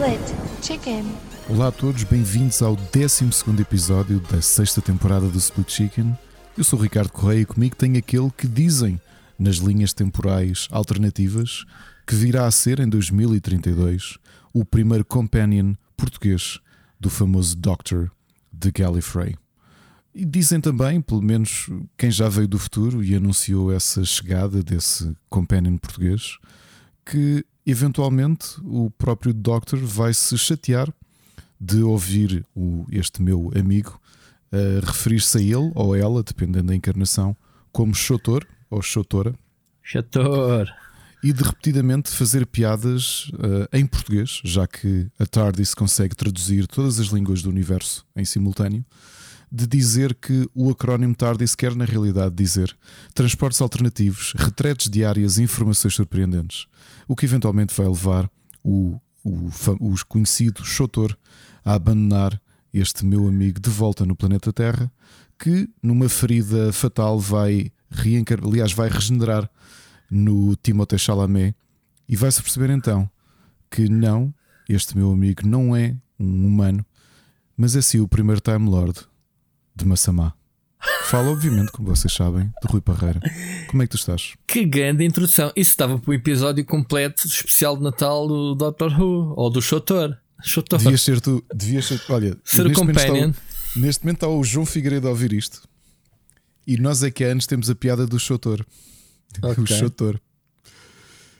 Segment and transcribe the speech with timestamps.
[0.00, 1.04] Split Chicken.
[1.46, 3.26] Olá a todos, bem-vindos ao 12
[3.60, 6.18] episódio da sexta temporada do Split Chicken.
[6.56, 8.98] Eu sou o Ricardo Correia e comigo tem aquele que dizem
[9.38, 11.66] nas linhas temporais alternativas
[12.06, 14.16] que virá a ser em 2032
[14.54, 16.60] o primeiro companion português
[16.98, 18.10] do famoso Doctor
[18.50, 19.36] de Gallifrey.
[20.14, 25.14] E dizem também, pelo menos quem já veio do futuro e anunciou essa chegada desse
[25.28, 26.38] companion português,
[27.10, 30.92] que eventualmente o próprio Doctor vai se chatear
[31.60, 34.00] de ouvir o, este meu amigo
[34.52, 37.36] uh, referir-se a ele ou a ela, dependendo da encarnação,
[37.72, 39.34] como Chotor ou Chotora.
[39.82, 40.72] Chotor.
[41.22, 46.98] E de repetidamente fazer piadas uh, em português, já que a TARDIS consegue traduzir todas
[46.98, 48.84] as línguas do universo em simultâneo,
[49.50, 52.76] de dizer que o acrónimo TARDIS quer na realidade dizer
[53.12, 56.66] transportes alternativos, retretes diárias e informações surpreendentes,
[57.08, 58.30] o que eventualmente vai levar
[58.62, 61.16] o, o, o conhecido Chotor
[61.64, 62.40] a abandonar
[62.72, 64.90] este meu amigo de volta no planeta Terra,
[65.36, 68.38] que numa ferida fatal vai reencar...
[68.44, 69.50] aliás, vai regenerar
[70.08, 71.56] no Timothée Chalamet.
[72.08, 73.10] E vai-se perceber então
[73.70, 74.32] que não,
[74.68, 76.84] este meu amigo não é um humano,
[77.56, 79.09] mas é sim o primeiro Time Lord
[79.80, 80.34] de Massamá.
[81.04, 83.20] Fala, obviamente, como vocês sabem, de Rui Parreira.
[83.68, 84.34] Como é que tu estás?
[84.46, 85.52] Que grande introdução.
[85.54, 89.60] Isso estava para o episódio completo especial de Natal do Doctor Who ou do.
[89.60, 90.18] Chotor.
[90.78, 93.14] Devias ser tu, devias ser, olha, ser o companion.
[93.14, 95.62] Momento está, neste momento está o João Figueiredo a ouvir isto.
[96.66, 98.64] E nós é que há anos temos a piada do Chotor.
[99.40, 99.62] Okay.
[99.62, 100.20] O Chotor.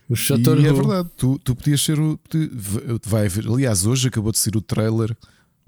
[0.08, 0.60] O Chotor.
[0.60, 2.20] E é verdade, tu, tu podias ser o.
[3.04, 5.16] Vai aliás, hoje acabou de ser o trailer,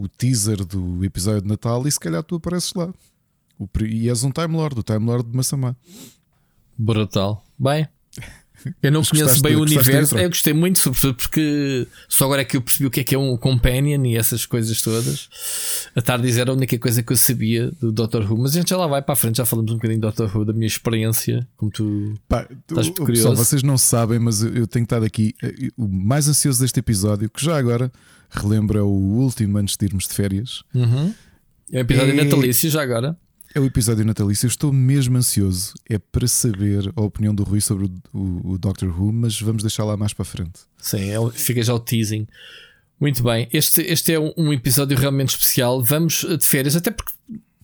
[0.02, 2.92] o teaser do episódio de Natal, e se calhar tu apareces lá.
[3.58, 5.76] O, e és um Time Lord, o Time Lord de Massamá.
[6.76, 7.44] Brutal.
[7.56, 7.86] Bem,
[8.82, 10.18] eu não conheço bem o universo.
[10.18, 13.14] Eu gostei muito, sobretudo porque só agora é que eu percebi o que é que
[13.14, 15.28] é um companion e essas coisas todas.
[15.94, 18.70] A tarde era a única coisa que eu sabia do Doctor Who, mas a gente
[18.70, 20.66] já lá vai para a frente, já falamos um bocadinho do Doctor Who, da minha
[20.66, 23.28] experiência, como tu Pá, estás o, curioso.
[23.28, 27.30] Pessoal, vocês não sabem, mas eu tenho estado aqui eh, o mais ansioso deste episódio,
[27.30, 27.92] que já agora
[28.32, 30.62] relembra o último antes de irmos de férias.
[30.74, 31.14] Uhum.
[31.70, 32.24] É o episódio é...
[32.24, 33.16] natalício, já agora.
[33.54, 34.46] É o episódio natalício.
[34.46, 35.74] Eu estou mesmo ansioso.
[35.88, 39.62] É para saber a opinião do Rui sobre o, o, o Doctor Who, mas vamos
[39.62, 40.60] deixar lá mais para frente.
[40.78, 42.26] Sim, é, fica já o teasing.
[42.98, 43.48] Muito bem.
[43.52, 45.82] Este, este é um, um, episódio realmente especial.
[45.82, 47.12] Vamos de férias, até porque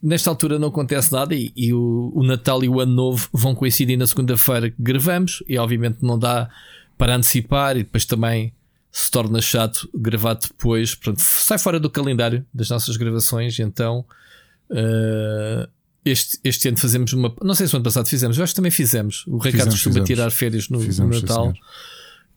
[0.02, 3.54] nesta altura não acontece nada e, e o, o, Natal e o Ano Novo vão
[3.54, 5.42] coincidir na segunda-feira que gravamos.
[5.48, 6.50] E obviamente não dá
[6.98, 8.52] para antecipar e depois também
[8.90, 10.94] se torna chato gravar depois.
[10.94, 13.58] Portanto, sai fora do calendário das nossas gravações.
[13.58, 14.04] Então.
[14.70, 15.68] Uh,
[16.04, 17.34] este, este ano fazemos uma.
[17.42, 19.26] Não sei se o ano passado fizemos, eu acho que também fizemos.
[19.26, 21.52] O Ricardo costuma tirar férias no, fizemos, no Natal.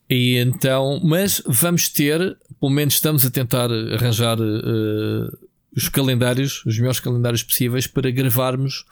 [0.09, 5.37] E então, mas vamos ter, pelo menos estamos a tentar arranjar uh,
[5.75, 8.83] os calendários, os melhores calendários possíveis para gravarmos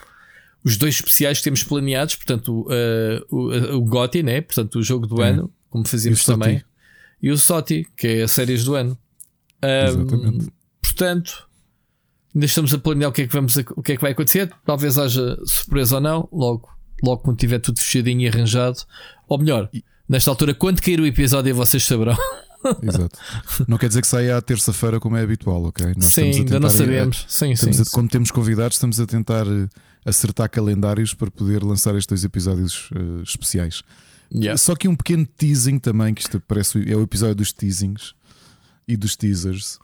[0.64, 2.16] os dois especiais que temos planeados.
[2.16, 4.40] Portanto, uh, o, o GOTI, né?
[4.40, 5.30] portanto, o jogo do é.
[5.30, 6.64] ano, como fazíamos também,
[7.22, 8.98] e o SOTI, que é as séries do ano.
[9.62, 10.52] Exatamente.
[10.82, 11.50] portanto,
[12.34, 14.52] Ainda estamos a planear o que é que, vamos, o que, é que vai acontecer.
[14.66, 16.30] Talvez haja surpresa ou não.
[16.32, 16.70] Logo,
[17.04, 18.78] logo quando tiver tudo fechadinho e arranjado.
[19.28, 19.70] Ou melhor,
[20.08, 22.16] nesta altura, quando cair o episódio, vocês saberão.
[22.84, 23.18] Exato.
[23.68, 25.94] Não quer dizer que saia à terça-feira como é habitual, ok?
[25.96, 27.26] Nós sim, ainda não sabemos.
[27.28, 29.68] A, sim, sim, a, como temos convidados, estamos a tentar eh,
[30.06, 33.82] acertar calendários para poder lançar estes dois episódios uh, especiais.
[34.34, 34.58] Yeah.
[34.58, 38.14] Só que um pequeno teasing também, que isto parece é o episódio dos teasings
[38.88, 39.80] e dos teasers.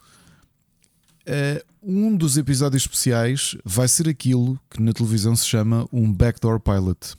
[1.28, 6.60] Uh, um dos episódios especiais vai ser aquilo que na televisão se chama um backdoor
[6.60, 7.16] pilot.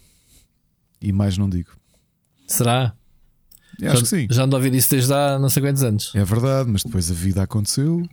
[1.01, 1.71] E mais não digo.
[2.47, 2.95] Será?
[3.81, 4.27] Eu acho já, que sim.
[4.31, 6.13] Já ando a ouvir isso desde há não sei quantos anos.
[6.15, 8.09] É verdade, mas depois a vida aconteceu.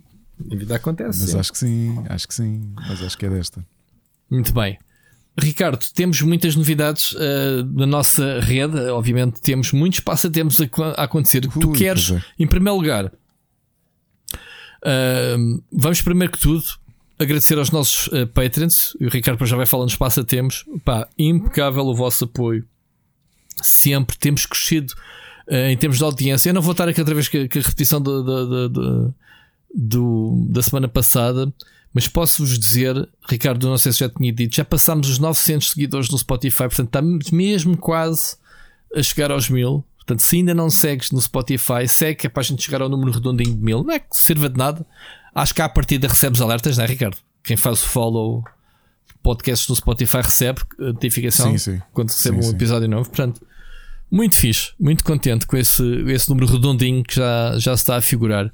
[0.52, 1.22] A vida acontece.
[1.22, 1.40] Mas sim.
[1.40, 2.74] acho que sim, acho que sim.
[2.76, 3.66] Mas acho que é desta.
[4.30, 4.78] Muito bem.
[5.40, 8.78] Ricardo, temos muitas novidades uh, na nossa rede.
[8.90, 10.66] Obviamente, temos muitos passatempos a,
[10.96, 11.46] a acontecer.
[11.46, 12.22] Ui, tu queres, é.
[12.40, 13.12] em primeiro lugar,
[14.84, 16.64] Uh, vamos primeiro que tudo
[17.18, 18.96] agradecer aos nossos uh, patrons.
[19.00, 20.66] O Ricardo já vai falando dos passatempos.
[20.84, 22.66] Pá, impecável o vosso apoio.
[23.62, 24.94] Sempre temos crescido
[25.48, 26.50] uh, em termos de audiência.
[26.50, 29.16] Eu não vou estar aqui outra vez com, com a repetição do, do, do,
[29.74, 31.52] do, da semana passada.
[31.94, 36.10] Mas posso-vos dizer, Ricardo, não sei se já tinha dito, já passámos os 900 seguidores
[36.10, 37.02] no Spotify, portanto está
[37.36, 38.36] mesmo quase
[38.96, 39.86] a chegar aos mil.
[39.98, 43.12] Portanto, se ainda não segues no Spotify, segue é para a gente chegar ao número
[43.12, 43.84] redondinho de mil.
[43.84, 44.86] Não é que sirva de nada.
[45.34, 47.18] Acho que à partida recebes alertas, não é, Ricardo?
[47.44, 48.44] Quem faz o follow
[49.22, 51.82] podcasts no Spotify recebe notificação sim, sim.
[51.94, 53.10] quando recebe sim, um episódio novo.
[53.10, 53.42] Portanto,
[54.12, 58.02] Muito fixe, muito contente com esse, esse número redondinho que já, já se está a
[58.02, 58.54] figurar.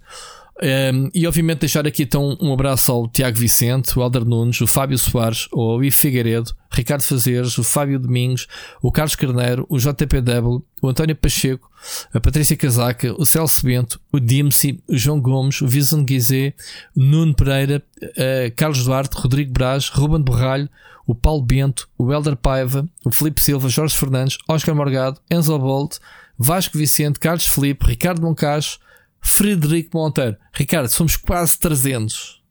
[0.61, 4.67] Um, e obviamente deixar aqui então um abraço ao Tiago Vicente, o Alder Nunes, o
[4.67, 8.45] Fábio Soares, o Ivo Figueiredo, Ricardo Fazeres, o Fábio Domingos,
[8.81, 11.71] o Carlos Carneiro, o JPW, o António Pacheco,
[12.13, 16.53] a Patrícia Casaca, o Celso Bento, o Dimsi, o João Gomes, o Vision Guizé,
[16.93, 20.69] Nuno Pereira, uh, Carlos Duarte, Rodrigo Braz, Ruben Borralho,
[21.07, 25.99] o Paulo Bento, o Helder Paiva, o Felipe Silva, Jorge Fernandes, Oscar Morgado, Enzo Bolt,
[26.37, 28.77] Vasco Vicente, Carlos Felipe, Ricardo Moncacho,
[29.21, 30.37] Frederico Monteiro.
[30.53, 32.41] Ricardo, somos quase 300.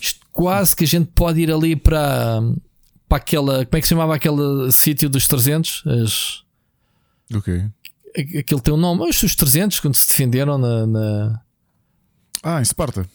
[0.00, 2.40] Isto quase que a gente pode ir ali para,
[3.08, 3.64] para aquela.
[3.64, 5.82] Como é que se chamava aquele sítio dos 300?
[5.86, 6.42] As,
[7.34, 7.64] ok.
[8.38, 9.08] Aquele tem um nome.
[9.08, 11.40] Os, os 300, quando se defenderam na, na.
[12.42, 13.06] Ah, em Esparta.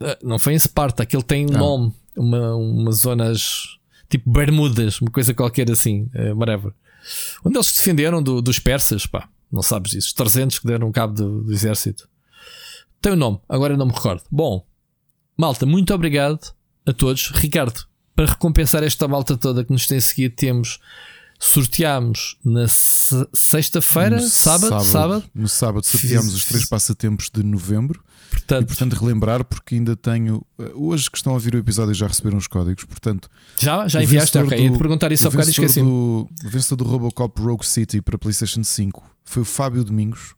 [0.00, 1.58] Ah, não foi em Esparta, aquele tem um ah.
[1.58, 1.94] nome.
[2.16, 3.76] Uma, umas zonas
[4.08, 6.72] tipo Bermudas, uma coisa qualquer assim, uh, whatever.
[7.44, 9.28] Onde eles se defenderam do, dos persas, pá.
[9.50, 10.08] Não sabes isso.
[10.08, 12.08] Os 300 que deram cabo do, do exército.
[13.00, 14.22] Tem o um nome, agora não me recordo.
[14.30, 14.66] Bom,
[15.36, 16.54] malta, muito obrigado
[16.86, 17.30] a todos.
[17.34, 20.80] Ricardo, para recompensar esta malta toda que nos tem seguido, temos.
[21.38, 22.64] Sorteámos na
[23.34, 25.24] sexta-feira, sábado, sábado, sábado.
[25.34, 28.02] No sábado sorteámos os três passatempos de novembro.
[28.30, 30.42] Portanto, e, portanto, relembrar, porque ainda tenho.
[30.58, 32.84] Eh, hoje que estão a ouvir o episódio já receberam os códigos.
[32.84, 33.28] Portanto,
[33.60, 34.58] já, já enviaste, ok.
[34.58, 35.82] Ia te perguntar isso ao bocado e esqueci.
[35.82, 40.34] Do, o vencedor do Robocop Rogue City para PlayStation 5 foi o Fábio Domingos.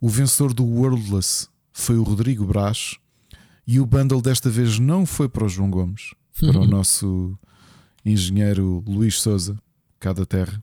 [0.00, 2.96] O vencedor do Worldless foi o Rodrigo Brás.
[3.66, 7.36] E o bundle desta vez não foi para o João Gomes, para o nosso
[8.04, 9.58] engenheiro Luís Souza,
[9.98, 10.62] cá da Terra.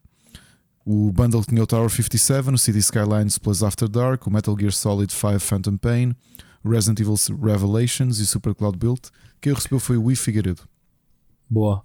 [0.86, 4.72] O bundle tinha o Tower 57, o City Skylines Plus After Dark, o Metal Gear
[4.72, 6.16] Solid 5 Phantom Pain,
[6.64, 9.02] Resident Evil Revelations e o Super Cloud Build.
[9.42, 10.64] Quem o recebeu foi o Wii Figueiredo.
[11.50, 11.84] Boa.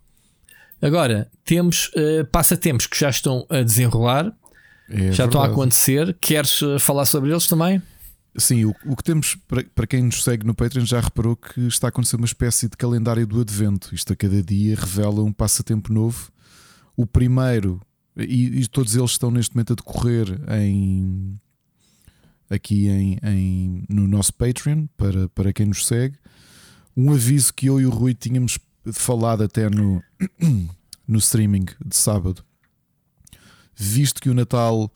[0.81, 4.33] Agora, temos uh, passatempos que já estão a desenrolar.
[4.89, 6.17] É já estão a acontecer.
[6.21, 7.83] Queres uh, falar sobre eles também?
[8.37, 11.61] Sim, o, o que temos, para, para quem nos segue no Patreon, já reparou que
[11.67, 13.95] está a acontecer uma espécie de calendário do advento.
[13.95, 16.31] Isto a cada dia revela um passatempo novo.
[16.97, 17.81] O primeiro,
[18.17, 21.39] e, e todos eles estão neste momento a decorrer em
[22.51, 26.17] aqui em, em, no nosso Patreon, para, para quem nos segue.
[26.97, 28.59] Um aviso que eu e o Rui tínhamos
[28.93, 30.03] falado até no,
[31.07, 32.43] no streaming de sábado
[33.79, 34.91] visto que o Natal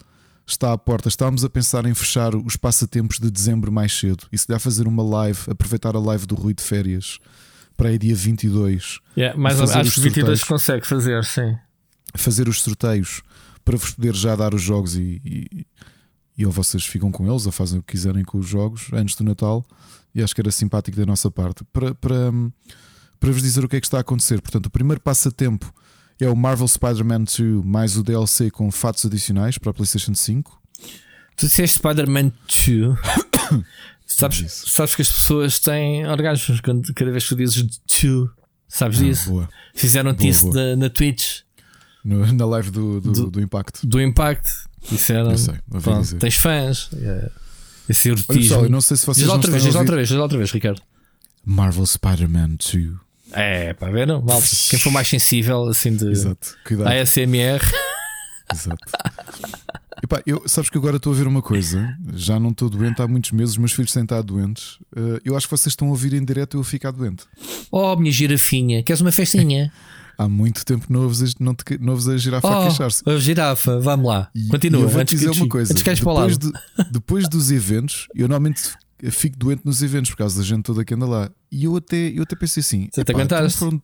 [0.46, 4.36] está à porta, estávamos a pensar em fechar os passatempos de dezembro mais cedo e
[4.36, 7.18] se dá a fazer uma live, aproveitar a live do Rui de férias
[7.76, 9.00] para aí dia 22.
[9.16, 11.56] Yeah, mais ou acho que 22 consegue fazer, sim.
[12.14, 13.22] Fazer os sorteios
[13.64, 15.66] para vos poder já dar os jogos e, e,
[16.36, 19.14] e ou vocês ficam com eles ou fazem o que quiserem com os jogos antes
[19.14, 19.64] do Natal.
[20.14, 21.64] E acho que era simpático da nossa parte.
[21.72, 22.30] Para, para,
[23.18, 24.42] para vos dizer o que é que está a acontecer.
[24.42, 25.72] Portanto, o primeiro passatempo
[26.20, 30.62] é o Marvel Spider-Man 2 mais o DLC com fatos adicionais para a PlayStation 5.
[31.36, 32.32] Tu disseste Spider-Man
[32.66, 32.98] 2.
[34.06, 37.62] sabes, sabes que as pessoas têm orgasmos quando, cada vez que tu dizes
[38.02, 38.30] 2.
[38.68, 39.30] Sabes ah, disso?
[39.30, 39.48] Boa.
[39.74, 41.40] Fizeram-te isso na, na Twitch.
[42.04, 43.86] No, na live do, do, do, do Impact.
[43.86, 44.48] Do Impact.
[44.90, 45.30] Disseram.
[45.30, 46.90] Eu sei, pronto, tens fãs.
[46.94, 47.30] É,
[47.88, 48.56] esse erotismo.
[48.56, 49.24] Olha, eu não sei se vocês.
[49.24, 50.82] Diz outra vez, diz outra vez, diz outra vez, Ricardo.
[51.44, 52.90] Marvel Spider-Man 2.
[53.32, 54.22] É, para ver, não?
[54.22, 56.56] Mal, quem for mais sensível, assim, de Exato.
[56.64, 56.88] Cuidado.
[56.88, 57.62] ASMR.
[58.52, 58.84] Exato.
[60.02, 61.96] Epá, eu, sabes que agora estou a ver uma coisa.
[62.14, 64.74] Já não estou doente há muitos meses, meus filhos têm estado doentes.
[64.96, 67.24] Uh, eu acho que vocês estão a ouvir em direto e eu ficar doente.
[67.70, 69.72] Oh, minha girafinha, queres uma festinha?
[70.18, 73.02] há muito tempo não ouves, não te, não ouves a girafa oh, a queixar-se.
[73.08, 74.30] A girafa, vamos lá.
[74.50, 74.80] Continua.
[74.80, 75.74] E eu vou te dizer uma coisa.
[75.74, 76.52] Depois, de,
[76.90, 78.62] depois dos eventos, eu normalmente
[79.10, 81.30] fico doente nos eventos por causa da gente toda que anda lá.
[81.50, 83.58] E eu até, eu até pensei assim: Você aguentaste?
[83.58, 83.82] Foram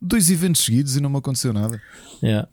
[0.00, 1.80] dois eventos seguidos e não me aconteceu nada.
[2.22, 2.48] Yeah.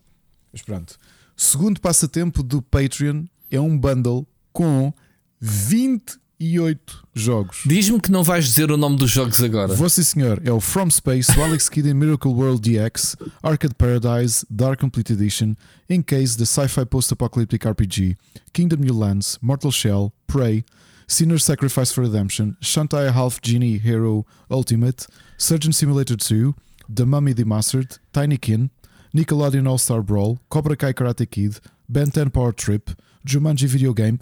[0.52, 0.98] Mas pronto.
[1.36, 4.94] Segundo passatempo do Patreon é um bundle com
[5.42, 7.64] 28 jogos.
[7.66, 9.76] Diz-me que não vais dizer o nome dos jogos agora.
[9.90, 10.42] Sim, senhor.
[10.46, 15.12] É o From Space, o Alex Kidd in Miracle World DX, Arcade Paradise, Dark Complete
[15.12, 15.56] Edition,
[15.90, 18.16] Encase, the Sci-Fi Post-Apocalyptic RPG,
[18.54, 20.64] Kingdom New Lands, Mortal Shell, Prey,
[21.08, 25.06] Sinner's Sacrifice for Redemption, Shantae Half Genie Hero Ultimate,
[25.38, 26.56] Surgeon Simulator 2,
[26.90, 28.72] The Mummy Demastered, Tiny Kin,
[29.16, 32.90] Nickelodeon All Star Brawl, Cobra Kai Karate Kid, Ben 10 Power Trip,
[33.26, 34.20] Jumanji Video Game,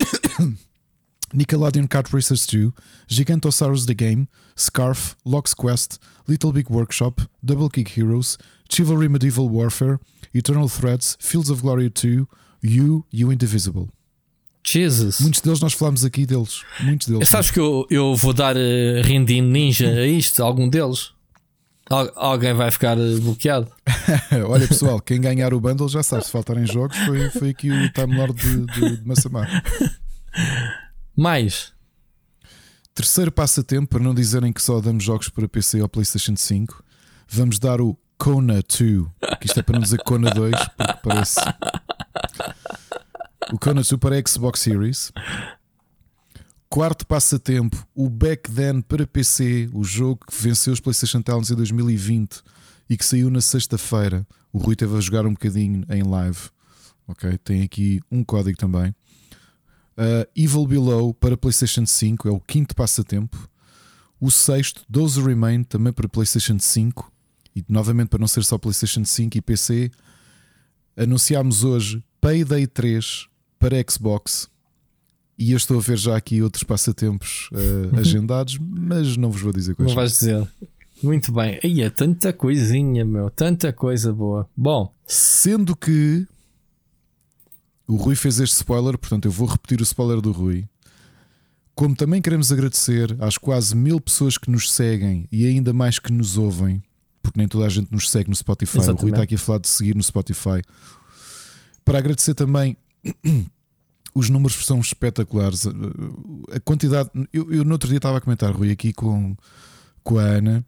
[1.32, 2.72] Nickelodeon Kart Racers 2,
[3.08, 8.38] Gigantosaurus the Game, Scarf, Locks Quest, Little Big Workshop, Double Kick Heroes,
[8.68, 10.00] Chivalry Medieval Warfare,
[10.32, 12.28] Eternal Threats, Fields of Glory 2,
[12.60, 13.90] You, You Indivisible.
[14.66, 15.20] Jesus.
[15.20, 16.62] Muitos deles nós falamos aqui deles.
[16.80, 17.28] Muitos deles.
[17.28, 21.14] Sabes que eu, eu vou dar uh, Ninja a isto, algum deles?
[22.16, 23.70] alguém vai ficar eh, bloqueado.
[24.48, 27.92] Olha pessoal, quem ganhar o bundle já sabe, se faltarem jogos foi, foi aqui o
[27.92, 29.46] Time Lord de, de, de Massamá.
[31.16, 31.72] Mais.
[32.94, 36.82] Terceiro passatempo, para não dizerem que só damos jogos para PC ou PlayStation 5,
[37.28, 39.06] vamos dar o Kona 2.
[39.40, 41.40] Que isto é para não dizer Kona 2, porque parece.
[43.52, 45.12] O Kona 2 para Xbox Series.
[46.68, 51.54] Quarto passatempo, o Back Then para PC, o jogo que venceu os PlayStation Talents em
[51.54, 52.42] 2020
[52.88, 54.26] e que saiu na sexta-feira.
[54.52, 56.38] O Rui teve a jogar um bocadinho em live.
[57.06, 58.94] Ok, tem aqui um código também.
[59.96, 63.48] Uh, Evil Below para PlayStation 5 é o quinto passatempo.
[64.20, 67.12] O sexto, Those Remain, também para PlayStation 5
[67.54, 69.90] e novamente para não ser só PlayStation 5 e PC.
[70.96, 73.28] Anunciámos hoje Payday 3
[73.64, 74.50] para Xbox
[75.38, 79.54] e eu estou a ver já aqui outros passatempos uh, agendados, mas não vos vou
[79.54, 79.88] dizer quais.
[79.88, 80.46] Não vais dizer.
[81.02, 81.58] Muito bem.
[81.64, 83.30] Aí é tanta coisinha, meu.
[83.30, 84.46] Tanta coisa boa.
[84.54, 84.92] Bom.
[85.06, 86.26] Sendo que
[87.88, 90.68] o Rui fez este spoiler, portanto eu vou repetir o spoiler do Rui.
[91.74, 96.12] Como também queremos agradecer às quase mil pessoas que nos seguem e ainda mais que
[96.12, 96.82] nos ouvem,
[97.22, 98.76] porque nem toda a gente nos segue no Spotify.
[98.76, 99.00] Exatamente.
[99.00, 100.62] O Rui está aqui a falar de seguir no Spotify.
[101.82, 102.76] Para agradecer também
[104.14, 105.66] os números são espetaculares.
[106.52, 107.10] A quantidade.
[107.32, 109.36] Eu, eu no outro dia estava a comentar, Rui, aqui com,
[110.02, 110.64] com a Ana.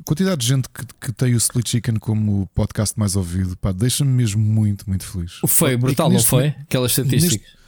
[0.00, 3.72] A quantidade de gente que, que tem o Split Chicken como podcast mais ouvido, pá,
[3.72, 5.40] deixa-me mesmo muito, muito feliz.
[5.46, 6.48] Foi pá, brutal, não foi?
[6.48, 7.32] Aquelas estatísticas.
[7.32, 7.58] Neste,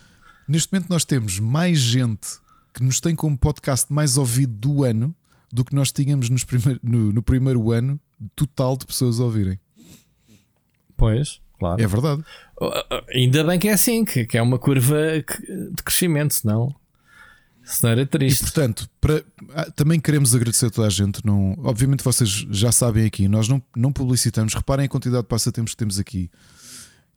[0.48, 2.28] neste momento nós temos mais gente
[2.72, 5.14] que nos tem como podcast mais ouvido do ano
[5.50, 7.98] do que nós tínhamos nos primeir, no, no primeiro ano
[8.36, 9.58] total de pessoas a ouvirem.
[10.96, 11.40] Pois.
[11.58, 11.82] Claro.
[11.82, 12.24] É verdade.
[13.12, 16.74] Ainda bem que é assim, que, que é uma curva de crescimento, senão,
[17.64, 18.40] senão era triste.
[18.40, 19.24] E, portanto, para,
[19.54, 21.24] ah, também queremos agradecer a toda a gente.
[21.26, 24.54] Não, obviamente, vocês já sabem aqui, nós não, não publicitamos.
[24.54, 26.30] Reparem a quantidade de passatempos que temos aqui.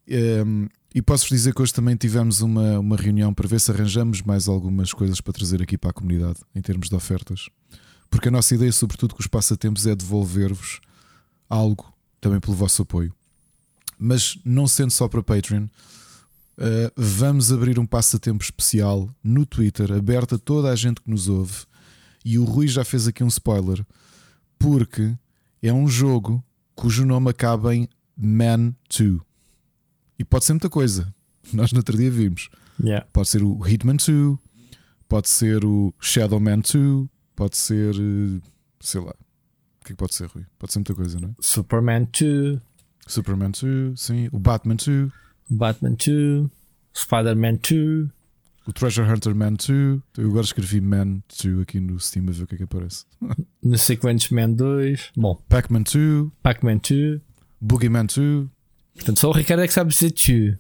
[0.10, 3.72] Um, ehm, e posso-vos dizer que hoje também tivemos uma, uma reunião para ver se
[3.72, 7.48] arranjamos mais algumas coisas para trazer aqui para a comunidade em termos de ofertas.
[8.10, 10.82] Porque a nossa ideia, sobretudo, com os passatempos é devolver-vos
[11.50, 13.14] algo também pelo vosso apoio
[14.02, 20.36] mas não sendo só para Patreon, uh, vamos abrir um passatempo especial no Twitter, aberto
[20.36, 21.66] a toda a gente que nos ouve.
[22.26, 23.86] E o Rui já fez aqui um spoiler,
[24.58, 25.16] porque
[25.62, 26.44] é um jogo
[26.74, 29.20] cujo nome acaba em Man 2.
[30.18, 31.14] E pode ser muita coisa.
[31.54, 32.50] Nós no outro dia vimos.
[32.84, 33.06] Yeah.
[33.14, 34.38] Pode ser o Hitman 2,
[35.08, 37.94] pode ser o Shadow Man 2, pode ser.
[37.96, 38.42] Eh,
[38.80, 39.12] sei lá.
[39.12, 40.46] O que é que pode ser, Rui?
[40.58, 41.34] Pode ser muita coisa, não é?
[41.40, 42.62] Superman 2.
[43.12, 44.30] Superman 2, sim.
[44.32, 45.12] O Batman 2.
[45.50, 46.50] Batman 2.
[46.96, 48.10] Spider-Man 2.
[48.68, 50.02] O Treasure Hunter Man 2.
[50.18, 53.06] Eu agora escrevi Man 2 aqui no Steam a ver o que é que aparece.
[53.64, 55.12] No Sequence Man 2.
[55.16, 55.36] Bom.
[55.48, 56.32] Pac-Man 2.
[56.42, 57.22] Pac-Man 2.
[57.60, 58.48] Boogeyman 2.
[58.96, 60.58] Portanto, só o Ricardo é que sabe dizer 2.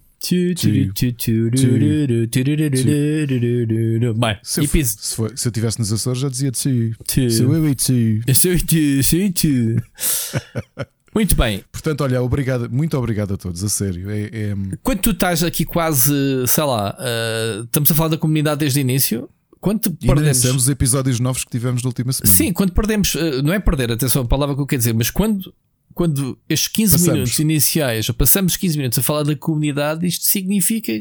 [4.13, 7.35] Bem, se, eu, se, for, se eu tivesse nos Açores já dizia 2.
[7.35, 8.37] Sou eu e 2.
[8.37, 11.63] Sou eu sou eu Muito bem.
[11.71, 14.09] Portanto, olha, obrigado, muito obrigado a todos, a sério.
[14.09, 14.55] É, é...
[14.81, 16.13] Quando tu estás aqui quase,
[16.47, 19.29] sei lá, uh, estamos a falar da comunidade desde o início.
[19.59, 22.35] Quando perdemos os episódios novos que tivemos na última semana.
[22.35, 25.09] Sim, quando perdemos, uh, não é perder, atenção, a palavra que eu quero dizer, mas
[25.09, 25.53] quando,
[26.01, 27.13] quando estes 15 passamos.
[27.13, 30.91] minutos iniciais, ou passamos 15 minutos a falar da comunidade, isto significa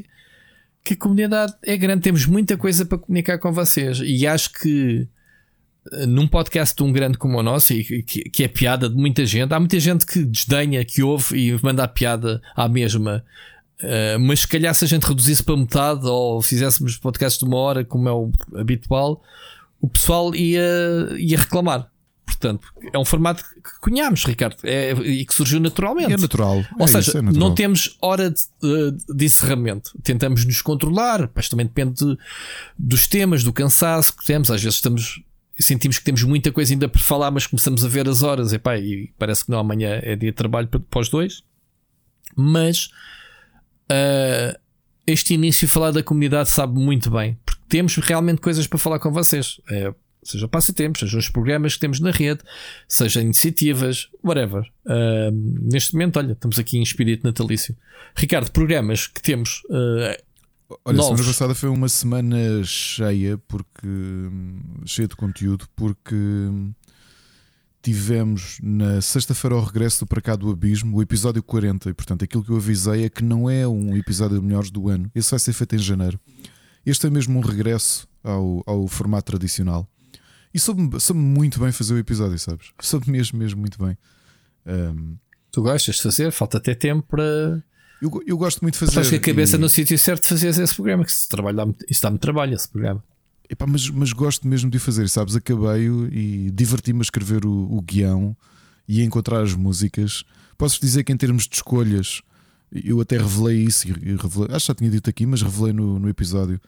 [0.85, 4.02] que a comunidade é grande, temos muita coisa para comunicar com vocês.
[4.04, 5.09] E acho que
[6.07, 9.54] num podcast tão grande como o nosso, e que, que, é piada de muita gente,
[9.54, 13.25] há muita gente que desdenha, que ouve e manda a piada à mesma.
[13.83, 17.57] Uh, mas se calhar se a gente reduzisse para metade ou fizéssemos podcasts de uma
[17.57, 19.23] hora, como é o habitual,
[19.80, 20.61] o pessoal ia,
[21.16, 21.90] ia reclamar.
[22.30, 26.12] Portanto, é um formato que conhecemos, Ricardo, é, e que surgiu naturalmente.
[26.12, 26.64] É natural.
[26.78, 27.49] Ou é seja, isso, é natural.
[27.49, 29.90] não temos hora de, de, encerramento.
[30.02, 32.16] Tentamos nos controlar, mas também depende de,
[32.78, 34.49] dos temas, do cansaço que temos.
[34.50, 35.22] Às vezes estamos
[35.58, 38.78] sentimos que temos muita coisa ainda por falar, mas começamos a ver as horas epá,
[38.78, 41.42] e parece que não amanhã é dia de trabalho para, para os dois.
[42.34, 42.87] Mas
[43.90, 44.58] uh,
[45.06, 49.12] este início falar da comunidade sabe muito bem, porque temos realmente coisas para falar com
[49.12, 49.60] vocês.
[49.68, 49.92] É,
[50.23, 52.41] seja passatempos, seja os programas que temos na rede,
[52.89, 54.62] seja iniciativas, whatever.
[54.85, 55.31] Uh,
[55.62, 57.77] neste momento, olha, estamos aqui em espírito natalício.
[58.17, 60.31] Ricardo, programas que temos uh,
[60.85, 63.89] Olha, a semana passada foi uma semana cheia porque
[64.87, 66.15] cheia de conteúdo porque
[67.83, 72.25] tivemos na sexta-feira ao regresso do Para Cá do Abismo o episódio 40 e portanto
[72.25, 75.11] aquilo que eu avisei é que não é um episódio de melhores do ano.
[75.15, 76.21] Esse vai ser feito em janeiro.
[76.87, 79.89] Este é mesmo um regresso ao, ao formato tradicional.
[80.52, 82.73] E soube, soube muito bem fazer o episódio, sabes?
[82.80, 83.97] Soube mesmo, mesmo muito bem.
[84.66, 85.16] Um,
[85.50, 86.33] tu gostas de fazer?
[86.33, 87.62] Falta até tempo para.
[88.02, 88.90] Eu, eu gosto muito de fazer.
[88.92, 89.59] Estás com a cabeça e...
[89.61, 93.02] no sítio certo de fazer esse programa, que se trabalha, isso dá-me trabalho esse programa.
[93.49, 95.35] Epá, mas, mas gosto mesmo de fazer, sabes?
[95.35, 98.37] Acabei-o e diverti-me a escrever o, o guião
[98.88, 100.25] e a encontrar as músicas.
[100.57, 102.23] Posso dizer que em termos de escolhas,
[102.73, 105.99] eu até revelei isso, e revelei, acho que já tinha dito aqui, mas revelei no,
[105.99, 106.61] no episódio.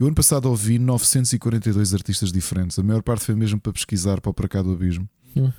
[0.00, 4.30] Eu ano passado ouvi 942 artistas diferentes, a maior parte foi mesmo para pesquisar para
[4.30, 5.06] o Para Cá do Abismo.
[5.36, 5.52] Hum.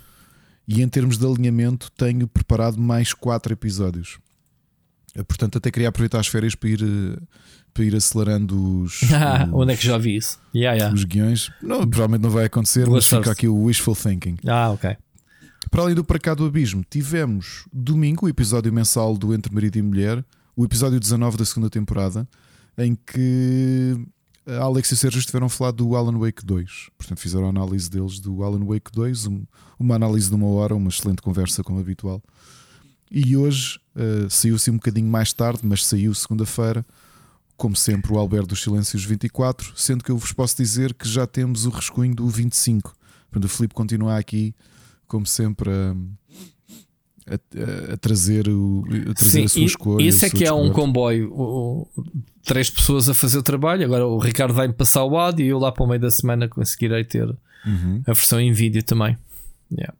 [0.66, 4.18] E em termos de alinhamento, tenho preparado mais 4 episódios.
[5.28, 6.80] Portanto, até queria aproveitar as férias para ir
[7.72, 9.00] para ir acelerando os.
[9.14, 10.40] Ah, onde é que já vi isso?
[10.52, 10.92] Yeah, yeah.
[10.92, 11.50] Os guiões.
[11.62, 14.38] Não, provavelmente não vai acontecer, mas fica aqui o wishful thinking.
[14.46, 14.96] Ah, ok.
[15.70, 19.76] Para além do Para Cá do Abismo, tivemos domingo o episódio mensal do Entre Marido
[19.76, 20.24] e Mulher,
[20.56, 22.28] o episódio 19 da segunda temporada,
[22.76, 23.96] em que
[24.46, 26.90] a Alex e o Sérgio estiveram a falar do Alan Wake 2.
[26.98, 29.28] Portanto, fizeram a análise deles do Alan Wake 2,
[29.78, 32.22] uma análise de uma hora, uma excelente conversa, como habitual.
[33.10, 36.84] E hoje uh, saiu-se um bocadinho mais tarde, mas saiu segunda-feira
[37.62, 41.28] como sempre, o Alberto dos Silêncios 24, sendo que eu vos posso dizer que já
[41.28, 42.92] temos o rescunho do 25.
[43.30, 44.52] Portanto, o Filipe continua aqui,
[45.06, 50.02] como sempre, a, a, a trazer, o, a, trazer Sim, a sua escolha.
[50.02, 51.32] Isso é que é um comboio.
[51.32, 52.04] O, o,
[52.44, 53.84] três pessoas a fazer o trabalho.
[53.84, 56.48] Agora o Ricardo vai-me passar o áudio e eu lá para o meio da semana
[56.48, 57.28] conseguirei ter
[57.64, 58.02] uhum.
[58.06, 59.16] a versão em vídeo também.
[59.70, 59.94] Yeah.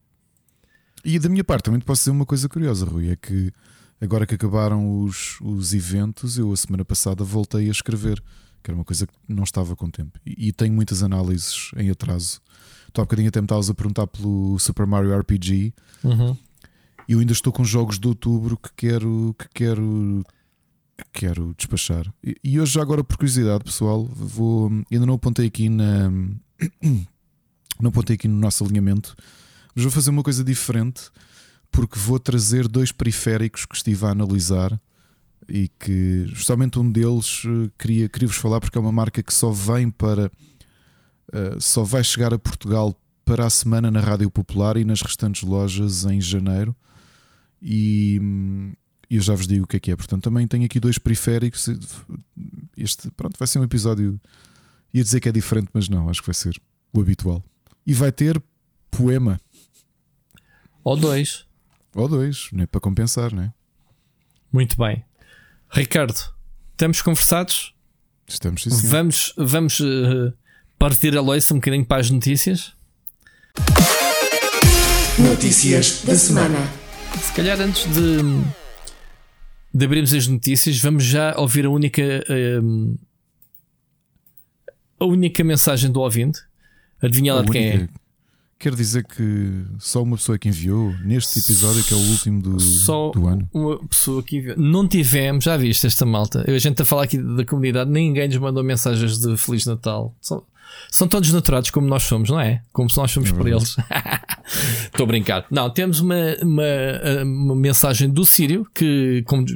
[1.04, 3.52] E da minha parte também te posso dizer uma coisa curiosa, Rui: é que
[4.00, 8.22] agora que acabaram os, os eventos, eu a semana passada voltei a escrever,
[8.62, 10.18] que era uma coisa que não estava com tempo.
[10.24, 12.40] E, e tenho muitas análises em atraso.
[12.92, 15.72] Tu há bocadinho até me estavas a perguntar pelo Super Mario RPG.
[16.04, 16.36] Uhum.
[17.08, 20.22] Eu ainda estou com jogos de outubro que quero que quero
[20.96, 22.12] que quero despachar.
[22.44, 26.10] E, hoje, já agora, por curiosidade, pessoal, vou ainda não apontei aqui na
[27.80, 29.14] não apontei aqui no nosso alinhamento,
[29.74, 31.10] mas vou fazer uma coisa diferente
[31.70, 34.78] porque vou trazer dois periféricos que estive a analisar
[35.48, 39.34] e que justamente um deles eh, queria, queria vos falar porque é uma marca que
[39.34, 40.30] só vem para
[41.32, 45.42] uh, só vai chegar a Portugal para a semana na Rádio Popular e nas restantes
[45.42, 46.76] lojas em janeiro
[47.60, 48.72] e hum,
[49.16, 49.96] eu já vos digo o que é que é.
[49.96, 51.68] Portanto, também tenho aqui dois periféricos.
[52.76, 54.20] Este pronto, vai ser um episódio.
[54.94, 56.60] Ia dizer que é diferente, mas não, acho que vai ser
[56.92, 57.44] o habitual.
[57.86, 58.42] E vai ter
[58.90, 59.40] poema.
[60.84, 61.44] Ou dois.
[61.94, 62.66] Ou dois, né?
[62.66, 63.52] para compensar, né?
[64.52, 65.04] Muito bem.
[65.70, 66.18] Ricardo,
[66.72, 67.74] estamos conversados?
[68.26, 70.32] Estamos sim, Vamos, vamos uh,
[70.78, 72.74] partir a loiça um bocadinho para as notícias?
[75.18, 76.58] Notícias da semana.
[77.20, 78.61] Se calhar antes de,
[79.74, 82.98] de abrirmos as notícias, vamos já ouvir a única uh,
[85.00, 86.40] a única mensagem do ouvinte.
[87.00, 87.88] Adivinha lá de quem é?
[88.58, 92.60] Quer dizer que só uma pessoa que enviou neste episódio, que é o último do,
[92.60, 93.48] só do ano?
[93.52, 94.56] Uma pessoa que enviou.
[94.56, 96.44] Não tivemos, já viste esta malta.
[96.46, 100.14] A gente está a falar aqui da comunidade, ninguém nos mandou mensagens de Feliz Natal.
[100.20, 100.44] São,
[100.90, 102.62] são todos naturados como nós somos, não é?
[102.72, 103.76] Como se nós somos é por eles.
[104.86, 105.46] Estou a brincar.
[105.50, 109.46] Não, temos uma, uma, uma mensagem do Sírio que, como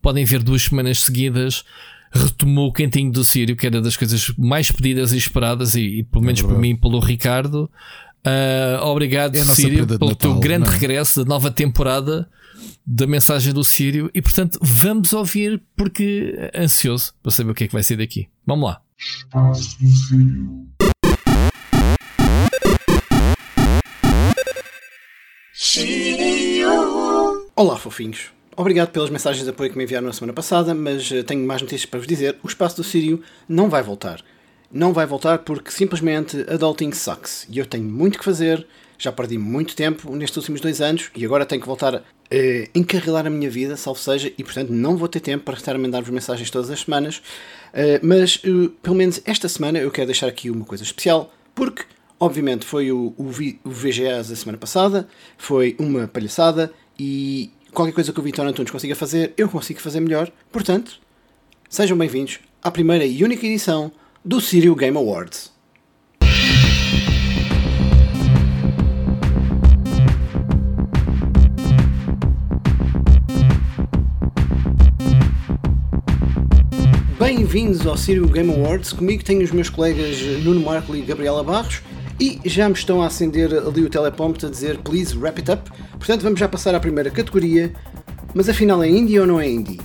[0.00, 1.64] podem ver, duas semanas seguidas
[2.14, 6.04] retomou o cantinho do Sírio, que era das coisas mais pedidas e esperadas, e, e
[6.04, 7.70] pelo menos é por mim, pelo Ricardo,
[8.24, 10.72] Uh, obrigado, é Sírio, pelo Natal, teu grande é?
[10.72, 12.28] regresso da nova temporada
[12.86, 14.10] da mensagem do Sírio.
[14.14, 17.96] E portanto, vamos ouvir porque é ansioso para saber o que é que vai ser
[17.96, 18.28] daqui.
[18.46, 18.80] Vamos lá.
[19.02, 19.76] Espaço
[25.52, 26.28] Sírio.
[27.56, 28.30] Olá, fofinhos.
[28.56, 31.60] Obrigado pelas mensagens de apoio que me enviaram na semana passada, mas eh, tenho mais
[31.60, 32.38] notícias para vos dizer.
[32.44, 34.22] O Espaço do Sírio não vai voltar
[34.72, 37.46] não vai voltar porque simplesmente adulting sucks.
[37.50, 38.66] E eu tenho muito que fazer,
[38.98, 42.02] já perdi muito tempo nestes últimos dois anos e agora tenho que voltar
[42.34, 45.76] eh, encarrilar a minha vida, salvo seja, e portanto não vou ter tempo para estar
[45.76, 47.18] a mandar-vos mensagens todas as semanas.
[47.74, 51.84] Uh, mas uh, pelo menos esta semana eu quero deixar aqui uma coisa especial, porque
[52.18, 53.30] obviamente foi o, o,
[53.64, 58.70] o VGAs da semana passada, foi uma palhaçada e qualquer coisa que o Vitor Antunes
[58.70, 60.32] consiga fazer, eu consigo fazer melhor.
[60.50, 61.00] Portanto,
[61.68, 63.92] sejam bem-vindos à primeira e única edição
[64.24, 65.52] do Sirio Game Awards.
[77.52, 78.94] Bem-vindos ao Sirio Game Awards.
[78.94, 81.82] Comigo tenho os meus colegas Nuno Marco e Gabriela Barros
[82.18, 85.70] e já me estão a acender ali o teleprompter a dizer Please wrap it up.
[85.98, 87.70] Portanto, vamos já passar à primeira categoria.
[88.32, 89.78] Mas afinal é indie ou não é indie?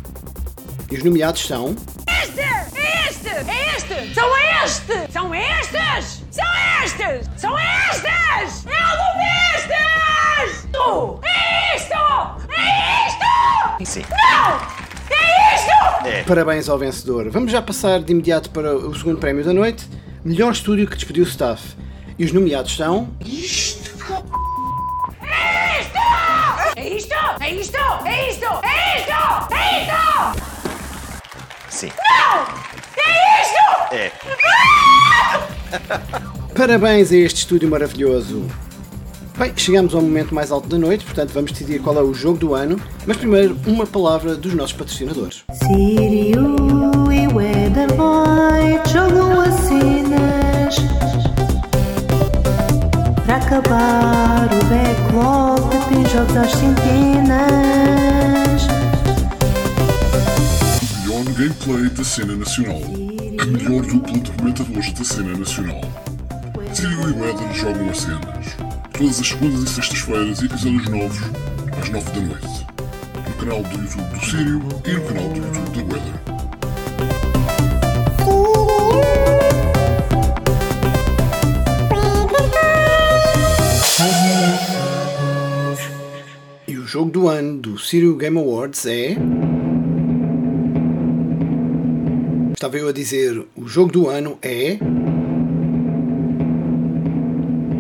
[0.89, 1.75] E os nomeados são.
[2.07, 2.39] Este!
[2.39, 3.27] É este!
[3.27, 4.13] É este!
[4.13, 4.29] São
[4.63, 5.11] este!
[5.11, 6.23] São estes!
[6.31, 6.45] São
[6.85, 7.29] estas!
[7.35, 8.65] São estas!
[8.65, 10.67] É algo destas!
[10.71, 11.19] Tu!
[11.21, 12.49] É isto!
[12.49, 13.91] É isto!
[13.91, 14.05] Sim.
[14.09, 14.86] Não!
[15.11, 16.27] É isto!
[16.27, 17.29] Parabéns ao vencedor.
[17.29, 19.87] Vamos já passar de imediato para o segundo prémio da noite.
[20.23, 21.75] Melhor estúdio que despediu o staff.
[22.17, 23.09] E os nomeados são.
[23.21, 23.91] É isto!
[26.75, 27.15] É isto!
[27.39, 27.77] É isto!
[28.05, 28.45] É isto!
[28.63, 29.13] É isto!
[29.53, 29.97] É isto!
[31.69, 31.91] Sim.
[32.09, 32.47] Não!
[33.05, 33.09] É
[33.41, 33.65] isto!
[33.93, 34.11] É.
[36.55, 38.47] Parabéns a este estúdio maravilhoso.
[39.37, 42.39] Bem, chegamos ao momento mais alto da noite, portanto vamos decidir qual é o jogo
[42.39, 42.81] do ano.
[43.05, 45.43] Mas primeiro, uma palavra dos nossos patrocinadores.
[45.53, 46.55] Sírio
[47.11, 50.75] e Weatherboy jogam as cenas
[53.27, 57.47] para acabar o backlog de tem jogos às centenas.
[61.05, 62.81] melhor gameplay da cena nacional.
[63.39, 65.81] A melhor dupla de comentadores da cena nacional.
[66.73, 68.66] Sírio e Weather jogam as cenas.
[68.97, 71.17] Todas as segundas e sextas-feiras, episódios novos,
[71.79, 72.65] às nove da noite.
[73.27, 76.13] No canal do YouTube do Sírio e no canal do YouTube da Weather.
[86.67, 89.15] E o jogo do ano do Sirio Game Awards é.
[92.51, 94.79] Estava eu a dizer, o jogo do ano é.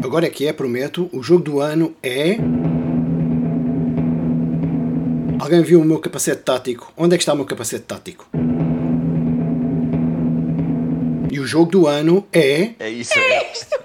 [0.07, 1.09] Agora é que é, prometo.
[1.11, 2.37] O jogo do ano é.
[5.37, 6.93] Alguém viu o meu capacete tático?
[6.95, 8.25] Onde é que está o meu capacete tático?
[11.29, 12.71] E o jogo do ano é.
[12.79, 13.19] É isso.
[13.19, 13.77] É isto.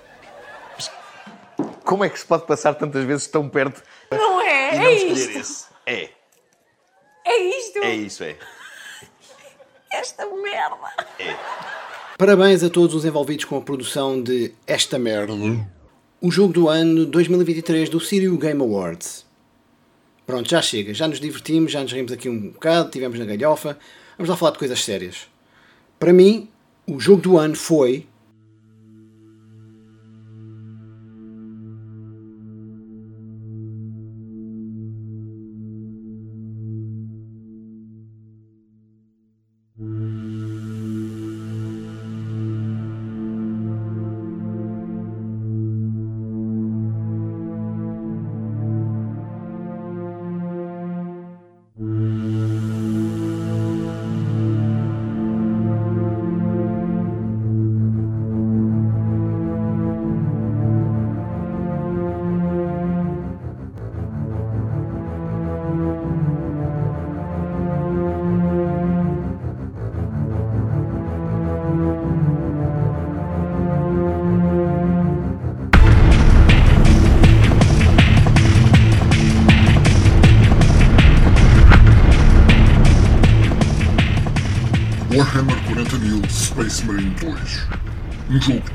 [1.85, 3.83] Como é que se pode passar tantas vezes tão perto
[4.13, 4.77] Não é?
[4.77, 5.39] e não É escolher isto!
[5.41, 5.65] esse?
[5.85, 6.09] É.
[7.27, 7.79] É isto!
[7.83, 8.37] É isso, é.
[9.93, 10.77] Esta merda!
[12.17, 15.35] Parabéns a todos os envolvidos com a produção de Esta Merda,
[16.23, 19.27] o jogo do ano 2023 do Sirio Game Awards.
[20.25, 23.77] Pronto, já chega, já nos divertimos, já nos rimos aqui um bocado, tivemos na galhofa,
[24.17, 25.27] vamos lá falar de coisas sérias.
[25.99, 26.49] Para mim,
[26.87, 28.07] o jogo do ano foi.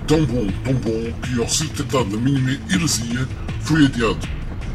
[0.08, 3.28] Tão bom, tão bom, que ao ser detectado a mínima heresia,
[3.62, 4.20] foi adiado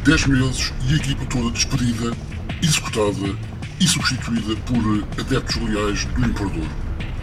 [0.05, 2.15] 10 meses e a equipa toda despedida,
[2.61, 3.35] executada
[3.79, 6.67] e substituída por adeptos leais do Imperador.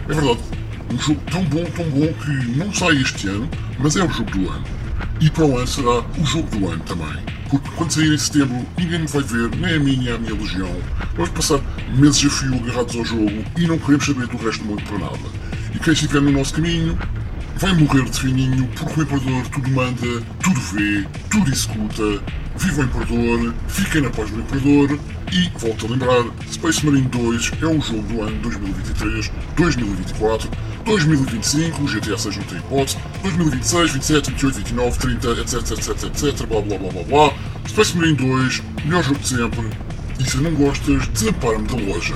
[0.09, 0.39] É verdade,
[0.91, 4.31] um jogo tão bom, tão bom que não sai este ano, mas é o jogo
[4.31, 4.65] do ano.
[5.21, 7.23] E para o ano será o jogo do ano também.
[7.49, 10.33] Porque quando sair em setembro, ninguém me vai ver, nem a mim nem a minha
[10.33, 10.75] legião.
[11.15, 11.61] Vamos passar
[11.95, 14.97] meses a fio agarrados ao jogo e não queremos saber do resto do mundo para
[14.97, 15.19] nada.
[15.73, 16.97] E quem estiver no nosso caminho
[17.61, 22.23] vai morrer de fininho porque o Imperador tudo manda, tudo vê, tudo executa.
[22.57, 24.99] Viva o Imperador, fiquem na paz do Imperador
[25.31, 30.49] e, volto a lembrar, Space Marine 2 é o jogo do ano 2023, 2024,
[30.85, 36.03] 2025, o GTA 6 não tem hipótese, 2026, 27, 28, 29, 30, etc, etc, etc,
[36.03, 37.33] etc, blá blá blá blá blá.
[37.67, 39.69] Space Marine 2, melhor jogo de sempre.
[40.19, 42.15] E se não gostas, desampara-me da loja.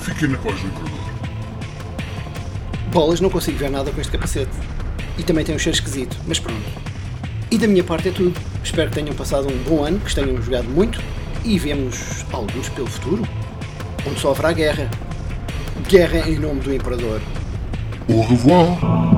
[0.00, 1.02] Fiquem na paz do Imperador.
[2.90, 4.71] Bolas, não consigo ver nada com este capacete.
[5.18, 6.62] E também tem um cheiro esquisito, mas pronto.
[7.50, 8.38] E da minha parte é tudo.
[8.64, 11.00] Espero que tenham passado um bom ano, que tenham jogado muito
[11.44, 13.22] e vemos alguns pelo futuro.
[14.08, 14.90] Onde só haverá guerra.
[15.88, 17.20] Guerra em nome do Imperador.
[18.08, 19.11] Au revoir!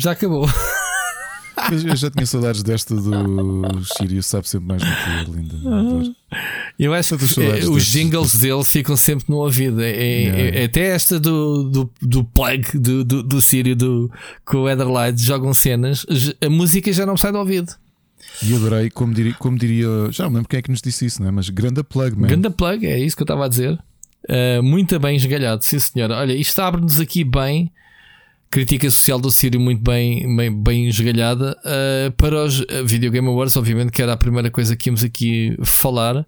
[0.00, 0.48] Já acabou.
[1.70, 4.88] Eu, eu já tinha saudades desta do Sirius, sabe sempre mais do
[5.26, 6.14] que linda.
[6.78, 9.80] Eu acho que eh, os jingles dele ficam sempre no ouvido.
[9.82, 10.58] É, é- Yeah.
[10.60, 14.10] é até esta do, do, do plug do, do, do Sírio do,
[14.44, 16.06] com o Etherlight jogam cenas,
[16.40, 17.72] a música já não sai do ouvido.
[18.42, 21.20] E adorei, como diria, como diria, já não lembro quem é que nos disse isso,
[21.20, 21.30] não é?
[21.30, 22.26] mas grande plug, man.
[22.28, 23.78] Ganda plug, é isso que eu estava a dizer.
[24.28, 26.16] Uh, muito bem esgalhado, sim senhora.
[26.16, 27.70] Olha, isto abre-nos aqui bem.
[28.50, 31.56] Crítica social do Sírio muito bem, bem, bem esgalhada.
[31.64, 35.04] Uh, para os uh, Video Game Awards, obviamente, que era a primeira coisa que íamos
[35.04, 36.26] aqui falar.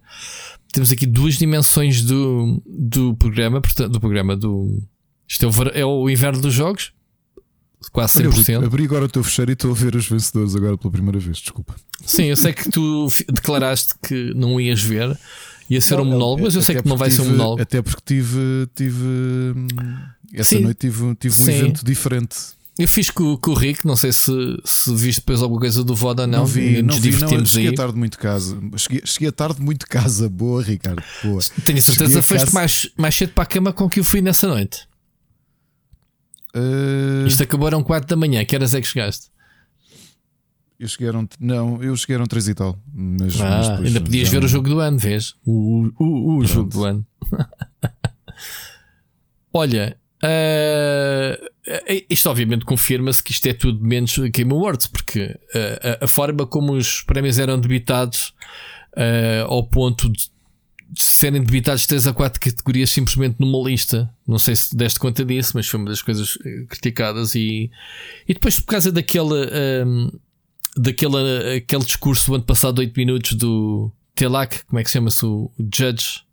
[0.73, 4.81] Temos aqui duas dimensões do, do programa, portanto, do programa do.
[5.27, 6.93] Isto é o, é o inverno dos jogos,
[7.91, 8.57] quase Olha, 100%.
[8.59, 11.19] Rui, abri agora o teu fecheiro e estou a ver os vencedores agora pela primeira
[11.19, 11.75] vez, desculpa.
[12.07, 15.19] Sim, eu sei que tu declaraste que não ias ver,
[15.69, 17.37] ia ser um Não, monólogo, mas eu sei que não vai porque ser um tive-
[17.39, 17.63] monólogo.
[17.63, 19.67] Até porque tive, tive hum,
[20.35, 20.63] essa Sim.
[20.63, 21.53] noite tive, tive um Sim.
[21.53, 22.37] evento diferente.
[22.79, 24.33] Eu fiz com, com o Rick, não sei se,
[24.65, 26.39] se viste depois alguma coisa do VOD ou não.
[26.41, 27.75] Não vi, nos não vi, não, cheguei aí.
[27.75, 28.59] tarde muito casa.
[28.77, 30.27] Cheguei, cheguei a tarde muito casa.
[30.29, 31.03] Boa, Ricardo.
[31.23, 31.41] Boa.
[31.67, 34.23] Tenho certeza que foste casa- mais, mais cedo para a cama com que eu fui
[34.23, 34.89] nessa noite.
[36.55, 38.43] Uh, Isto acabou eram 4 da manhã.
[38.45, 39.31] Que horas é que chegaste?
[40.81, 42.77] eu cheguei eram, não, eu cheguei eram 3 e tal.
[42.93, 45.35] Mas, mas Ah, depois ainda podias já ver o jogo do ano, vês?
[45.47, 47.07] O, o, o, o jogo do ano.
[49.53, 51.37] Olha, ah,
[52.09, 56.47] isto obviamente confirma-se que isto é tudo menos Game Awards, porque ah, a, a forma
[56.47, 58.33] como os prémios eram debitados
[58.97, 60.31] ah, ao ponto de,
[60.97, 64.13] serem debitados 3 a 4 categorias simplesmente numa lista.
[64.27, 66.37] Não sei se deste conta disso, mas foi uma das coisas
[66.69, 67.35] criticadas.
[67.35, 67.71] E,
[68.29, 69.49] e depois, por causa daquele,
[69.83, 70.11] ahm,
[70.77, 74.95] daquele aquele discurso do ano passado, de 8 minutos, do Telak, como é que se
[74.95, 75.25] chama-se?
[75.25, 76.25] O Judge.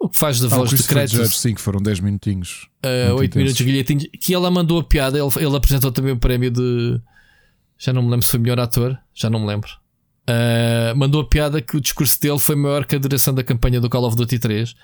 [0.00, 1.12] O que faz da Ah, voz de Christopher Kratos.
[1.16, 2.68] Judge, sim, que foram 10 minutinhos.
[2.84, 3.66] Uh, Muito 8 minutos intensos.
[3.66, 5.18] guilhotinhos, que ela mandou a piada.
[5.18, 7.00] Ele, ele apresentou também o prémio de.
[7.76, 9.70] Já não me lembro se foi melhor ator, já não me lembro.
[10.28, 13.80] Uh, mandou a piada que o discurso dele foi maior que a duração da campanha
[13.80, 14.74] do Call of Duty 3.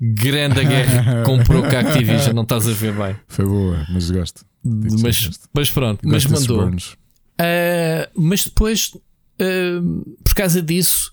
[0.00, 3.16] Grande a guerra que comprou com a Activision, não estás a ver bem.
[3.28, 4.44] Foi boa, mas gosto.
[4.64, 6.68] Mas, mas pronto, mas Gosto desses mandou.
[6.68, 11.12] Uh, mas depois, uh, por causa disso,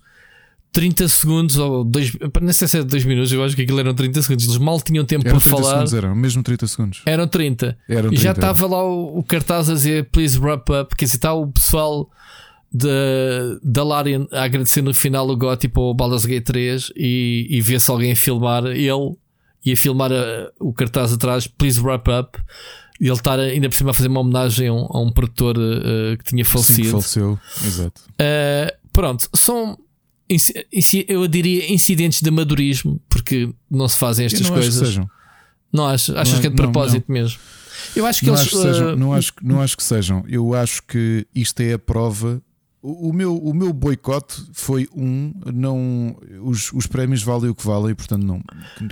[0.72, 3.92] 30 segundos ou 2 não sei se é 2 minutos, eu acho que aquilo eram
[3.94, 4.44] 30 segundos.
[4.46, 5.72] Eles mal tinham tempo Eram para 30 falar.
[5.74, 7.02] segundos, eram mesmo 30 segundos.
[7.04, 7.78] Eram 30.
[7.88, 10.94] Eram e já 30, estava lá o, o cartaz a dizer Please wrap up.
[10.98, 12.08] Dizer, está o pessoal
[12.72, 12.88] da,
[13.62, 17.60] da Larian a agradecer no final o GOTY para o Baldur's Gate 3 e, e
[17.60, 19.14] vê-se alguém a filmar ele
[19.64, 22.38] e a filmar a- o cartaz atrás Please wrap up.
[23.00, 25.56] E ele estar ainda por cima a fazer uma homenagem a um, a um produtor
[25.58, 26.90] eh, que tinha Sim, que falecido.
[26.90, 27.38] faleceu.
[27.66, 28.00] Exato.
[28.12, 29.76] Uh, pronto, são
[31.08, 34.88] eu diria incidentes de amadorismo porque não se fazem estas não acho que coisas.
[34.88, 35.10] sejam.
[35.72, 36.14] Não achas?
[36.16, 37.38] Achas Não, que é de não, propósito mesmo?
[37.96, 38.40] Eu acho que Não eles.
[38.46, 40.24] acho, que sejam, uh, não, acho, que- não acho que sejam.
[40.28, 42.42] Eu acho que isto é a prova.
[42.82, 45.32] O, o meu, o meu boicote foi um.
[45.52, 48.42] Não, os, os prémios valem o que valem, portanto, não.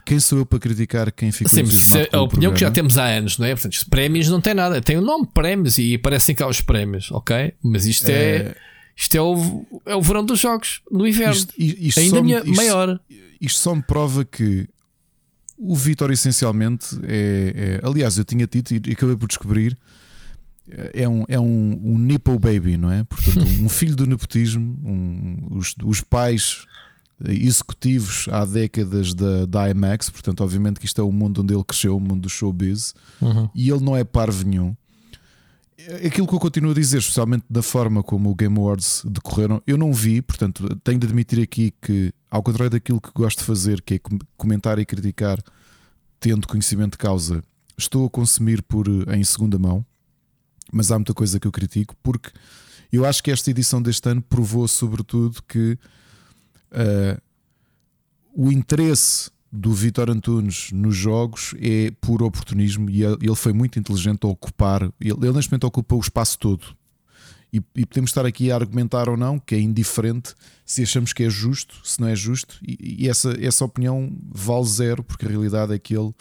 [0.06, 2.74] Quem sou eu para criticar quem ficou Sim, é a opinião que já programa?
[2.74, 3.54] temos há anos, não é?
[3.54, 4.80] Portanto, prémios não tem nada.
[4.80, 7.52] Tem o nome prémios e aparecem cá os prémios, ok?
[7.62, 8.12] Mas isto é.
[8.36, 8.56] É.
[9.00, 11.34] Isto é o, é o verão dos jogos, no inverno.
[11.34, 13.00] Isto, isto Ainda só me- minha- isto- maior.
[13.40, 14.68] Isto só me prova que
[15.56, 19.76] o Vitor essencialmente é, é- aliás, eu tinha dito e acabei por descobrir.
[20.94, 23.02] É um, é um, um Nipple Baby, não é?
[23.04, 26.64] Portanto, um filho do nepotismo, um- os, os pais
[27.28, 31.64] executivos há décadas da, da IMAX, portanto, obviamente que isto é o mundo onde ele
[31.64, 32.94] cresceu, o mundo do showbiz,
[33.54, 34.74] e ele não é parvo nenhum.
[36.06, 39.78] Aquilo que eu continuo a dizer, especialmente da forma como o Game Awards decorreram, eu
[39.78, 43.80] não vi, portanto, tenho de admitir aqui que, ao contrário daquilo que gosto de fazer,
[43.80, 45.38] que é com- comentar e criticar,
[46.18, 47.42] tendo conhecimento de causa,
[47.78, 49.84] estou a consumir por eh, em segunda mão,
[50.72, 52.30] mas há muita coisa que eu critico, porque
[52.92, 55.78] eu acho que esta edição deste ano provou, sobretudo, que
[56.72, 57.18] eh,
[58.34, 64.24] o interesse do Vitor Antunes nos jogos é puro oportunismo e ele foi muito inteligente
[64.24, 64.82] a ocupar.
[65.00, 66.64] Ele, ele neste momento ocupa o espaço todo.
[67.52, 70.34] E, e podemos estar aqui a argumentar ou não, que é indiferente
[70.64, 74.66] se achamos que é justo, se não é justo, e, e essa, essa opinião vale
[74.66, 76.14] zero, porque a realidade é que ele,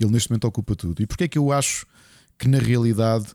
[0.00, 1.02] ele neste momento ocupa tudo.
[1.02, 1.86] E porquê é que eu acho
[2.38, 3.26] que na realidade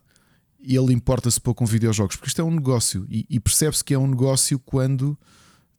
[0.60, 2.16] ele importa-se pouco com videojogos?
[2.16, 5.16] Porque isto é um negócio e, e percebe-se que é um negócio quando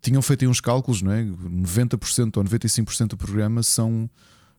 [0.01, 1.23] tinham feito aí uns cálculos, não é?
[1.23, 4.09] 90% ou 95% do programa são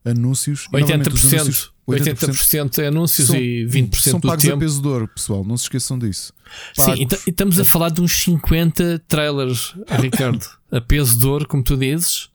[0.03, 0.67] anúncios.
[0.73, 4.47] e, normalmente, os 80%, anúncios- 80% é anúncios são, e 20% são do pagos a
[4.49, 4.59] tempo.
[4.59, 5.43] peso de ouro, pessoal.
[5.43, 6.33] Não se esqueçam disso.
[6.73, 6.99] Sim, Pagos.
[6.99, 11.47] e ta- e estamos a falar de uns 50 trailers, Ricardo, a peso de ouro,
[11.47, 12.29] como tu dizes.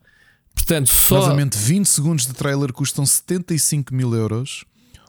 [0.54, 1.18] Portanto, só.
[1.20, 4.64] Novamente, 20 segundos de trailer custam 75 mil euros.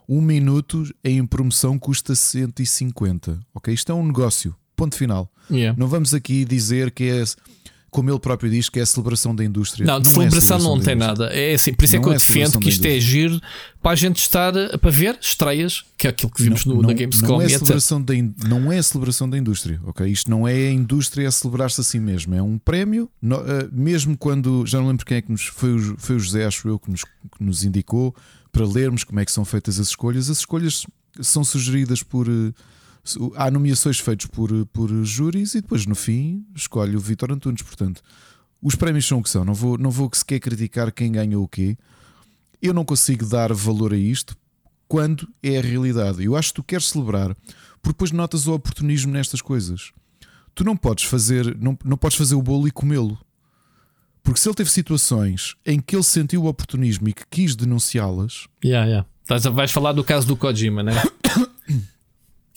[0.09, 3.39] Um minuto em promoção custa 150.
[3.53, 3.73] Ok?
[3.73, 4.55] Isto é um negócio.
[4.75, 5.31] Ponto final.
[5.49, 5.77] Yeah.
[5.77, 7.23] Não vamos aqui dizer que é,
[7.89, 9.85] como ele próprio diz, que é a celebração da indústria.
[9.85, 11.07] Não, de é celebração não da tem indústria.
[11.25, 11.33] nada.
[11.33, 13.41] É assim, por isso é Não que eu é defendo que isto é giro
[13.81, 16.93] para a gente estar a- para ver estreias, que é aquilo que vimos no, na
[16.93, 17.27] Gamescom.
[17.27, 20.05] não é celebração da in- não é a celebração da indústria, ok?
[20.05, 23.09] Isto não é a indústria a celebrar-se a si mesmo, é um prémio.
[23.21, 26.19] no- eh, mesmo quando já não lembro quem é que nos foi, o, foi o
[26.19, 27.09] José, acho eu, que nos, que
[27.43, 28.13] nos indicou
[28.51, 30.29] para lermos como é que são feitas as escolhas.
[30.29, 30.85] As escolhas
[31.21, 32.53] são sugeridas por su-
[33.35, 37.61] há nomeações feitas por, por júris e depois no fim escolhe o Vitor Antunes.
[37.61, 38.01] Portanto,
[38.61, 39.45] os prémios são o que são.
[39.45, 41.77] Não vou, não vou sequer criticar quem ganhou o quê.
[42.61, 44.35] Eu não consigo dar valor a isto
[44.87, 46.23] quando é a realidade.
[46.23, 47.35] Eu acho que tu queres celebrar,
[47.81, 49.91] porque depois notas o oportunismo nestas coisas.
[50.55, 53.17] Tu não podes fazer, não, não podes fazer o bolo e comê-lo.
[54.23, 58.47] Porque se ele teve situações em que ele sentiu o oportunismo e que quis denunciá-las,
[58.63, 59.07] Yeah, yeah.
[59.53, 60.93] Vais falar do caso do Kojima, né?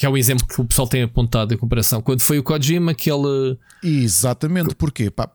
[0.00, 2.00] que é o exemplo que o pessoal tem apontado em comparação.
[2.00, 3.58] Quando foi o Kojima que ele.
[3.82, 5.10] exatamente porquê?
[5.10, 5.30] Pá,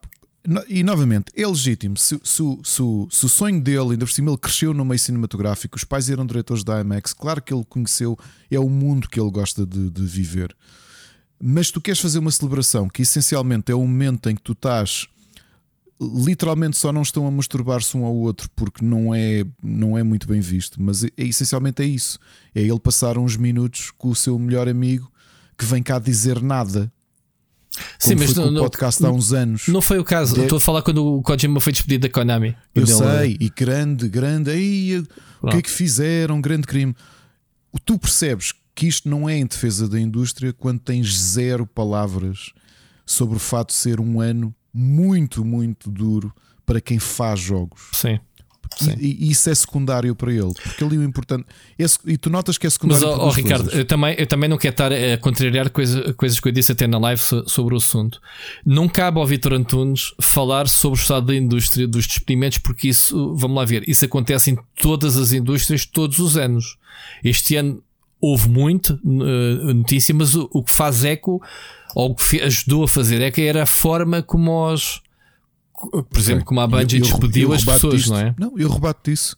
[0.67, 1.95] e novamente, é legítimo.
[1.95, 5.77] Se, se, se se o sonho dele, ainda por cima, ele cresceu no meio cinematográfico,
[5.77, 8.17] os pais eram diretores da IMAX, claro que ele conheceu,
[8.49, 10.55] é o mundo que ele gosta de, de viver.
[11.39, 15.05] Mas tu queres fazer uma celebração que essencialmente é o momento em que tu estás
[16.01, 20.27] literalmente só não estão a masturbar-se um ao outro porque não é, não é muito
[20.27, 22.19] bem visto, mas é, é- essencialmente é isso.
[22.53, 25.09] É ele passar uns minutos com o seu melhor amigo
[25.57, 26.91] que vem cá dizer nada.
[27.99, 29.67] Sim, mas não, o não, podcast há uns anos.
[29.67, 30.33] não foi o caso.
[30.35, 32.55] De- Estou a falar quando o Kojima foi despedido da Konami.
[32.73, 34.99] Eu ele- sei, e grande, grande, aí
[35.41, 36.39] o que é que fizeram?
[36.39, 36.95] Grande crime.
[37.83, 42.53] Tu percebes que isto não é em defesa da indústria quando tens zero palavras
[43.05, 46.33] sobre o fato de ser um ano muito, muito duro
[46.65, 47.81] para quem faz jogos.
[47.93, 48.19] Sim.
[48.77, 48.95] Sim.
[48.99, 51.45] E, e isso é secundário para ele, porque ali o importante.
[51.87, 53.79] sec- e tu notas que é Mas, secundário por ó, duas Ricardo, coisas.
[53.79, 56.85] eu também, eu também não quero estar a contrariar coisa, coisas que eu disse até
[56.87, 58.19] na live so- sobre o assunto.
[58.65, 63.35] Não cabe ao Vitor Antunes falar sobre o estado da indústria dos despedimentos, porque isso,
[63.35, 66.75] vamos lá ver, isso acontece em todas as indústrias todos os anos.
[67.23, 67.81] Este ano
[68.31, 71.41] houve muito eh, notícia, mas o, o que faz eco,
[71.95, 75.01] ou o que ajudou a fazer eco, era a forma como os.
[76.09, 78.33] Por exemplo, como a Bungie despediu as pessoas, não é?
[78.39, 79.35] Não, eu rebato disso.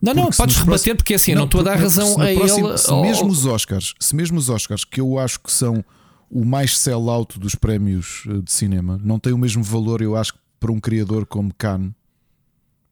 [0.00, 2.68] Não, não, podes rebater próximos- porque assim, eu não estou a dar razão a próximo-
[2.68, 2.78] ele.
[2.78, 5.84] Se ou- mesmo os Oscars, se mesmo os Oscars, que eu acho que são
[6.30, 10.32] o mais sell-out dos prémios eh, de cinema, não tem o mesmo valor, eu acho,
[10.60, 11.90] para um criador como Cannes,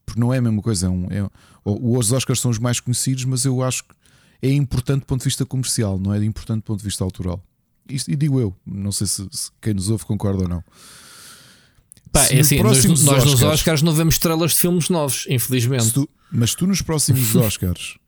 [0.04, 0.87] porque não é a mesma coisa.
[0.87, 1.26] É um, é,
[1.64, 3.94] os Oscars são os mais conhecidos, mas eu acho que
[4.42, 7.42] é importante do ponto de vista comercial, não é importante do ponto de vista autoral.
[7.88, 10.62] Isto, e digo eu, não sei se, se quem nos ouve concorda ou não.
[12.12, 15.85] Pá, é assim, nós, nós nos Oscars- Oscars não vemos estrelas de filmes novos, infelizmente.
[15.85, 17.98] Se tu- mas tu nos próximos Oscars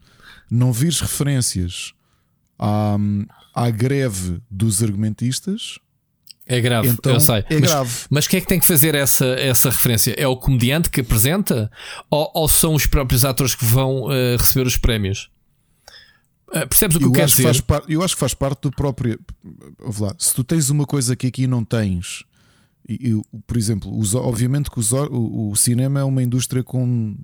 [0.51, 1.93] não vires referências
[2.59, 2.97] à,
[3.55, 5.79] à greve dos argumentistas,
[6.47, 7.37] É grave, então eu sei.
[7.49, 7.91] é mas, grave.
[8.11, 10.15] mas quem é que tem que fazer essa, essa referência?
[10.19, 11.71] É o comediante que apresenta?
[12.11, 15.31] Ou, ou são os próprios atores que vão eh, receber os prémios?
[16.53, 17.49] Eh, percebes o que eu, Eu quero acho, que dizer?
[17.49, 19.19] faz par- eu acho que faz parte do próprio.
[20.01, 22.25] Lá, se tu tens uma coisa que aqui não tens,
[22.89, 23.15] e,
[23.47, 27.17] por exemplo, os- obviamente que os- o, o cinema é uma indústria com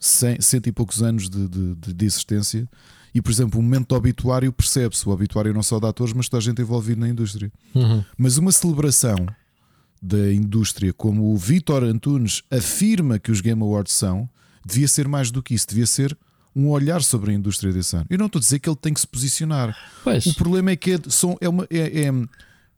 [0.00, 2.68] cem, cento e poucos anos de, de, de- de existência,
[3.14, 5.08] e por exemplo, o momento do obituário percebe-se.
[5.08, 7.50] O obituário não só de atores, mas toda a gente envolvida na indústria.
[7.74, 8.04] Uhum.
[8.18, 9.16] Mas uma celebração
[10.02, 14.28] da indústria, como o Vitor Antunes afirma que os Game Awards são,
[14.66, 16.16] devia ser mais do que isso, devia ser
[16.54, 18.06] um olhar sobre a indústria desse ano.
[18.08, 19.76] Eu não estou a dizer que ele tem que se posicionar.
[20.02, 20.26] Pois.
[20.26, 22.12] O problema é que é, são, é, uma, é, é,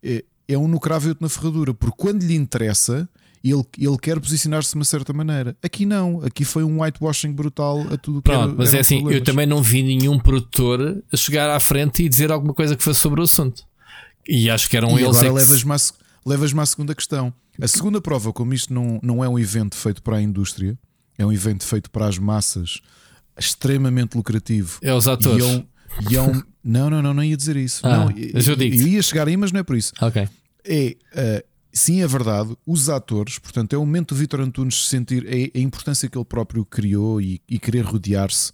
[0.03, 3.07] é, é um no cravo e outro na ferradura, porque quando lhe interessa,
[3.43, 5.55] ele, ele quer posicionar-se de uma certa maneira.
[5.61, 8.95] Aqui não, aqui foi um whitewashing brutal a tudo que Pronto, era, mas é assim,
[8.95, 9.25] eu problemas.
[9.25, 13.21] também não vi nenhum produtor chegar à frente e dizer alguma coisa que fosse sobre
[13.21, 13.63] o assunto.
[14.27, 15.77] E acho que eram E eles agora é que levas-me à,
[16.25, 17.33] levas-me à segunda questão.
[17.61, 20.77] A segunda prova, como isto não, não é um evento feito para a indústria,
[21.17, 22.81] é um evento feito para as massas,
[23.37, 24.79] extremamente lucrativo.
[24.81, 25.43] É os atores.
[25.43, 25.63] É é
[26.63, 27.85] não, não, não, não ia dizer isso.
[27.85, 28.89] Ah, não, eu digo-te.
[28.89, 29.93] ia chegar aí, mas não é por isso.
[30.01, 30.27] Ok.
[30.65, 35.25] É, ah, sim, é verdade, os atores, portanto, é o momento do Vitor Antunes sentir
[35.27, 38.51] a, a importância que ele próprio criou e, e querer rodear-se.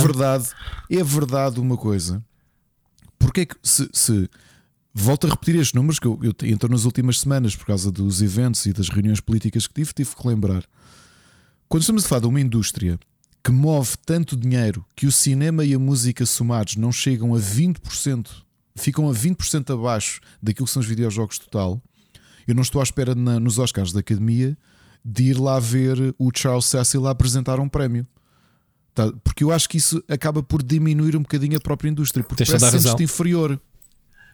[0.00, 0.48] É verdade,
[0.90, 2.24] é verdade uma coisa.
[3.18, 4.28] Porque é que se, se
[4.92, 8.22] volto a repetir estes números que eu, eu entro nas últimas semanas por causa dos
[8.22, 10.64] eventos e das reuniões políticas que tive, tive que lembrar.
[11.68, 12.98] Quando estamos a falar de uma indústria
[13.44, 18.28] que move tanto dinheiro que o cinema e a música somados não chegam a 20%,
[18.76, 21.82] ficam a 20% abaixo daquilo que são os videojogos total.
[22.46, 24.56] Eu não estou à espera na- nos Oscars da Academia
[25.04, 28.06] de ir lá ver o Charles Cecil a apresentar um prémio.
[28.94, 29.10] Tá?
[29.24, 32.22] Porque eu acho que isso acaba por diminuir um bocadinho a própria indústria.
[32.22, 33.60] Porque Tens toda a parece sentes-te inferior.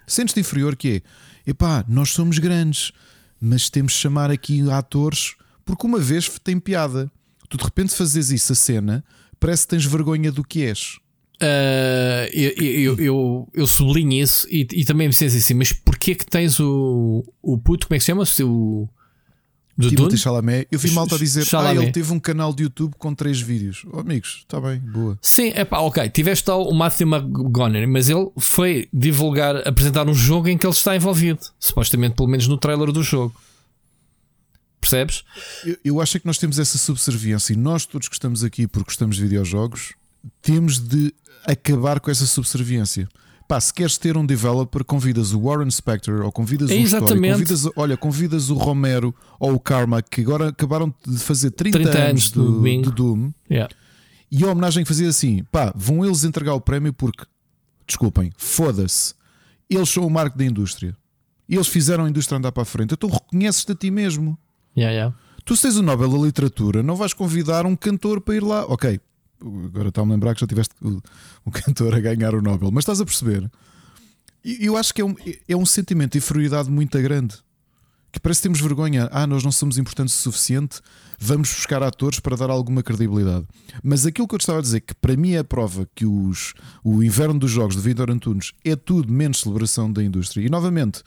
[0.07, 1.03] Sentes-te inferior que
[1.47, 2.93] é, epá, nós somos grandes,
[3.41, 5.35] mas temos de chamar aqui atores,
[5.65, 7.11] porque uma vez tem piada.
[7.49, 9.05] Tu de repente fazes isso a cena,
[9.41, 10.99] parece que tens vergonha do que és.
[11.41, 16.15] Uh, eu, eu, eu, eu sublinho isso e, e também me dizes assim, mas porquê
[16.15, 18.25] que tens o, o puto, como é que se chama?
[18.45, 18.89] O
[19.79, 19.89] do?
[19.89, 21.79] Timothy Chalamet, eu vi malta dizer, Chalamet.
[21.79, 23.87] ah, ele teve um canal de YouTube com três vídeos.
[23.93, 25.17] Oh, amigos, está bem, boa.
[25.23, 26.09] Sim, é pá, ok.
[26.09, 30.97] Tiveste o Matthew McGonaghy, mas ele foi divulgar, apresentar um jogo em que ele está
[30.97, 33.33] envolvido, supostamente, pelo menos no trailer do jogo.
[34.81, 35.25] Percebes?
[35.65, 38.91] Eu, eu acho que nós temos essa subserviência e nós todos que estamos aqui porque
[38.91, 39.95] gostamos de videojogos
[40.43, 41.13] temos de
[41.45, 43.09] acabar com essa subserviência.
[43.47, 47.19] Pá, se queres ter um developer, convidas o Warren Spector ou convidas É um story,
[47.19, 51.91] convidas, olha, convidas o Romero ou o Karma que agora acabaram de fazer 30, 30
[51.91, 53.75] anos anos do do, do Doom Yeah.
[54.31, 57.25] e a homenagem que fazia assim: pá, vão eles entregar o prémio porque,
[57.87, 59.15] desculpem, foda-se,
[59.71, 60.95] eles são o marco da indústria.
[61.49, 62.93] Eles fizeram a indústria andar para a frente.
[62.93, 64.39] Então reconheces-te a ti mesmo.
[64.79, 65.17] Yeah, yeah.
[65.45, 68.65] Tu se tens o Nobel da Literatura, não vais convidar um cantor para ir lá.
[68.67, 69.01] Ok,
[69.41, 73.01] agora está-me a lembrar que já tiveste um cantor a ganhar o Nobel, mas estás
[73.01, 73.51] a perceber?
[74.45, 75.17] Eu acho que é um,
[75.49, 77.37] é um sentimento de inferioridade muito grande.
[78.11, 79.09] Que parece que temos vergonha.
[79.13, 80.81] Ah, nós não somos importantes o suficiente,
[81.19, 83.47] vamos buscar atores para dar alguma credibilidade.
[83.83, 86.07] Mas aquilo que eu te estava a dizer, que para mim é a prova que
[86.07, 90.47] os, o inverno dos jogos de Vitor Antunes é tudo menos celebração da indústria.
[90.47, 91.03] E novamente,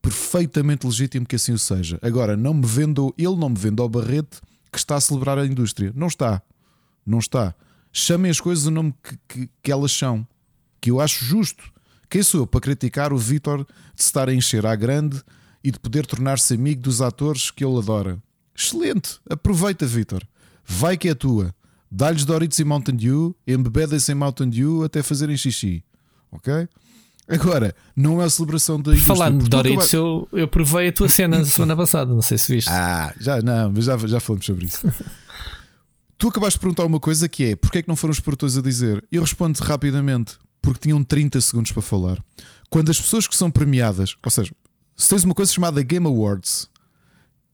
[0.00, 1.98] perfeitamente legítimo que assim o seja.
[2.02, 4.40] Agora, não me vendo, ele não me vende ao Barrete
[4.70, 5.92] que está a celebrar a indústria.
[5.94, 6.42] Não está.
[7.04, 7.54] Não está.
[7.92, 10.26] Chamem as coisas o nome que, que, que elas são.
[10.80, 11.64] Que eu acho justo.
[12.08, 15.22] Quem sou eu para criticar o Vitor de estar a encher à grande
[15.62, 18.22] e de poder tornar-se amigo dos atores que ele adora?
[18.54, 19.20] Excelente.
[19.28, 20.22] Aproveita, Vitor.
[20.64, 21.54] Vai que é tua.
[21.90, 25.82] Dá-lhes Doritos e Mountain Dew, embebedem-se em Mountain Dew até fazerem xixi.
[26.30, 26.68] Ok?
[27.28, 29.16] Agora, não é a celebração da indústria.
[29.16, 32.38] Falando de Doritos, acabaste- eu, eu provei a tua cena da semana passada, não sei
[32.38, 32.68] se viste.
[32.70, 34.86] Ah, já não, mas já, já falamos sobre isso.
[36.16, 38.56] tu acabaste de perguntar uma coisa que é: porque é que não foram os produtores
[38.56, 39.04] a dizer?
[39.12, 42.18] Eu respondo rapidamente: porque tinham 30 segundos para falar.
[42.70, 44.52] Quando as pessoas que são premiadas, ou seja,
[44.96, 46.68] se tens uma coisa chamada Game Awards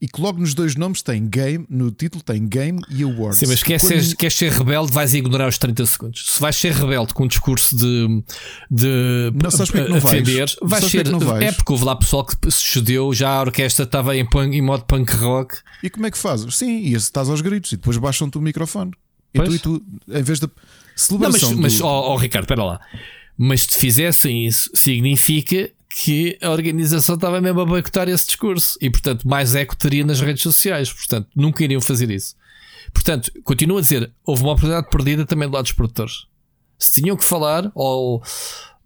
[0.01, 3.39] e que logo nos dois nomes tem Game, no título tem Game e Awards.
[3.39, 6.25] Sim, mas queres Quando- ser, queres ser rebelde, vais ignorar os 30 segundos.
[6.33, 8.23] Se vais ser rebelde com um discurso de,
[8.69, 10.21] de Não, sabes porque é que não vais?
[10.23, 11.11] defender, vais porque é ser.
[11.11, 11.43] não vais?
[11.45, 14.61] É porque houve lá pessoal que se cedeu, já a orquestra estava em, punk- em
[14.61, 15.55] modo punk rock.
[15.81, 16.55] E como é que fazes?
[16.55, 18.91] Sim, e estás aos gritos e depois baixam-te o microfone.
[19.33, 19.49] E Pois.
[19.49, 21.55] tu, e tu, em vez da Não, mas, celebração.
[21.57, 22.79] mas do- ó, ó, Ricardo, espera lá.
[23.37, 28.89] Mas se fizessem isso, significa que a organização estava mesmo a boicotar esse discurso e,
[28.89, 30.91] portanto, mais eco teria nas redes sociais.
[30.91, 32.35] Portanto, nunca iriam fazer isso.
[32.93, 36.27] Portanto, continuo a dizer, houve uma oportunidade perdida também do lado dos produtores.
[36.77, 38.21] Se tinham que falar ou,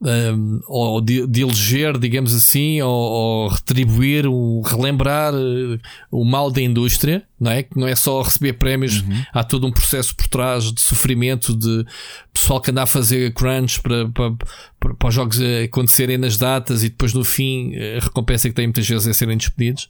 [0.01, 5.79] um, ou de, de eleger, digamos assim, ou, ou retribuir, o, relembrar eh,
[6.09, 7.63] o mal da indústria, não é?
[7.63, 11.85] Que não é só receber prémios, há todo um processo por trás de sofrimento de
[12.33, 14.31] pessoal que anda a fazer crunch para, para,
[14.79, 18.47] para, para os jogos eh, acontecerem nas datas e depois no fim eh, a recompensa
[18.47, 19.89] que tem muitas vezes é serem despedidos.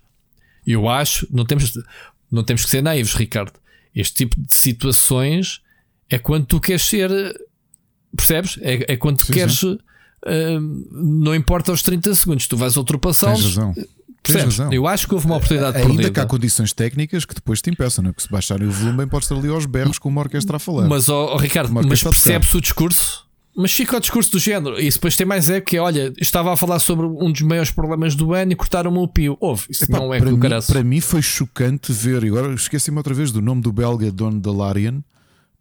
[0.66, 1.74] Eu acho, não temos,
[2.32, 3.54] não temos que ser naivos, Ricardo.
[3.96, 5.62] Este tipo de situações
[6.10, 7.10] é quando tu queres ser,
[8.16, 8.58] percebes?
[8.62, 9.64] É, é quando Sim, queres,
[10.92, 13.44] não importa os 30 segundos, tu vais Tens ultrapassá-los.
[13.56, 13.74] razão.
[14.22, 14.72] Tens razão.
[14.74, 16.12] Eu acho que houve uma oportunidade Ainda perdida.
[16.12, 18.14] que há condições técnicas que depois te impeçam, não é?
[18.14, 20.60] Porque se baixarem o volume, bem podes estar ali aos berros com uma orquestra a
[20.60, 20.88] falar.
[20.88, 23.28] Mas, ó, ó, Ricardo, mas percebes o discurso?
[23.56, 24.80] Mas fica o discurso do género.
[24.80, 28.16] E depois tem mais é que, olha, estava a falar sobre um dos maiores problemas
[28.16, 29.36] do ano e cortaram-me o pio.
[29.40, 32.54] Houve, isso Epá, não é para, que mim, para mim foi chocante ver, e agora
[32.54, 35.02] esqueci-me outra vez do nome do belga Don Dalarian,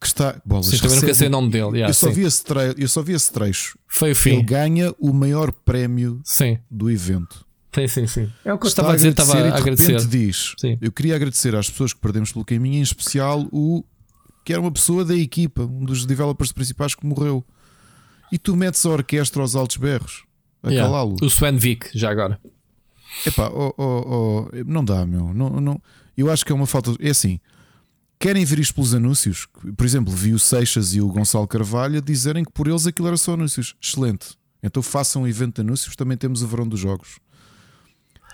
[0.00, 0.40] que está.
[0.44, 1.66] Bolas, Sim, também nunca sei o nome dele.
[1.78, 2.12] yeah, eu, só sim.
[2.14, 3.78] vi esse tre- eu só vi esse trecho.
[3.86, 4.44] Foi o Ele fim.
[4.44, 7.44] ganha o maior prémio Sim, do evento.
[7.74, 8.32] sim, sim, sim.
[8.44, 9.92] É o que eu estava a dizer, estava e a de agradecer.
[9.92, 10.78] repente diz: Sim.
[10.80, 13.84] Eu queria agradecer às pessoas que perdemos pelo caminho, em especial o
[14.44, 17.44] que era uma pessoa da equipa, um dos developers principais que morreu.
[18.32, 20.24] E tu metes a orquestra aos altos berros
[20.62, 20.88] a Yeah.
[20.88, 21.16] calá-lo.
[21.22, 22.38] O Sven Vick, já agora.
[23.26, 25.32] Epá, oh, oh, oh, não dá, meu.
[25.32, 25.82] Não, não,
[26.16, 26.94] eu acho que é uma falta.
[27.00, 27.40] É assim.
[28.18, 29.46] Querem ver isto pelos anúncios?
[29.76, 33.16] Por exemplo, vi o Seixas e o Gonçalo Carvalho dizerem que por eles aquilo era
[33.16, 33.76] só anúncios.
[33.80, 34.30] Excelente.
[34.62, 35.94] Então façam um evento de anúncios.
[35.94, 37.18] Também temos o verão dos jogos.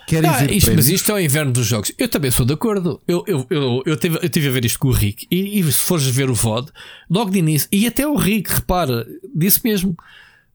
[0.07, 1.93] Querem Ah, ver isto, mas isto é o inverno dos jogos.
[1.99, 3.01] Eu também sou de acordo.
[3.07, 5.27] Eu, eu, eu, eu, tive, eu tive a ver isto com o Rick.
[5.31, 6.71] E, e se fores ver o VOD,
[7.11, 9.97] logo de início, e até o Rick, repara, disse mesmo: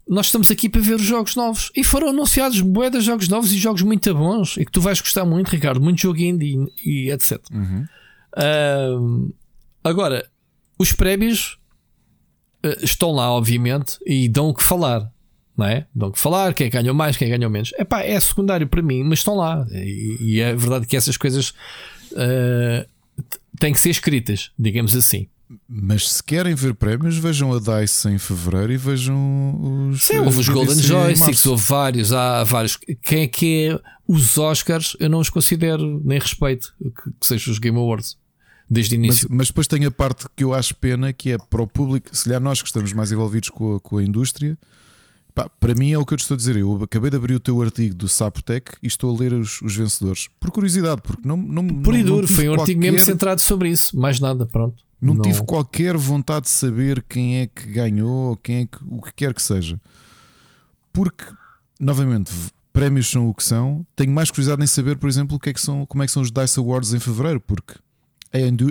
[0.07, 1.71] nós estamos aqui para ver os jogos novos.
[1.75, 4.57] E foram anunciados de jogos novos e jogos muito bons.
[4.57, 5.81] E que tu vais gostar muito, Ricardo.
[5.81, 6.55] Muito jogo indie
[6.85, 7.39] e etc.
[9.83, 10.27] Agora,
[10.77, 11.57] os prémios
[12.63, 15.11] eh, estão lá, obviamente, e dão o que falar.
[15.57, 15.85] Não é?
[15.93, 17.73] Dão o que falar, quem ganhou mais, quem ganhou menos.
[17.77, 19.65] Epá, é secundário para mim, mas estão lá.
[19.71, 21.53] E, e é verdade que essas coisas
[22.15, 22.87] eh,
[23.29, 25.27] t- têm que ser escritas, digamos assim.
[25.67, 30.03] Mas se querem ver prémios, vejam a DICE em fevereiro e vejam os.
[30.03, 32.77] Sim, houve os a Golden Joysticks, houve vários, há vários.
[33.01, 34.95] Quem é que é os Oscars?
[34.99, 38.15] Eu não os considero nem respeito que, que sejam os Game Awards
[38.69, 39.27] desde o Mas, início.
[39.31, 42.25] mas depois tem a parte que eu acho pena, que é para o público, se
[42.25, 44.57] calhar nós que estamos mais envolvidos com a, com a indústria,
[45.33, 46.55] pá, para mim é o que eu te estou a dizer.
[46.57, 49.75] Eu acabei de abrir o teu artigo do Sapotec e estou a ler os, os
[49.75, 50.27] vencedores.
[50.39, 51.35] Por curiosidade, porque não.
[51.37, 54.19] não Por e não- não duro, foi um artigo mesmo qualquer- centrado sobre isso, mais
[54.19, 54.83] nada, pronto.
[55.01, 59.13] Não, tive qualquer vontade de saber quem é que ganhou, quem é que, o que
[59.13, 59.79] quer que seja.
[60.91, 61.23] Porque,
[61.79, 62.31] novamente,
[62.73, 63.85] prémios são o que são.
[63.95, 66.11] Tenho mais curiosidade em saber, por exemplo, o que é que são, como é que
[66.11, 67.75] são os DICE Awards em fevereiro, porque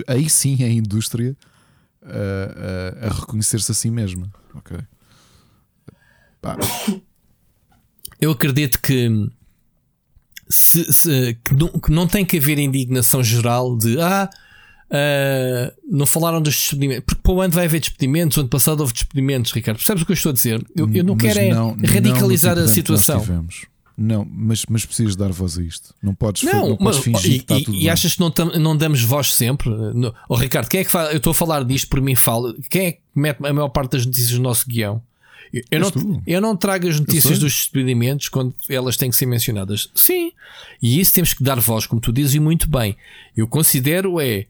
[0.07, 1.35] aí sim é a indústria
[2.03, 4.31] a, a- a reconhecer-se a si mesma.
[4.55, 4.77] Ok.
[6.41, 6.57] Pá,
[8.21, 9.29] Eu acredito que,
[10.49, 14.29] se, se- que, não, que não tem que haver indignação geral de ah,
[14.91, 18.37] ah, não falaram dos despedimentos, porque para o ano vai haver despedimentos.
[18.37, 19.77] O ano passado houve despedimentos, Ricardo.
[19.77, 20.65] Percebes o que eu estou a dizer?
[20.75, 23.47] Eu, eu não mas quero é não- não radicalizar no a tipo situação.
[23.99, 25.93] Não, mas, mas precisas dar voz a isto.
[26.01, 27.89] Não podes, Não, não podes mas, fingir e, que está tudo e bem.
[27.89, 29.69] achas que não, tam- não damos voz sempre?
[29.69, 31.11] No, oh, Ricardo, quem é que fala?
[31.11, 32.55] Eu estou a falar disto por mim, falo.
[32.69, 35.01] Quem é que mete a maior parte das notícias no nosso guião?
[35.71, 36.21] Eu, não, tu.
[36.27, 39.89] eu não trago as notícias dos despedimentos quando elas têm que ser mencionadas.
[39.95, 40.31] Sim,
[40.81, 42.95] e isso temos que dar voz, como tu dizes, e muito bem.
[43.35, 44.45] Eu considero é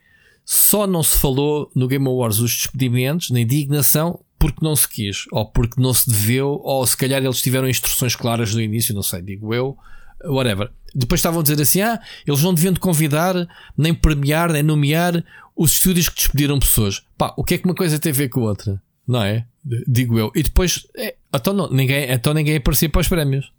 [0.45, 5.25] só não se falou no Game Awards dos despedimentos, na indignação, porque não se quis,
[5.31, 9.03] ou porque não se deveu, ou se calhar eles tiveram instruções claras no início, não
[9.03, 9.77] sei, digo eu,
[10.23, 10.71] whatever.
[10.95, 13.35] Depois estavam a dizer assim: ah, eles não deviam de convidar,
[13.77, 15.23] nem premiar, nem nomear
[15.55, 17.03] os estúdios que despediram pessoas.
[17.17, 18.81] Pá, o que é que uma coisa tem a ver com a outra?
[19.05, 19.45] Não é?
[19.87, 20.31] Digo eu.
[20.33, 23.51] E depois, é, então, não, ninguém, então ninguém aparecia para os prémios.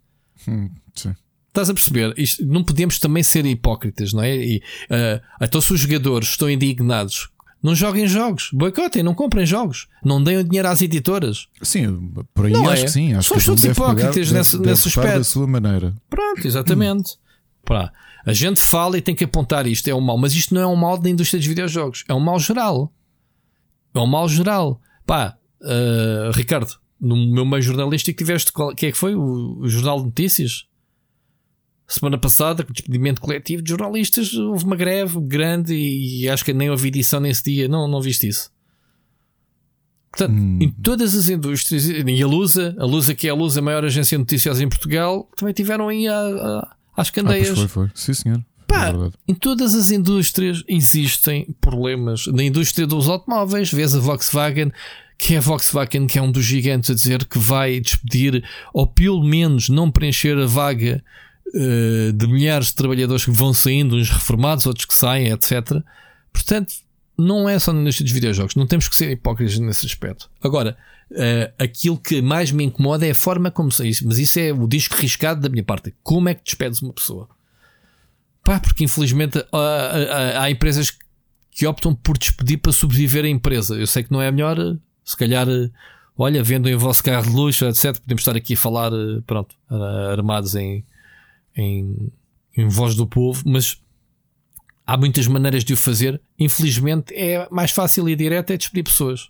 [0.47, 1.15] Hum, sim.
[1.49, 2.13] Estás a perceber?
[2.17, 4.35] Isto, não podemos também ser hipócritas, não é?
[4.35, 7.29] E, ah, então, se os jogadores estão indignados,
[7.63, 11.47] não joguem jogos, boicotem, não comprem jogos, não deem o dinheiro às editoras.
[11.61, 12.85] Sim, por aí Não acho é?
[12.85, 13.13] que sim.
[13.13, 15.17] Acho Somos todos pagar- hipócritas deve- nesse- deve nesse aspecto.
[15.19, 15.95] da sua maneira.
[16.09, 17.17] Pronto, exatamente.
[17.63, 17.91] Pá,
[18.25, 20.67] a gente fala e tem que apontar isto, é um mal, mas isto não é
[20.67, 22.91] um mal da indústria dos videojogos, é um mal geral.
[23.93, 24.81] É um mal geral.
[25.05, 29.13] Pá, ah, Ricardo, no meu meio jornalístico tiveste qual, que é que foi?
[29.15, 30.65] O, o Jornal de Notícias?
[31.93, 36.69] Semana passada, com despedimento coletivo de jornalistas, houve uma greve grande e, acho que nem
[36.69, 37.67] houve edição nesse dia.
[37.67, 38.49] Não, não viste isso.
[40.11, 40.57] Portanto, Hum.
[40.61, 43.83] em todas as indústrias, e a Lusa, a Lusa que é a Lusa, a maior
[43.85, 47.47] agência noticiosa em Portugal, também tiveram aí a, a- às Ah, candeias.
[47.49, 47.89] pois foi, foi.
[47.95, 48.45] Sim, senhor.
[48.67, 48.93] Pá, É
[49.31, 52.25] em todas as indústrias existem problemas.
[52.27, 54.71] Na indústria dos automóveis, vês a Volkswagen,
[55.17, 58.87] que é a Volkswagen, que é um dos gigantes, a dizer que vai despedir, ou
[58.87, 61.03] pelo menos não preencher a vaga
[61.53, 65.81] eh, de milhares de trabalhadores que vão saindo, uns reformados, outros que saem, etc.
[66.31, 66.73] Portanto,
[67.17, 70.29] não é só na indústria dos videojogos, não temos que ser hipócritas nesse aspecto.
[70.41, 70.77] Agora,
[71.13, 74.67] eh, aquilo que mais me incomoda é a forma como se mas isso é o
[74.67, 75.93] disco riscado da minha parte.
[76.03, 77.27] Como é que despedes uma pessoa?
[78.43, 80.91] Pá, porque infelizmente há, há- há empresas
[81.51, 83.75] que optam por despedir para sobreviver a empresa.
[83.75, 84.57] Eu sei que não é a melhor,
[85.03, 85.45] se calhar,
[86.17, 87.99] olha, vendem o vosso carro de luxo, etc.
[87.99, 90.83] Podemos estar aqui a falar, eh, pronto, ah, armados em,
[91.55, 92.11] em,
[92.55, 93.81] em voz do povo, mas
[94.85, 96.21] há muitas maneiras de o fazer.
[96.37, 99.29] Infelizmente, é mais fácil e direto é despedir pessoas.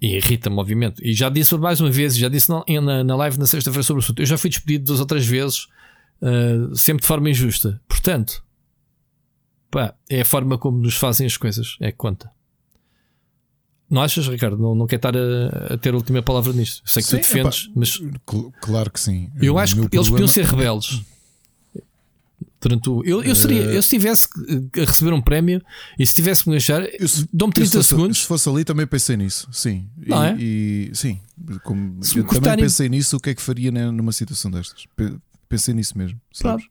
[0.00, 1.00] E irrita-me, obviamente.
[1.02, 4.00] E já disse mais uma vez, já disse na, na, na live na sexta-feira sobre
[4.00, 4.20] o assunto.
[4.20, 5.66] Eu já fui despedido duas ou três vezes,
[6.20, 7.80] uh, sempre de forma injusta.
[7.88, 8.44] Portanto,
[9.70, 12.33] pá, é a forma como nos fazem as coisas, é que conta.
[13.94, 14.58] Não achas, Ricardo?
[14.58, 16.82] Não, não quer estar a, a ter a última palavra nisto.
[16.84, 19.30] Sei que Sim, tu defendes, epá, mas cl- Claro que sim.
[19.40, 21.02] eu O acho que meu eles podiam problema- ser rebeldes.
[22.60, 24.26] Durante o, eu, eu, seria, eu se tivesse
[24.78, 25.62] a receber um prémio
[25.98, 26.80] e se tivesse que me deixar,
[27.30, 28.18] dou-me eu se 30 fosse- segundos.
[28.22, 29.46] Se fosse ali, também pensei nisso.
[29.52, 29.86] Sim.
[29.98, 30.36] Não e, é?
[30.38, 31.20] e- sim.
[31.62, 33.16] Como, Se eu também cortarem- pensei nisso.
[33.16, 34.84] O que é que faria numa situação destas?
[34.96, 35.14] Pe-
[35.46, 36.18] Pensei nisso mesmo.
[36.32, 36.64] Sabes?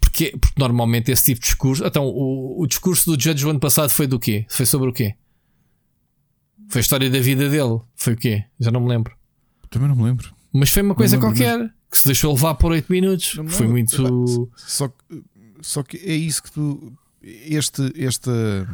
[0.00, 1.84] Porque, porque normalmente esse tipo de discurso.
[1.84, 4.46] Então, o, o discurso do Judge do ano passado foi do quê?
[4.48, 5.14] Foi sobre o quê?
[6.70, 7.80] Foi a história da vida dele.
[7.96, 8.44] Foi o quê?
[8.58, 9.14] Já não me lembro.
[9.68, 10.32] Também não me lembro.
[10.52, 13.34] Mas foi uma coisa qualquer que se deixou levar por 8 minutos.
[13.36, 14.00] Não Foi lembro.
[14.02, 14.50] muito.
[14.56, 15.22] Só que,
[15.60, 16.92] só que é isso que tu.
[17.22, 18.66] Este, esta.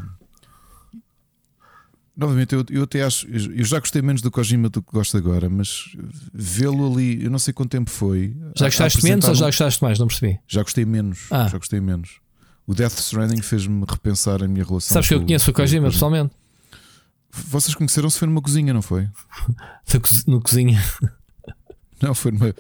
[2.17, 3.27] novamente, eu, eu até acho.
[3.29, 5.97] Eu já gostei menos do Kojima do que gosto agora, mas
[6.33, 8.35] vê-lo ali, eu não sei quanto tempo foi.
[8.57, 9.99] Já gostaste menos apresentar ou já um- gostaste mais?
[9.99, 10.39] Não percebi.
[10.47, 11.27] Já gostei menos.
[11.31, 11.49] Ah.
[11.49, 12.21] Já gostei menos.
[12.67, 14.93] O Death Stranding fez-me repensar a minha relação.
[14.95, 16.33] Sabes que eu conheço o Kojima pessoalmente?
[17.49, 19.09] Vocês conheceram-se foi numa cozinha, não foi?
[20.27, 20.83] No cozinha.
[22.03, 22.55] Não, foi numa.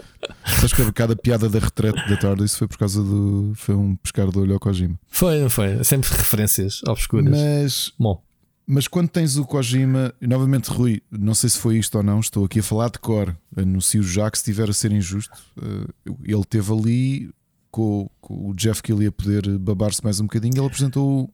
[0.46, 3.52] Sabes que cada piada da retrete da tarde, isso foi por causa do.
[3.54, 4.98] Foi um pescar de olho ao Kojima.
[5.08, 5.84] Foi, não foi?
[5.84, 7.28] Sempre referências obscuras.
[7.28, 8.22] Mas, Bom,
[8.66, 12.44] mas quando tens o Kojima, novamente, Rui, não sei se foi isto ou não, estou
[12.44, 13.36] aqui a falar de cor.
[13.54, 17.30] Anuncio já que se estiver a ser injusto, eh, ele teve ali
[17.70, 20.56] com, com o Jeff que ele ia poder babar-se mais um bocadinho.
[20.56, 21.30] Ele apresentou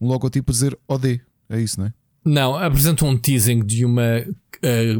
[0.00, 1.20] um logotipo a dizer OD.
[1.48, 1.94] É isso, não é?
[2.24, 4.02] Não, apresentam um teasing de uma.
[4.62, 4.94] eh,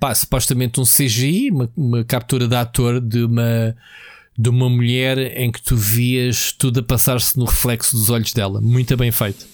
[0.00, 3.76] pá, supostamente um CGI, uma, uma captura de ator de uma,
[4.38, 8.60] de uma mulher em que tu vias tudo a passar-se no reflexo dos olhos dela.
[8.60, 9.44] Muito bem feito.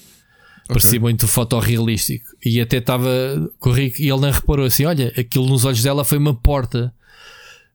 [0.69, 2.25] Parecia muito fotorrealístico.
[2.45, 3.11] E até estava.
[3.59, 6.95] corri- E ele não reparou assim: olha, aquilo nos olhos dela foi uma porta.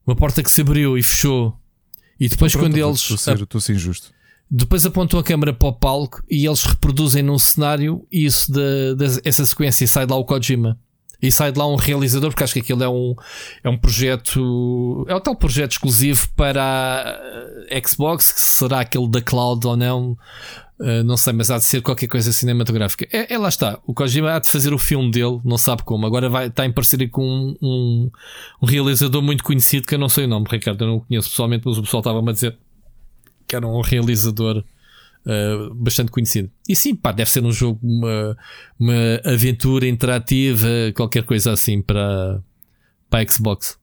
[0.05, 1.53] Uma porta que se abriu e fechou.
[2.17, 3.01] E depois, Pronto, quando eles.
[3.01, 4.11] Estou a ser, estou a ser injusto.
[4.49, 9.21] Depois apontam a câmera para o palco e eles reproduzem num cenário isso da da-
[9.25, 10.77] essa sequência e sai de lá o Kojima.
[11.19, 13.15] E sai de lá um realizador, porque acho que aquilo é um,
[13.63, 15.03] é um projeto.
[15.09, 17.19] É o tal projeto exclusivo para
[17.71, 20.15] a Xbox, que será aquele da cloud ou não.
[20.79, 23.07] Uh, não sei, mas há de ser qualquer coisa cinematográfica.
[23.11, 23.79] É, é lá está.
[23.87, 26.05] O Kojima há de fazer o filme dele, não sabe como.
[26.05, 28.11] Agora vai, está em parceria com um, um,
[28.61, 30.83] um realizador muito conhecido que eu não sei o nome, Ricardo.
[30.83, 32.55] Eu não o conheço pessoalmente, mas o pessoal estava-me a dizer
[33.47, 34.63] que era um realizador
[35.25, 36.49] uh, bastante conhecido.
[36.67, 38.37] E sim, pá, deve ser um jogo, uma,
[38.79, 42.41] uma aventura interativa, qualquer coisa assim para,
[43.09, 43.77] para a Xbox.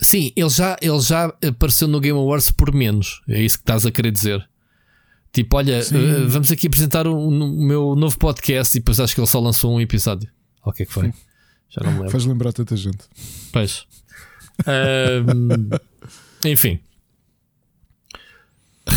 [0.00, 3.22] Sim, ele já, ele já apareceu no Game Awards por menos.
[3.28, 4.46] É isso que estás a querer dizer.
[5.32, 9.20] Tipo, olha, uh, vamos aqui apresentar o, o meu novo podcast e depois acho que
[9.20, 10.30] ele só lançou um episódio.
[10.64, 11.12] O que é que foi?
[11.68, 12.10] Já não me lembro.
[12.10, 13.04] Faz lembrar tanta gente.
[13.52, 13.86] Pois.
[14.66, 15.68] Ahm,
[16.44, 16.80] enfim.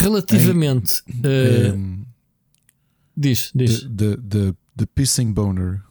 [0.01, 1.01] Relativamente.
[1.09, 2.05] uh, Um,
[3.15, 3.81] diz, diz.
[3.81, 5.81] the, the, the Pissing Boner,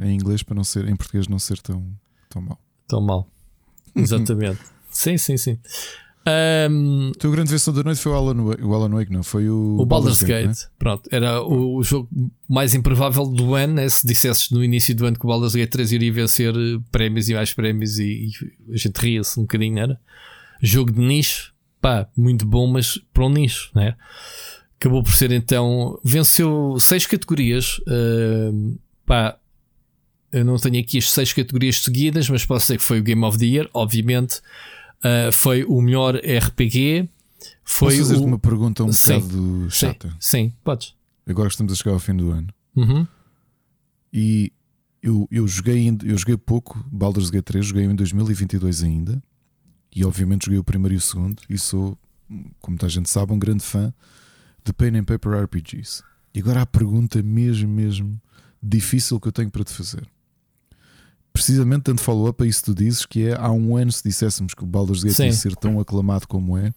[0.00, 0.06] é?
[0.08, 1.86] em inglês, para não ser, em português não ser tão,
[2.28, 2.60] tão mau.
[2.88, 3.28] Tão mal.
[3.94, 4.60] Exatamente.
[4.90, 5.58] sim, sim, sim.
[6.26, 9.48] Ahm, O grande vencedor da noite foi o Alan Wake, o Alan Wake não, foi
[9.50, 10.54] o, o Baldur's Gate, não é?
[10.78, 12.08] pronto, era o, o jogo
[12.48, 13.74] mais improvável do ano.
[13.74, 13.88] Né?
[13.90, 17.28] Se dissesses no início do ano que o Baldur's Gate 3 iria vencer eh, prémios
[17.28, 18.30] e mais prémios, e,
[18.68, 20.00] e a gente ria-se um bocadinho, era?
[20.62, 21.52] Jogo de nicho,
[21.84, 23.94] pá, muito bom, mas para um nicho, né?
[24.80, 29.38] Acabou por ser então, venceu seis categorias, ahm, pá.
[30.32, 33.22] Eu não tenho aqui as seis categorias seguidas, mas posso dizer que foi o Game
[33.22, 34.40] of the Year, obviamente.
[35.02, 37.06] Ah, foi o melhor RPG.
[37.62, 38.26] Foi Posso fazer-te o...
[38.26, 39.18] uma pergunta um Sim.
[39.20, 40.16] bocado Sim, chata?
[40.18, 40.94] sim, podes.
[41.26, 42.48] Agora estamos a chegar ao fim do ano.
[42.74, 43.06] Uhum.
[44.10, 44.50] E
[45.02, 49.22] eu, eu, joguei, eu joguei pouco Baldur's Gate 3, joguei em 2022 ainda.
[49.94, 51.42] E obviamente joguei o primeiro e o segundo.
[51.48, 51.96] E sou,
[52.60, 53.92] como toda a gente sabe, um grande fã
[54.64, 56.02] de Pen and Paper RPGs.
[56.34, 58.20] E agora a pergunta mesmo, mesmo
[58.60, 60.08] difícil que eu tenho para te fazer.
[61.32, 64.54] Precisamente dando follow-up a isso que tu dizes, que é há um ano se disséssemos
[64.54, 65.26] que o Baldur's Gate Sim.
[65.26, 66.72] ia ser tão aclamado como é.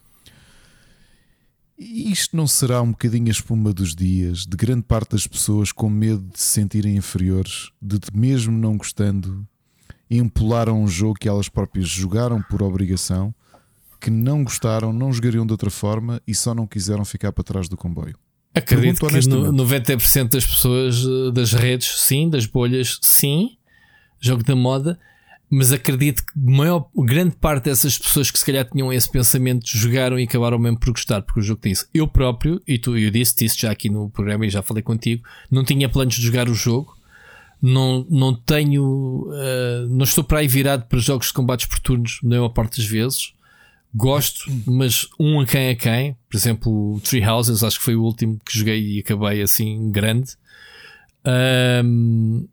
[1.78, 5.89] Isto não será um bocadinho a espuma dos dias de grande parte das pessoas com
[5.89, 9.47] medo de se sentirem inferiores, de mesmo não gostando,
[10.10, 13.34] empolaram um jogo que elas próprias jogaram por obrigação,
[13.99, 17.68] que não gostaram, não jogariam de outra forma e só não quiseram ficar para trás
[17.68, 18.16] do comboio.
[18.53, 19.97] Acredito que no, honestamente.
[19.97, 23.58] 90% das pessoas eh, das redes, sim, das bolhas, sim,
[24.20, 24.99] jogo da moda,
[25.49, 30.20] mas acredito que maior, grande parte dessas pessoas que se calhar tinham esse pensamento jogaram
[30.20, 31.88] e acabaram mesmo por gostar, porque o jogo tem isso.
[31.93, 35.24] Eu próprio, e tu, eu disse isso já aqui no programa e já falei contigo,
[35.49, 36.97] não tinha planos de jogar o jogo.
[37.62, 42.20] Não, não tenho, eh, não estou para aí virado para jogos de combates por turnos,
[42.22, 43.34] na maior parte das vezes.
[43.95, 46.16] Gosto, mas um a quem a quem.
[46.30, 49.89] Por exemplo, o Tree Houses, acho que foi o último que joguei e acabei assim
[49.91, 50.34] grande.
[51.26, 52.45] Ahm,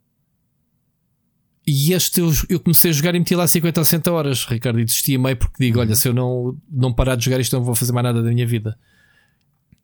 [1.66, 4.80] e este eu, eu comecei a jogar e meti lá 50 ou 60 horas, Ricardo,
[4.80, 7.56] e desisti a meio porque digo: olha, se eu não, não parar de jogar isto,
[7.56, 8.78] não vou fazer mais nada da minha vida.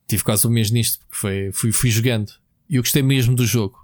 [0.07, 2.33] Tive quase um mês nisto, porque foi, fui, fui jogando.
[2.69, 3.80] E eu gostei mesmo do jogo.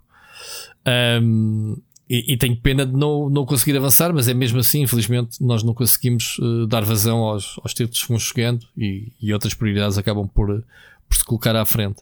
[0.87, 1.77] Ahm,
[2.09, 5.65] e, e tenho pena de não, não conseguir avançar, mas é mesmo assim, infelizmente, nós
[5.65, 9.99] não conseguimos eh, dar vazão aos, aos títulos que vamos jogando e, e outras prioridades
[9.99, 10.63] acabam por, eh,
[11.09, 11.97] por se colocar à frente.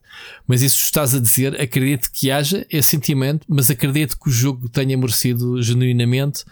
[0.47, 4.68] Mas isso estás a dizer, acredito que haja esse sentimento, mas acredito que o jogo
[4.68, 6.45] tenha merecido genuinamente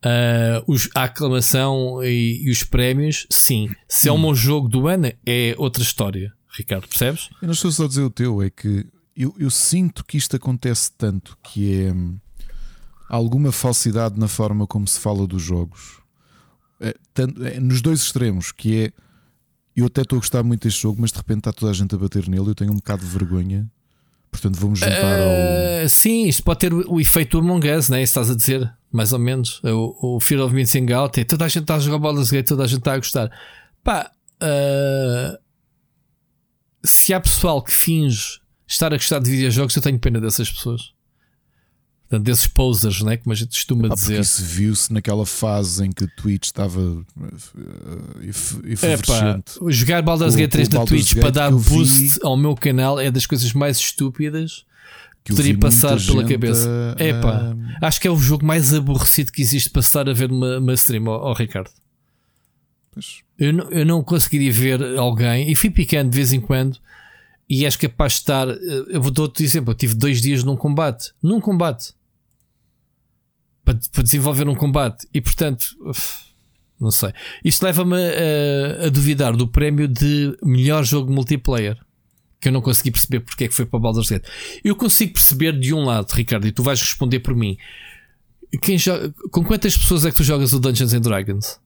[0.00, 3.26] ah, os- a aclamação e, e os prémios.
[3.28, 7.28] Sim, se é um bom jogo do ano, é outra história, Ricardo, percebes?
[7.42, 8.86] Eu não estou só a dizer o teu, é que
[9.16, 12.18] eu, eu sinto que isto acontece tanto que é hum,
[13.08, 16.00] alguma falsidade na forma como se fala dos jogos.
[16.80, 18.92] É, tanto- é, nos dois extremos, que é
[19.76, 21.94] eu até estou a gostar muito deste jogo, mas de repente está toda a gente
[21.94, 22.48] a bater nele.
[22.48, 23.68] Eu tenho um bocado de vergonha,
[24.30, 25.28] portanto vamos juntar ao.
[25.28, 28.02] Eh, sim, isto pode ter o, efeito Among Us, né?
[28.02, 29.60] Isso estás a dizer, mais ou menos.
[29.64, 31.20] O, o Fear of Missing Out.
[31.20, 33.30] É, toda a gente está a jogar Baldur's Gate, toda a gente está a gostar.
[33.82, 35.38] Pá, eh,
[36.84, 40.92] se há pessoal que finge estar a gostar de videojogos, eu tenho pena dessas pessoas.
[42.08, 43.16] Portanto, desses posers, né?
[43.16, 44.20] Como a gente costuma Ah, dizer.
[44.20, 46.80] isso viu-se naquela fase em que o Twitch estava
[47.22, 49.52] eh, ef- É efervescente.
[49.70, 52.36] jogar Baldur's Gate 3 com o na Twitch Gate para dar eu vi- boost ao
[52.36, 54.64] meu canal é das coisas mais estúpidas
[55.24, 56.68] que poderia passar pela cabeça.
[56.98, 60.30] Epá, a- acho que é o jogo mais aborrecido que existe para estar a ver
[60.30, 61.70] uma, uma stream, ó, ó, Ricardo.
[62.92, 63.22] Pois.
[63.38, 66.78] Eu não, eu não conseguiria ver alguém, e fui picando de vez em quando,
[67.48, 68.48] e és capaz de estar.
[68.48, 68.56] eh,
[68.88, 69.72] Eu vou dar outro exemplo.
[69.72, 71.12] Eu tive dois dias num combate.
[71.22, 71.92] Num combate.
[73.64, 75.06] Para, para desenvolver um combate.
[75.12, 75.66] E portanto.
[76.80, 77.12] não sei.
[77.44, 81.78] Isto leva-me a, a duvidar do prémio de melhor jogo multiplayer.
[82.40, 84.26] Que eu não consegui perceber porque é que foi para Baldur's Gate.
[84.62, 87.56] Eu consigo perceber de um lado, Ricardo, e tu vais responder por mim.
[88.60, 91.58] Quem joga, com quantas pessoas é que tu jogas o Dungeons and Dragons?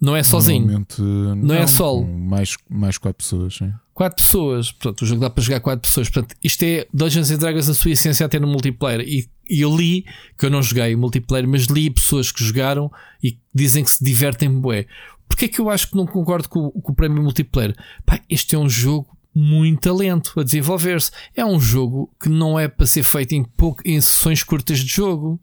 [0.00, 0.66] Não é sozinho.
[0.66, 1.00] Normalmente,
[1.46, 2.04] Não é solo.
[2.04, 3.72] com Mais, mais quatro pessoas, sim.
[3.94, 4.72] Quatro pessoas.
[4.72, 6.10] Portanto, o jogo dá para jogar quatro pessoas.
[6.10, 9.00] Portanto, isto é Dungeons and Dragons, a sua essência até no multiplayer.
[9.00, 10.04] E, e eu li,
[10.36, 12.90] que eu não joguei multiplayer, mas li pessoas que jogaram
[13.22, 14.86] e dizem que se divertem bué.
[15.28, 17.74] Porquê é que eu acho que não concordo com, o- com o prémio multiplayer?
[18.04, 21.10] Pá, este é um jogo muito lento a desenvolver-se.
[21.34, 24.92] É um jogo que não é para ser feito em, pouco, em sessões curtas de
[24.92, 25.40] jogo.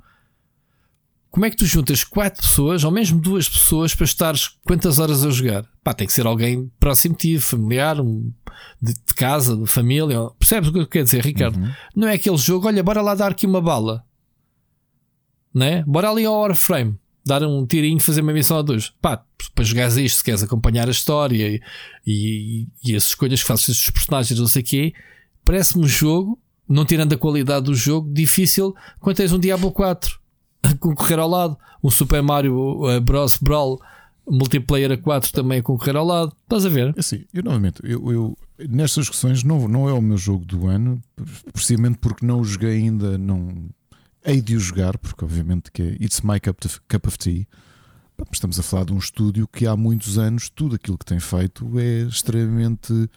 [1.31, 5.23] Como é que tu juntas quatro pessoas, ou mesmo duas pessoas, para estares quantas horas
[5.25, 5.65] a jogar?
[5.81, 8.33] Pá, tem que ser alguém próximo de ti, familiar, um-
[8.81, 10.17] de, de casa, de família.
[10.37, 11.57] Percebes o que eu quero dizer, Ricardo?
[11.95, 14.03] Não é aquele jogo, olha, bora lá dar aqui uma bala,
[15.53, 15.83] né?
[15.87, 18.89] Bora ali ao Warframe, dar um tirinho, fazer uma missão a dois.
[19.01, 19.23] Pá,
[19.55, 21.61] para jogares isto, se queres acompanhar a história e,
[22.05, 24.93] e, e as escolhas que fazes dos personagens, não sei o quê,
[25.45, 30.19] parece-me um jogo, não tirando a qualidade do jogo, difícil quando tens um Diablo 4
[30.63, 33.37] a concorrer ao lado, um Super Mario uh, Bros.
[33.37, 33.81] Brawl
[34.29, 36.33] multiplayer a 4 também a concorrer ao lado.
[36.43, 36.93] Estás a ver?
[36.97, 38.37] Assim, eu novamente, eu, eu
[38.69, 41.01] nestas discussões não, não é o meu jogo do ano,
[41.51, 43.69] precisamente porque não o joguei ainda, não
[44.25, 47.45] hei de o jogar, porque obviamente que é It's My Cup of, cup of Tea.
[48.31, 51.79] Estamos a falar de um estúdio que há muitos anos tudo aquilo que tem feito
[51.79, 53.09] é extremamente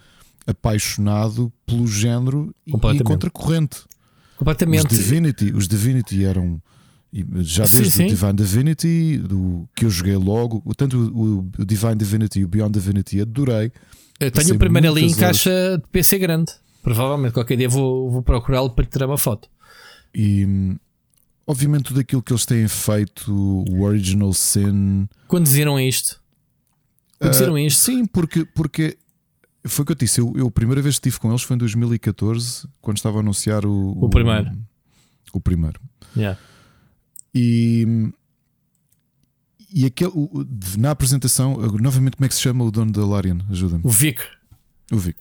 [0.46, 3.06] apaixonado pelo género e, e Completamente.
[3.06, 3.76] contracorrente.
[3.76, 4.88] Os Completamente.
[4.88, 6.60] Divinity, os Divinity eram
[7.42, 8.04] já Sim, desde sim.
[8.04, 12.44] o Divine Divinity, do, que eu joguei logo, o- tanto o, o Divine Divinity e
[12.44, 13.70] o Beyond Divinity adorei.
[14.18, 15.16] Eu tenho o primeiro ali em horas.
[15.18, 16.52] caixa de PC grande.
[16.82, 19.48] Provavelmente qualquer dia vou, vou procurá-lo para tirar uma foto.
[20.14, 20.76] E
[21.46, 25.08] obviamente tudo aquilo que eles têm feito, o Original Sin.
[25.28, 26.20] Quando viram isto?
[27.18, 27.80] Quando viram ah, isto?
[27.80, 28.98] Sim, porque, porque
[29.64, 30.20] foi o que eu disse.
[30.20, 33.20] Eu, eu a primeira vez que estive com eles foi em 2014, quando estava a
[33.20, 34.50] anunciar o, O primeiro.
[35.32, 35.80] O primeiro.
[36.16, 36.38] Yeah.
[37.34, 38.12] E,
[39.72, 40.12] e aquele,
[40.78, 43.38] na apresentação, novamente, como é que se chama o dono da Larian?
[43.50, 43.82] Ajuda-me.
[43.84, 44.20] O Vic.
[44.92, 45.18] O Vic.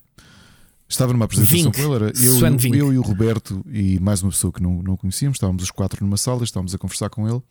[0.88, 1.76] Estava numa apresentação Vink.
[1.76, 4.82] com ele, era eu, e eu e o Roberto e mais uma pessoa que não,
[4.82, 5.36] não conhecíamos.
[5.36, 7.42] Estávamos os quatro numa sala, estávamos a conversar com ele.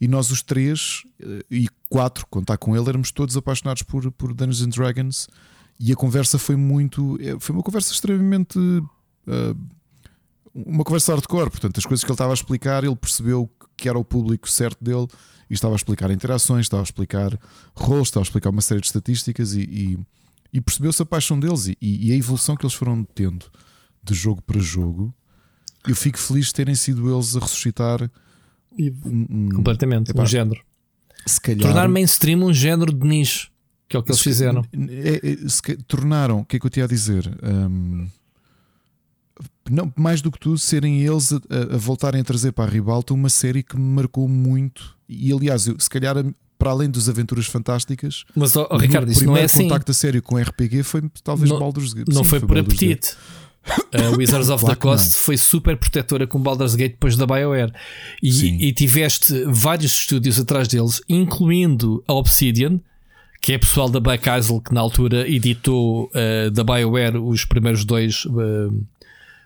[0.00, 4.32] E nós, os três eh, e quatro, está com ele, éramos todos apaixonados por, por
[4.32, 5.28] Dungeons and Dragons.
[5.80, 7.18] E a conversa foi muito.
[7.20, 8.58] eh, Foi uma conversa extremamente.
[9.26, 9.54] eh,
[10.54, 11.50] uma conversa hardcore.
[11.50, 14.82] Portanto, as coisas que ele estava a explicar, ele percebeu que era o público certo
[14.82, 15.06] dele
[15.48, 17.38] e estava a explicar interações, estava a explicar
[17.74, 19.98] roles, estava a explicar uma série de estatísticas e, e,
[20.52, 23.46] e percebeu-se a paixão deles e, e a evolução que eles foram tendo
[24.02, 25.14] de jogo para jogo.
[25.86, 28.10] Eu fico feliz de terem sido eles a ressuscitar
[28.78, 30.10] um, um- Completamente.
[30.10, 30.60] Epá, um género.
[31.26, 33.50] se calhar Tornar mainstream um género de nicho.
[33.88, 34.62] Que é o que eles se- fizeram.
[34.72, 37.26] é- é- se tornaram, o que é que eu tinha a dizer?
[37.42, 38.06] Hum,
[39.72, 43.12] não, mais do que tudo, serem eles a, a- voltarem a trazer para a ribalta
[43.14, 44.96] uma série que me marcou muito.
[45.08, 46.16] E aliás, eu, se calhar,
[46.58, 49.62] para além dos Aventuras Fantásticas, Mas, ó, ó, o Ricardo, isso não é primeiro assim.
[49.64, 52.08] contacto a sério com RPG foi talvez Não- Baldur's Gate.
[52.08, 53.04] Não Sim, foi por Baldur's Gate.
[53.04, 53.16] apetite.
[53.92, 54.80] A Wizards of Claro the.
[54.80, 57.70] Coast foi super protetora com Baldur's Gate depois da BioWare.
[58.22, 62.80] E, e tiveste vários estúdios atrás deles, incluindo a Obsidian,
[63.42, 67.84] que é pessoal da Black Isle que na altura editou eh, da BioWare os primeiros
[67.84, 68.74] dois, eh,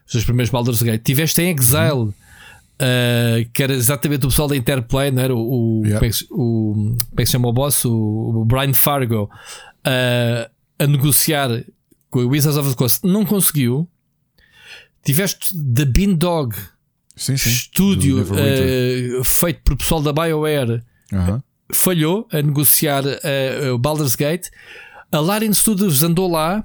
[0.07, 1.03] os dois primeiros Baldur's Gate.
[1.03, 2.13] Tiveste em Exile.
[2.79, 5.35] eh, que era exatamente o pessoal da Interplay, não era?
[5.35, 5.99] O, o, Yeah.
[6.01, 7.85] como, é que, o, como é que se chama o boss?
[7.85, 7.93] O,
[8.41, 9.31] o Brian Fargo
[9.85, 11.49] eh, a negociar
[12.11, 13.07] com a Wizards of the Coast.
[13.07, 13.89] Não conseguiu.
[15.05, 16.57] Tiveste The Bean Dog,
[17.17, 17.51] Sim, sim.
[17.51, 20.83] estúdio eh, feito por pessoal da BioWare,
[21.73, 23.03] falhou a negociar
[23.73, 24.49] o Baldur's Gate.
[25.11, 26.65] A Larian Studios andou lá,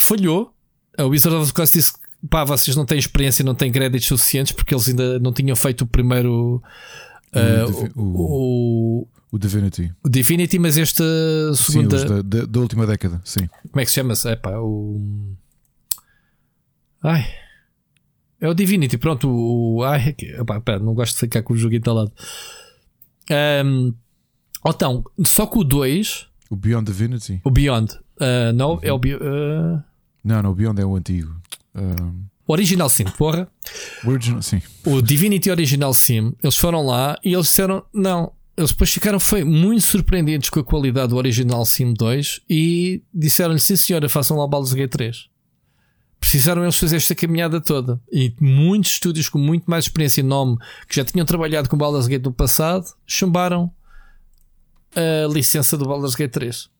[0.00, 0.52] falhou.
[0.96, 1.92] A Wizard of the Coast disse:
[2.30, 5.82] pá, vocês não têm experiência, não têm créditos suficientes porque eles ainda não tinham feito
[5.82, 6.62] o primeiro.
[7.32, 9.92] Divi- o, o- o- O Divinity.
[10.02, 11.04] o Divinity, mas esta
[11.54, 11.96] Sim, segunda.
[11.96, 13.20] os da, da- da última década.
[13.24, 13.46] Sim.
[13.70, 14.26] Como é que se chama-se?
[14.28, 15.34] É pá, o.
[17.02, 17.26] Ai.
[18.40, 19.28] É o Divinity, pronto.
[19.28, 19.82] O.
[19.84, 22.12] Ai, epá, pera, não gosto de ficar com o jogo instalado.
[23.64, 23.92] Um,
[24.66, 27.40] então, só que o 2, O Beyond Divinity.
[27.44, 29.84] o Beyond, ah, não, é o, ah,
[30.24, 31.34] Não, não, o Beyond é o antigo.
[31.78, 33.46] Um, o Original Sim, porra.
[34.04, 34.62] o original, sim.
[34.86, 38.32] O Divinity Original Sim, eles foram lá e eles disseram: não.
[38.56, 43.60] Eles depois ficaram foi, muito surpreendidos com a qualidade do Original Sim 2 e disseram-lhe:
[43.60, 45.28] sim, senhora, façam lá o Baldur's Gate 3.
[46.18, 48.00] Precisaram eles fazer esta caminhada toda.
[48.10, 50.56] E muitos estúdios com muito mais experiência e nome
[50.88, 53.70] que já tinham trabalhado com o Baldur's Gate no passado chumbaram
[54.96, 56.70] a licença do Baldur's Gate 3.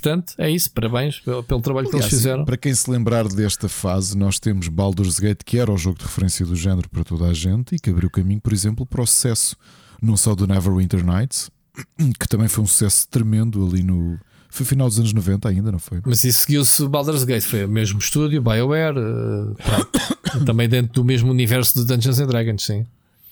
[0.00, 0.70] Portanto, é isso.
[0.72, 2.44] Parabéns pelo, pelo trabalho que eles Aliás, fizeram.
[2.44, 6.04] Para quem se lembrar desta fase, nós temos Baldur's Gate, que era o jogo de
[6.04, 9.06] referência do género para toda a gente e que abriu caminho, por exemplo, para o
[9.06, 9.56] sucesso
[10.00, 11.50] não só do Neverwinter Nights,
[12.20, 14.18] que também foi um sucesso tremendo ali no.
[14.50, 16.00] Foi final dos anos 90 ainda, não foi?
[16.04, 18.94] Mas isso seguiu-se Baldur's Gate, foi o mesmo estúdio, BioWare,
[19.56, 20.44] pronto.
[20.46, 22.86] também dentro do mesmo universo de Dungeons and Dragons, sim.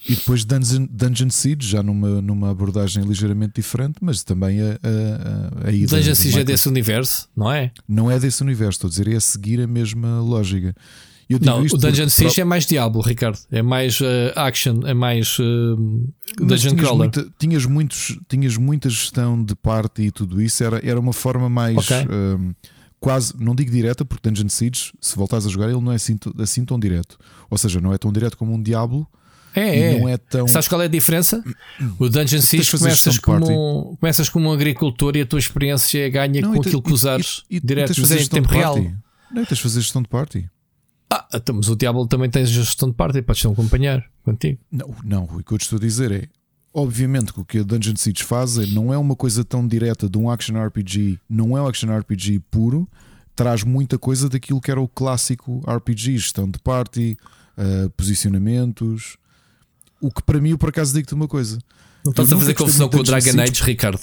[0.06, 5.68] E depois Dungeon, Dungeon Siege, já numa, numa abordagem ligeiramente diferente, mas também a, a,
[5.68, 7.72] a, ida Dungeon Siege é desse universo, não é?
[7.88, 10.74] Não é desse universo, estou a dizer, é a seguir a mesma lógica.
[11.28, 13.38] Eu digo Não, o Dungeon Siege é mais Diablo, Ricardo.
[13.50, 15.38] É mais eh, action, é mais
[16.38, 16.98] Mas Dungeon tinhas Crawler.
[16.98, 21.48] muita, tinhas, muitos, tinhas muita gestão de parte e tudo isso, era, era uma forma
[21.48, 21.96] mais Ok.
[22.10, 22.52] hum,
[23.00, 26.18] quase, não digo direta, porque Dungeon Siege, se voltares a jogar, ele não é assim,
[26.38, 27.16] assim tão direto.
[27.48, 29.08] Ou seja, não é tão direto como um Diablo
[29.54, 29.98] É, e é.
[30.00, 30.48] não é tão.
[30.48, 31.42] Sabes qual é a diferença?
[31.98, 36.10] O Dungeon Siege começas como, um, começas como um agricultor e a tua experiência é
[36.10, 38.26] ganha Não, com e te- aquilo que e- usares e- e direto, fazer é em
[38.26, 38.74] tempo real.
[38.74, 38.94] party.
[39.32, 40.50] Não, tens de fazer gestão de party.
[41.12, 44.58] Ah, então, mas o Diablo também tens gestão de parte, podes ter um acompanhar contigo.
[44.72, 46.24] Não, não, o que eu te estou a dizer é.
[46.76, 50.08] Obviamente que o que a Dungeon Siege faz é, não é uma coisa tão direta
[50.08, 52.88] de um action RPG, não é um action RPG puro,
[53.36, 57.16] traz muita coisa daquilo que era o clássico RPG, gestão de party,
[57.56, 59.16] ah, posicionamentos.
[60.06, 61.58] O que para mim, eu por acaso digo-te uma coisa.
[62.04, 63.40] Não estás a fazer confusão com o Dragon.
[63.40, 64.02] Age, Ricardo.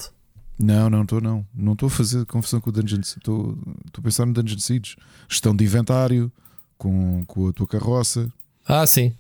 [0.58, 1.46] Não, não estou, não.
[1.54, 3.18] Não estou a fazer confusão com o Dungeon Siege.
[3.20, 3.58] Estou,
[3.98, 4.96] a pensar no Dungeon Siege.
[5.30, 6.32] Gestão de inventário,
[6.78, 8.32] com, com a tua carroça.
[8.68, 9.14] Ah, sim.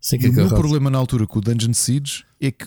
[0.00, 2.66] Sim, que o meu problema na altura com o Dungeon Siege é que,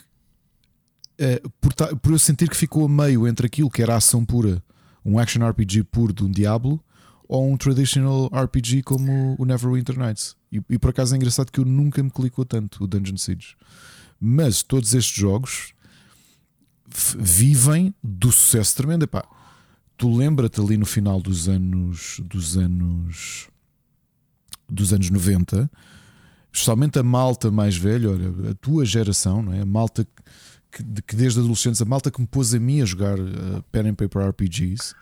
[1.17, 3.97] eh, por, ta- por eu sentir que ficou a meio entre aquilo que era a
[3.97, 4.61] ação pura,
[5.03, 6.79] um action RPG puro de um Diablo,
[7.31, 10.35] ou um traditional RPG como o Neverwinter Nights.
[10.51, 13.55] E, e por acaso é engraçado que eu nunca me clicou tanto o Dungeon Siege.
[14.19, 15.73] Mas todos estes jogos
[17.17, 19.03] vivem do sucesso tremendo.
[19.03, 19.23] Epá,
[19.95, 23.47] tu lembra-te ali no final dos anos dos anos
[24.67, 25.71] dos anos 90
[26.51, 29.61] especialmente a malta mais velha, olha, a tua geração, não é?
[29.61, 30.05] A malta
[30.69, 33.87] que, que desde adolescentes, a malta que me pôs a mim a jogar uh, pen
[33.87, 34.93] and paper RPGs,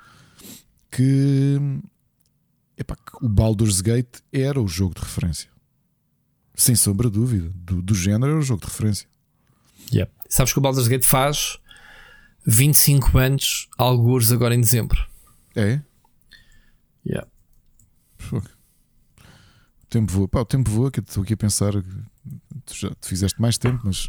[0.91, 1.57] que,
[2.79, 5.49] epá, o Baldur's Gate era o jogo de referência.
[6.55, 7.51] Sem sombra de dúvida.
[7.55, 9.07] Do, do género era o jogo de referência.
[9.91, 10.11] Yeah.
[10.29, 11.59] Sabes que o Baldur's Gate faz
[12.45, 15.05] 25 anos, alguns agora em dezembro.
[15.55, 15.81] É?
[17.05, 17.29] Yeah.
[18.31, 18.41] O
[19.89, 20.27] tempo voa.
[20.27, 21.73] Pá, o tempo voa, que estou aqui a pensar.
[21.73, 24.05] Tu já tu fizeste mais tempo, mas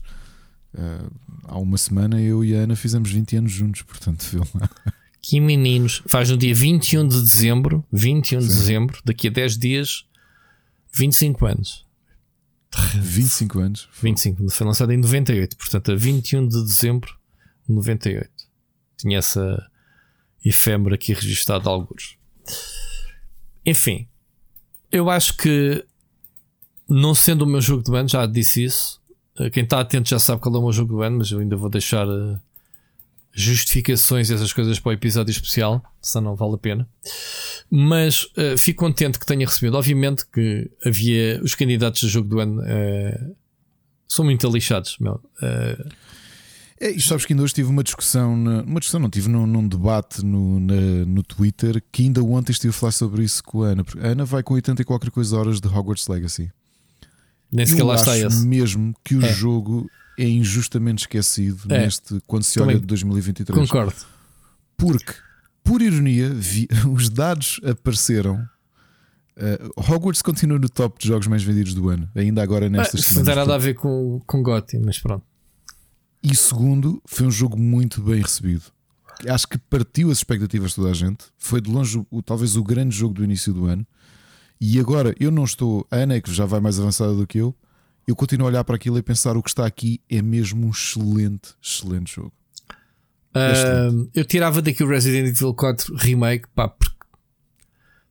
[0.75, 1.11] uh,
[1.45, 4.69] há uma semana eu e a Ana fizemos 20 anos juntos, portanto, vê lá.
[5.23, 6.03] Que meninos.
[6.07, 7.85] Faz no dia 21 de dezembro.
[7.93, 9.01] 21 de dezembro.
[9.05, 10.05] Daqui a 10 dias.
[10.93, 11.87] 25 anos.
[13.01, 13.89] 25 anos.
[14.01, 14.49] 25.
[14.51, 15.57] Foi lançado em 98.
[15.57, 17.11] Portanto, a 21 de dezembro
[17.69, 18.31] de 98.
[18.97, 19.67] Tinha essa
[20.45, 22.19] efêmera aqui registada de alguns.
[23.65, 24.09] Enfim.
[24.91, 25.85] Eu acho que,
[26.89, 29.01] não sendo o meu jogo do ano, já disse isso.
[29.39, 31.39] Eh, Quem está atento já sabe qual é o meu jogo do ano, mas eu
[31.39, 32.39] ainda vou deixar eh,
[33.33, 36.89] justificações e essas coisas para o episódio especial, senão não vale a pena.
[37.71, 39.77] Mas eh, fico contente que tenha recebido.
[39.77, 43.21] Obviamente que havia os candidatos do jogo do ano eh,
[44.09, 44.97] são muito alixados.
[44.99, 45.21] Meu.
[45.43, 45.85] Eh,
[46.83, 49.69] É, e sabes que ainda hoje tive uma discussão, uma discussão, não tive num, num
[49.69, 53.69] debate no, na- no Twitter que ainda ontem estive a falar sobre isso com a
[53.69, 53.85] Ana.
[53.85, 56.51] Porque a Ana vai com 80 e qualquer coisa horas de Hogwarts Legacy.
[57.53, 58.47] nem sequer lá está esse.
[58.47, 59.31] mesmo que o É.
[59.33, 59.91] jogo
[60.23, 61.81] é injustamente esquecido É.
[61.85, 63.59] neste, quando se Também olha de 2023.
[63.59, 63.95] Concordo.
[64.77, 65.15] Porque,
[65.63, 68.47] por ironia, vi- os dados apareceram
[69.37, 73.15] Uh, Hogwarts continua no top de jogos mais vendidos do ano, ainda agora nestas ah,
[73.21, 75.25] não tem nada a ver com, com Gotti, mas pronto.
[76.23, 78.65] E segundo, foi um jogo muito bem recebido.
[79.27, 81.25] Acho que partiu as expectativas de toda a gente.
[81.39, 83.87] Foi de longe o, talvez o grande jogo do início do ano.
[84.61, 85.87] E agora eu não estou.
[85.91, 87.55] A Ana, é que já vai mais avançada do que eu,
[88.11, 90.71] eu continuo a olhar para aquilo e pensar o que está aqui é mesmo um
[90.71, 92.33] excelente, excelente jogo.
[93.31, 96.97] Uh, eu tirava daqui o Resident Evil 4 Remake, pá, porque,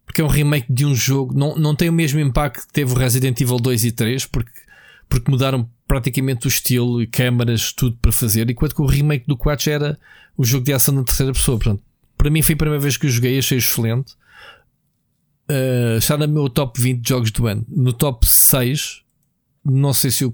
[0.06, 2.94] porque é um remake de um jogo, não, não tem o mesmo impacto que teve
[2.94, 4.52] o Resident Evil 2 e 3, porque,
[5.10, 9.36] porque mudaram praticamente o estilo e câmaras, tudo para fazer, enquanto que o remake do
[9.36, 10.00] 4 era
[10.38, 11.58] o jogo de ação na terceira pessoa.
[11.58, 11.84] Portanto,
[12.18, 14.14] para mim foi a primeira vez que eu joguei, achei excelente.
[15.50, 17.66] Uh, está no meu top 20 jogos do ano.
[17.68, 19.02] No top 6,
[19.70, 20.34] não sei se eu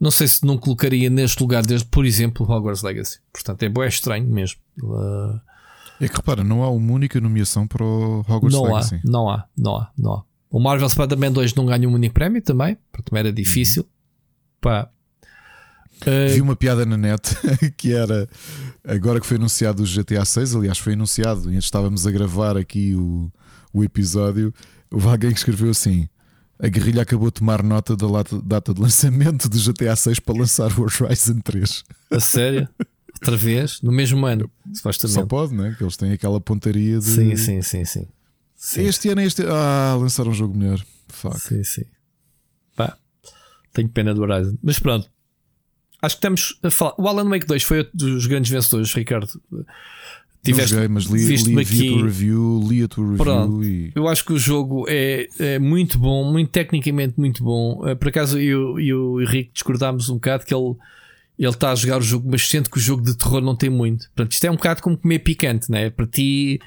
[0.00, 3.18] não sei se não colocaria neste lugar, desde, por exemplo, Hogwarts Legacy.
[3.32, 4.60] Portanto, é, é estranho mesmo.
[4.82, 5.40] Uh...
[6.00, 8.94] É que repara, não há uma única nomeação para o Hogwarts não Legacy.
[8.94, 10.22] Há, não há, não há, não há.
[10.50, 13.82] O Marvel Spider-Man 2 não ganha um único prémio também, porque também era difícil.
[13.82, 13.88] Uhum.
[14.60, 14.88] Pá.
[16.02, 16.32] Uh...
[16.32, 17.36] Vi uma piada na net
[17.76, 18.28] que era
[18.84, 22.94] agora que foi anunciado o GTA 6, aliás, foi anunciado, e estávamos a gravar aqui
[22.94, 23.32] o,
[23.72, 24.54] o episódio.
[24.90, 26.08] Houve alguém que escreveu assim:
[26.60, 28.06] a guerrilha acabou de tomar nota da
[28.42, 31.84] data de lançamento do GTA 6 para lançar o Horizon 3.
[32.10, 32.68] A sério?
[33.14, 33.80] Outra vez?
[33.82, 34.50] No mesmo ano?
[34.74, 35.74] Só pode, né?
[35.76, 37.04] Que eles têm aquela pontaria de.
[37.04, 38.06] Sim, sim, sim, sim.
[38.56, 38.82] sim.
[38.82, 39.42] Este ano é este.
[39.42, 40.84] Ah, lançaram um jogo melhor.
[41.08, 41.38] Fuck.
[41.40, 41.84] Sim, sim.
[42.76, 42.96] Pá,
[43.72, 44.56] tenho pena do Horizon.
[44.62, 45.10] Mas pronto.
[46.00, 46.94] Acho que estamos a falar.
[46.96, 49.28] O Alan Wake 2 foi outro dos grandes vencedores, Ricardo.
[50.52, 53.92] Tiveste, não joguei, mas li, li, a tua review, li a tua review Pronto, e...
[53.94, 57.86] Eu acho que o jogo é, é, muito bom, muito tecnicamente muito bom.
[57.86, 60.74] Eh, por acaso eu e o Henrique discordámos um bocado que ele
[61.38, 63.70] ele está a jogar o jogo, mas sente que o jogo de terror não tem
[63.70, 64.06] muito.
[64.08, 65.88] Portanto, isto é um bocado como comer picante, né?
[65.88, 66.60] Para ti,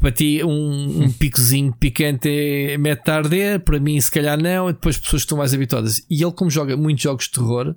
[0.00, 4.72] para ti um, um picozinho picante é mete tarde, para mim se calhar não, e
[4.72, 6.02] depois pessoas estão mais habituadas.
[6.08, 7.74] E ele, como joga muitos jogos de terror,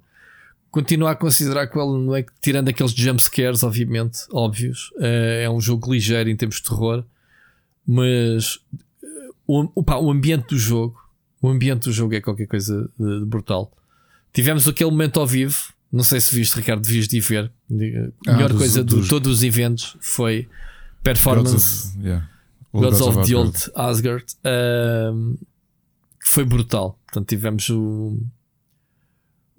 [0.71, 4.91] continua a considerar que ele não é tirando aqueles jumpscares, obviamente, óbvios.
[4.99, 7.03] Eh, é um jogo ligeiro em termos de terror,
[7.85, 8.59] mas
[9.03, 10.99] eh, o, opa, o ambiente do jogo,
[11.41, 13.71] o ambiente do jogo é qualquer coisa de, brutal.
[14.31, 17.51] Tivemos aquele momento ao vivo, não sei se viste, Ricardo, devias de ver.
[18.27, 20.47] A melhor ah, dos, coisa de todos os eventos foi
[21.03, 22.29] performance Gods of, yeah.
[22.71, 25.37] Gods of, of the Old Asgard, uh,
[26.21, 26.99] que foi brutal.
[27.05, 28.19] Portanto, tivemos o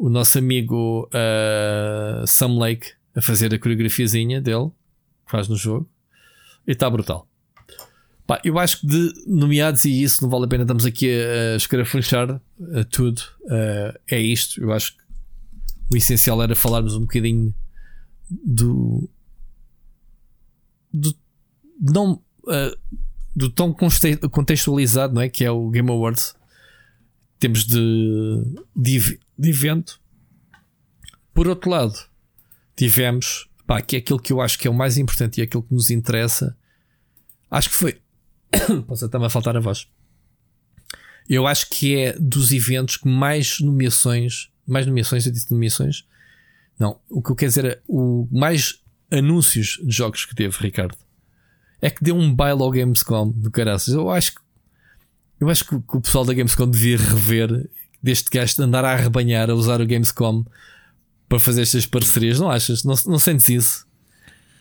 [0.01, 4.70] o nosso amigo uh, Sam Lake a fazer a coreografiazinha dele,
[5.26, 5.86] que faz no jogo,
[6.66, 7.28] e está brutal.
[8.26, 11.53] Pá, eu acho que de nomeados e isso não vale a pena, estamos aqui a,
[11.53, 12.40] a escarafunchar
[12.74, 13.20] a tudo.
[13.42, 14.62] Uh, é isto.
[14.62, 15.03] Eu acho que
[15.92, 17.55] o essencial era falarmos um bocadinho
[18.30, 19.07] do.
[20.90, 21.14] do
[21.78, 22.22] não.
[22.44, 23.01] Uh,
[23.36, 23.72] do tão
[24.30, 25.28] contextualizado, não é?
[25.28, 26.34] Que é o Game Awards.
[27.41, 28.45] Temos de,
[28.76, 29.99] de de evento.
[31.32, 31.95] Por outro lado,
[32.76, 35.45] tivemos, pá, que é aquilo que eu acho que é o mais importante e é
[35.45, 36.57] aquilo que nos interessa.
[37.51, 38.01] Acho que foi.
[38.86, 39.88] Posso até me faltar a voz.
[41.26, 46.07] Eu acho que é dos eventos que mais nomeações, mais nomeações, eu disse nomeações.
[46.78, 50.99] Não, o que eu quero dizer é o mais anúncios de jogos que teve, Ricardo.
[51.80, 53.95] É que deu um baile ao Gamescom do caraças.
[53.95, 54.41] Eu acho que
[55.41, 57.68] eu acho que o pessoal da Gamescom devia rever
[58.03, 60.45] deste gajo andar a arrebanhar a usar o Gamescom
[61.28, 62.84] para fazer estas parcerias, não achas?
[62.84, 63.86] Não, não sentes isso?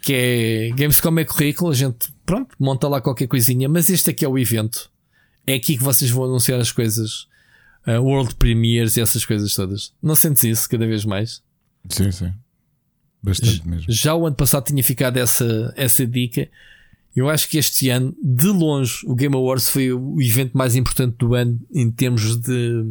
[0.01, 4.23] Que é Gamescom é currículo, a gente pronto, monta lá qualquer coisinha, mas este aqui
[4.23, 4.89] é o evento.
[5.45, 7.27] É aqui que vocês vão anunciar as coisas,
[7.87, 9.93] uh, World Premiers e essas coisas todas.
[10.01, 11.41] Não sentes isso cada vez mais?
[11.89, 12.33] Sim, sim.
[13.21, 13.85] Bastante mesmo.
[13.91, 16.47] Já o ano passado tinha ficado essa, essa dica.
[17.15, 21.17] Eu acho que este ano, de longe, o Game Awards foi o evento mais importante
[21.17, 22.83] do ano em termos de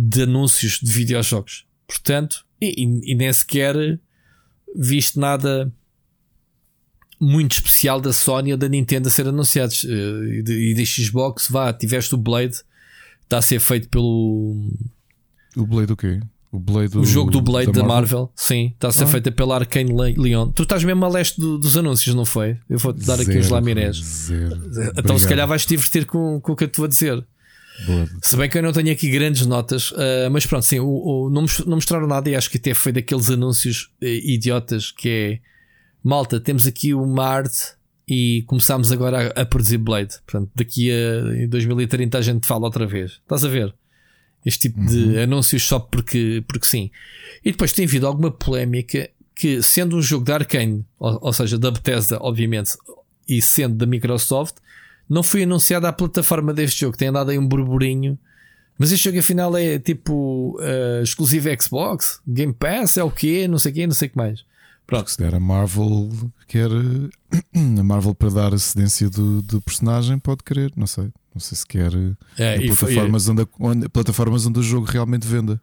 [0.00, 1.66] de anúncios de videojogos.
[1.84, 3.98] Portanto, e, e, nem sequer
[4.76, 5.72] viste nada
[7.18, 9.84] muito especial da Sony ou da Nintendo a ser anunciados.
[9.84, 12.62] Eh, e da Xbox, vá, tiveste o Blade,
[13.24, 14.70] está a ser feito pelo.
[15.56, 16.20] O Blade o quê?
[16.50, 18.20] O, Blade o jogo do Blade da, Marvel.
[18.20, 18.32] Marvel.
[18.34, 19.08] sim, está a ser ah.
[19.08, 20.48] feita pela Arcane Leon.
[20.48, 22.56] Tu estás mesmo a leste do, dos anúncios, não foi?
[22.68, 24.30] Eu vou-te dar aqui uns lamirés.
[24.30, 24.46] Então,
[24.88, 25.18] Obrigado.
[25.18, 27.22] se calhar vais te divertir com, com o que eu te vou dizer.
[27.86, 28.08] Boa.
[28.22, 31.30] Se bem que eu não tenho aqui grandes notas, uh, mas pronto, sim, o, o,
[31.30, 35.38] não, não mostraram nada e acho que até foi daqueles anúncios uh, idiotas que é
[36.02, 37.52] malta, temos aqui o Mart
[38.08, 40.14] e começamos agora a, a, produzir Blade.
[40.26, 43.12] Portanto, daqui a em 2030 a gente fala outra vez.
[43.12, 43.74] Estás a ver?
[44.48, 44.86] Este tipo uhum.
[44.86, 46.90] de anúncios só porque, porque sim.
[47.44, 51.58] E depois tem havido alguma polémica que, sendo um jogo da Arkane, ou, ou seja,
[51.58, 52.72] da Bethesda, obviamente,
[53.28, 54.56] e sendo da Microsoft,
[55.08, 58.18] não foi anunciada a plataforma deste jogo, tem andado aí um burburinho.
[58.78, 63.46] Mas este jogo afinal é tipo uh, exclusivo Xbox, Game Pass, é o quê?
[63.46, 64.44] Não sei o quê, não sei o que mais.
[64.86, 65.10] Pronto.
[65.10, 66.08] Se der a Marvel
[66.46, 66.70] quer
[67.54, 71.10] a Marvel para dar a cedência do, do personagem, pode querer, não sei.
[71.38, 71.92] Não sei se quer
[72.36, 75.60] É, em e foi- plataformas, onde, onde- plataformas onde o jogo realmente venda.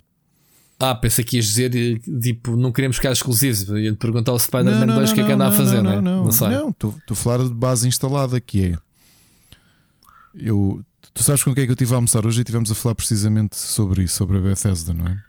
[0.80, 3.64] Ah, pensei que ias dizer eh, tipo, não queremos ficar exclusivos.
[3.70, 6.02] Ia-te perguntar ao Spider-Man 2 o que é que anda a fazer, não, né?
[6.02, 6.48] não, não, sei.
[6.50, 6.70] não.
[6.70, 8.78] Estou estou a falar de base instalada que é.
[10.34, 12.76] Eu, tu sabes com quem é que eu estive a almoçar hoje e estivemos a
[12.76, 15.22] falar precisamente sobre isso, sobre a Bethesda, não é?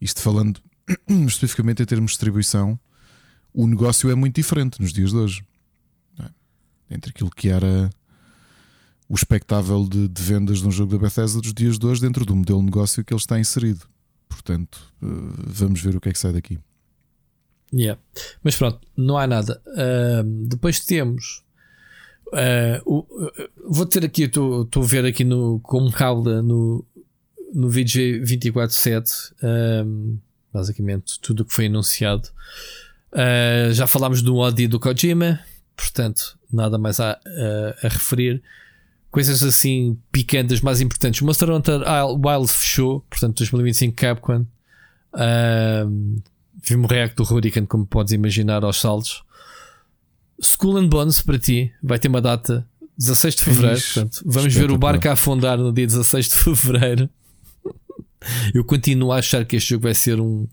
[0.00, 0.60] Isto falando
[1.08, 2.78] especificamente em termos de distribuição,
[3.52, 5.44] o negócio é muito diferente nos dias de hoje.
[6.18, 6.30] não é?
[6.94, 7.90] Entre aquilo que era
[9.08, 12.24] o expectável de, de vendas de um jogo da Bethesda dos dias de hoje, dentro
[12.24, 13.86] do modelo de negócio que ele está inserido.
[14.28, 15.06] Portanto, eh,
[15.46, 16.58] vamos ver o que é que sai daqui.
[17.72, 18.00] Yeah.
[18.42, 19.60] Mas pronto, não há nada.
[19.76, 21.42] Ahm, depois temos.
[22.32, 23.06] uh,
[23.68, 26.84] vou ter aqui, estou a ver aqui no, como cauda no,
[27.54, 30.16] no VG 24-7, ahm,
[30.52, 32.28] basicamente tudo o que foi anunciado.
[33.12, 35.40] Ah, já falámos do Odd e do Kojima,
[35.76, 37.18] portanto, nada mais a-
[37.82, 38.42] a referir.
[39.10, 41.20] Coisas assim picantes, mais importantes.
[41.22, 41.80] Monster Hunter
[42.22, 44.44] Wild fechou, portanto, 2025 Capcom.
[45.14, 46.16] Ahm,
[46.62, 49.22] Vi-me o react do Hurricane, como podes imaginar, aos saldos.
[50.42, 52.66] School and Bones para ti vai ter uma data
[52.98, 53.76] 16 de fevereiro.
[53.76, 57.08] Ixi, Portanto, vamos ver o barco a afundar no dia 16 de fevereiro.
[58.52, 60.46] Eu continuo a achar que este jogo vai ser um,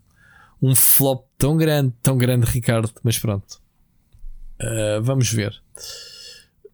[0.61, 2.91] um flop tão grande, tão grande, Ricardo.
[3.03, 3.61] Mas pronto,
[4.61, 5.53] Uh, vamos ver.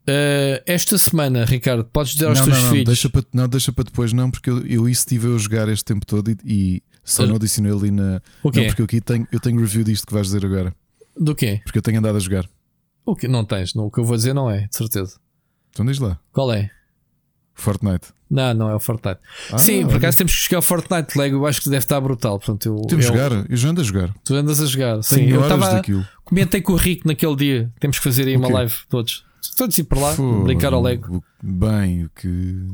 [0.10, 2.86] Uh, esta semana, Ricardo, podes dizer aos não, teus não, não, filhos.
[2.86, 5.86] Deixa para, não, deixa para depois, não, porque eu, eu isso estive a jogar este
[5.86, 8.22] tempo todo e, e só não adicionei ali na.
[8.42, 8.62] O quê?
[8.62, 10.74] Não, porque eu aqui tenho, eu tenho review disto que vais dizer agora.
[11.16, 11.62] Do quê?
[11.64, 12.50] Porque eu tenho andado a jogar.
[13.06, 13.74] O que não tens?
[13.74, 15.20] Não, o que eu vou dizer não é, de certeza.
[15.72, 16.20] Então diz lá.
[16.32, 16.70] Qual é?
[17.54, 18.08] Fortnite.
[18.30, 19.20] Não, não é o Fortnite.
[19.52, 21.38] Ah, Sim, por acaso temos que jogar o Fortnite Lego.
[21.38, 22.38] Eu acho que deve estar brutal.
[22.38, 23.32] Portanto, eu, Temos eu- jogar.
[23.50, 24.14] Eu já ando a jogar.
[24.24, 25.02] Tu andas a jogar.
[25.04, 25.82] Sim, Tenho eu estava.
[26.24, 27.72] Comentei com o Rico naquele dia.
[27.80, 29.26] Temos que fazer aí O uma live todos.
[29.56, 31.24] Todos ir para lá, brincar ao Lego.
[31.42, 32.68] Bem, o que.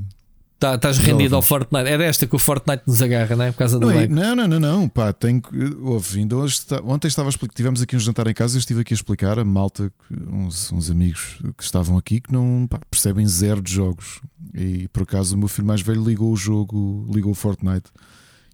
[0.57, 1.88] Tá, estás rendido ao Fortnite.
[1.89, 3.51] É desta que o Fortnite nos agarra, não é?
[3.51, 4.16] Por causa do Não, é- Lego.
[4.16, 5.53] não, não, não, não, pá, tenho que.
[5.82, 8.57] Ouve, ainda hoje está- ontem estava a explicar, tivemos aqui um jantar em casa e
[8.57, 9.91] eu estive aqui a explicar a malta,
[10.32, 14.22] uns, uns amigos que estavam aqui que não pá, percebem zero de jogos.
[14.53, 17.89] E por acaso o meu filho mais velho ligou o jogo, ligou o Fortnite.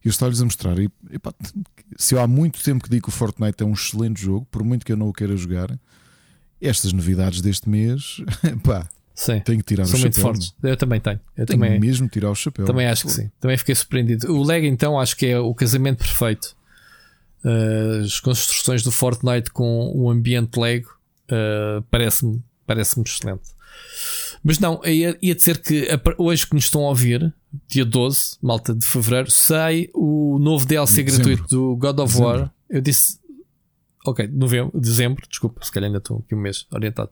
[0.03, 0.79] E eu estava-lhes a mostrar.
[0.79, 1.31] E, e pá,
[1.97, 4.63] se eu há muito tempo que digo que o Fortnite é um excelente jogo, por
[4.63, 5.69] muito que eu não o queira jogar,
[6.61, 8.21] estas novidades deste mês,
[8.63, 9.39] pá, Sim.
[9.41, 10.31] tenho que tirar São o muito chapéu.
[10.33, 10.53] fortes.
[10.63, 11.19] Eu também tenho.
[11.37, 11.45] Eu.
[11.45, 12.65] Tenho também, mesmo tirar o chapéu.
[12.65, 13.29] também acho que sim.
[13.39, 14.31] Também fiquei surpreendido.
[14.33, 16.55] O Lego, então, acho que é o casamento perfeito.
[17.43, 20.89] Uh, as construções do Fortnite com o ambiente Lego
[21.31, 23.41] uh, parece-me parece excelente.
[24.43, 25.87] Mas não, ia, ia dizer que
[26.17, 27.33] hoje que nos estão a ouvir,
[27.67, 31.27] dia 12, malta de fevereiro, sai o novo DLC Dezembro.
[31.29, 32.39] gratuito do God of Dezembro.
[32.39, 32.53] War.
[32.69, 33.19] Eu disse,
[34.05, 37.09] ok, novembro, dezembro, desculpa, se calhar ainda estou aqui um mês orientado.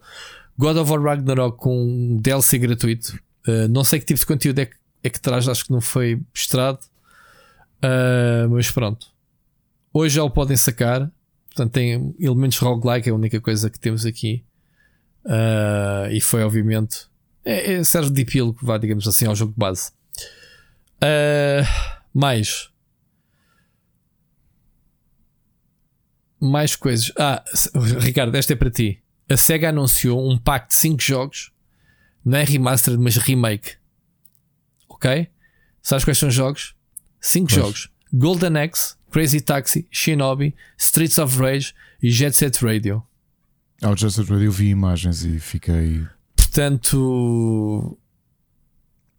[0.57, 3.17] God of War Ragnarok com um DLC gratuito.
[3.47, 5.79] Uh, não sei que tipo de conteúdo é que, é que traz, acho que não
[5.79, 6.79] foi mostrado.
[7.77, 9.07] Uh, mas pronto.
[9.93, 11.09] Hoje já o podem sacar.
[11.47, 14.43] Portanto, tem elementos roguelike, é a única coisa que temos aqui.
[15.25, 17.07] Uh, e foi, obviamente,
[17.45, 19.91] é, é, serve de epílogo, vá, digamos assim, ao jogo base.
[22.13, 22.68] Mais.
[26.39, 27.11] Mais coisas.
[27.17, 27.43] Ah,
[27.99, 29.01] Ricardo, esta é para ti.
[29.29, 31.51] A SEGA anunciou um pack de 5 jogos.
[32.23, 33.73] Não é remastered, mas remake.
[34.87, 35.27] Ok?
[35.81, 36.75] Sabes quais são os jogos?
[37.21, 37.55] 5 Quais?
[37.61, 43.03] jogos: Golden Axe, Crazy Taxi, Shinobi, Streets of Rage e Jet Set Radio.
[43.81, 46.05] Ao Just Set Radio eu vi imagens e fiquei.
[46.35, 47.97] Portanto,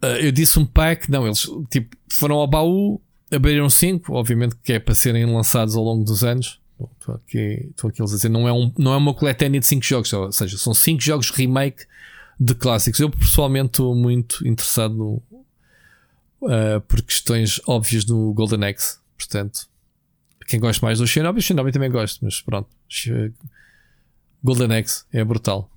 [0.03, 1.11] eh, eu disse um pack.
[1.11, 3.01] Não, eles tipo, foram ao baú,
[3.33, 6.60] abriram 5, obviamente que é para serem lançados ao longo dos anos.
[6.99, 9.85] Estou aqui, estou aqui a dizer, não é, um, não é uma coletânea de 5
[9.85, 11.85] jogos, ou seja, são 5 jogos remake
[12.39, 13.01] de clássicos.
[13.01, 15.23] Eu pessoalmente estou muito interessado no,
[16.49, 18.99] eh, por questões óbvias no Golden Axe.
[19.17, 19.69] Portanto,
[20.47, 22.69] quem gosta mais do Shinobi, Shinobi também gosto, mas pronto.
[24.43, 25.71] Golden Axe é brutal.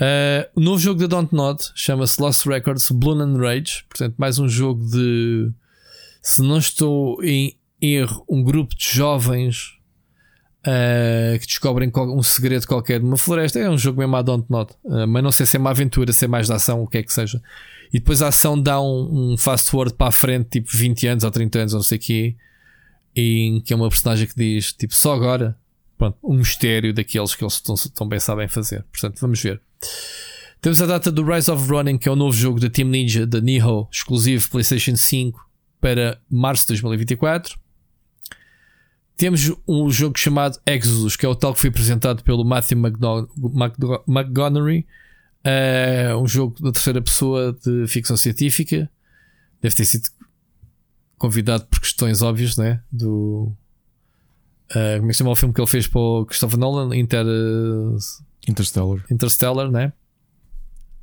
[0.00, 3.84] Uh, o novo jogo da Dontnod chama-se Lost Records Blood and Rage.
[3.88, 5.50] Portanto, mais um jogo de.
[6.22, 9.78] Se não estou em erro, um grupo de jovens
[10.60, 13.58] uh, que descobrem um segredo qualquer de uma floresta.
[13.58, 14.72] É um jogo mesmo à Dontnod.
[14.84, 16.98] Uh, mas não sei se é uma aventura, se é mais de ação, o que
[16.98, 17.40] é que seja.
[17.92, 21.24] E depois a ação dá um, um fast forward para a frente, tipo 20 anos
[21.24, 22.36] ou 30 anos, não sei o quê.
[23.14, 25.56] Em que é uma personagem que diz, tipo, só agora.
[25.98, 28.84] Pronto, um mistério daqueles que eles tão, tão bem sabem fazer.
[28.90, 29.60] Portanto, vamos ver.
[30.60, 33.26] Temos a data do Rise of Ronin, que é o novo jogo da Team Ninja,
[33.26, 35.50] da Nihon, exclusivo PlayStation 5
[35.80, 37.58] para março de 2024.
[39.20, 42.78] Temos um jogo chamado Exodus, que é o tal que foi apresentado pelo Matthew
[44.08, 44.86] McGonery.
[45.44, 48.90] É um jogo da terceira pessoa de ficção científica.
[49.60, 50.08] Deve ter sido
[51.18, 52.80] convidado por questões óbvias, né?
[52.90, 53.52] Do.
[54.70, 56.96] Uh, como é que se chama o filme que ele fez para o Christopher Nolan?
[56.96, 57.26] Inter,
[58.48, 59.04] Interstellar.
[59.10, 59.92] Interstellar, né?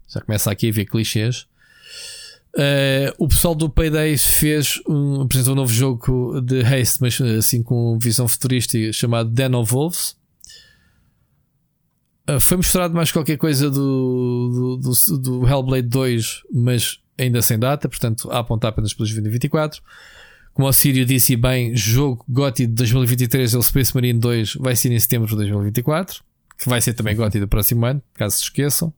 [0.10, 1.48] Já começa aqui a ver clichês.
[2.58, 7.62] Uh, o pessoal do Payday fez um, apresentou um novo jogo de haste, mas assim
[7.62, 10.18] com visão futurística, chamado Den of Wolves.
[12.28, 17.60] Uh, foi mostrado mais qualquer coisa do, do, do, do, Hellblade 2, mas ainda sem
[17.60, 19.80] data, portanto, a apontar apenas para 2024.
[20.52, 24.76] Como o Sírio disse bem, jogo GOTY de 2023 é o Space Marine 2, vai
[24.76, 26.24] ser em setembro de 2024,
[26.58, 28.92] que vai ser também GOTY do próximo ano, caso se esqueçam.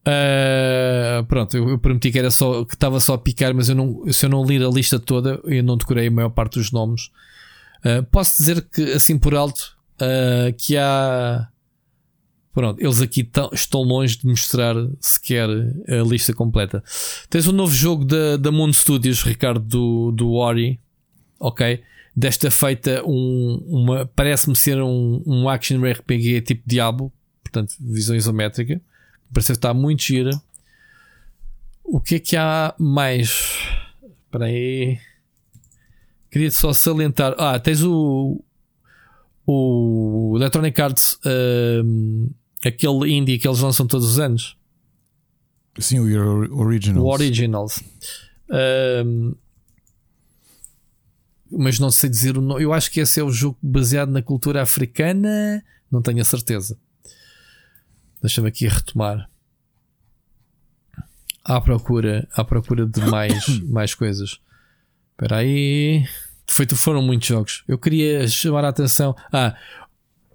[0.00, 3.74] Uh, pronto, eu, eu, prometi que era só que estava só a picar, mas eu
[3.74, 6.72] não, se eu não lir a lista toda, eu não decorei a maior parte dos
[6.72, 7.10] nomes.
[7.84, 11.48] Uh, posso dizer que assim por alto uh, que há
[12.52, 16.82] pronto, eles aqui estão longe de mostrar sequer a lista completa.
[17.28, 20.80] Tens um novo jogo da, da Moon Studios, Ricardo, do, do Ori,
[21.38, 21.80] ok?
[22.16, 27.12] Desta feita, um, uma parece-me ser um, um action RPG tipo Diabo,
[27.42, 28.80] portanto, visão isométrica
[29.32, 30.30] Parece que está muito gira.
[31.84, 33.58] O que é que há mais?
[34.24, 34.98] Espera aí.
[36.30, 37.34] Queria só salientar.
[37.38, 38.42] Ah, tens o.
[39.46, 41.18] O Electronic Arts.
[41.84, 42.30] Um,
[42.64, 44.56] aquele indie que eles lançam todos os anos.
[45.78, 47.04] Sim, o Originals.
[47.04, 47.82] O Originals.
[49.04, 49.34] Um,
[51.50, 52.62] mas não sei dizer o nome.
[52.62, 55.64] Eu acho que esse é o jogo baseado na cultura africana.
[55.90, 56.78] Não tenho a certeza.
[58.20, 59.28] Deixa-me aqui retomar.
[61.44, 64.40] À procura, à procura de mais, mais coisas.
[65.12, 66.04] Espera aí.
[66.46, 67.64] Feito, foram muitos jogos.
[67.66, 69.14] Eu queria chamar a atenção.
[69.32, 69.56] Ah,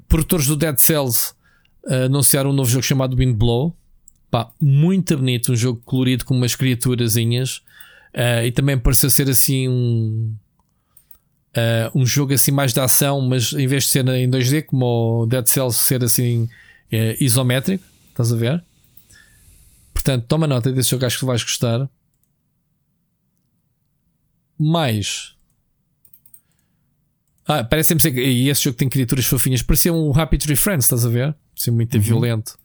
[0.07, 1.33] produtores do Dead Cells
[1.85, 3.75] uh, anunciaram um novo jogo chamado Windblow.
[4.31, 5.51] Pá, muito bonito.
[5.51, 7.57] Um jogo colorido com umas criaturazinhas.
[8.13, 10.35] Uh, e também pareceu ser assim um.
[11.55, 15.23] Uh, um jogo assim mais de ação, mas em vez de ser em 2D, como
[15.23, 16.49] o Dead Cells ser assim
[16.95, 18.63] é isométrico, estás a ver?
[19.93, 21.89] Portanto, toma nota desse jogo, acho que vais gostar.
[24.57, 25.35] Mais.
[27.47, 28.15] Ah, parece-me ser.
[28.17, 29.61] E esse jogo tem criaturas fofinhas.
[29.61, 31.35] Parecia um Happy Tree Friends, estás a ver?
[31.53, 32.01] Parecia muito uhum.
[32.01, 32.57] violento,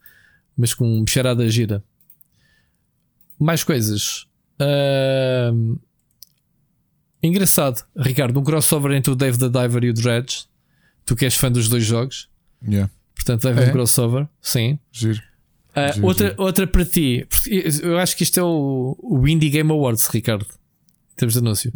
[0.55, 1.83] mas com cheirada gira.
[3.39, 4.27] Mais coisas.
[4.61, 5.79] Uh...
[7.23, 10.45] Engraçado, Ricardo, um crossover entre o Dave the Diver e o Dredge.
[11.05, 12.29] Tu que és fã dos dois jogos.
[12.67, 12.91] Yeah.
[13.21, 13.69] Portanto, vai haver é?
[13.69, 14.27] um crossover.
[14.41, 14.79] Sim.
[14.91, 15.21] Giro.
[15.75, 16.41] Uh, giro, outra, giro.
[16.41, 17.27] outra para ti.
[17.83, 20.45] Eu acho que isto é o, o Indie Game Awards, Ricardo.
[20.45, 21.71] Em termos de anúncio.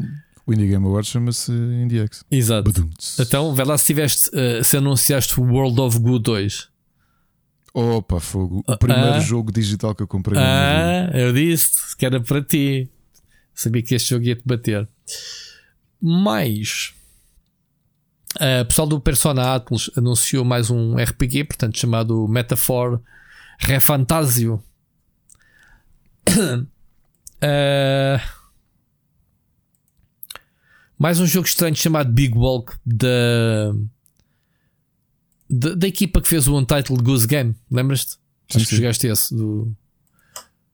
[0.45, 2.25] O Indie Game Awards chama-se IndieX.
[2.31, 2.71] Exato.
[2.71, 3.19] Badunts.
[3.19, 6.67] Então, vai lá se tiveste, uh, se anunciaste o World of Goo 2.
[7.73, 8.63] Opa, fogo.
[8.67, 10.39] O primeiro uh, jogo digital que eu comprei.
[10.39, 12.89] Ah, eu disse que era para ti.
[13.53, 14.87] Sabia que este jogo ia te bater.
[18.35, 23.01] Uh, o pessoal do Persona Atlas anunciou mais um RPG, portanto, chamado Metaphor
[23.57, 24.61] Refantasio.
[26.29, 26.65] uh,
[30.99, 33.73] mais um jogo estranho chamado Big Walk da,
[35.49, 37.55] da, da equipa que fez o Untitled Goose Game.
[37.71, 38.17] Lembras-te?
[38.53, 39.33] Acho que jogaste esse.
[39.33, 39.73] Do...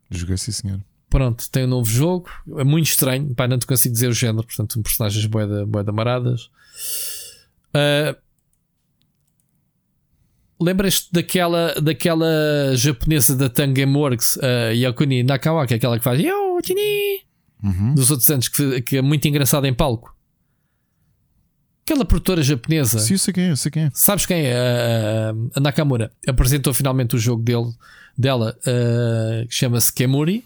[0.09, 0.81] Joguei sim, senhor.
[1.11, 2.29] Pronto, tem um novo jogo.
[2.57, 3.35] É muito estranho.
[3.35, 4.47] Pá, não te consigo dizer o género.
[4.47, 6.49] Portanto, um personagens boeda, boeda maradas.
[7.75, 8.15] Uh,
[10.61, 16.59] Lembras-te daquela, daquela japonesa da Tangem Works, uh, Yakuni Nakawaki, aquela que faz Yo,
[17.63, 17.95] uhum.
[17.95, 20.15] dos outros anos, que, que é muito engraçada em palco?
[21.83, 22.99] Aquela produtora japonesa.
[22.99, 23.91] Sim, sei quem é, sei quem é.
[23.91, 24.53] Sabes quem é?
[25.33, 27.73] Uh, a Nakamura apresentou finalmente o jogo dele,
[28.15, 30.45] dela, uh, que chama-se Kemuri.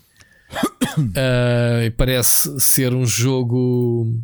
[0.98, 4.18] Uh, e parece ser um jogo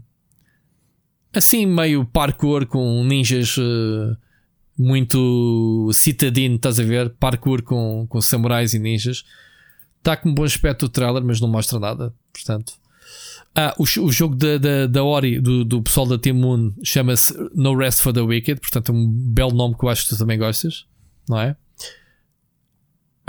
[1.34, 4.16] assim meio parkour com ninjas uh,
[4.78, 7.10] muito citadino, estás a ver?
[7.12, 9.24] Parkour com, com samurais e ninjas.
[9.99, 12.14] Está com um bom aspecto o trailer, mas não mostra nada.
[12.34, 12.74] Portanto,
[13.56, 17.34] ah, o, o jogo da, da, da Ori, do, do pessoal da Team Moon, chama-se
[17.53, 18.62] No Rest for the Wicked.
[18.62, 20.86] Portanto, é um belo nome que eu acho que tu também gostas,
[21.30, 21.56] não é?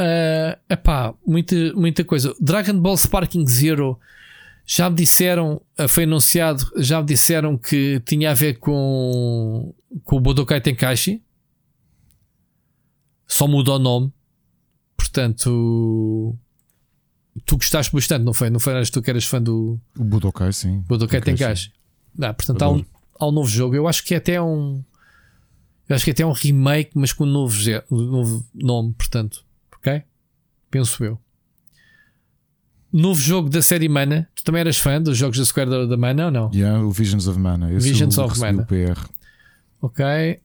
[0.01, 2.35] Uh, epá, muita, muita coisa.
[2.41, 3.99] Dragon Ball Sparking Zero
[4.75, 10.17] já me disseram, eh, foi anunciado, já me disseram que tinha a ver com, com
[10.17, 11.23] o Budokai Tenkaichi.
[13.27, 14.13] Só mudou o nome.
[14.97, 16.39] portanto,
[17.45, 18.49] tu gostaste bastante, não foi?
[18.49, 18.73] Não foi?
[18.73, 20.83] Eras tu que eras fã do O Budokai, sim.
[20.89, 21.71] Budokai Tenkaichi?
[22.17, 22.85] Não, portanto, há um,
[23.21, 23.75] há um novo jogo.
[23.75, 24.83] Eu acho que é até um.
[25.91, 27.55] Acho que é até um remake, mas com um novo,
[27.91, 29.45] um novo nome, portanto.
[29.77, 30.03] Ok?
[30.71, 31.22] Penso eu.
[32.93, 34.29] Novo jogo da série Mana.
[34.35, 36.51] Tu também eras fã dos jogos da Square da, da Mana ou não?
[36.53, 37.73] Yeah, o Visions of Mana.
[37.73, 38.65] Esse Visions of Mana.
[38.65, 38.99] PR.
[39.81, 40.41] Ok.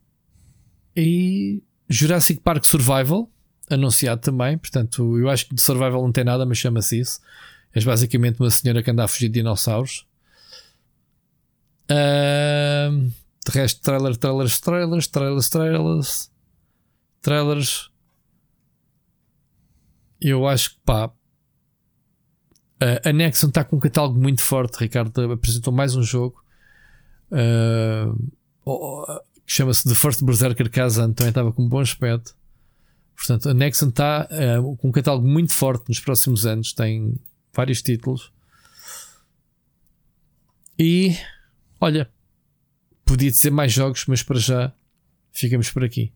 [0.95, 3.29] E Jurassic Park Survival,
[3.69, 4.57] anunciado também.
[4.57, 7.19] Portanto, eu acho que de Survival não tem nada, mas chama-se isso.
[7.73, 10.07] És basicamente uma senhora que anda a fugir de dinossauros.
[11.89, 13.09] Ahm,
[13.45, 16.31] de resto, trailer, trailers, trailers, trailers, trailers,
[17.21, 17.91] trailers.
[20.19, 21.11] Eu acho que pá.
[22.79, 24.79] A Nexon está com um catálogo muito forte.
[24.79, 26.43] Ricardo apresentou mais um jogo.
[27.31, 28.13] Ah,
[28.65, 29.05] oh,
[29.45, 32.35] que chama-se The First Berserker Kazan, também estava com um bom aspecto.
[33.15, 37.15] Portanto, a Nexon está eh, com um catálogo muito forte nos próximos anos, tem
[37.53, 38.31] vários títulos.
[40.77, 41.15] E
[41.79, 42.11] olha,
[43.03, 44.71] podia dizer mais jogos, mas para já
[45.31, 46.13] ficamos por aqui.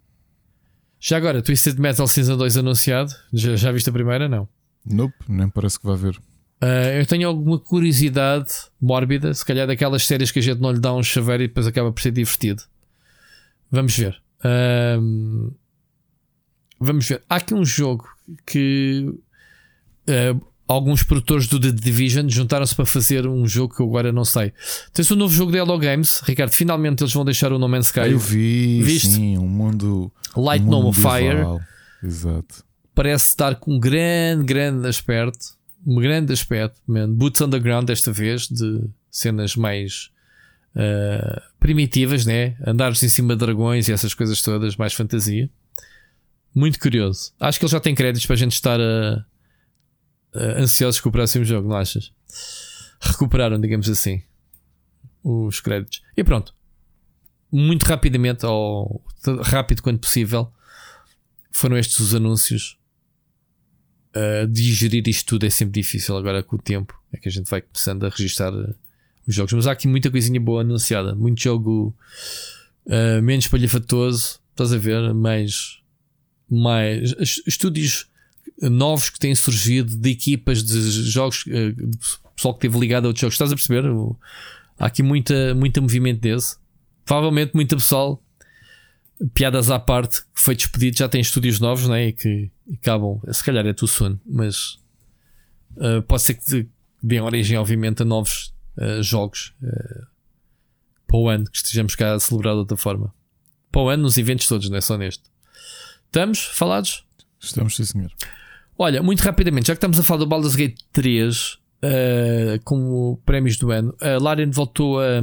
[1.00, 3.12] Já agora, Twisted Metal Season 2 anunciado.
[3.34, 4.30] Já, já viste a primeira?
[4.30, 4.48] Não.
[4.86, 6.22] Nope, nem parece que vai haver.
[6.64, 10.80] Uh, eu tenho alguma curiosidade mórbida, se calhar daquelas séries que a gente não lhe
[10.80, 12.62] dá um chaveiro e depois acaba por ser divertido.
[13.72, 14.22] Vamos ver.
[14.46, 15.52] Um,
[16.80, 17.24] vamos ver.
[17.30, 18.08] Há aqui um jogo
[18.46, 19.06] que
[20.08, 24.24] uh, alguns produtores do The Division juntaram-se para fazer um jogo que eu agora não
[24.24, 24.54] sei.
[24.94, 26.52] Tens um novo jogo da Hello Games, Ricardo.
[26.52, 28.00] Finalmente eles vão deixar o No Man's Sky.
[28.02, 29.08] Ah, eu vi, Viste?
[29.08, 30.12] sim, um mundo.
[30.38, 31.44] Light um mundo No Fire.
[32.04, 32.64] Exato.
[32.94, 35.60] parece estar com um grande, grande aspecto.
[35.86, 37.10] Um grande aspecto, man.
[37.10, 40.12] Boots Underground desta vez, de cenas mais
[40.76, 42.56] uh, primitivas, né?
[42.66, 45.50] Andares em cima de dragões e essas coisas todas, mais fantasia.
[46.54, 47.34] Muito curioso.
[47.40, 49.24] Acho que ele já tem créditos para a gente estar uh,
[50.36, 52.12] uh, ansiosos com o próximo jogo, não achas?
[53.00, 54.22] Recuperaram, digamos assim,
[55.24, 56.04] os créditos.
[56.16, 56.54] E pronto.
[57.52, 59.04] Muito rapidamente, ou
[59.44, 60.54] rápido quanto possível,
[61.52, 62.78] foram estes os anúncios.
[64.14, 66.94] Uh, digerir isto tudo é sempre difícil agora com o tempo.
[67.14, 68.76] É que a gente vai começando a registrar uh,
[69.26, 69.54] os jogos.
[69.54, 71.16] Mas há aqui muita coisinha boa anunciada.
[71.16, 71.96] Muito jogo
[72.88, 74.40] uh, menos palhafatoso.
[74.52, 75.14] Estás a ver?
[75.14, 75.80] Mais,
[76.50, 78.08] mais es- estúdios
[78.62, 80.80] novos que têm surgido de equipas de
[81.10, 81.98] jogos, uh, de
[82.36, 83.36] pessoal que esteve ligado a outros jogos.
[83.36, 83.86] Estás a perceber?
[84.78, 86.58] Há aqui muita, muita movimento desse.
[87.06, 88.22] Provavelmente muita pessoal
[89.34, 92.08] piadas à parte, foi despedido, já tem estúdios novos, né?
[92.08, 94.80] E que acabam, se calhar é too soon, mas
[95.78, 96.68] uh, pode ser que
[97.02, 100.06] deem origem, obviamente, a novos uh, jogos uh,
[101.08, 103.14] para o ano que estejamos cá a celebrar de outra forma.
[103.72, 105.24] Para o ano, nos eventos todos, não é só neste.
[106.06, 107.06] Estamos falados?
[107.40, 108.12] Estamos, sim, senhor.
[108.78, 111.60] Olha, muito rapidamente, já que estamos a falar do Baldur's Gate 3 uh,
[112.64, 115.20] como prémios do ano, a Larian voltou a,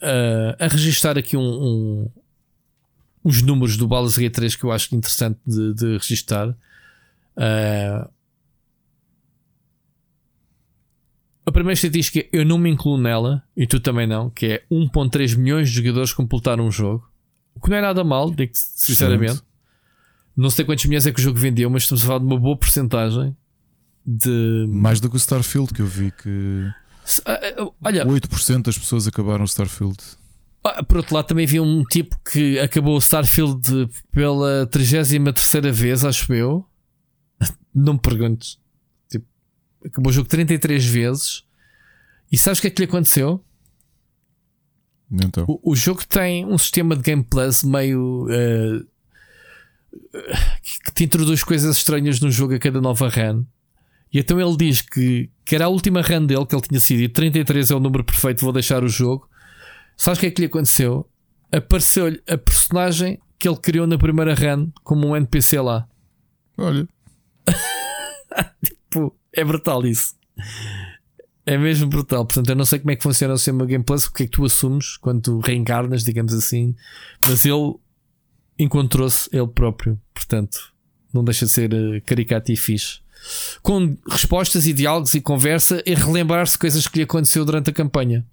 [0.00, 2.10] a, a registrar aqui um, um-
[3.24, 6.48] uns números do Baldur's Gate 3 que eu acho interessante de, de registar.
[6.48, 8.10] Uh,
[11.44, 15.36] a primeira estatística eu não me incluo nela, e tu também não, que é 1.3
[15.36, 17.08] milhões de jogadores completaram um jogo.
[17.54, 19.32] O que não é nada mal, digo sinceramente.
[19.32, 19.52] Excelente.
[20.36, 22.38] Não sei quantos milhões é que o jogo vendeu, mas estamos a falar de uma
[22.38, 23.36] boa porcentagem
[24.04, 24.66] de.
[24.68, 26.70] Mais do que o Starfield, que eu vi que
[27.26, 29.98] Ah, ah, Olha, 8% das pessoas acabaram o Starfield.
[30.64, 36.04] Ah, por outro lado, também havia um tipo que acabou o Starfield pela 33 vez,
[36.04, 36.66] acho eu.
[37.74, 38.58] Não me perguntes.
[39.10, 39.26] Tipo,
[39.84, 41.44] acabou o jogo 33 vezes.
[42.30, 43.44] E sabes o que é que lhe aconteceu?
[45.10, 48.26] Então, O, o jogo tem um sistema de gameplay meio.
[48.30, 48.82] eh,
[50.84, 53.44] que te introduz coisas estranhas no jogo a cada nova run.
[54.12, 57.00] E então ele diz que, que era a última run dele que ele tinha sido
[57.00, 59.28] e 33 é o número perfeito, vou deixar o jogo.
[60.02, 61.08] Sabes o que é que lhe aconteceu?
[61.52, 65.88] Apareceu-lhe a personagem que ele criou na primeira run como um NPC lá.
[66.58, 66.88] olha,
[68.90, 70.16] Pô, é brutal isso.
[71.46, 72.26] É mesmo brutal.
[72.26, 74.32] Portanto, eu não sei como é que funciona o sistema gameplay, o que é que
[74.32, 76.74] tu assumes quando tu reencarnas, digamos assim.
[77.28, 77.76] Mas ele
[78.58, 80.00] encontrou-se ele próprio.
[80.12, 80.74] Portanto,
[81.14, 82.98] não deixa de ser eh, caricato e fixe.
[83.62, 88.26] Com respostas e diálogos e conversa e relembrar-se coisas que lhe aconteceu durante a campanha.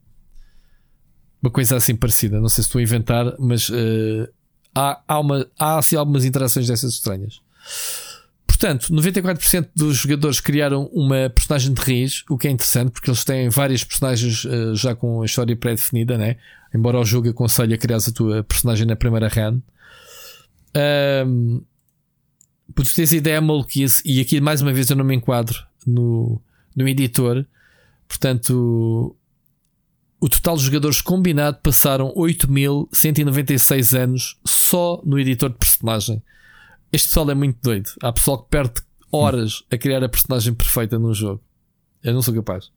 [1.41, 2.39] Uma coisa assim parecida.
[2.39, 4.29] Não sei se estou a inventar, mas eh,
[4.75, 7.41] há, há, uma, há assim, algumas interações dessas estranhas.
[8.45, 13.23] Portanto, 94% dos jogadores criaram uma personagem de raiz, o que é interessante porque eles
[13.23, 16.35] têm várias personagens eh, já com a história pré-definida, né?
[16.75, 19.61] Embora o jogo aconselhe a criar a tua personagem na primeira run.
[20.75, 21.61] Ahm,
[22.75, 25.57] Para tu teres ideia, maluquice, e aqui mais uma vez eu não me enquadro
[25.87, 26.41] no,
[26.75, 27.45] no editor,
[28.07, 29.15] portanto,
[30.19, 36.21] o total de jogadores combinado passaram 8.196 anos só no editor de personagem.
[36.91, 37.89] Este pessoal é muito doido.
[38.01, 38.81] Há pessoal que perde
[39.11, 41.41] horas a criar a personagem perfeita num jogo.
[42.03, 42.71] Eu não sou capaz.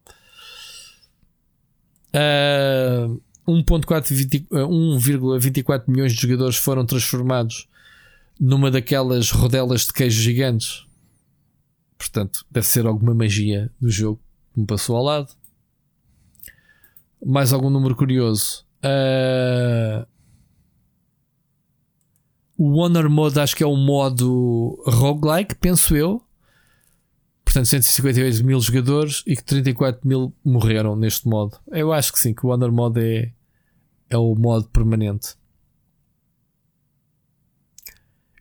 [2.15, 7.69] Uh, 1.4 uh, 1,24 milhões de jogadores foram transformados
[8.39, 10.87] numa daquelas rodelas de queijo gigantes.
[11.97, 14.21] Portanto, deve ser alguma magia do jogo
[14.53, 15.42] que me passou ao lado.
[17.25, 18.67] Mais algum número curioso.
[18.85, 20.07] Uh,
[22.57, 26.23] o Honor Mode acho que é o modo roguelike, penso eu.
[27.45, 31.59] Portanto, 158 mil jogadores e que 34 mil morreram neste modo.
[31.69, 33.33] Eu acho que sim, que o Honor Mode é,
[34.11, 35.35] é o modo permanente.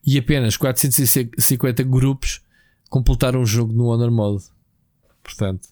[0.06, 2.42] E apenas 450 grupos
[2.90, 4.46] completaram o jogo no Honor Mode.
[5.24, 5.68] Portanto,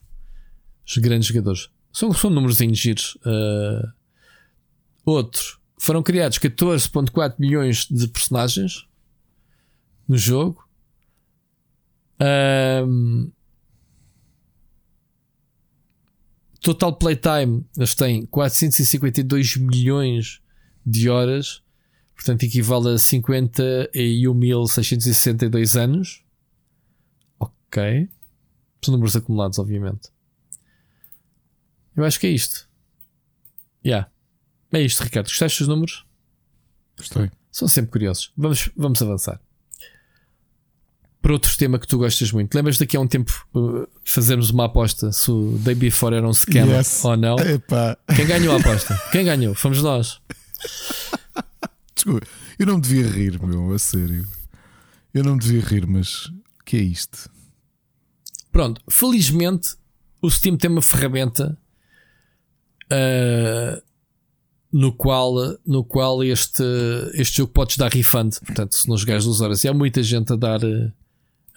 [0.85, 1.69] os grandes jogadores.
[1.91, 3.17] São, são números giros.
[3.25, 3.91] Uh,
[5.05, 5.59] outro.
[5.79, 8.87] Foram criados 14.4 milhões de personagens
[10.07, 10.63] no jogo.
[12.21, 13.31] Um,
[16.59, 20.41] total playtime eles têm 452 milhões
[20.85, 21.63] de horas,
[22.13, 26.25] portanto equivale a 51.662 anos.
[27.39, 28.09] Ok,
[28.83, 30.09] são números acumulados, obviamente.
[31.99, 32.67] Eu acho que é isto.
[33.85, 34.09] Yeah.
[34.71, 35.27] É isto, Ricardo.
[35.27, 36.05] Gostaste dos números?
[36.97, 37.31] Gostei.
[37.51, 38.31] São sempre curiosos.
[38.37, 39.39] Vamos, vamos avançar
[41.21, 42.55] para outro tema que tu gostas muito.
[42.55, 46.33] Lembras daqui a um tempo uh, fazermos uma aposta se o Day Before era um
[46.33, 47.03] scam yes.
[47.03, 47.37] ou não?
[47.37, 47.97] Epá.
[48.15, 48.99] Quem ganhou a aposta?
[49.11, 49.53] Quem ganhou?
[49.53, 50.21] Fomos nós.
[51.93, 52.25] Desculpa,
[52.57, 54.25] eu não me devia rir, meu, a sério.
[55.13, 57.29] Eu não me devia rir, mas o que é isto?
[58.51, 59.75] Pronto, felizmente
[60.21, 61.57] o Steam tem uma ferramenta
[62.91, 63.81] uh,
[64.71, 65.33] no qual,
[65.65, 66.63] no qual este,
[67.13, 68.37] este jogo podes dar refund.
[68.45, 70.59] Portanto, se não jogares duas horas, e há muita gente a dar.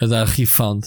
[0.01, 0.87] A dar refund.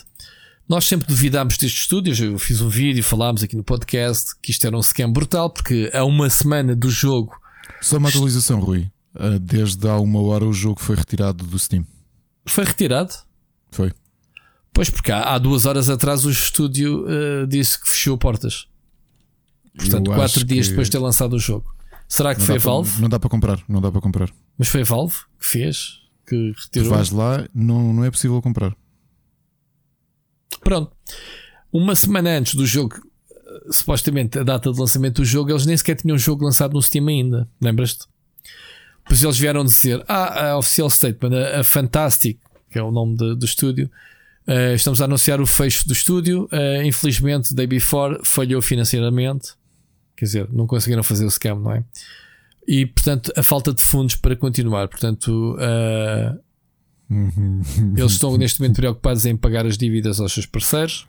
[0.68, 2.20] Nós sempre duvidámos destes estúdios.
[2.20, 5.92] Eu fiz um vídeo, falámos aqui no podcast que isto era um scam brutal, porque
[5.94, 7.40] há uma semana do jogo.
[7.82, 8.90] Só uma atualização, Rui.
[9.14, 11.86] Ah, desde há uma hora o jogo foi retirado do Steam.
[12.46, 13.14] Foi retirado?
[13.72, 13.94] Foi.
[14.74, 18.68] Pois, porque há, há duas horas atrás o estúdio uh, disse que fechou portas.
[19.76, 21.74] Portanto, Eu quatro dias depois de ter lançado o jogo.
[22.08, 22.92] Será que não foi Valve?
[22.92, 24.30] Para, não dá para comprar, não dá para comprar.
[24.58, 26.90] Mas foi Valve que fez, que retirou.
[26.90, 28.76] Tu vais lá, não, não é possível comprar.
[30.64, 30.92] Pronto.
[31.72, 32.96] Uma semana antes do jogo,
[33.70, 36.82] supostamente a data de lançamento do jogo, eles nem sequer tinham um jogo lançado no
[36.82, 37.48] Steam ainda.
[37.62, 38.06] Lembras-te?
[39.06, 42.40] Pois eles vieram dizer: Ah, a Official Statement, a, a Fantastic,
[42.70, 43.90] que é o nome de, do estúdio,
[44.48, 46.50] uh, estamos a anunciar o fecho do estúdio.
[46.52, 49.54] Uh, infelizmente, Day Before falhou financeiramente.
[50.16, 51.84] Quer dizer, não conseguiram fazer o scam, não é?
[52.68, 54.88] E portanto, a falta de fundos para continuar.
[54.88, 56.40] Portanto, uh,
[57.10, 57.62] Uhum.
[57.96, 61.08] Eles estão neste momento preocupados em pagar as dívidas aos seus parceiros.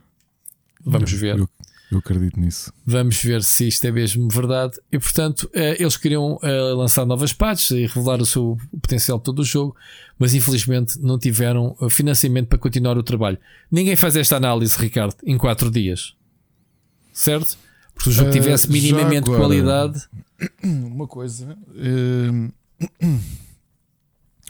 [0.84, 1.38] Vamos ver.
[1.38, 1.48] Eu,
[1.90, 2.72] eu, acredito nisso.
[2.84, 4.78] Vamos ver se isto é mesmo verdade.
[4.92, 9.40] E portanto, eh, eles queriam eh, lançar novas patches e revelar o seu potencial todo
[9.40, 9.74] o jogo,
[10.18, 13.38] mas infelizmente não tiveram financiamento para continuar o trabalho.
[13.70, 16.14] Ninguém faz esta análise, Ricardo, em 4 dias,
[17.12, 17.56] certo?
[17.97, 20.09] Porque se o jogo tivesse minimamente agora, qualidade.
[20.62, 21.59] Uma coisa.
[21.70, 22.52] Uh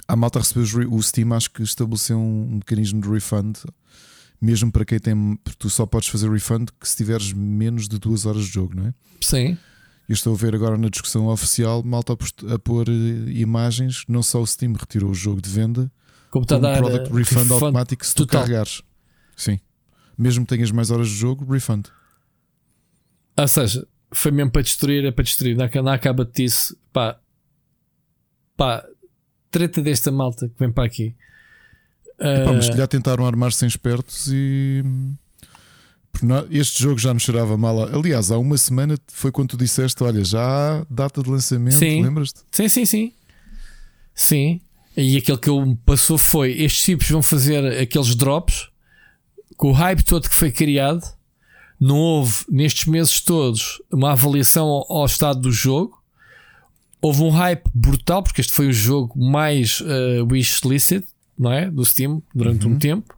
[0.09, 3.59] a malta recebeu o Steam, acho que estabeleceu um mecanismo de refund,
[4.40, 5.39] mesmo para quem tem.
[5.59, 8.86] Tu só podes fazer refund que se tiveres menos de duas horas de jogo, não
[8.86, 8.94] é?
[9.20, 9.59] Sim.
[10.09, 14.40] Eu estou a ver agora na discussão oficial, malta a pôr eh, imagens, não só
[14.40, 15.90] o Steam retirou o jogo de venda,
[16.31, 18.43] como, está como a dar product uh, refund, refund automático se tu total.
[18.43, 18.82] carregares.
[19.36, 19.59] Sim.
[20.16, 21.89] Mesmo que tenhas mais horas de jogo, refund.
[23.38, 25.56] Ou seja, foi mesmo para destruir, é para destruir.
[25.56, 27.18] Na, na acaba disso, pá,
[28.56, 28.84] pá,
[29.50, 31.14] treta desta malta que vem para aqui.
[32.18, 34.82] Epá, mas se já tentaram armar-se em espertos e.
[36.50, 37.94] Este jogo já nos cheirava mal.
[37.94, 40.40] Aliás, há uma semana foi quando tu disseste: Olha, já
[40.80, 42.40] há data de lançamento, lembras-te?
[42.50, 43.12] Sim, sim, sim.
[44.14, 44.60] Sim.
[44.96, 48.70] E aquele que eu passou foi: estes tipos vão fazer aqueles drops
[49.58, 51.15] com o hype todo que foi criado.
[51.78, 55.97] Não houve nestes meses todos uma avaliação ao estado do jogo
[57.01, 61.05] houve um hype brutal, porque este foi o jogo mais uh, wishlist,
[61.39, 61.70] não é?
[61.70, 62.73] Do Steam durante uhum.
[62.73, 63.15] um tempo.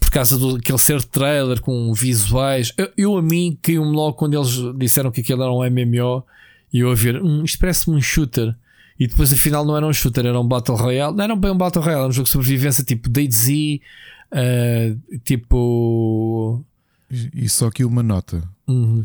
[0.00, 2.72] Por causa daquele ser trailer com visuais.
[2.76, 6.24] Eu, eu a mim caiu-me logo quando eles disseram que aquilo era um MMO
[6.72, 8.54] e eu a ver, hum, isto parece-me um shooter.
[8.98, 11.16] E depois afinal não era um shooter, era um Battle Royale.
[11.16, 13.48] Não era bem um Battle Royale, era um jogo de sobrevivência tipo DayZ,
[14.32, 16.64] uh, tipo.
[17.34, 18.42] E, só aqui uma nota.
[18.66, 19.04] Uhum.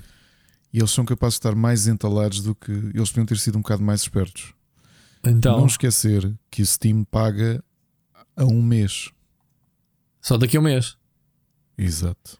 [0.73, 2.71] E eles são capazes de estar mais entalados do que.
[2.71, 4.53] Eles podiam ter sido um bocado mais espertos.
[5.25, 7.63] Então, Não esquecer que o Steam paga
[8.35, 9.09] a um mês.
[10.21, 10.95] só daqui a um mês.
[11.77, 12.37] Exato.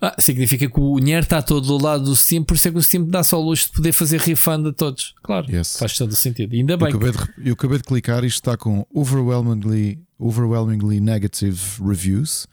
[0.00, 2.76] Ah, significa que o dinheiro está todo do lado do Steam, por isso é que
[2.76, 5.14] o Steam dá só o luxo de poder fazer refund a todos.
[5.22, 5.78] Claro, Yes.
[5.78, 6.54] faz todo o sentido.
[6.54, 6.88] E ainda Eu bem.
[6.88, 12.46] acabei, de, eu acabei de clicar e está com overwhelmingly, overwhelmingly negative reviews,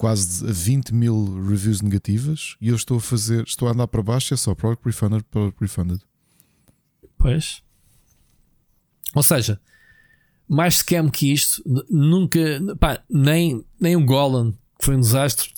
[0.00, 4.02] quase a 20 mil reviews negativas, e eu estou a fazer, estou a andar para
[4.02, 6.00] baixo, é só product refunded, product refunded.
[7.18, 7.62] Pois.
[9.14, 9.60] Ou seja,
[10.48, 12.40] mais scam que isto, nunca.
[12.78, 15.52] Pá, nem, nem o Golan, que foi um desastre,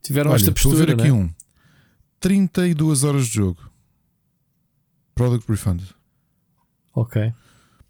[0.00, 0.94] tiveram Olha, esta estou a postura.
[0.96, 1.18] ver aqui né?
[1.24, 1.34] um
[2.20, 3.68] 32 horas de jogo,
[5.12, 5.88] product refunded.
[6.94, 7.32] Ok.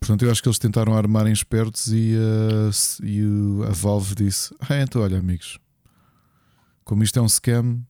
[0.00, 4.54] Portanto, eu acho que eles tentaram armarem espertos e, uh, e o- a Valve disse:
[4.60, 5.58] Ah, então olha, amigos,
[6.86, 7.80] como isto é um scam,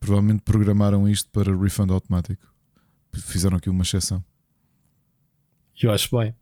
[0.00, 2.52] provavelmente programaram isto para refund automático.
[3.14, 4.22] Fizeram aqui uma exceção.
[5.80, 6.34] Eu acho bem.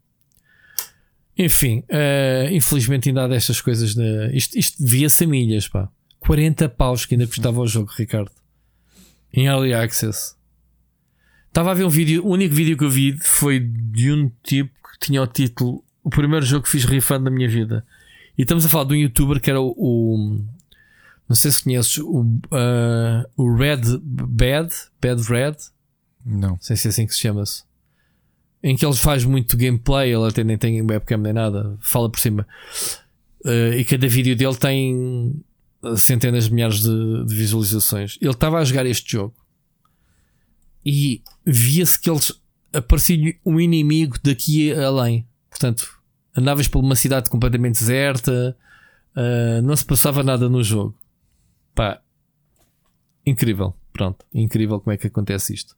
[1.36, 3.94] Enfim, eh, infelizmente ainda há destas coisas.
[3.94, 4.32] Na...
[4.32, 5.88] Isto, isto via-se a milhas, pá.
[6.20, 8.32] 40 paus que ainda custava o jogo, Ricardo.
[9.32, 10.34] Em Early Access.
[11.48, 12.24] Estava a ver um vídeo.
[12.24, 16.08] O único vídeo que eu vi foi de um tipo que tinha o título O
[16.10, 17.86] primeiro jogo que fiz refund da minha vida.
[18.36, 19.74] E estamos a falar de um youtuber que era o.
[19.76, 20.57] o-
[21.28, 25.56] não sei se conheces o, eh, o Red Bad, Bad Red,
[26.24, 26.50] Não.
[26.50, 27.64] não sei se é assim que se chama-se.
[28.62, 32.18] Em que ele faz muito gameplay, ele até nem tem webcam nem nada, fala por
[32.18, 32.46] cima.
[33.44, 35.44] Eh, e cada vídeo dele tem
[35.96, 38.18] centenas de milhares de, de visualizações.
[38.20, 39.34] Ele estava a jogar este jogo
[40.84, 42.32] e via-se que eles
[42.72, 45.26] aparecia um inimigo daqui além.
[45.50, 45.88] Portanto,
[46.36, 48.56] andavas por uma cidade completamente deserta,
[49.16, 50.97] eh, não se passava nada no jogo.
[51.78, 52.02] Pá,
[53.24, 53.72] incrível.
[53.92, 55.76] Pronto, incrível como é que acontece isto.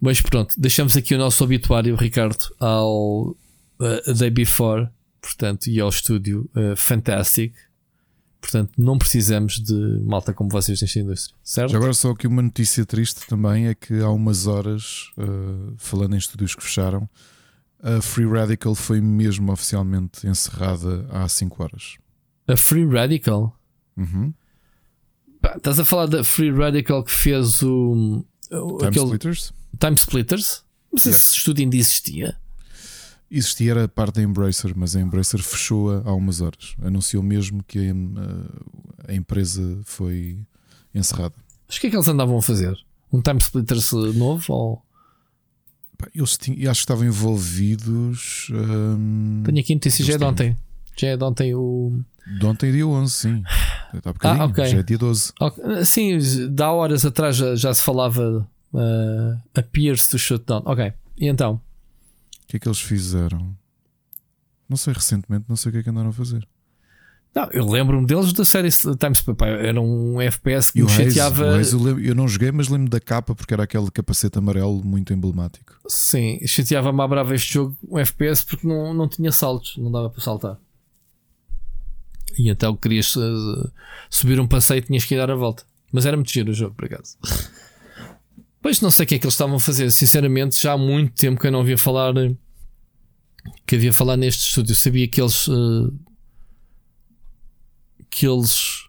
[0.00, 4.88] Mas pronto, deixamos aqui o nosso obituário, Ricardo, ao uh, Day Before,
[5.20, 7.52] portanto, e ao estúdio uh, Fantastic.
[8.40, 9.74] Portanto, não precisamos de
[10.04, 11.72] malta como vocês nesta indústria, certo?
[11.72, 16.14] Já agora, só aqui uma notícia triste também é que há umas horas, uh, falando
[16.14, 17.10] em estúdios que fecharam,
[17.82, 21.96] a Free Radical foi mesmo oficialmente encerrada há 5 horas.
[22.46, 23.58] A Free Radical.
[23.96, 24.32] Uhum.
[25.44, 28.24] Pá, estás a falar da Free Radical que fez o.
[28.50, 29.52] o- Time aquele Splitters?
[29.78, 30.64] Time Splitters?
[30.90, 31.16] Mas Yeah.
[31.18, 32.36] esse estúdio ainda existia.
[33.30, 36.74] Existia era parte da Embracer, mas a Embracer fechou há umas horas.
[36.82, 37.92] Anunciou mesmo que a,
[39.10, 40.38] a- empresa foi
[40.94, 41.34] encerrada.
[41.68, 42.74] Mas o que é que eles andavam a fazer?
[43.12, 44.44] Um Time Splitters novo?
[44.52, 44.82] Ou...
[46.14, 48.48] Eles tinham, acho que estavam envolvidos.
[48.50, 50.56] hum, Tenho aqui notícias, já é de ontem.
[50.96, 52.00] Já é de ontem o.
[52.26, 53.42] de ontem, dia 11, sim.
[53.94, 54.64] Está bocadinho, Ah, ok.
[54.66, 55.32] já é dia 12.
[55.40, 56.18] Ok, Sim,
[56.50, 60.62] dá horas atrás já, já se falava uh, appears to shut down.
[60.64, 61.54] Ok, e então?
[62.42, 63.54] O que é que eles fizeram?
[64.68, 66.46] Não sei, recentemente, não sei o que é que andaram a fazer.
[67.34, 71.04] Não, eu lembro-me deles da série Times Pá, Era um FPS que E me Haze,
[71.14, 71.56] chateava.
[71.56, 74.84] Haze eu, lembro- eu não joguei, mas lembro da capa porque era aquele capacete amarelo
[74.84, 75.74] muito emblemático.
[75.88, 80.08] Sim, chateava-me à brava este jogo, um FPS, porque não, não tinha saltos, não dava
[80.10, 80.58] para saltar.
[82.38, 83.70] E então querias uh,
[84.10, 85.64] subir um passeio e tinhas que ir dar a volta.
[85.92, 87.16] Mas era muito giro o jogo, por acaso.
[88.60, 89.90] Pois não sei o que é que eles estavam a fazer.
[89.92, 92.34] Sinceramente, já há muito tempo que eu não havia falar eh,
[93.66, 94.74] que havia falar neste estúdio.
[94.74, 95.92] Sabia que eles eh,
[98.08, 98.88] que eles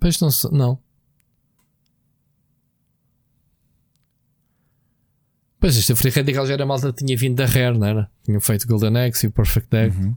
[0.00, 0.83] Pois não não.
[5.64, 8.10] Pois este Free Radical já era malta tinha vindo da Rare, não era?
[8.22, 9.96] Tinham feito Golden Axe e o Perfect Deck.
[9.96, 10.14] Uhum.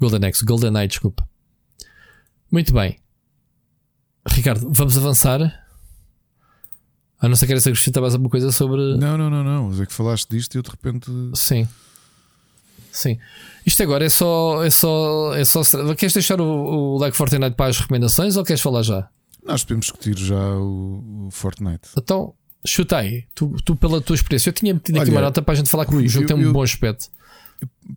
[0.00, 1.28] Golden Axe, Golden Eye, desculpa.
[2.50, 2.98] Muito bem.
[4.26, 5.42] Ricardo, vamos avançar.
[7.20, 8.96] A não ser que queres acrescentar mais alguma coisa sobre.
[8.96, 9.68] Não, não, não, não.
[9.68, 11.10] Mas é que falaste disto e eu de repente.
[11.34, 11.68] Sim.
[12.90, 13.18] Sim.
[13.66, 14.64] Isto agora é só.
[14.64, 15.60] É só, é só
[15.94, 19.10] queres deixar o, o Like Fortnite para as recomendações ou queres falar já?
[19.44, 21.90] Nós podemos discutir já o, o Fortnite.
[21.98, 22.34] Então,
[22.66, 23.24] chuta aí.
[23.34, 24.50] Tu, tu, pela tua experiência.
[24.50, 26.28] Eu tinha metido aqui Olha, uma nota para a gente falar que o jogo eu-
[26.28, 27.08] tem um eu- bom aspecto.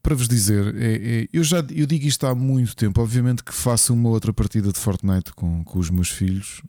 [0.02, 3.02] Para vos dizer, é- é- eu já eu digo isto há muito tempo.
[3.02, 6.62] Obviamente que faço uma outra partida de Fortnite com, com os meus filhos.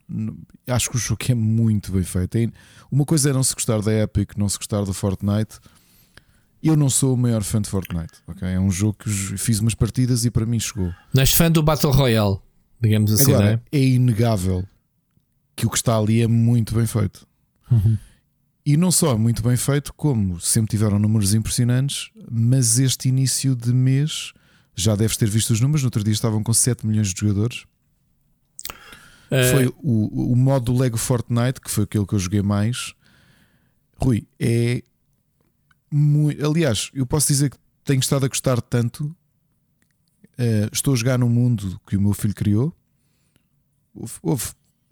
[0.67, 2.37] Acho que o jogo é muito bem feito.
[2.37, 2.49] É-
[2.91, 5.59] Uma coisa é não se gostar da Epic, não se gostar do Fortnite.
[6.63, 8.15] Eu não sou o maior fã de Fortnite.
[8.27, 8.47] ok?
[8.49, 10.93] É um jogo que fiz umas partidas e para mim chegou.
[11.15, 12.39] Não és fã do Battle Royale,
[12.81, 13.79] digamos assim, Agora, é?
[13.79, 14.65] é inegável
[15.55, 17.25] que o que está ali é muito bem feito.
[17.71, 17.97] Uhum.
[18.65, 23.57] E não só é muito bem feito, como sempre tiveram números impressionantes, mas este início
[23.57, 24.33] de mês
[24.77, 25.83] já deves ter visto os números.
[25.83, 27.65] No outro dia estavam com 7 milhões de jogadores.
[29.31, 32.95] Eh, Foi o, o modo Lego Fortnite, que foi aquele que eu joguei mais.
[33.97, 34.83] Rui, é.
[35.91, 36.45] Muito...
[36.47, 39.15] Aliás, eu posso dizer que tenho estado a gostar tanto.
[40.39, 42.75] eh, estou a jogar num mundo que o meu filho criou.
[43.95, 44.45] Houve, houve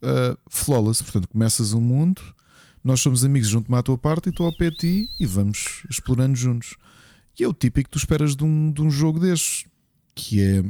[0.02, 2.20] eh, flawless, portanto, começas um mundo,
[2.82, 5.84] nós somos amigos junto-me à tua parte e estou ao pé de ti e vamos
[5.90, 6.76] explorando juntos.
[7.38, 9.66] E é o típico que tu esperas de um, de um jogo destes,
[10.14, 10.64] que é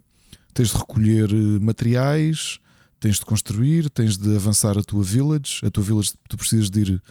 [0.52, 2.59] tens de recolher eh, materiais,
[2.98, 5.60] tens de construir, tens de avançar a tua village.
[5.64, 7.02] A tua village tu precisas de ir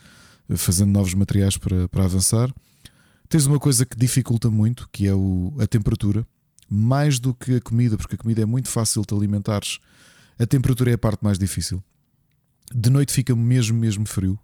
[0.50, 2.54] eh, fazendo novos materiais para, para avançar.
[3.30, 6.26] Tens uma coisa que dificulta muito, que é o, a temperatura,
[6.70, 9.80] mais do que a comida, porque a comida é muito fácil de alimentares.
[10.38, 11.84] A temperatura é a parte mais difícil.
[12.74, 14.38] De noite fica mesmo, mesmo frio.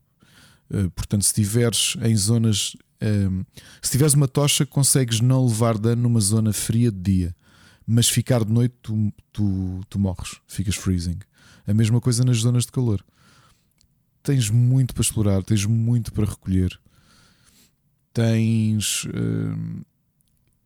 [0.74, 2.76] Uh, portanto, se estiveres em zonas.
[3.02, 3.44] um,
[3.82, 7.36] se tiveres uma tocha, consegues não levar dano numa zona fria de dia,
[7.86, 11.20] mas ficar de noite, tu, tu, tu morres, ficas freezing.
[11.68, 13.06] A mesma coisa nas zonas de calor.
[14.24, 16.80] Tens muito para explorar, tens muito para recolher.
[18.14, 19.06] Tens.
[19.14, 19.82] um,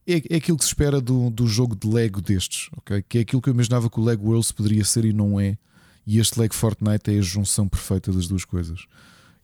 [0.08, 3.04] é, é aquilo que se espera do, do jogo de Lego destes, ok?
[3.10, 5.58] Que é aquilo que eu imaginava que o Lego Worlds poderia ser e não é.
[6.06, 8.86] E este Lego Fortnite é a junção perfeita das duas coisas.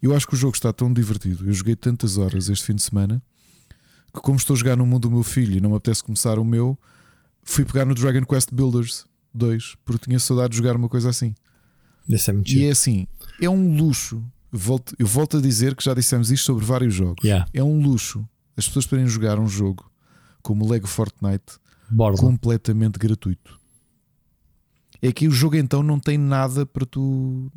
[0.04, 1.48] Eu acho que o jogo está tão divertido.
[1.48, 3.24] Eu joguei tantas horas este fim de semana
[4.14, 6.38] que, como estou a jogar no mundo do meu filho e não me apetece começar
[6.38, 6.78] o meu,
[7.42, 11.34] fui pegar no Dragon Quest Builders 2 porque tinha saudade de jogar uma coisa assim.
[12.08, 13.08] Desse é E é assim,
[13.42, 14.22] é um luxo.
[14.52, 17.24] Volto, eu volto a dizer que já dissemos isto sobre vários jogos.
[17.24, 17.48] Yeah.
[17.54, 18.28] É um luxo
[18.58, 19.90] as pessoas poderem jogar um jogo
[20.42, 21.58] como Lego Fortnite
[21.90, 22.18] Borla.
[22.18, 23.60] completamente gratuito.
[25.02, 27.52] É que o jogo então não tem nada para tu.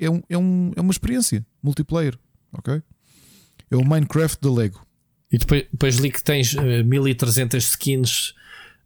[0.00, 2.18] É, um, é, um, é uma experiência multiplayer,
[2.52, 2.82] ok?
[3.70, 4.86] É o Minecraft da Lego.
[5.32, 8.34] E depois, depois li que tens eh, 1300 skins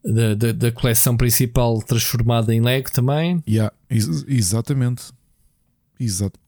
[0.05, 3.43] da, da, da coleção principal transformada em Lego também.
[3.47, 5.13] Yeah, ex- exatamente.
[6.01, 6.39] Exato.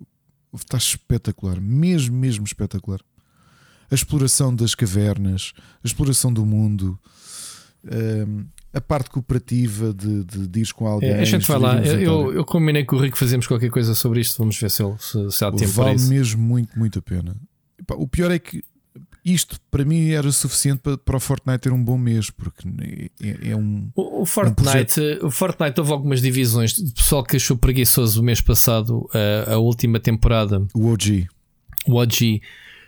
[0.55, 1.61] Está espetacular.
[1.61, 3.01] Mesmo, mesmo espetacular.
[3.91, 5.53] A exploração das cavernas,
[5.83, 6.99] a exploração do mundo,
[7.85, 11.11] hum, a parte cooperativa de, de, de ires com alguém.
[11.11, 11.77] É, a gente vai lá.
[11.77, 14.39] um Eu, eu, combinei com o Rico fazemos qualquer coisa sobre isto.
[14.39, 16.09] Vamos ver se, ele, se, se há tempo para vale isso.
[16.09, 17.37] mesmo muito, muito a pena.
[17.97, 18.63] O pior é que
[19.25, 22.69] isto para mim era suficiente para, para o Fortnite ter um bom mês, porque
[23.21, 23.91] é, é um.
[23.95, 28.41] O, o Fortnite, o Fortnite houve algumas divisões de pessoal que achou preguiçoso o mês
[28.41, 31.29] passado a, a última temporada, O OG.
[31.87, 32.41] o OG,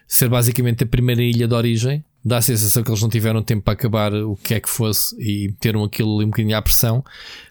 [0.07, 2.05] ser basicamente a primeira ilha de origem.
[2.24, 5.15] Dá a sensação que eles não tiveram tempo para acabar o que é que fosse
[5.19, 7.05] e meteram aquilo ali um bocadinho à pressão.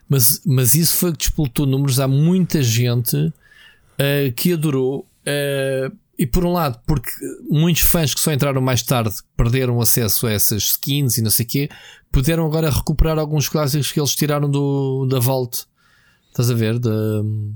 [0.07, 1.99] Mas, mas isso foi que despoltou números.
[1.99, 3.34] Há muita gente
[3.98, 5.06] eh, que adorou.
[5.26, 7.10] eh, e por um lado, porque
[7.49, 11.45] muitos fãs que só entraram mais tarde perderam acesso a essas skins e não sei
[11.45, 11.69] o quê,
[12.11, 15.65] puderam agora recuperar alguns clássicos que eles tiraram do, da Vault.
[16.30, 16.77] Estás a ver?
[16.77, 16.89] Da,
[17.22, 17.53] o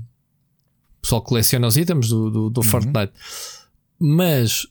[1.00, 3.12] pessoal que coleciona os itens do, do, do Fortnite.
[4.00, 4.66] Mas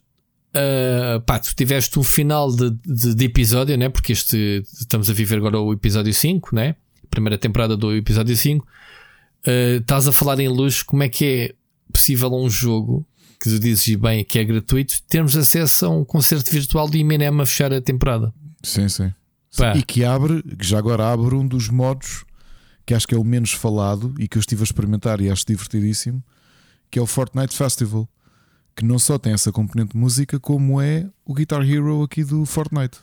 [0.56, 3.90] Uh, pá, tu tiveste o final de, de, de episódio, né?
[3.90, 6.76] Porque este estamos a viver agora o episódio 5, né?
[7.10, 8.65] Primeira temporada do episódio 5.
[8.65, 11.56] Uh, estás a falar em luz, como é que é
[11.91, 13.06] possível um jogo
[13.38, 17.27] que tu dizes bem que é gratuito termos acesso a um concerto virtual do Eminem
[17.27, 18.34] a fechar a temporada?
[18.64, 19.14] Sim, sim.
[19.57, 19.76] Pá.
[19.76, 22.26] E que abre, que já agora abre um dos modos
[22.86, 25.45] que acho que é o menos falado e que eu estive a experimentar e acho
[25.45, 26.23] divertidíssimo,
[26.90, 28.07] que é o Fortnite Festival,
[28.76, 32.45] que não só tem essa componente de música, como é o Guitar Hero aqui do
[32.45, 32.97] Fortnite.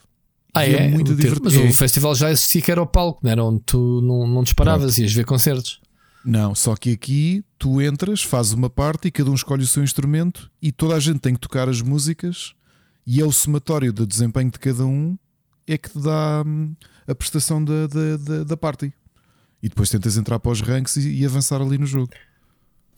[0.55, 0.89] Ah, E é?
[0.89, 1.41] muito divertido.
[1.45, 1.61] Mas É.
[1.61, 3.43] o festival já existia que era o palco, não era?
[3.43, 5.81] Onde tu não, não disparavas, ias ver concertos.
[6.25, 9.83] Não, só que aqui tu entras, fazes uma parte e cada um escolhe o seu
[9.83, 12.55] instrumento e toda a gente tem que tocar as músicas
[13.05, 15.19] e é o somatório do desempenho de cada um
[15.67, 16.77] é que te dá hum,
[17.09, 18.93] a prestação da, da, da, da party.
[19.63, 22.11] E depois tentas entrar para os ranks e, e avançar ali no jogo.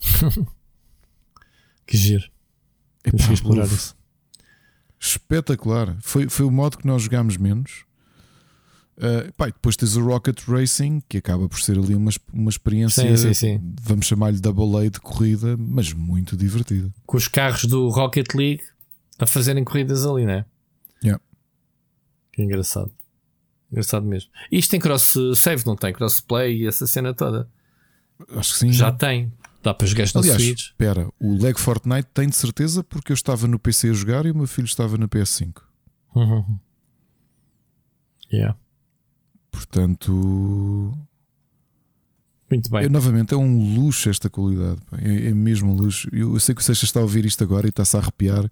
[1.87, 2.25] Que giro.
[3.05, 3.95] Temos Epá, explorar isso.
[4.99, 5.97] Espetacular.
[6.01, 7.85] Foi, foi o modo que nós jogámos menos.
[8.97, 13.03] Uh, pá, depois tens o Rocket Racing, que acaba por ser ali uma, uma experiência,
[13.03, 13.75] Sim, sim, sim.
[13.83, 16.91] vamos chamar-lhe Double A de corrida, mas muito divertida.
[17.05, 18.63] Com os carros do Rocket League
[19.19, 20.45] a fazerem corridas ali, né?
[21.03, 21.23] Yeah.
[22.33, 22.91] Que engraçado.
[23.71, 24.31] Engraçado mesmo.
[24.51, 25.93] Isto tem cross-save, não tem?
[25.93, 27.49] Crossplay e essa cena toda.
[28.37, 28.73] Acho que sim.
[28.73, 29.33] Já tem.
[29.65, 30.61] Dá para jogar no Aliás, Switch.
[30.67, 34.31] espera, o Lego Fortnite tem de certeza porque eu estava no PC a jogar e
[34.31, 35.63] o meu filho estava na PS5.
[36.15, 36.59] Uhum.
[38.33, 38.57] Yeah.
[39.53, 40.93] Portanto,
[42.51, 42.85] Muito bem.
[42.85, 44.81] é, novamente é um luxo esta qualidade.
[44.99, 46.09] É, é mesmo um luxo.
[46.13, 48.51] Eu, eu sei que o Seixas está a ouvir isto agora e está-se a arrepiar.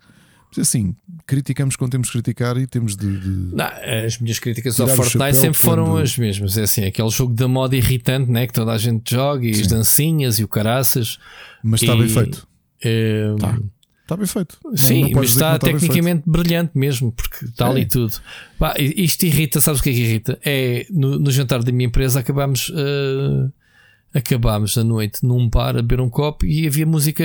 [0.61, 0.95] Assim,
[1.27, 3.19] criticamos quando temos que criticar e temos de.
[3.19, 3.67] de- Não,
[4.07, 6.57] as minhas críticas ao Fortnite sempre foram quando- as mesmas.
[6.59, 8.47] É assim, aquele jogo da moda irritante, né?
[8.47, 9.69] Que toda a gente joga e as Sim.
[9.69, 11.19] dancinhas e o caraças.
[11.63, 12.47] Mas está E- bem feito.
[12.85, 13.59] Eh, Tá.
[14.03, 14.59] Está bem feito.
[14.65, 17.85] Não- Sim, não mas está tecnicamente brilhante mesmo, porque está ali É.
[17.87, 18.13] tudo.
[18.59, 20.39] Pá, isto irrita, sabes o que é que irrita?
[20.45, 23.49] É no, no jantar da minha empresa acabámos, eh,
[24.15, 27.25] acabámos a noite num bar a beber um copo e havia música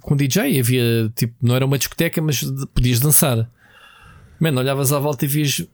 [0.00, 2.42] com DJ, havia tipo, não era uma discoteca, mas
[2.74, 3.50] podias dançar.
[4.38, 5.66] Mano, olhavas à volta e vias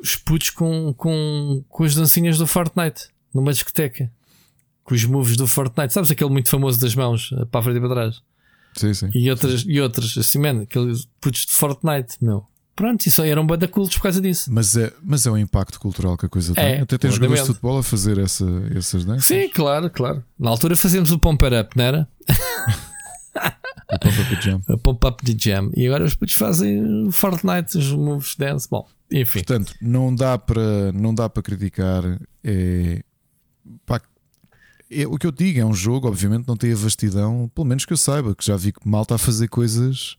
[0.00, 4.10] os putos com, com, com as dancinhas do Fortnite numa discoteca.
[4.84, 7.80] Com os moves do Fortnite, sabes aquele muito famoso das mãos, para a frente e
[7.80, 8.22] para trás?
[8.74, 9.10] Sim, sim.
[9.14, 12.46] E outras, e outras assim, mano, aqueles putos de Fortnite, meu.
[12.80, 14.50] Pronto, isso eram banda cultos por causa disso.
[14.50, 16.64] Mas é, mas é um impacto cultural que a coisa tem.
[16.64, 19.26] É, Até tem jogadores de futebol a fazer essa, essas danças.
[19.26, 20.24] Sim, claro, claro.
[20.38, 22.08] Na altura fazíamos o Pump It Up, não era?
[23.92, 24.72] O pop-up e jump.
[24.72, 25.70] O Pump Up de Jam.
[25.76, 28.66] E agora os putos fazem Fortnite, os moves dance.
[28.70, 29.40] Bom, enfim.
[29.40, 32.02] Portanto, não dá para não dá para criticar.
[32.42, 33.02] É,
[33.84, 34.00] pá,
[34.90, 37.84] é- o que eu digo é um jogo, obviamente, não tem a vastidão, pelo menos
[37.84, 40.16] que eu saiba, que já vi que malta a fazer coisas.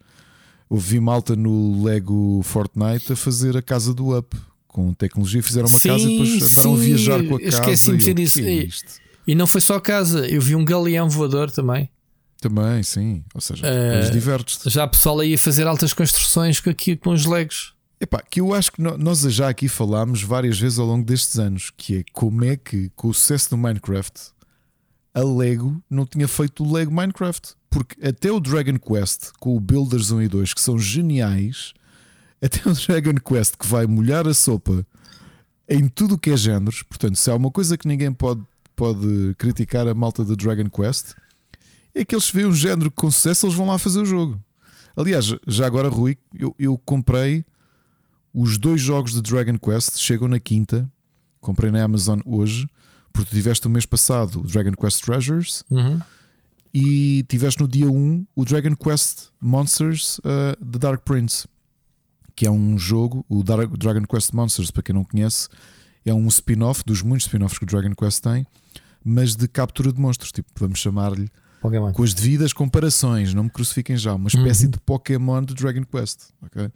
[0.74, 4.38] Ouvi malta no Lego Fortnite a fazer a casa do Up
[4.70, 7.60] com tecnologia, fizeram uma Sim, casa e depois andaram a viajar com a eu casa.
[7.60, 8.40] esqueci-me de e eu, dizer isso.
[8.42, 8.94] "Que é E- isto?"
[9.28, 11.90] E não foi só casa, eu vi um galeão voador também.
[12.40, 13.22] Também, sim.
[13.36, 14.70] Ou seja, Eh, depois divertes-te.
[14.70, 17.74] Já a pessoal aí a fazer altas construções com, aqui, com os legos.
[18.00, 21.70] Epá, que eu acho que nós já aqui falámos várias vezes ao longo destes anos,
[21.76, 24.32] que é como é que, com o sucesso do Minecraft,
[25.14, 27.56] a Lego não tinha feito o Lego Minecraft.
[27.72, 31.74] Porque até o Dragon Quest, com o Builders 1 e 2, que são geniais,
[32.42, 34.86] até o Dragon Quest que vai molhar a sopa
[35.70, 36.84] em tudo o que é géneros.
[36.84, 38.42] Portanto, se há uma coisa que ninguém pode,
[38.76, 41.14] pode criticar a malta do Dragon Quest,
[41.96, 44.40] é que eles veem um género com sucesso, eles vão lá fazer o jogo.
[44.96, 47.46] Aliás, já agora, Rui, eu, eu comprei
[48.34, 50.92] os dois jogos de Dragon Quest, chegam na quinta,
[51.40, 52.68] comprei na Amazon hoje,
[53.14, 56.02] porque tu tiveste o mês passado o Dragon Quest Treasures Uhum.
[56.74, 61.48] E tiveste no dia 1 o Dragon Quest Monsters uh, The Dark Prince,
[62.36, 65.48] que é um jogo, o Dragon Quest Monsters, para quem não conhece,
[66.06, 68.46] é um spin-off dos muitos spin-offs que o Dragon Quest tem,
[69.04, 71.30] mas de captura de monstros, tipo, vamos chamar-lhe
[71.62, 71.92] Pokémon.
[71.92, 74.72] com as devidas comparações, não me crucifiquem já, uma espécie Uhum.
[74.72, 76.30] de Pokémon do Dragon Quest.
[76.42, 76.70] ok?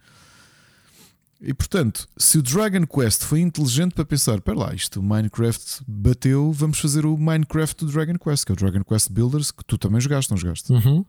[1.40, 5.82] E portanto, se o Dragon Quest foi inteligente para pensar, espera lá, isto o Minecraft
[5.86, 9.64] bateu, vamos fazer o Minecraft do Dragon Quest, que é o Dragon Quest Builders, que
[9.64, 10.72] tu também jogaste, não jogaste?
[10.72, 11.04] Uhum.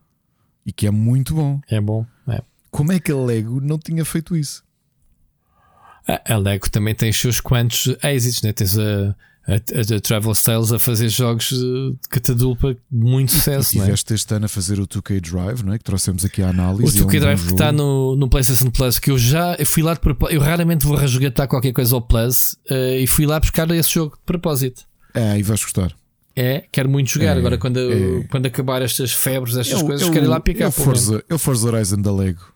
[0.66, 1.62] E que é muito bom.
[1.70, 2.06] É bom.
[2.28, 2.41] É.
[2.70, 4.64] Como é que a Lego não tinha feito isso?
[6.06, 8.52] A a Lego também tem os seus quantos êxitos, né?
[8.52, 9.16] Tens a,
[9.48, 13.84] a, a, a Travel Sales a fazer jogos de catadulpa de muito sucesso, E é?
[13.84, 15.78] tiveste este ano a fazer o 2K Drive, não é?
[15.78, 16.84] Que trouxemos aqui a análise.
[16.99, 19.65] O é um 2K Drive que está no, no PlayStation Plus, que eu já eu
[19.65, 20.36] fui lá de propósito.
[20.36, 24.15] Eu raramente vou resgatar qualquer coisa ao Plus eh, e fui lá buscar esse jogo
[24.18, 24.84] de propósito.
[25.14, 25.95] É, e vais gostar.
[26.36, 27.36] É, quero muito jogar.
[27.36, 28.24] É, Agora, quando, é.
[28.30, 30.65] quando acabar estas febres, estas É o- coisas, é quero ir lá picar.
[30.65, 30.72] É o.
[30.72, 32.53] Forza, é o Forza Horizon da Lego.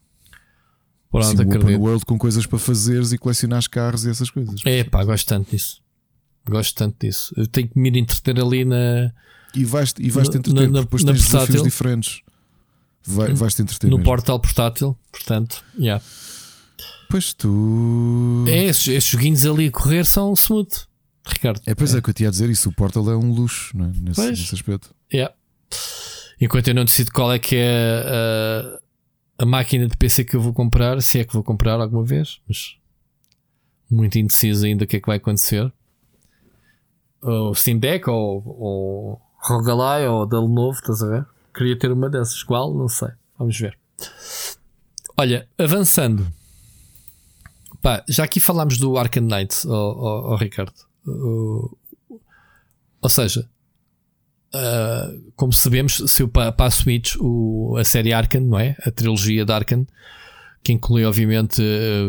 [1.09, 4.61] Pronto, Sim, o open world com coisas para fazeres e colecionar carros e essas coisas.
[4.65, 5.80] É pá, gosto tanto disso.
[6.47, 7.33] Gosto tanto disso.
[7.37, 9.11] Eu tenho que me ir entreter ali na,
[9.55, 11.47] E vais-te e vais entreter, na- depois na tens portátil.
[11.47, 12.21] desafios diferentes.
[13.05, 14.05] Vai, vais-te entreter no mesmo.
[14.09, 14.97] portal portátil.
[15.11, 16.03] Portanto, yeah.
[17.09, 18.45] Pois tu.
[18.47, 20.69] é, esses, esses joguinhos ali a correr são smooth,
[21.27, 21.61] Ricardo.
[21.65, 22.69] É, pois é, que eu te ia dizer isso.
[22.69, 23.91] O Portal é um luxo não é?
[23.93, 24.95] nesse, nesse aspecto.
[25.13, 25.33] Yeah.
[26.39, 28.79] Enquanto eu não decido qual é que é
[29.39, 32.03] a, a máquina de PC que eu vou comprar, se é que vou comprar alguma
[32.03, 32.77] vez, mas
[33.89, 35.71] muito indeciso ainda o que é que vai acontecer.
[37.21, 41.25] O Steam Deck ou, ou Rogalai ou da Lenovo, estás a ver?
[41.53, 42.43] Queria ter uma dessas.
[42.43, 42.73] Qual?
[42.73, 43.09] Não sei.
[43.37, 43.77] Vamos ver.
[45.17, 46.25] Olha, avançando.
[47.81, 50.73] Pá, já aqui falámos do Arkham Knight, ó ó- ó Ricardo.
[51.05, 51.77] Ou
[53.09, 53.47] seja,
[54.53, 58.75] Uh, como sabemos, saiu para, para a Switch o, a série Arkham, não é?
[58.85, 59.87] A trilogia de Arkham,
[60.61, 61.61] que inclui, obviamente,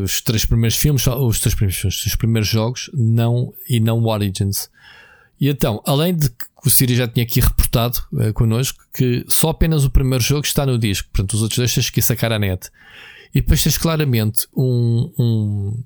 [0.03, 4.69] os três primeiros filmes, os três primeiros os primeiros jogos, não, e não Origins.
[5.43, 9.49] E então, além de que o Siri já tinha aqui reportado uh, connosco que só
[9.49, 12.39] apenas o primeiro jogo está no disco, portanto, os outros dois tens que sacar a
[12.39, 12.71] net.
[13.35, 15.83] E depois tens claramente um, um,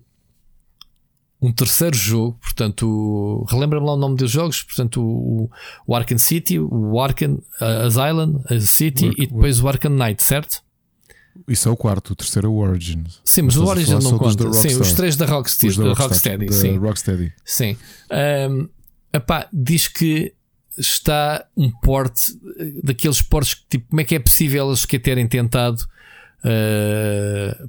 [1.41, 5.51] um terceiro jogo, portanto, o- relembra-me lá o nome dos jogos, portanto, o,
[5.87, 10.23] o Arkham City, o Arkham uh, Asylum, a City O- e depois o Arkham Knight,
[10.23, 10.61] certo?
[11.49, 13.21] Isso é o quarto, o terceiro é o Origins.
[13.25, 14.53] Sim, mas o Estás a Origin falar não conta.
[14.55, 16.77] Sim, os três da Rocksteady, Os da Rocksteady, sim.
[16.79, 17.33] Rocksteady.
[17.45, 17.77] Sim.
[18.11, 18.69] Ahm,
[19.17, 20.33] epá, diz que
[20.79, 24.99] está um porte eh, daqueles portes que tipo, como é que é possível eles que
[24.99, 25.87] terem tentado
[26.47, 27.69] Uh,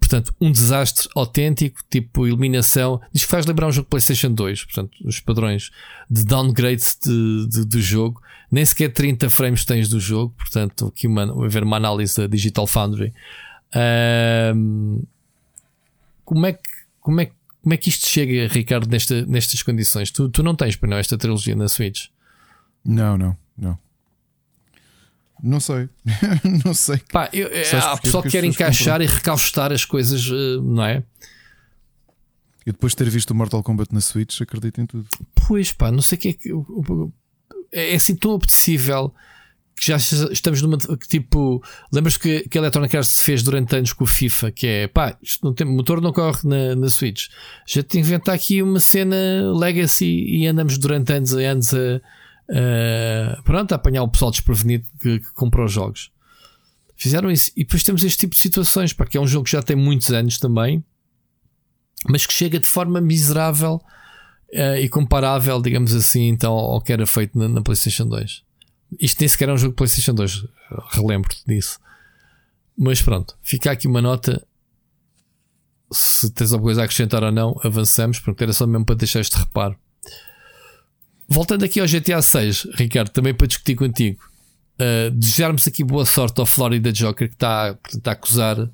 [0.00, 3.00] portanto, um desastre autêntico, tipo eliminação.
[3.12, 5.70] Diz que faz lembrar um jogo PlayStation 2, portanto, os padrões
[6.10, 8.22] de downgrade de, de, do jogo.
[8.50, 12.66] Nem sequer 30 frames tens do jogo, portanto, aqui uma, vai uma análise da Digital
[12.66, 13.12] Foundry.
[13.74, 15.06] Uh,
[16.24, 16.74] como é que.
[17.00, 17.34] Como é que
[17.64, 20.10] como é que isto chega, Ricardo, nesta, nestas condições?
[20.10, 22.08] Tu, tu não tens, para não, esta trilogia na Switch?
[22.84, 23.78] Não, não, não.
[25.42, 25.88] Não sei.
[26.62, 26.98] não sei.
[27.10, 27.48] Pá, eu,
[27.82, 29.14] há pessoal que quer encaixar compram.
[29.14, 31.02] e recaustar as coisas, eh, não é?
[32.66, 35.08] E depois de ter visto o Mortal Kombat na Switch, acredito em tudo.
[35.34, 36.50] Pois pá, não sei o que é que.
[37.72, 39.14] É assim tão apetecível
[39.76, 40.78] que já estamos numa.
[41.08, 44.50] Tipo, lembras que, que a Electronic Arts fez durante anos com o FIFA?
[44.52, 47.28] Que é pá, isto não tem, motor não corre na, na Switch.
[47.66, 49.16] Já te inventar aqui uma cena
[49.52, 52.00] legacy e andamos durante anos e anos a,
[52.50, 56.10] a, pronto, a apanhar o pessoal desprevenido que, que comprou os jogos.
[56.96, 57.50] Fizeram isso.
[57.56, 59.76] E depois temos este tipo de situações, pá, que é um jogo que já tem
[59.76, 60.84] muitos anos também,
[62.08, 63.82] mas que chega de forma miserável
[64.52, 68.43] uh, e comparável, digamos assim, então, ao que era feito na, na PlayStation 2.
[69.00, 70.44] Isto nem sequer é um jogo de PlayStation 2,
[70.90, 71.78] relembro-te disso.
[72.76, 74.44] Mas pronto, fica aqui uma nota.
[75.92, 79.20] Se tens alguma coisa a acrescentar ou não, avançamos, porque era só mesmo para deixar
[79.20, 79.76] este reparo.
[81.28, 84.22] Voltando aqui ao GTA 6, Ricardo, também para discutir contigo.
[84.74, 88.68] Uh, desejarmos aqui boa sorte ao Florida Joker que está, está a acusar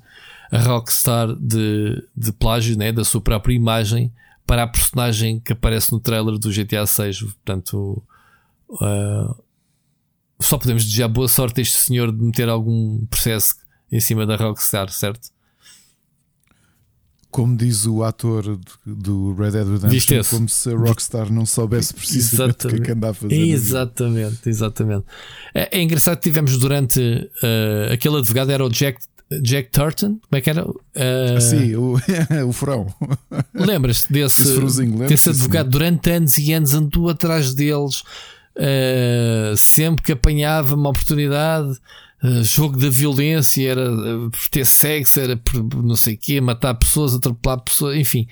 [0.51, 4.11] a Rockstar de, de plágio né, da sua própria imagem
[4.45, 7.21] para a personagem que aparece no trailer do GTA 6.
[7.21, 8.03] Portanto,
[8.69, 9.43] uh,
[10.41, 13.55] só podemos desejar boa sorte a este senhor de meter algum processo
[13.91, 15.29] em cima da Rockstar, certo?
[17.29, 22.67] Como diz o ator do Red Dead Redemption, como se a Rockstar não soubesse precisamente
[22.67, 23.35] o que é que andava a fazer.
[23.35, 25.05] Exatamente, exatamente.
[25.53, 28.99] É, é, engraçado que tivemos durante uh, aquele advogado era o Jack
[29.41, 30.67] Jack Turton, como é que era?
[30.67, 31.95] Uh, Sim, o,
[32.47, 32.93] o Furão.
[33.53, 34.43] Lembras-te desse,
[35.07, 35.69] desse advogado?
[35.69, 38.03] Durante anos e anos andou atrás deles,
[38.55, 41.71] Uh, sempre que apanhava uma oportunidade,
[42.23, 46.41] uh, jogo da violência, era uh, por ter sexo, era por não sei o quê,
[46.41, 48.27] matar pessoas, atropelar pessoas, enfim.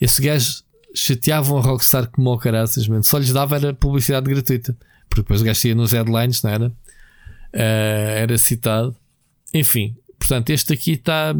[0.00, 0.64] Esses gajos
[0.94, 4.76] chateavam a Rockstar como ao caraças, só lhes dava era publicidade gratuita,
[5.08, 6.72] porque depois o gajo ia nos headlines, não era?
[7.50, 8.94] era citado,
[9.54, 9.96] enfim.
[10.18, 11.34] Portanto, este aqui está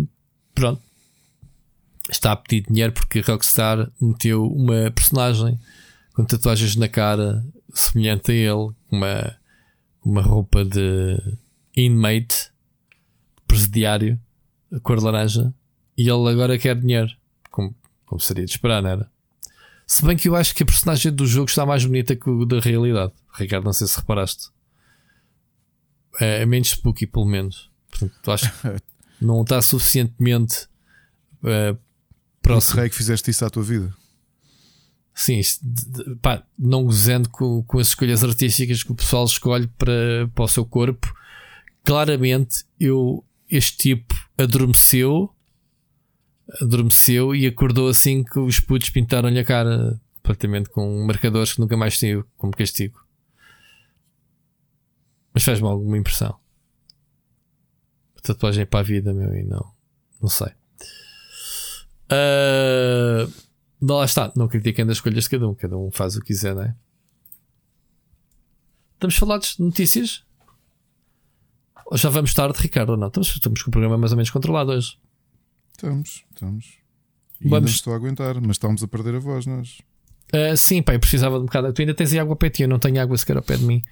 [0.54, 0.80] pronto,
[2.10, 5.58] está a pedir dinheiro porque a Rockstar meteu uma personagem
[6.14, 9.36] com tatuagens na cara semelhante a ele, uma,
[10.04, 11.16] uma roupa de
[11.76, 12.50] inmate,
[13.46, 14.20] presidiário,
[14.72, 15.52] a cor laranja,
[15.96, 17.10] e ele agora quer dinheiro,
[17.50, 17.74] como,
[18.06, 19.10] como seria de esperar, não era?
[19.86, 22.44] Se bem que eu acho que a personagem do jogo está mais bonita que o
[22.44, 23.12] da realidade.
[23.32, 24.50] Ricardo, não sei se reparaste.
[26.20, 27.70] É, é menos spooky, pelo menos.
[27.90, 28.82] Portanto, acho que
[29.24, 30.68] não está suficientemente
[31.42, 31.78] uh,
[32.42, 32.82] próximo.
[32.82, 33.94] Não que fizeste isso à tua vida.
[35.18, 35.40] Sim,
[36.22, 40.48] pá, não gozando com, com as escolhas artísticas que o pessoal escolhe para, para o
[40.48, 41.12] seu corpo.
[41.84, 45.34] Claramente, eu, este tipo adormeceu,
[46.62, 51.76] adormeceu e acordou assim que os putos pintaram-lhe a cara completamente com marcadores que nunca
[51.76, 53.04] mais saiu como castigo.
[55.34, 56.38] Mas faz-me alguma impressão.
[58.16, 59.68] A tatuagem é para a vida, meu, e não,
[60.22, 60.52] não sei.
[62.06, 63.47] Uh,
[63.80, 66.54] lá está, não critiquem das escolhas de cada um, cada um faz o que quiser,
[66.54, 66.74] não é?
[68.94, 70.24] Estamos falados de notícias?
[71.86, 72.96] Ou já vamos tarde, Ricardo?
[72.96, 74.98] Não, estamos, estamos com o programa mais ou menos controlado hoje.
[75.70, 76.78] Estamos, estamos.
[77.40, 77.56] E vamos.
[77.56, 79.78] ainda estou a aguentar, mas estamos a perder a voz, nós.
[80.34, 81.72] Uh, sim, pai, eu precisava de um bocado.
[81.72, 83.82] Tu ainda tens água para ti, eu não tenho água sequer ao pé de mim.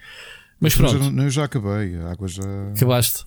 [0.60, 1.14] Mas, mas pronto.
[1.16, 2.42] Já, eu já acabei, a água já.
[2.74, 3.24] Acabaste.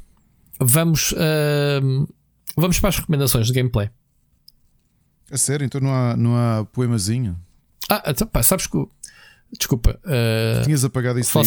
[0.60, 2.14] Vamos, uh,
[2.56, 3.90] vamos para as recomendações de gameplay.
[5.32, 5.66] A sério?
[5.66, 7.38] Então não há, não há poemazinho?
[7.90, 8.78] Ah, então, pá, sabes que.
[9.58, 10.00] Desculpa.
[10.04, 11.46] Uh, Tinhas apagado isso aí,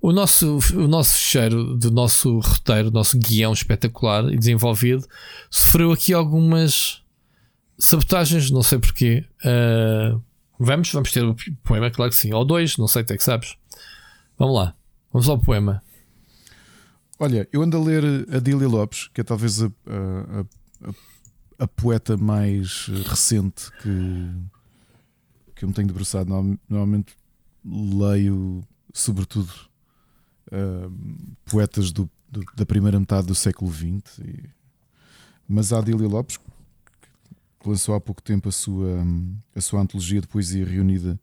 [0.00, 5.06] o nosso, o nosso fecheiro do nosso roteiro, do nosso guião espetacular e desenvolvido,
[5.48, 7.02] sofreu aqui algumas
[7.78, 9.24] sabotagens, não sei porquê.
[9.44, 10.20] Uh,
[10.58, 12.32] vamos, vamos ter o poema, claro que sim.
[12.32, 13.56] Ou dois, não sei até que sabes.
[14.36, 14.74] Vamos lá,
[15.12, 15.80] vamos ao poema.
[17.18, 20.44] Olha, eu ando a ler a Dília Lopes, que é talvez a, a, a
[20.88, 20.92] a
[21.66, 24.30] poeta mais eh, recente que,
[25.54, 26.30] que eu me tenho debruçado.
[26.68, 27.14] Normalmente
[27.64, 28.62] leio,
[28.92, 29.52] sobretudo,
[30.48, 30.90] uh,
[31.44, 34.18] poetas do, do, da primeira metade do século XX.
[34.18, 34.50] E,
[35.48, 39.04] mas a Adília Lopes, que lançou há pouco tempo a sua,
[39.54, 41.18] a sua antologia de poesia reunida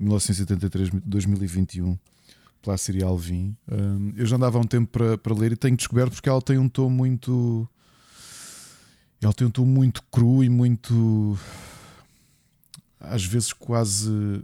[0.00, 1.98] 1973-2021
[2.62, 3.56] pela Síria Alvim.
[3.66, 6.42] Uh, eu já andava há um tempo para, para ler e tenho descoberto porque ela
[6.42, 7.68] tem um tom muito
[9.22, 11.38] Ele tem um tom muito cru e muito.
[12.98, 14.42] Às vezes, quase hum,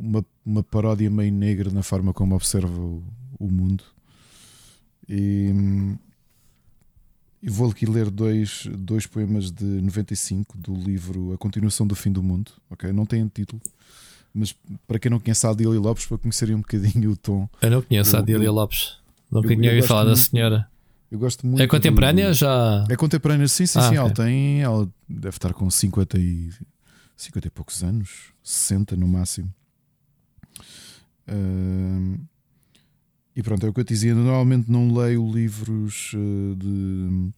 [0.00, 3.02] uma, uma paródia meio negra na forma como observa o,
[3.38, 3.84] o mundo.
[5.08, 5.98] E, hum,
[7.42, 12.12] e vou aqui ler dois, dois poemas de 95 do livro A Continuação do Fim
[12.12, 12.50] do Mundo.
[12.68, 13.60] ok Não tem título,
[14.34, 14.54] mas
[14.86, 17.48] para quem não conhece a Adília Lopes, para conhecerem um bocadinho o tom.
[17.62, 18.98] Eu não conheço Eu- a Adília eu- Lopes.
[19.30, 20.68] Nunca tinha ouvido falar da senhora.
[21.10, 21.60] Eu gosto muito.
[21.62, 22.28] É contemporânea?
[22.28, 22.84] do- Já.
[22.88, 23.96] É contemporânea, sim, sim, Ah, sim.
[23.98, 23.98] ok.
[23.98, 24.60] Ela tem.
[24.62, 26.50] Ela deve estar com 50 e,
[27.16, 29.52] 50 e poucos anos, 60 no máximo.
[31.26, 32.16] Ahm,
[33.34, 34.14] e pronto, é o que eu te dizia.
[34.14, 37.30] Normalmente não leio livros eh, de,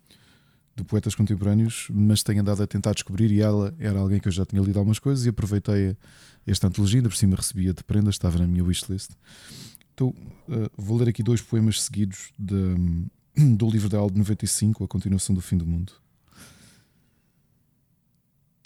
[0.76, 3.30] de poetas contemporâneos, mas tenho andado a tentar descobrir.
[3.30, 5.96] E ela era alguém que eu já tinha lido algumas coisas e aproveitei
[6.46, 6.98] esta antologia.
[6.98, 9.10] Ainda por cima recebia de prenda, estava na minha wishlist.
[9.94, 10.14] Então,
[10.48, 12.74] eh, vou ler aqui dois poemas seguidos de,
[13.56, 15.92] do livro dela de 95, A Continuação do Fim do Mundo.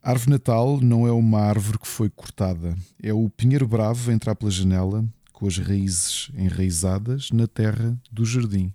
[0.03, 4.35] Árvore Natal não é uma árvore que foi cortada, é o pinheiro bravo a entrar
[4.35, 8.73] pela janela, com as raízes enraizadas na terra do jardim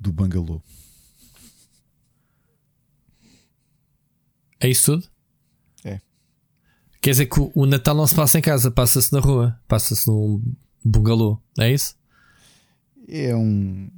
[0.00, 0.60] do bangalô.
[4.60, 5.08] É isso tudo?
[5.84, 6.00] É.
[7.00, 10.06] Quer dizer que o- o Natal não se passa em casa, passa-se na rua, passa-se
[10.08, 10.42] num
[10.84, 11.94] bungalô, é isso?
[13.08, 13.90] É um.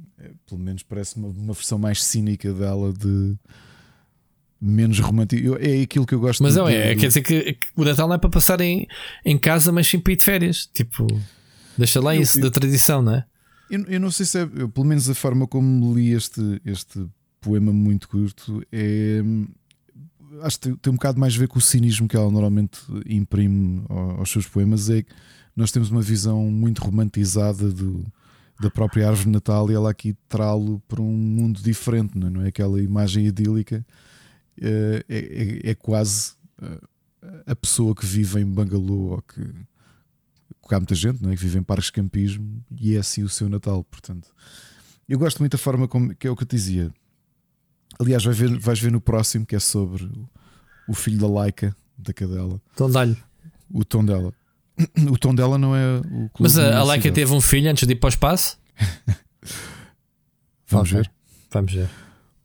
[0.47, 3.35] Pelo menos parece uma, uma versão mais cínica dela de.
[4.59, 5.55] Menos romântico.
[5.59, 8.07] É aquilo que eu gosto Mas não é, do- quer dizer que, que o Natal
[8.07, 8.87] não é para passar em,
[9.23, 10.65] em casa, mas sim para ir de férias.
[10.73, 11.05] Tipo,
[11.77, 13.25] deixa lá Eu- isso eu- da tradição, não é?
[13.69, 17.05] Eu, eu não sei se é, eu, pelo menos a forma como li este, este
[17.39, 19.21] poema muito curto é.
[20.41, 23.83] Acho que tem, um bocado mais a ver com o cinismo que ela normalmente imprime
[23.89, 24.89] ao- aos seus poemas.
[24.89, 25.11] É que
[25.55, 28.03] nós temos uma visão muito romantizada do,
[28.59, 32.45] da própria árvore de Natal e ela aqui trá-lo para um mundo diferente, não é?
[32.45, 33.85] É aquela imagem idílica,
[34.59, 36.81] é, é- é quase eh,
[37.45, 39.41] a pessoa que vive em Bangalô ou que
[40.61, 43.23] porque há muita gente não é, que vive em parques de campismo e é assim
[43.23, 43.83] o seu Natal.
[43.85, 44.27] Portanto,
[45.07, 46.91] eu gosto muito da forma como que é o que eu te dizia.
[47.99, 50.29] Aliás, vais ver, vais ver no próximo que é sobre o,
[50.89, 53.15] o filho da Laika, da cadela, dá-lhe.
[53.71, 54.33] o tom dela.
[55.11, 57.15] O tom dela não é o clube Mas a, a Laika universidade.
[57.15, 58.57] teve um filho antes de ir para o espaço?
[60.67, 61.11] Vamos ver.
[61.51, 61.89] Vamos ver.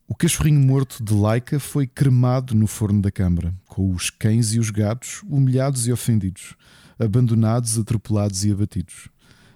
[0.07, 4.59] O cachorrinho morto de Laika foi cremado no forno da Câmara, com os cães e
[4.59, 6.55] os gatos humilhados e ofendidos,
[6.99, 9.09] abandonados, atropelados e abatidos.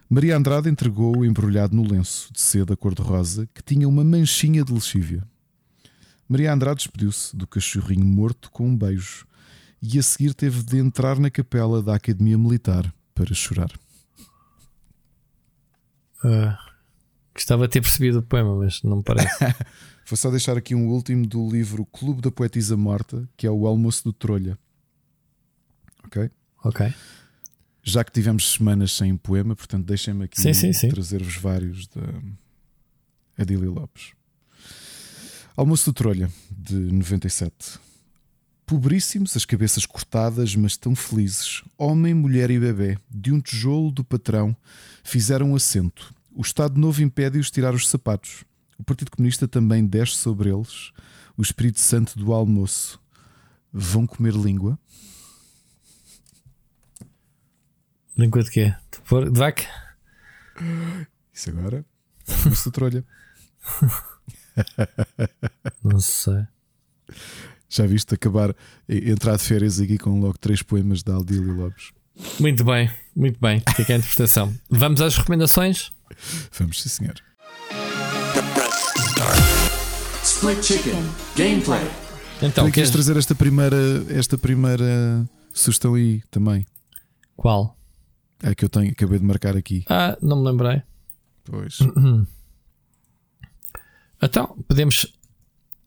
[0.09, 5.21] Maria Andrade entregou-o embrulhado no lenço de seda cor-de-rosa que tinha uma manchinha de lexívia.
[6.27, 9.26] Maria Andrade despediu-se do cachorrinho morto com um beijo
[9.81, 13.71] e a seguir teve de entrar na capela da Academia Militar para chorar.
[16.23, 16.57] Ah,
[17.33, 19.29] gostava de ter percebido o poema, mas não me parece.
[20.07, 23.67] Vou só deixar aqui um último do livro Clube da Poetisa Morta, que é o
[23.67, 24.57] Almoço do Trolha.
[26.05, 26.31] Ok?
[26.63, 26.93] ok.
[27.83, 30.41] Já que tivemos semanas sem poema, portanto, deixem-me aqui
[30.89, 32.01] trazer-vos vários da
[33.37, 34.11] Adília Lopes.
[35.55, 37.79] Almoço do Trolha, de 97.
[38.67, 44.03] Pobríssimos, as cabeças cortadas, mas tão felizes, homem, mulher e bebê, de um tijolo do
[44.03, 44.53] patrão,
[45.05, 46.13] fizeram um assento.
[46.35, 48.43] O Estado Novo impede-os tirar os sapatos.
[48.77, 50.91] O Partido Comunista também desce sobre eles.
[51.37, 52.99] O Espírito Santo do almoço.
[53.71, 54.77] Vão comer língua?
[58.17, 58.75] Língua de quê?
[58.91, 59.31] De, por...
[59.31, 59.63] de vaca?
[61.33, 61.85] Isso agora?
[62.43, 63.05] Almoço Trolha.
[65.81, 66.45] Não sei.
[67.69, 68.55] Já viste acabar,
[68.87, 71.91] entrar de férias aqui com logo três poemas da Aldília Lopes.
[72.39, 73.61] Muito bem, muito bem.
[73.75, 74.53] Fica a interpretação.
[74.69, 75.91] Vamos às recomendações?
[76.57, 77.15] Vamos, sim, senhor.
[80.23, 80.93] Split Chicken.
[81.35, 81.81] Gameplay.
[82.37, 82.91] Então, Então, queres queres...
[82.91, 83.77] trazer esta primeira,
[84.09, 86.65] esta primeira sugestão aí também?
[87.35, 87.75] qual?
[88.43, 89.83] É que eu tenho, acabei de marcar aqui.
[89.89, 90.81] Ah, não me lembrei.
[91.43, 91.79] Pois.
[94.21, 95.07] Então, podemos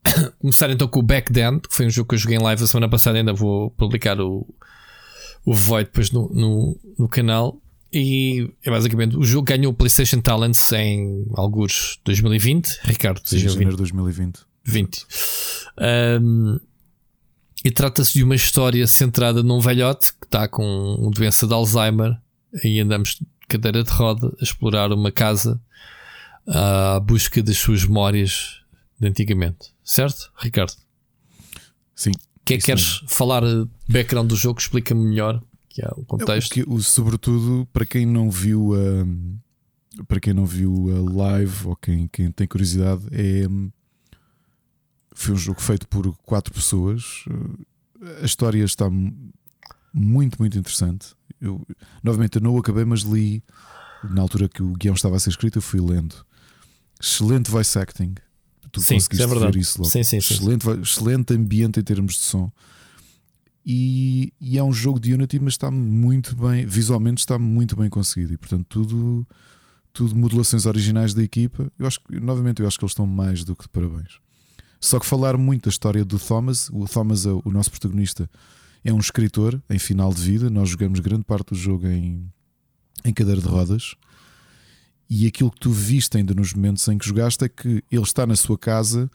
[0.40, 2.62] começar então com o Back Then, que foi um jogo que eu joguei em live
[2.62, 3.18] a semana passada.
[3.18, 4.46] Ainda vou publicar o,
[5.44, 7.60] o Void depois no, no, no canal.
[7.92, 12.80] E é basicamente o jogo ganhou o PlayStation Talents em alguns 2020.
[12.84, 13.52] Ricardo, Sim, 2020.
[13.52, 14.40] janeiro de 2020.
[14.64, 15.06] 20.
[16.22, 16.60] Um,
[17.64, 22.16] e trata-se de uma história centrada num velhote que está com doença de Alzheimer
[22.64, 25.60] e andamos de cadeira de roda a explorar uma casa
[26.46, 28.60] à busca das suas memórias
[28.98, 29.72] de antigamente.
[29.90, 30.72] Certo, Ricardo?
[31.94, 32.12] Sim.
[32.44, 34.60] Que é que queres falar eh, background do jogo?
[34.60, 36.62] Explica-me melhor que é o O contexto.
[36.72, 42.06] o- sobretudo para quem não viu a para quem não viu a live ou quem,
[42.08, 43.70] quem tem curiosidade é hum,
[45.12, 47.24] foi um jogo feito por quatro pessoas.
[47.26, 47.58] Uh,
[48.22, 49.32] a história está mu-
[49.92, 51.08] muito, muito interessante.
[51.40, 51.66] Eu,
[52.02, 53.42] novamente, eu não o acabei, mas li
[54.08, 55.58] na altura que o guião estava a ser escrito.
[55.58, 56.14] Eu fui lendo.
[57.02, 58.14] Excelente voice acting.
[58.70, 59.90] Tu Sim, conseguiste é ver isso logo.
[59.90, 60.18] Sim, sim.
[60.18, 62.50] Excelente, excelente ambiente em termos de som.
[63.64, 67.90] E, e é um jogo de Unity, mas está muito bem, visualmente está muito bem
[67.90, 68.32] conseguido.
[68.32, 69.26] E portanto, tudo,
[69.92, 71.70] tudo modulações originais da equipa.
[71.78, 74.18] Eu acho que, novamente, eu acho que eles estão mais do que de parabéns.
[74.80, 78.30] Só que falar muito da história do Thomas, o Thomas, é o nosso protagonista,
[78.82, 80.48] é um escritor em final de vida.
[80.48, 82.26] Nós jogamos grande parte do jogo em,
[83.04, 83.94] em cadeira de rodas.
[85.10, 88.24] E aquilo que tu viste ainda nos momentos em que jogaste é que ele está
[88.24, 89.10] na sua casa,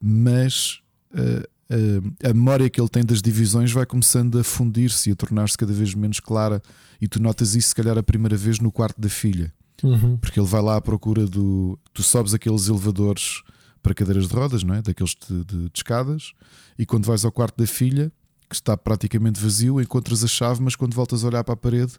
[0.00, 0.80] mas
[1.12, 1.40] uh,
[1.74, 5.56] uh, a memória que ele tem das divisões vai começando a fundir-se e a tornar-se
[5.58, 6.62] cada vez menos clara.
[7.00, 9.52] E tu notas isso, se calhar, a primeira vez no quarto da filha,
[9.82, 10.16] Uhum.
[10.16, 11.78] porque ele vai lá à procura do.
[11.92, 13.42] Tu sobes aqueles elevadores
[13.80, 14.82] para cadeiras de rodas, não é?
[14.82, 16.32] Daqueles de, de- de escadas,
[16.76, 18.10] e quando vais ao quarto da filha,
[18.50, 21.92] que está praticamente vazio, encontras a chave, mas quando voltas a olhar para a parede,
[21.92, 21.98] eh,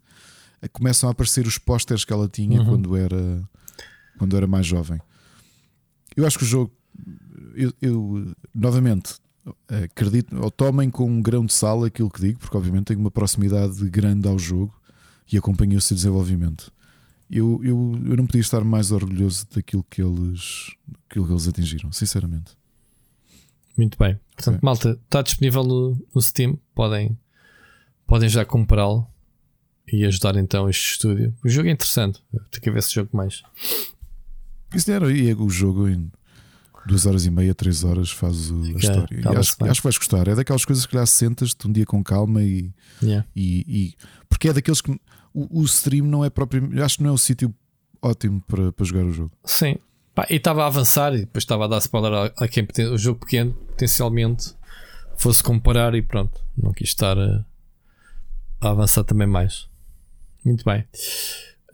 [0.68, 2.65] começam a aparecer os pósteres que ela tinha Uhum.
[2.68, 3.44] quando, era,
[4.18, 4.99] quando era mais jovem.
[6.15, 6.72] Eu acho que o jogo,
[7.56, 9.15] eu, eu, novamente,
[9.84, 13.11] acredito, ou tomem com um grão de sal aquilo que digo, porque obviamente tenho uma
[13.11, 14.73] proximidade grande ao jogo
[15.31, 16.72] e acompanho o seu desenvolvimento.
[17.31, 20.72] Eu, eu, eu não podia estar mais orgulhoso daquilo que eles,
[21.10, 22.57] aquilo que eles atingiram, sinceramente.
[23.77, 24.19] Muito bem.
[24.36, 24.60] Portanto, Ok.
[24.64, 26.57] malta, está disponível no, no Steam.
[26.76, 27.18] Podem,
[28.07, 29.07] podem já comprá-lo
[29.91, 31.34] e ajudar então este estúdio.
[31.44, 32.22] O jogo é interessante.
[32.32, 33.41] Tenho que ver esse jogo mais.
[34.74, 36.11] Isso era e é o jogo em
[36.86, 39.20] duas horas e meia, três horas faz o, a Fica- história.
[39.40, 40.28] Acho, acho que vais gostar.
[40.28, 42.72] É daquelas coisas que lá sentas-te um dia com calma e,
[43.02, 43.26] Yeah.
[43.36, 43.95] e, e-
[44.28, 44.91] porque é daqueles que
[45.34, 46.82] o, o stream não é propriamente.
[46.82, 47.53] Acho que não é o sítio
[48.02, 49.32] ótimo para, para jogar o jogo.
[49.45, 49.78] Sim.
[50.16, 52.98] Pá, e estava a avançar e depois estava a dar spoiler a, a quem o
[52.98, 54.53] jogo pequeno potencialmente
[55.18, 56.40] fosse comparar e pronto.
[56.57, 57.45] Não quis estar a,
[58.61, 59.68] a avançar também mais.
[60.44, 60.84] Muito bem.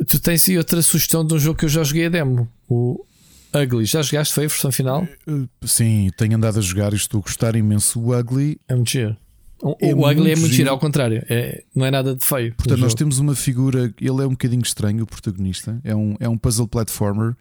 [0.08, 2.50] Tu tens aí outra sugestão de um jogo que eu já joguei a demo.
[2.68, 3.06] O
[3.54, 3.86] Ugly.
[3.86, 4.34] Já jogaste?
[4.34, 5.08] Foi a versão final?
[5.28, 8.00] Uh, Sim, tenho andado a jogar e estou a gostar imenso.
[8.02, 8.60] O Ugly.
[8.68, 9.16] É muito giro.
[9.62, 11.24] O, É o Ugly é muito muito giro, ao contrário.
[11.30, 12.50] É, não é nada de feio.
[12.50, 12.98] no Portanto, nós jogo.
[12.98, 13.94] temos uma figura.
[14.02, 15.80] Ele é um bocadinho estranho, o protagonista.
[15.84, 17.34] É um, é um puzzle platformer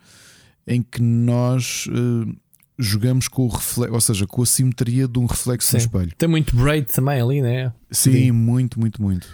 [0.66, 2.32] em que nós uh,
[2.78, 5.86] jogamos com o reflexo, ou seja, com a simetria de um reflexo no Sim.
[5.86, 6.12] espelho.
[6.16, 7.72] Tem muito braid também ali, né?
[7.90, 8.30] Sim, Sim.
[8.30, 9.26] muito, muito, muito.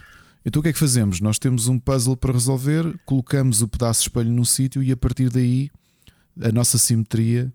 [0.45, 1.21] Então o que é que fazemos?
[1.21, 4.97] Nós temos um puzzle para resolver, colocamos o pedaço de espelho num sítio e a
[4.97, 5.71] partir daí
[6.41, 7.53] a nossa simetria,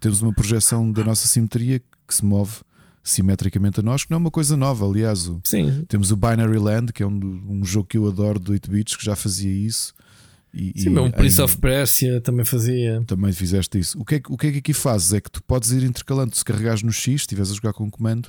[0.00, 2.52] temos uma projeção da nossa simetria que se move
[3.02, 5.26] simetricamente a nós, que não é uma coisa nova, aliás.
[5.28, 5.84] o- Sim.
[5.88, 8.96] Temos o Binary Land, que é um, um jogo que eu adoro de 8 bits,
[8.96, 9.92] que já fazia isso.
[10.54, 13.02] E, Sim, e mas o Prince em- of Persia também fazia.
[13.06, 13.98] também fizeste isso.
[13.98, 15.12] O que, é, que- o que é que aqui fazes?
[15.14, 16.36] É que tu podes ir intercalando.
[16.36, 18.28] Se carregares no X, se estiveres a jogar com um comando,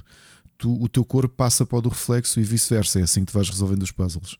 [0.64, 2.99] tu- o teu corpo passa para o do reflexo e vice-versa.
[2.99, 4.38] É assim que tu vais resolvendo os puzzles.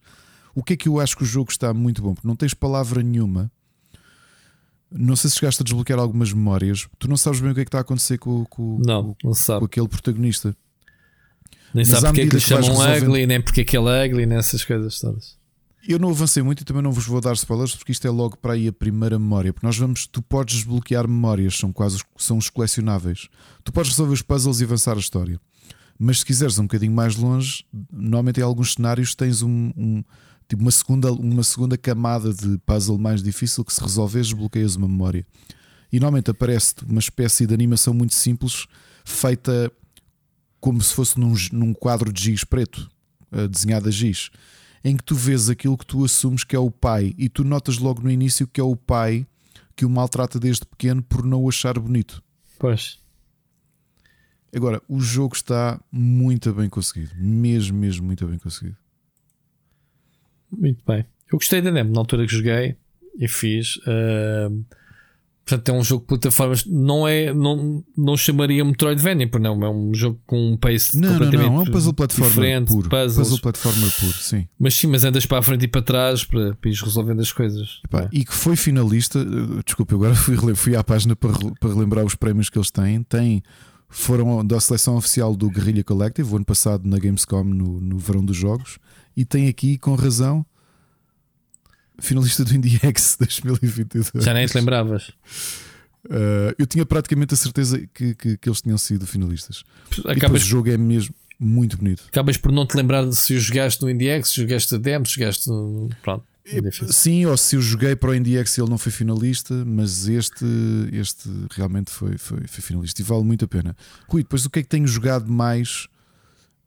[0.56, 2.14] O que é que eu acho que o jogo está muito bom?
[2.14, 3.52] Porque não tens palavra nenhuma.
[4.92, 6.88] Não sei se chegaste a desbloquear algumas memórias.
[7.00, 9.34] Tu não sabes bem o que é que está a acontecer com, com- Não, não
[9.60, 10.56] com aquele protagonista.
[11.74, 14.06] Nem sabe porque é que lhe chamam resolvendo- ugly, nem porque é que ele é
[14.06, 15.36] ugly, nessas coisas todas.
[15.90, 18.38] Eu não avancei muito e também não vos vou dar spoilers porque isto é logo
[18.38, 19.52] para aí a primeira memória.
[19.52, 23.28] Porque nós vamos, tu podes desbloquear memórias, são quase são os colecionáveis.
[23.64, 25.42] Tu podes resolver os puzzles e avançar a história.
[26.06, 30.04] Mas se quiseres um bocadinho mais longe, normalmente em alguns cenários tens um, um-
[30.50, 34.88] tipo uma segunda, uma segunda camada de puzzle mais difícil que se resolveres desbloqueias uma
[34.90, 35.26] memória.
[35.92, 38.66] E normalmente aparece-te uma espécie de animação muito simples,
[39.06, 39.72] feita
[40.60, 42.90] como se fosse num, num quadro de giz preto,
[43.32, 44.30] eh, desenhado a giz
[44.84, 47.78] em que tu vês aquilo que tu assumes que é o pai e tu notas
[47.78, 49.26] logo no início que é o pai
[49.78, 52.22] que o maltrata desde pequeno por não o achar bonito.
[52.60, 53.00] Pois.
[54.56, 58.78] Agora, o jogo está muito bem conseguido, mesmo, mesmo muito bem conseguido.
[60.52, 61.06] Muito bem.
[61.32, 62.76] Eu gostei da demo na altura que joguei
[63.18, 63.80] e fiz.
[63.88, 64.62] ahm,
[65.44, 66.66] portanto, é um jogo de plataformas.
[66.66, 67.34] Não é.
[67.34, 69.64] Não, não chamaria Metroidvania, por não.
[69.64, 72.90] É um jogo com um pace Não, não, completamente não, é um puzzle platformer puro.
[72.90, 73.16] Puzzles.
[73.28, 74.48] Puzzle platformer puro, sim.
[74.60, 77.32] Mas sim, mas andas para a frente e para trás para, para ires resolvendo as
[77.32, 77.82] coisas.
[77.86, 78.10] Epá, É.
[78.12, 82.14] E que foi finalista, eh, desculpa, agora fui, fui à página para, para relembrar os
[82.14, 83.02] prémios que eles têm.
[83.02, 83.42] Tem,
[83.94, 88.26] foram da seleção oficial do Guerrilla Collective, o ano passado na Gamescom, no, no verão
[88.26, 88.80] dos jogos,
[89.16, 90.46] e tem aqui, com razão,
[92.00, 94.12] finalista do IndieX 2022.
[94.26, 95.10] Já nem te lembravas.
[96.06, 99.64] Uh, eu tinha praticamente a certeza que, que, que eles tinham sido finalistas.
[99.92, 102.04] E depois Acabas, o jogo é mesmo muito bonito.
[102.08, 105.06] acabas por não te lembrar de se o jogaste no IndieX, se jogaste a demo,
[105.06, 105.48] se jogaste.
[105.50, 106.26] no- Pronto.
[106.46, 106.92] É.
[106.92, 110.46] Sim, ou se eu joguei para o IndieX e ele não foi finalista, mas este,
[110.92, 113.76] este realmente foi, foi, foi finalista e vale muito a pena.
[114.10, 115.88] Rui, depois o que é que tenho jogado mais?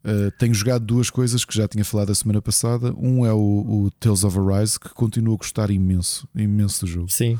[0.03, 2.93] Uh, tenho jogado duas coisas que já tinha falado a semana passada.
[2.97, 3.37] Um é o,
[3.85, 7.11] o Tales of Arise, que continuo a gostar imenso, imenso do jogo.
[7.11, 7.37] Sim.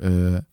[0.00, 0.44] Uh,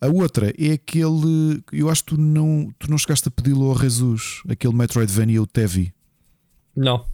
[0.00, 1.62] a outra é aquele.
[1.72, 5.46] Eu acho que tu não, tu não chegaste a pedi-lo ao Jesus, aquele Metroidvania, o
[5.46, 5.94] Tevi.
[6.76, 7.06] Não.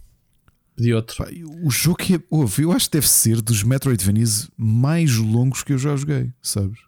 [0.81, 1.15] Pedi outro.
[1.23, 1.29] Pá,
[1.63, 5.73] o jogo que é, ouve, eu acho que deve ser dos Metroidvanias mais longos que
[5.73, 6.79] eu já joguei, sabes?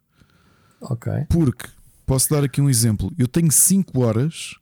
[0.81, 1.11] Ok.
[1.29, 1.69] Porque,
[2.03, 4.55] posso dar aqui um exemplo, eu tenho 5 horas,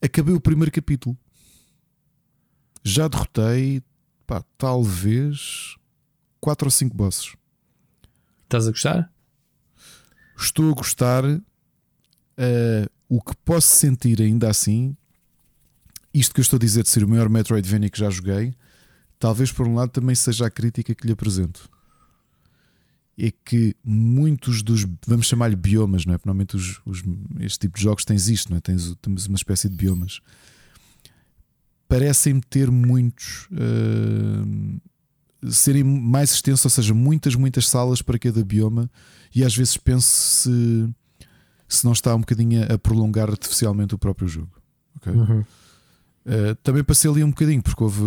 [0.00, 1.18] acabei o primeiro capítulo,
[2.84, 3.82] já derrotei,
[4.24, 5.74] pá, talvez
[6.40, 7.34] 4 ou 5 bosses.
[8.44, 9.12] Estás a gostar?
[10.38, 11.24] Estou a gostar.
[12.36, 14.96] eh, o que posso sentir ainda assim,
[16.12, 18.54] isto que eu estou a dizer de ser o maior Metroidvania que já joguei,
[19.18, 21.68] talvez por um lado também seja a crítica que lhe apresento.
[23.18, 26.18] É que muitos dos, vamos chamar-lhe biomas, não é?
[26.18, 27.02] Porque Normalmente os, os-
[27.40, 28.60] este tipo de jogos tens isto, não é?
[28.60, 30.20] Tens, temos uma espécie de biomas.
[31.88, 33.48] Parecem-me ter muitos.
[33.52, 38.90] eh, serem mais extensos, ou seja, muitas, muitas salas para cada bioma,
[39.34, 40.88] e às vezes penso se,
[41.66, 44.50] se não está um bocadinho a prolongar artificialmente o próprio jogo.
[44.96, 45.12] ok?
[45.12, 45.44] Uhum.
[46.26, 48.02] Uh, também passei ali um bocadinho, porque houve,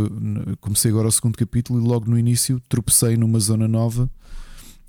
[0.61, 4.10] comecei agora o segundo capítulo e logo no início tropecei numa zona nova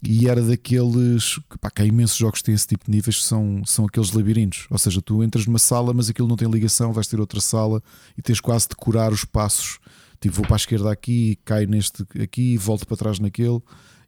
[0.07, 3.25] e era daqueles que, pá, que há imensos jogos que têm esse tipo de níveis
[3.25, 4.67] são, são aqueles labirintos.
[4.71, 7.83] Ou seja, tu entras numa sala, mas aquilo não tem ligação, vais ter outra sala
[8.17, 9.79] e tens quase de curar os passos.
[10.21, 13.61] Tipo, vou para a esquerda aqui, caio neste aqui, volto para trás naquele,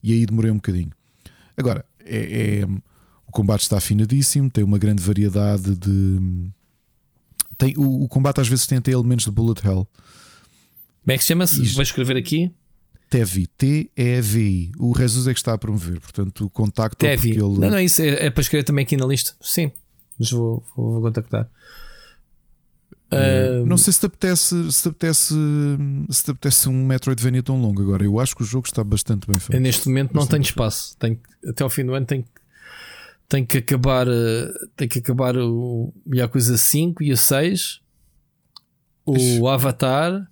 [0.02, 0.90] e aí demorei um bocadinho.
[1.56, 2.66] Agora, é, é-
[3.26, 6.50] o combate está afinadíssimo, tem uma grande variedade de.
[7.58, 9.86] Tem, o, o combate às vezes tem até elementos de bullet hell.
[11.02, 11.62] Como é que se chama-se?
[11.62, 11.74] Isto.
[11.74, 12.52] Vou escrever aqui.
[13.08, 14.72] TEVI, T-E-V-I.
[14.78, 17.34] O Jesus é que está a promover, portanto, o contacto Tevi.
[17.34, 17.58] porque ele.
[17.60, 19.32] Não, não, isso é, é para escrever também aqui na lista.
[19.40, 19.70] Sim.
[20.18, 21.48] Mas vou, vou, vou contactar.
[23.10, 25.34] Ah, Não sei se te apetece, se te apetece,
[26.10, 28.04] se te apetece um Metroidvania tão longo agora.
[28.04, 29.60] Eu acho que o jogo está bastante bem Eu feito.
[29.62, 30.48] neste momento não Bastante tenho bem.
[30.50, 30.96] espaço.
[30.98, 32.24] Tenho, até ao fim do ano tenho,
[33.28, 37.80] tenho que acabar eh, tenho que acabar o Yakuza 5 e o 6.
[39.04, 40.26] O Avatar.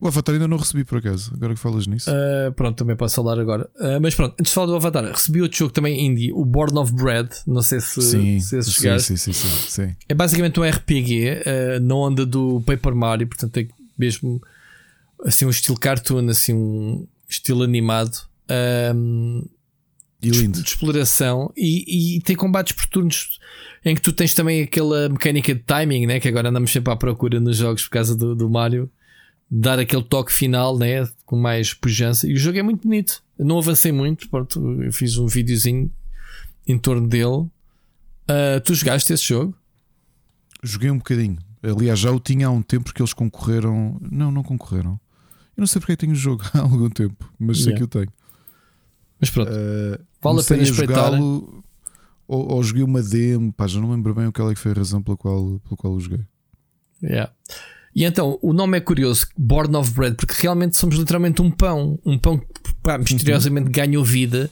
[0.00, 2.10] O Avatar ainda não recebi por acaso, agora que falas nisso.
[2.10, 3.68] Uh, pronto, também posso falar agora.
[3.76, 6.78] Uh, mas pronto, antes de falar do Avatar, recebi outro jogo também indie, o Born
[6.78, 7.28] of Bread.
[7.46, 9.96] Não sei se, sim, se esse sim, sim, sim, sim, sim.
[10.08, 14.42] É basicamente um RPG uh, na onda do Paper Mario, portanto tem mesmo
[15.24, 18.26] assim um estilo cartoon, assim um estilo animado.
[18.94, 19.46] Um,
[20.28, 20.62] E lindo.
[20.62, 23.38] de exploração e, e tem combates por turnos
[23.84, 26.20] em que tu tens também aquela mecânica de timing, né?
[26.20, 28.90] que agora andamos sempre à procura nos jogos por causa do, do Mario,
[29.50, 31.06] dar aquele toque final né?
[31.26, 32.26] com mais pujança.
[32.28, 33.22] E o jogo é muito bonito.
[33.38, 35.90] Eu não avancei muito, pronto, eu fiz um videozinho
[36.66, 37.46] em torno dele.
[38.28, 39.54] Ah, tu jogaste esse jogo?
[40.62, 41.38] Joguei um bocadinho.
[41.62, 43.98] Aliás, já o tinha há um tempo porque eles concorreram.
[44.10, 45.00] Não, não concorreram.
[45.56, 47.76] Eu não sei porque é tenho o jogo há algum tempo, mas sei Yeah.
[47.78, 48.12] que eu tenho.
[49.24, 51.12] Mas pronto, Uh, Vale a pena espreitar.
[52.26, 54.74] Ou, ou joguei uma demo, pá, já não lembro bem qual é que foi a
[54.74, 56.20] razão pela qual, pela qual o joguei.
[57.02, 57.30] Yeah.
[57.94, 61.98] E então, o nome é curioso, Born of Bread, porque realmente somos literalmente um pão.
[62.04, 64.50] Um pão que pá, misteriosamente ganhou vida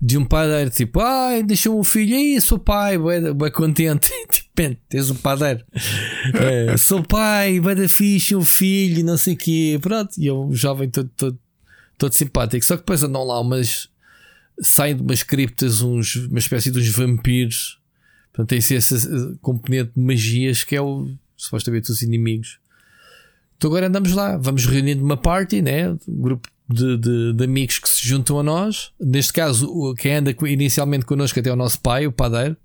[0.00, 0.68] de um padeiro.
[0.70, 4.10] Tipo, ai, deixou um filho, aí sou pai, bué contente.
[4.30, 5.64] Tipo, "Man, tens um padeiro.
[6.34, 9.78] É, sou pai, da fixe, um filho, não sei o quê.
[9.80, 11.38] Pronto, e eu, um jovem todo, todo,
[11.98, 12.64] todo simpático.
[12.64, 13.88] Só que depois andam lá umas.
[14.60, 17.80] Saem de umas criptas, uns, uma espécie de uns vampiros.
[18.32, 22.58] Portanto, tem esse, componente de magias que é o, supostamente os inimigos.
[23.56, 25.90] Então agora andamos lá, vamos reunindo uma party, né?
[25.90, 28.92] Um grupo de, de, de amigos que se juntam a nós.
[28.98, 32.56] Neste caso, quem anda inicialmente connosco até é o nosso pai, o padeiro.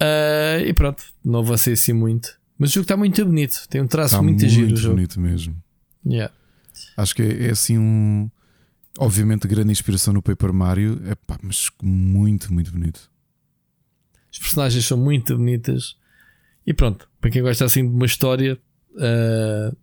[0.00, 2.38] Ah, e pronto, não avancei assim muito.
[2.58, 4.72] Mas o jogo está muito bonito, tem um traço Está muito, muito giro.
[4.72, 4.94] o jogo.
[4.96, 5.56] bonito mesmo.
[6.06, 6.32] Yeah.
[6.96, 8.30] Acho que é, é assim um.
[8.98, 13.10] Obviamente, grande inspiração no Paper Mario, é pá, mas muito, muito bonito.
[14.32, 15.96] As personagens são muito bonitas.
[16.66, 18.58] E pronto, para quem gosta assim de uma história
[18.98, 19.74] ah,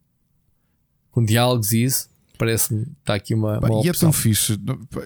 [1.12, 4.54] com diálogos e isso, parece-me que está aqui uma, Pá, uma e é tão fixe.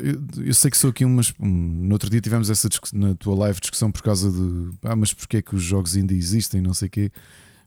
[0.02, 1.34] Eu, eu sei que sou aqui umas.
[1.40, 4.78] Um, no outro dia tivemos essa discussão na tua live discussão por causa de.
[4.84, 6.62] Ah, mas porquê é que os jogos ainda existem?
[6.62, 7.12] Não sei o quê.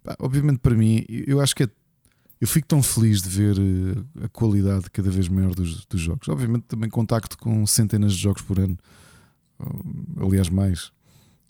[0.03, 1.69] Pá, obviamente, para mim, eu eu acho que é.
[2.41, 6.29] Eu fico tão feliz de ver eh, a qualidade cada vez maior dos, dos jogos.
[6.29, 8.77] Obviamente, também contacto com centenas de jogos por ano.
[10.21, 10.93] Aliás, mais.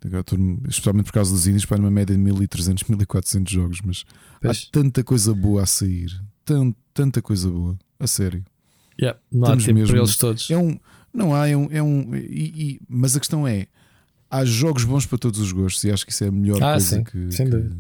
[0.05, 0.39] Estou,
[0.69, 3.81] especialmente por causa dos índios, para uma média de 1300, 1400 jogos.
[3.83, 4.05] Mas
[4.45, 6.11] há tanta coisa boa a sair.
[6.45, 7.77] Tan, tanta coisa boa.
[7.99, 8.45] A sério.
[9.01, 10.51] Yeah, não há Estamos tempo mesmo- para eles todos.
[10.51, 10.79] É um,
[11.13, 11.69] não há, é um.
[11.73, 13.67] É um e- e- mas a questão é:
[14.31, 16.73] há jogos bons para todos os gostos e acho que isso é a melhor Ah,
[16.73, 17.71] coisa sim, que, que-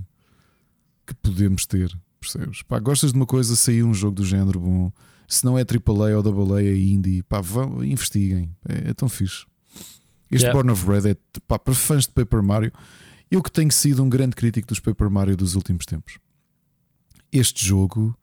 [1.06, 1.94] que podemos ter.
[2.32, 2.62] Percebes?
[2.62, 4.92] Pá, gostas de uma coisa, saiu um jogo do género bom.
[5.28, 8.55] Se não é AAA ou AA, é indie, pá, vão, investiguem.
[8.68, 9.44] É, é tão fixe.
[10.30, 10.52] Este Yeah.
[10.52, 12.72] Born of Red é pá, para fãs de Paper Mario.
[13.30, 16.18] Eu que tenho sido um grande crítico dos Paper Mario dos últimos tempos.
[17.32, 18.16] Este jogo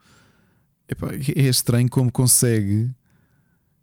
[0.88, 2.90] epá, é estranho como consegue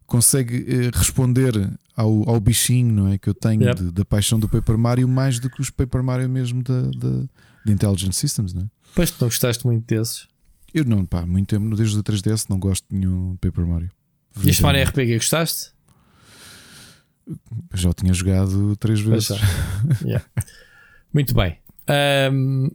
[0.06, 1.52] consegue eh, responder
[1.94, 5.38] ao, ao bichinho não é, que eu tenho de- da paixão do Paper Mario mais
[5.38, 7.28] do que os Paper Mario mesmo da, da,
[7.66, 8.66] de Intelligent Systems, não é?
[8.94, 10.28] Pois tu não gostaste muito desses.
[10.74, 13.90] Eu não, pá, muito tempo, desde o 3DS não gosto de nenhum Paper Mario.
[14.44, 15.72] E este Mario RPG gostaste?
[17.74, 19.30] Já o tinha jogado três vezes.
[20.02, 20.24] Yeah.
[21.12, 21.58] Muito bem.
[21.86, 22.68] Ahm,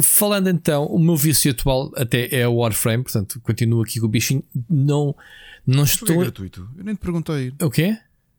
[0.00, 4.08] falando então, o meu vício atual até é o Warframe, portanto, continuo aqui com o
[4.08, 4.42] bichinho.
[4.68, 5.14] Não,
[5.66, 6.18] não O jogo é estou.
[6.18, 6.68] gratuito.
[6.76, 7.52] Eu nem te perguntei.
[7.60, 7.96] O quê?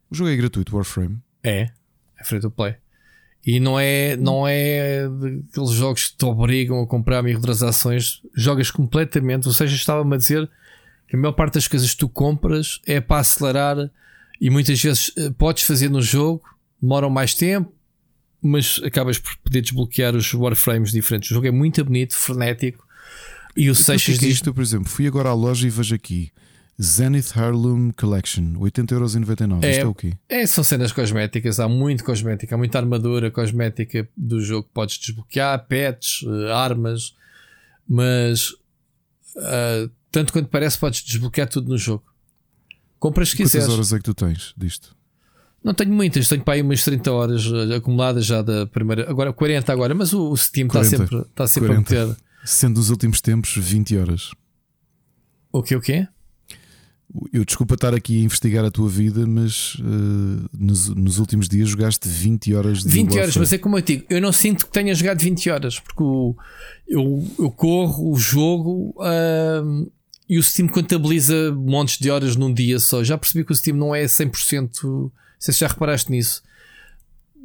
[0.10, 1.20] O jogo é gratuito, Warframe.
[1.44, 1.70] É,
[2.20, 2.76] é free to play.
[3.46, 8.22] E não é, não é daqueles jogos que te obrigam a comprar microtransações.
[8.34, 9.48] Jogas completamente.
[9.48, 10.50] Ou seja, estava-me a dizer
[11.08, 13.92] que a maior parte das coisas que tu compras é para acelerar
[14.42, 16.42] e muitas vezes eh, podes fazer no jogo,
[16.82, 17.72] demoram mais tempo,
[18.42, 21.30] mas acabas por poder desbloquear os warframes diferentes.
[21.30, 22.84] O jogo é muito bonito, frenético.
[23.56, 24.54] E o Então, que é Seixas é diz: isto?
[24.54, 26.32] Por exemplo, fui agora à loja e vejo aqui
[26.82, 29.64] Zenith Heirloom Collection, 80,99€.
[29.64, 29.72] É.
[29.72, 30.14] Isto é o quê?
[30.28, 34.98] É, são cenas cosméticas, há muito cosmética, há muita armadura cosmética do jogo que podes
[34.98, 37.16] desbloquear, pets, eh, armas,
[37.88, 38.54] mas
[39.38, 42.04] ah, tanto quanto parece, podes desbloquear tudo no jogo.
[43.00, 43.70] Compras Quantas quiseres.
[43.70, 44.96] horas é que tu tens disto?
[45.64, 49.10] Não tenho muitas, tenho para aí umas 30 horas eh, acumuladas já da primeira.
[49.10, 50.98] Agora 40 agora, mas o, o Steam está 40.
[50.98, 51.94] sempre, está sempre 40.
[51.94, 52.18] a meter.
[52.46, 54.32] Sendo nos últimos tempos 20 horas.
[55.52, 56.08] O que o quê?
[57.32, 61.70] Eu desculpa estar aqui a investigar a tua vida, mas eh, nos, nos últimos dias
[61.70, 64.72] jogaste 20 horas de 20 horas, mas é como eu digo, eu não sinto que
[64.72, 66.36] tenha jogado 20 horas, porque o-
[66.88, 69.86] eu, eu corro o jogo ahm,
[70.28, 73.04] e o Steam contabiliza montes de horas num dia só.
[73.04, 74.84] Já percebi que o Steam não é 100%.
[74.84, 76.42] Não sei se já reparaste nisso.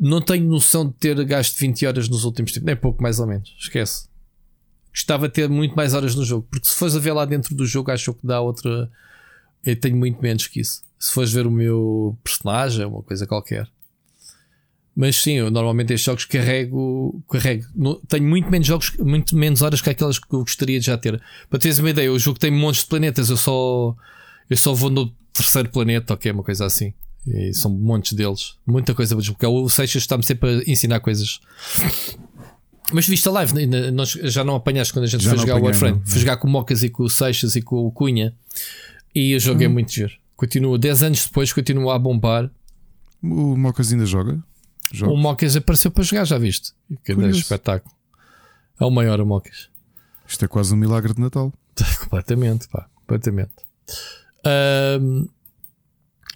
[0.00, 3.26] Não tenho noção de ter gasto 20 horas nos últimos tempos, nem pouco mais ou
[3.26, 3.54] menos.
[3.60, 4.08] Esquece.
[4.92, 7.54] Gostava de ter muito mais horas no jogo, porque se fores a ver lá dentro
[7.54, 8.90] do jogo, acho que dá outra.
[9.64, 10.82] Eu tenho muito menos que isso.
[10.98, 13.68] Se fores ver o meu personagem, uma coisa qualquer.
[14.94, 17.64] Mas sim, eu normalmente estes jogos carrego, carrego.
[17.74, 20.98] No- tenho muito menos jogos, muito menos horas que aquelas que eu gostaria de já
[20.98, 21.20] ter.
[21.48, 23.94] Para teres uma ideia, o jogo tem montes de planetas, eu só
[24.48, 26.92] eu só vou no terceiro planeta, ok, uma coisa assim.
[27.26, 28.54] E são montes deles.
[28.66, 29.52] Muita coisa para desbloquear.
[29.52, 31.40] O Seixas está-me sempre a ensinar coisas.
[32.92, 33.52] Mas viste a live,
[33.92, 35.98] nós já não apanhaste quando a gente Já foi jogar o apanhei, Warframe.
[36.00, 36.06] não.
[36.06, 38.34] Foi jogar com o Mocas e com o Seixas e com o Cunha.
[39.14, 39.72] E o jogo é Hum.
[39.72, 40.12] muito giro.
[40.36, 42.50] Continua, 10 anos depois, continua a bombar.
[43.22, 44.42] O Mocas ainda joga?
[44.92, 45.12] Joga.
[45.12, 46.72] O Mocas apareceu para jogar, já viste?
[47.04, 47.38] Que Curioso.
[47.40, 47.94] espetáculo.
[48.80, 49.68] É o maior, o Mocas.
[50.26, 51.52] Isto é quase um milagre de Natal.
[52.00, 53.52] completamente, pá, completamente.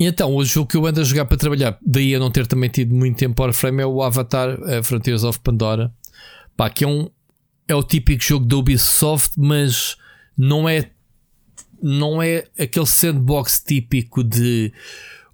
[0.01, 2.47] E então, o jogo que eu ando a jogar para trabalhar, daí a não ter
[2.47, 5.95] também tido muito tempo para frame, é o Avatar eh, Frontiers of Pandora.
[6.57, 7.09] Pá, que é um
[7.67, 9.97] é o típico jogo da Ubisoft, mas
[10.37, 10.91] não é
[11.83, 14.73] não é aquele sandbox típico de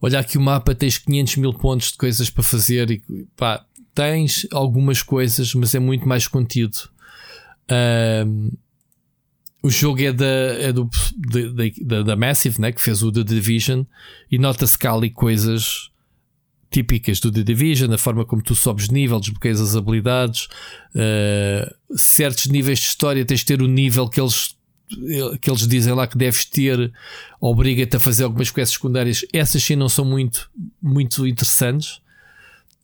[0.01, 3.03] olhar aqui o mapa, tens 500 mil pontos de coisas para fazer e
[3.37, 3.65] pá,
[3.95, 6.79] tens algumas coisas, mas é muito mais contido.
[7.69, 8.51] Ahm,
[9.63, 13.23] o jogo é da, é do, de- da, da Massive, né, que fez o The
[13.23, 13.83] Division,
[14.31, 15.91] e nota-se cá ali coisas
[16.71, 20.49] típicas do The Division, a forma como tu sobes nível, desbloqueias as habilidades,
[20.95, 24.57] eh, certos níveis de história, tens de ter o nível que eles,
[25.41, 26.93] que eles dizem lá que deves ter,
[27.41, 29.25] obriga-te a fazer algumas quests secundárias.
[29.33, 30.51] Essas sim não são muito,
[30.83, 32.01] muito interessantes.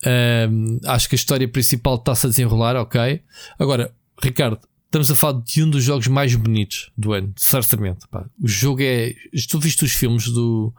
[0.04, 3.22] Um, acho que a história principal está-se a desenrolar, ok.
[3.58, 3.92] Agora,
[4.22, 8.06] Ricardo, estamos a falar de um dos jogos mais bonitos do ano, certamente.
[8.08, 8.26] pá.
[8.40, 9.14] O jogo é.
[9.48, 10.72] Tu viste os filmes do,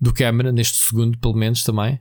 [0.00, 2.00] do Cameron, neste segundo, pelo menos também?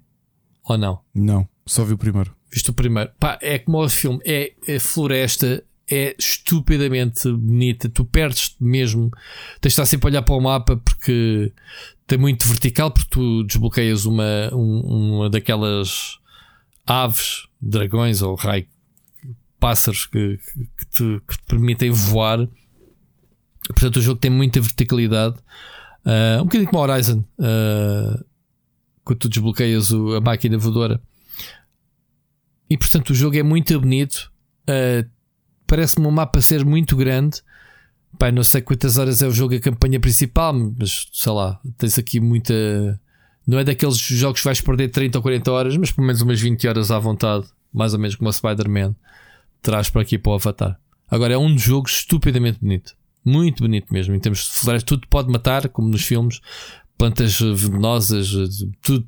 [0.63, 1.01] Ou não?
[1.13, 2.33] Não, só vi o primeiro.
[2.51, 3.11] Viste o primeiro?
[3.19, 7.89] Pá, é como o filme, é, é floresta, é estupidamente bonita.
[7.89, 9.09] Tu perdes mesmo,
[9.59, 11.51] tens de estar sempre a olhar para o mapa porque
[12.07, 16.17] tem muito vertical, porque tu desbloqueias uma, um- uma daquelas
[16.85, 18.65] aves, dragões ou raio,
[19.59, 20.37] pássaros que,
[20.77, 22.47] que, te, que te permitem voar.
[23.67, 25.37] Portanto, o jogo tem muita verticalidade.
[26.03, 28.23] Ah, um bocadinho como Horizon, ah,
[29.03, 31.01] quando tu desbloqueias o- a máquina voadora.
[32.69, 34.31] E portanto o jogo é muito bonito.
[34.63, 35.07] Uh,
[35.71, 37.41] Parece-me um mapa ser muito grande.
[38.19, 41.97] Pai, não sei quantas horas é o jogo, a campanha principal, mas sei lá, tens
[41.97, 42.99] aqui muita.
[43.47, 46.41] Não é daqueles jogos que vais perder 30 ou 40 horas, mas pelo menos umas
[46.41, 48.93] 20 horas à vontade, mais ou menos como a Spider-Man,
[49.61, 50.77] traz para aqui para o Avatar.
[51.09, 52.93] Agora é um jogo estupidamente bonito,
[53.23, 54.13] muito bonito mesmo.
[54.13, 56.41] Em termos de floresta, tudo pode matar, como nos filmes,
[56.97, 58.29] plantas venenosas,
[58.81, 59.07] tudo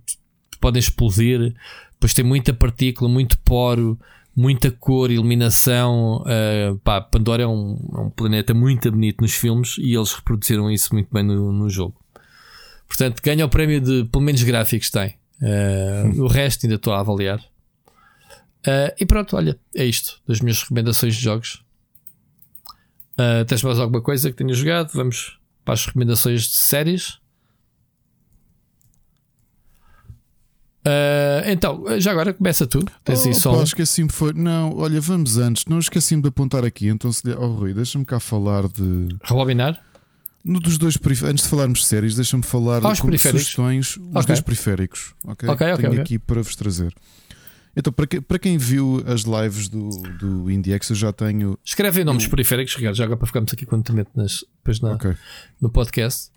[0.61, 1.53] podem explodir.
[1.91, 3.99] Depois tem muita partícula, muito poro,
[4.35, 6.23] muita cor, iluminação.
[6.23, 10.69] Uh, pá, Pandora é um, é um, planeta muito bonito nos filmes e eles reproduziram
[10.71, 11.95] isso muito bem no, no jogo.
[12.87, 15.15] Portanto, ganha o prémio de pelo menos gráficos tem.
[15.41, 17.39] Uh, o resto ainda estou a avaliar.
[18.65, 21.63] Uh, e pronto, olha, é isto das minhas recomendações de jogos.
[23.13, 24.91] Uh, tens mais alguma coisa que tenha jogado?
[24.93, 27.19] Vamos para as recomendações de séries.
[30.85, 32.83] Uh, então, já agora começa tu.
[33.05, 33.63] Tens oh, só.
[33.63, 34.33] esqueci-me foi.
[34.33, 35.65] Não, olha, vamos antes.
[35.65, 36.87] Não esqueci-me de apontar aqui.
[36.87, 37.23] Então, se...
[37.29, 39.07] oh, Rui, deixa-me cá falar de.
[39.23, 39.81] Rebobinar?
[40.43, 43.95] No dos dois Antes de falarmos de séries, deixa-me falar ah, de sugestões.
[43.95, 44.23] Os okay.
[44.27, 45.13] dois periféricos.
[45.23, 46.01] Ok, okay, okay Tenho okay.
[46.01, 46.93] aqui para vos trazer.
[47.75, 49.89] Então, para, que, para quem viu as lives do,
[50.19, 51.57] do IndieX, eu já tenho.
[51.63, 52.29] Escreve em nomes eu...
[52.29, 54.97] periféricos, Ricardo, já agora para ficarmos aqui quando te meto nas, depois na,
[55.61, 56.29] no podcast.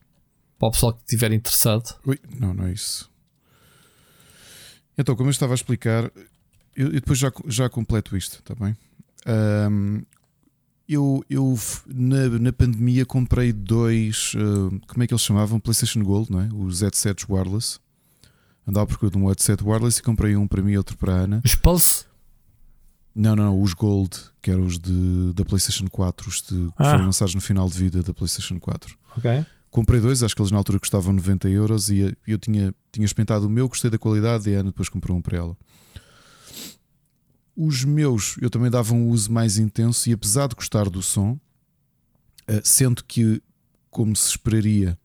[0.56, 1.96] Para o pessoal que estiver interessado.
[2.06, 3.10] Ui, não, não é isso.
[4.98, 6.04] Então, como eu estava a explicar,
[6.74, 8.76] eu, eu depois já, já completo isto, está bem?
[9.26, 10.02] Um,
[10.88, 15.58] eu, eu na, na pandemia comprei dois, uh, como é que eles chamavam?
[15.58, 16.48] PlayStation Gold, não é?
[16.52, 17.78] Os headsets wireless.
[18.66, 21.12] Andava à procura de um headset wireless e comprei um para mim e outro para
[21.12, 21.42] a Ana.
[21.44, 22.04] Os Pulse?
[23.14, 24.10] Não, não, os Gold,
[24.42, 26.90] que eram os de, da PlayStation 4, os de, que ah.
[26.90, 28.96] foram lançados no final de vida da PlayStation 4.
[29.16, 29.46] Ok.
[29.76, 33.46] Comprei dois, acho que eles na altura custavam 90 euros e eu tinha, tinha experimentado
[33.46, 35.56] o meu, gostei da qualidade e a Ana depois comprou um para ela.
[37.54, 41.38] Os meus eu também dava um uso mais intenso e apesar de gostar do som,
[42.48, 43.42] eh, sendo que,
[43.90, 44.98] como se esperaria,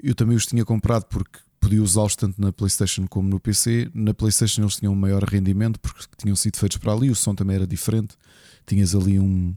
[0.00, 3.90] eu também os tinha comprado porque podia usá-los tanto na PlayStation como no PC.
[3.92, 7.34] Na PlayStation eles tinham um maior rendimento porque tinham sido feitos para ali, o som
[7.34, 8.14] também era diferente.
[8.64, 9.56] Tinhas ali um,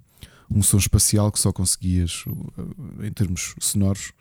[0.50, 2.26] um som espacial que só conseguias,
[3.04, 4.12] em termos sonoros,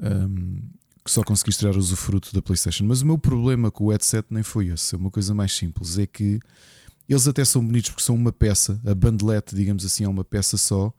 [0.00, 0.62] um,
[1.04, 2.84] que só conseguiste tirar usufruto da PlayStation.
[2.84, 5.98] Mas o meu problema com o headset nem foi esse, é uma coisa mais simples:
[5.98, 6.40] é que
[7.08, 10.56] eles até são bonitos porque são uma peça, a bandelete, digamos assim, é uma peça
[10.56, 10.92] só.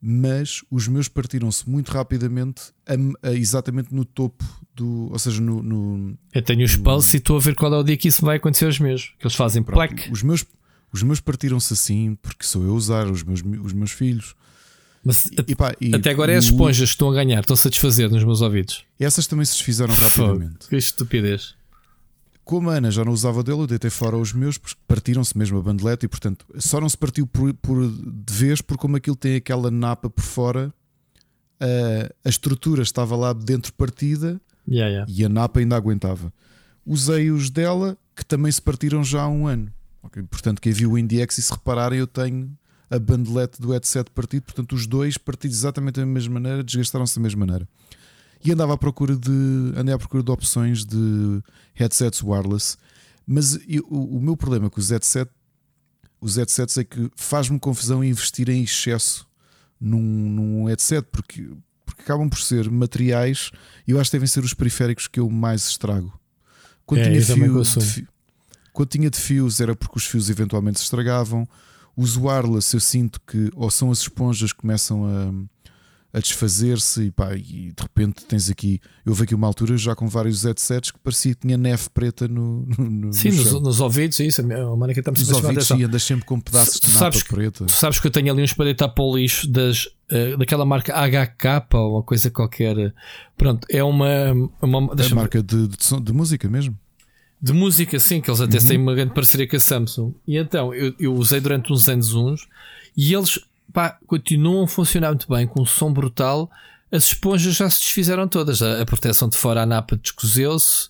[0.00, 4.44] Mas os meus partiram-se muito rapidamente, a, a, exatamente no topo
[4.74, 5.10] do.
[5.10, 5.62] Ou seja, no.
[5.62, 8.24] no Eu tenho os pulse e estou a ver qual é o dia que isso
[8.24, 9.14] vai acontecer aos meus.
[9.18, 10.10] Que eles fazem plaque.
[10.12, 10.44] Os meus,
[10.96, 14.34] os meus partiram-se assim, porque sou eu a usar, os meus, os meus filhos.
[15.04, 17.56] Mas e, pá, e, até agora é as esponjas que estão a ganhar, estão a
[17.56, 18.82] satisfazer nos meus ouvidos.
[18.98, 20.66] Essas também se desfizeram rapidamente.
[20.68, 21.54] Que estupidez.
[22.44, 25.58] Como a Ana já não usava dele, eu deitei fora os meus, porque partiram-se mesmo
[25.58, 29.16] a bandeleta e, portanto, só não se partiu por, por, de vez, porque como aquilo
[29.16, 30.72] tem aquela napa por fora,
[31.60, 35.12] a, a estrutura estava lá dentro partida yeah, yeah.
[35.12, 36.32] e a napa ainda aguentava.
[36.86, 39.70] Usei os dela, que também se partiram já há um ano.
[40.06, 40.22] Okay?
[40.24, 42.56] Portanto, quem viu o IndieX e se repararem, eu tenho
[42.90, 47.22] a bandelete do headset partido, portanto, os dois partidos exatamente da mesma maneira, desgastaram-se da
[47.22, 47.68] mesma maneira.
[48.44, 51.42] E andava à procura de andei à procura de opções de
[51.74, 52.76] headsets wireless,
[53.26, 55.32] mas eu, o, meu problema com os headsets,
[56.20, 59.26] os headsets é que faz-me confusão investir em excesso
[59.80, 61.50] num, num headset, porque,
[61.84, 63.50] porque acabam por ser materiais
[63.86, 66.12] e eu acho que devem ser os periféricos que eu mais estrago.
[66.84, 68.08] Quando, é, tinha, fio, de,
[68.76, 71.48] quando tinha de fios era porque os fios eventualmente se estragavam
[71.96, 77.10] os wireless eu sinto que ou são as esponjas que começam a, a desfazer-se e,
[77.10, 78.80] pá, e de repente tens aqui.
[79.04, 82.28] Eu vi aqui uma altura já com vários headsets que parecia que tinha neve preta
[82.28, 82.66] no.
[82.78, 84.42] no Sim, no nos, nos, ouvidos, isso.
[84.42, 87.64] A Mónica está Nos ouvidos, sim, andas sempre com pedaços de napa preta.
[87.64, 90.64] Tu sabes que eu tenho ali uns para deitar para o lixo das, uh, daquela
[90.64, 92.94] marca HK ou uma coisa qualquer.
[93.36, 94.32] Pronto, é uma.
[94.60, 96.78] uma é marca de, de, de música mesmo
[97.46, 98.66] de música, sim, que eles até uhum.
[98.66, 100.14] têm uma grande parceria com a Samsung.
[100.26, 102.48] E então eu, eu usei durante uns anos uns
[102.96, 103.38] e eles
[103.72, 106.50] pá, continuam a funcionar muito bem, com um som brutal.
[106.90, 108.60] As esponjas já se desfizeram todas.
[108.62, 110.88] A, a proteção de fora, a napa descoseu-se,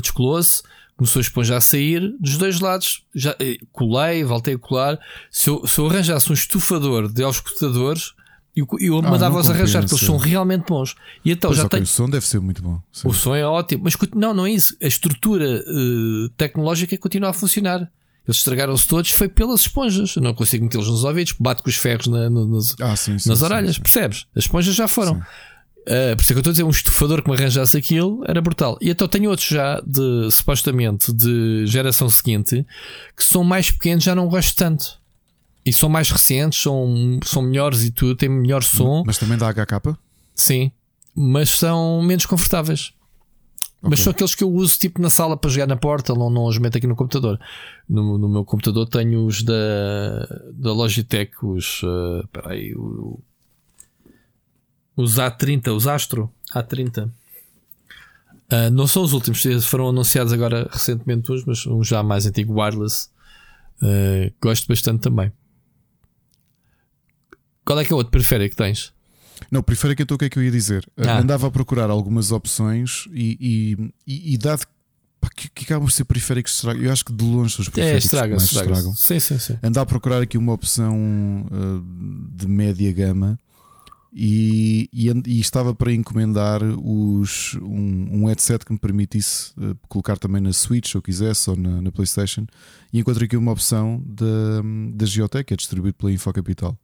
[0.00, 0.62] descolou-se,
[0.96, 2.14] começou a esponja a sair.
[2.18, 4.98] Dos dois lados, já eh, colei, voltei a colar.
[5.30, 8.14] Se eu, se eu arranjasse um estufador de auscultadores,
[8.56, 10.96] e eu ah, mandava-os arranjar, porque eles são realmente bons.
[11.24, 11.84] E então pois já okay, tenho...
[11.84, 12.80] O som deve ser muito bom.
[12.92, 13.08] Sim.
[13.08, 14.76] O som é ótimo, mas não, não é isso.
[14.82, 17.88] A estrutura uh, tecnológica continua a funcionar.
[18.26, 20.16] Eles estragaram-se todos, foi pelas esponjas.
[20.16, 23.18] Eu não consigo metê-los nos ouvidos, bate com os ferros na, no, nos, ah, sim,
[23.18, 24.26] sim, nas orelhas, percebes?
[24.34, 25.22] As esponjas já foram.
[25.88, 28.22] Uh, por isso é que eu estou a dizer, um estufador que me arranjasse aquilo
[28.28, 28.76] era brutal.
[28.82, 32.66] E então tenho outros já, de supostamente de geração seguinte,
[33.16, 34.97] que são mais pequenos, já não gosto tanto.
[35.68, 39.02] E são mais recentes, são, são melhores e tudo, têm melhor som.
[39.06, 39.96] Mas também dá HK?
[40.34, 40.72] Sim,
[41.14, 42.92] mas são menos confortáveis.
[43.80, 44.04] Mas Ok.
[44.04, 46.58] são aqueles que eu uso tipo na sala para jogar na porta, não, não os
[46.58, 47.38] meto aqui no computador.
[47.88, 49.54] No, no meu computador tenho os da,
[50.52, 51.82] da Logitech, os.
[51.84, 53.20] Uh, peraí, o-
[54.96, 57.08] os A30, os Astro A30.
[58.50, 62.60] Ah, não são os últimos, foram anunciados agora recentemente uns, mas um já mais antigo,
[62.60, 63.08] wireless.
[63.82, 65.30] Ah, gosto bastante também.
[67.68, 68.94] Qual é que é o outro periférico que tens?
[69.50, 70.88] Não, periférico então o que é que eu ia dizer?
[70.96, 71.18] Ah.
[71.18, 74.64] Andava a procurar algumas opções e, e, e, e dado
[75.20, 76.82] pá, que, que acabam por ser periféricos, estragam.
[76.82, 78.96] eu acho que de longe são os É, periféricos que mais estraga estragam.
[78.96, 79.58] Sim, sim, sim.
[79.62, 81.84] Andar a procurar aqui uma opção uh,
[82.34, 83.38] de média gama
[84.14, 90.16] e, e, e estava para encomendar os, um, um headset que me permitisse uh, colocar
[90.16, 92.46] também na Switch, se eu quisesse, ou na, na PlayStation.
[92.90, 94.62] E encontrei aqui uma opção da,
[94.94, 96.74] da Geotech, que é distribuído pela Infocapital.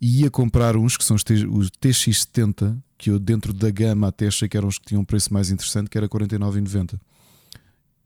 [0.00, 4.08] E ia comprar uns que são os, T, os TX70, que eu dentro da gama
[4.08, 6.98] até achei que eram os que tinham um preço mais interessante, que era 49,90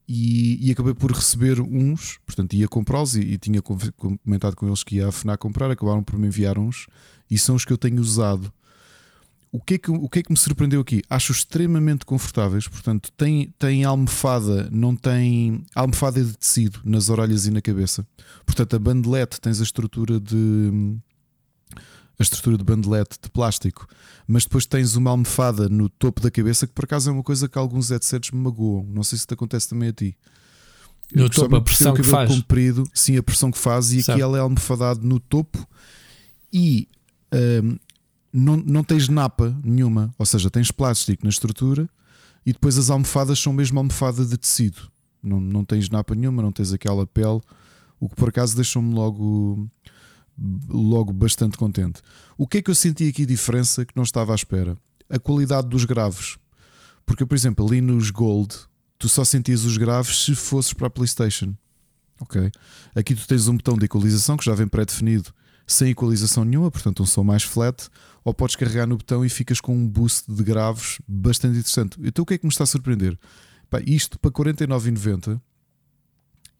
[0.09, 4.83] e, e acabei por receber uns, portanto ia comprá-los e, e tinha comentado com eles
[4.83, 6.87] que ia à FNAC comprar, acabaram por me enviar uns
[7.31, 8.53] e são os que eu tenho usado.
[9.51, 11.03] O que, é que, o que é que me surpreendeu aqui?
[11.11, 17.51] Acho extremamente confortáveis, portanto, tem, tem almofada, não tem almofada de tecido nas orelhas e
[17.51, 18.07] na cabeça.
[18.47, 20.97] Portanto, a bandelete tens a estrutura de
[22.19, 23.87] a estrutura de bandelete de plástico,
[24.27, 27.49] mas depois tens uma almofada no topo da cabeça que por acaso é uma coisa
[27.49, 28.85] que alguns headsets me magoam.
[28.89, 30.17] Não sei se te acontece também a ti.
[31.15, 32.31] No Eu topo, a pressão que faz.
[32.31, 34.11] comprido, sim, a pressão que faz, e Certo.
[34.13, 35.67] aqui ela é almofadado no topo
[36.53, 36.89] e
[37.63, 37.77] hum,
[38.33, 41.89] não, não tens napa nenhuma, ou seja, tens plástico na estrutura
[42.47, 44.91] e depois as almofadas são mesmo almofada de tecido.
[45.23, 47.41] Não, não tens napa nenhuma, não tens aquela pele,
[48.01, 49.69] o que por acaso deixou-me logo,
[50.69, 52.01] logo bastante contente.
[52.37, 54.77] O que é que eu senti aqui diferença que não estava à espera?
[55.09, 56.39] A qualidade dos graves.
[57.05, 58.55] Porque, por exemplo, ali nos Gold,
[58.99, 61.55] tu só sentias os graves se fosses para a PlayStation.
[62.21, 62.51] Ok?
[62.95, 65.33] Aqui tu tens um botão de equalização que já vem pré-definido
[65.67, 67.89] sem equalização nenhuma, portanto um som mais flat,
[68.25, 71.99] ou podes carregar no botão e ficas com um boost de graves bastante interessante.
[72.03, 73.19] Então o que é que me está a surpreender?
[73.71, 75.41] Pá, isto para 49,90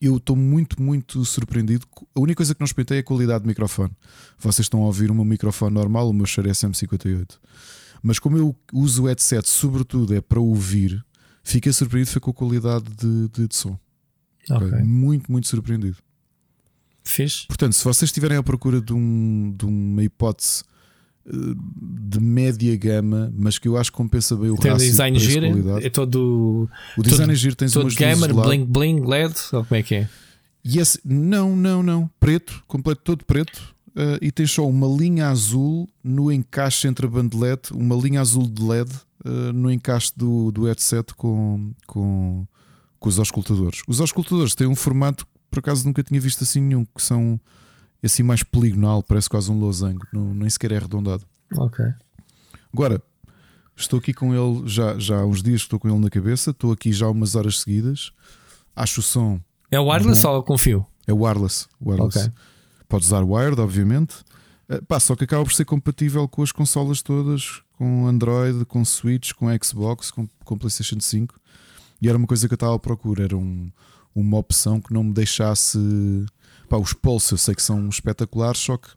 [0.03, 1.87] eu estou muito, muito surpreendido.
[2.15, 3.93] A única coisa que não experimentei é a qualidade do microfone.
[4.39, 7.39] Vocês estão a ouvir o meu microfone normal, o meu Shure SM58.
[8.03, 11.05] Mas como eu uso o headset, sobretudo é para ouvir,
[11.45, 13.79] fiquei surpreendido foi com a qualidade de, de, de som.
[14.51, 14.67] Ok.
[14.67, 14.83] Ok?
[14.83, 15.97] Muito, muito surpreendido.
[17.05, 17.47] Fixe.
[17.47, 20.65] Portanto, se vocês estiverem à procura de, um, de uma hipótese
[21.25, 25.79] de média gama, mas que eu acho que compensa bem o Tem rácio design giro,
[25.81, 29.65] é todo, O design todo- é giro, tens todo umas gamer, bling bling, LED, ou
[29.65, 30.09] como é que é?
[30.65, 32.11] Esse, não, não, não.
[32.21, 33.73] Preto, completo, todo preto.
[33.95, 38.49] eh, e tens só uma linha azul no encaixe entre a bandelete, uma linha azul
[38.49, 38.91] de LED
[39.25, 42.47] eh, no encaixe do, do headset com, com,
[42.99, 43.83] com os auscultadores.
[43.87, 47.39] Os auscultadores têm um formato que por acaso nunca tinha visto assim nenhum, que são
[48.07, 51.25] assim mais poligonal, parece quase um losango, não, nem sequer é arredondado.
[51.57, 51.85] Ok.
[52.73, 53.03] Agora,
[53.77, 56.51] estou aqui com ele já, já há uns dias que estou com ele na cabeça,
[56.51, 58.13] estou aqui já umas horas seguidas.
[58.75, 60.87] Acho o som É o wireless ou com fio?
[61.07, 61.67] é wireless.
[61.85, 62.19] wireless.
[62.19, 62.33] Ok.
[62.89, 64.15] Podes usar wired, obviamente.
[64.69, 68.85] Eh, pá, só que acaba por ser compatível com as consolas todas, com Android, com
[68.85, 71.35] Switch, com Xbox, com, com PlayStation 5.
[72.01, 73.71] E era uma coisa que eu estava à procura, era um-
[74.15, 75.79] uma opção que não me deixasse.
[76.73, 78.89] Pá, os Pulse eu sei que são espetaculares, só que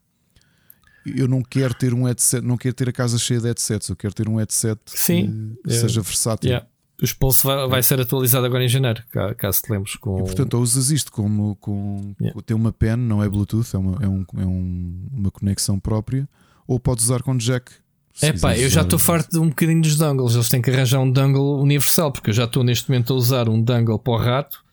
[1.05, 3.97] eu não quero ter um headset, não quero ter a casa cheia de headsets, eu
[3.97, 5.77] quero ter um headset Sim, que é.
[5.79, 6.51] seja versátil.
[6.51, 6.65] Yeah.
[7.03, 9.97] Os Pulse vai, vai ser atualizado agora em janeiro, ca- caso te lembres.
[9.97, 10.19] Com...
[10.19, 12.41] E portanto, ou usas isto como com, Yeah.
[12.45, 16.29] tem uma pen, não é Bluetooth, é uma, é um- é um- uma conexão própria,
[16.65, 17.73] ou podes usar com jack.
[18.21, 20.33] É pá, eu já estou farto de um bocadinho dos dongles.
[20.33, 23.49] Eles têm que arranjar um dangle universal, porque eu já estou neste momento a usar
[23.49, 24.63] um dangle para o rato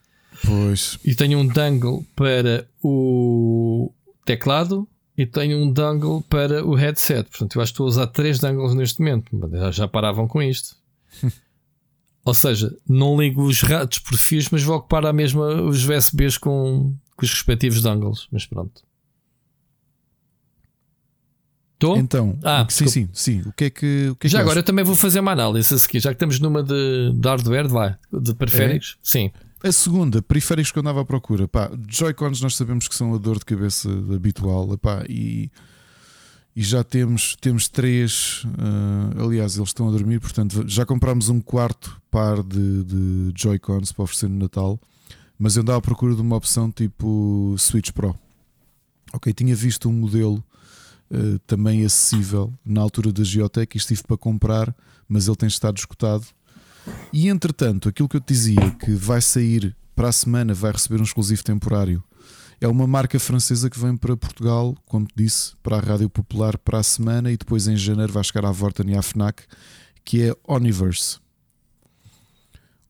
[0.45, 3.93] Pois, e tenho um dangle para o
[4.25, 7.29] teclado e tenho um dangle para o headset.
[7.31, 9.31] Portanto, eu acho que estou a usar três dangles neste momento.
[9.33, 10.77] Mas Já, paravam com isto.
[12.25, 16.39] Ou seja, não ligo os ratos por fios, mas vou ocupar a mesma os USBs
[16.39, 18.29] com, com os respectivos dongles.
[18.31, 18.83] Mas pronto.
[21.75, 21.97] Estou?
[21.97, 23.41] então, Ah, sim, sim, sim.
[23.41, 25.33] O que é que, o que, é Já que agora eu também vou fazer uma
[25.33, 28.97] análise a seguir, já que estamos numa de, de hardware, vai, de periféricos.
[29.03, 29.33] Sim.
[29.65, 33.19] A segunda, periféricos que eu andava à procura, pá, Joy-Cons nós sabemos que são a
[33.19, 35.53] dor de cabeça habitual, pá, e,
[36.57, 41.41] e já temos, temos três, ah, aliás, eles estão a dormir, portanto já comprámos um
[41.41, 44.81] quarto par de, de Joy-Cons para oferecer no Natal,
[45.39, 48.19] mas eu andava à procura de uma opção tipo Switch Pro.
[49.13, 50.43] Ok, tinha visto um modelo
[51.09, 54.75] uh, também acessível na altura da Geotech e estive para comprar,
[55.09, 56.27] mas ele tem estado escutado.
[57.13, 61.01] E entretanto, aquilo que eu te dizia que vai sair para a semana, vai receber
[61.01, 62.03] um exclusivo temporário.
[62.61, 66.57] É uma marca francesa que vem para Portugal, como te disse, para a Rádio Popular
[66.57, 69.43] para a semana e depois em janeiro vai chegar à Vorten e à Fnac,
[70.05, 71.19] que é Oniverse.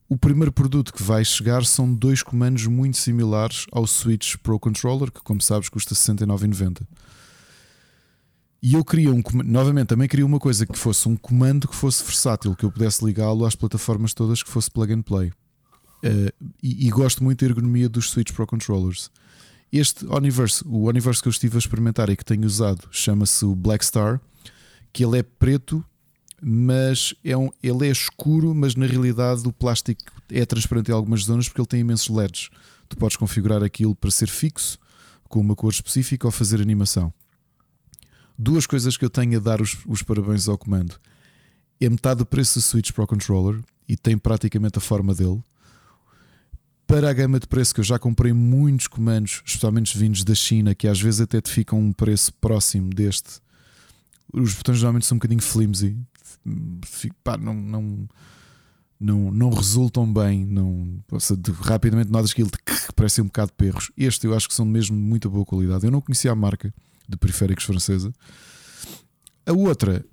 [0.09, 5.11] O primeiro produto que vai chegar são dois comandos muito similares ao Switch Pro Controller,
[5.11, 6.83] que, como sabes, custa 69,90.
[8.63, 12.05] E eu queria um novamente também queria uma coisa que fosse um comando que fosse
[12.05, 15.31] versátil, que eu pudesse ligá-lo às plataformas todas, que fosse plug and play.
[16.05, 16.33] Uh,
[16.63, 19.11] e, e, gosto muito da ergonomia dos Switch Pro Controllers.
[19.73, 23.55] Este Universe, o Universe que eu estive a experimentar e que tenho usado, chama-se o
[23.55, 24.21] Black Star,
[24.93, 25.85] que ele é preto
[26.45, 31.23] mas é um, ele é escuro, mas na realidade o plástico é transparente em algumas
[31.23, 32.51] zonas porque ele tem imensos LEDs.
[32.89, 34.77] Tu podes configurar aquilo para ser fixo,
[35.29, 37.15] com uma cor específica ou fazer animação.
[38.39, 40.97] Duas coisas que eu tenho a dar os, os parabéns ao comando.
[41.81, 45.43] É metade do preço do Switch Pro Controller e tem praticamente a forma dele.
[46.87, 50.75] Para a gama de preço que eu já comprei muitos comandos, especialmente vindos da China,
[50.75, 53.41] que às vezes até te ficam um preço próximo deste.
[54.33, 55.97] Os botões geralmente são um bocadinho flimsy,
[57.23, 58.09] pá, não, não,
[58.99, 60.45] não, não resultam bem.
[60.45, 62.51] Não, seja, de, rapidamente notas que ele
[62.95, 63.91] parece um bocado perros.
[63.97, 65.85] Este eu acho que são mesmo de muita boa qualidade.
[65.85, 66.73] Eu não conhecia a marca
[67.13, 68.13] de periféricos francesa.
[69.47, 70.05] A outra,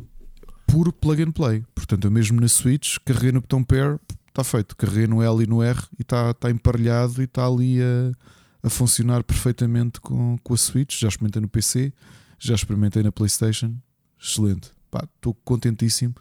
[0.68, 1.64] puro plug and play.
[1.74, 4.76] Portanto, eu mesmo na Switch carreguei no botão pair, está feito.
[4.76, 8.70] Carreguei no L e no R e está, está emparelhado e está ali a, a
[8.70, 11.00] funcionar perfeitamente com, com a Switch.
[11.00, 11.94] Já experimentei no PC,
[12.38, 13.76] já experimentei na PlayStation.
[14.20, 14.72] Excelente
[15.16, 16.16] estou contentíssimo.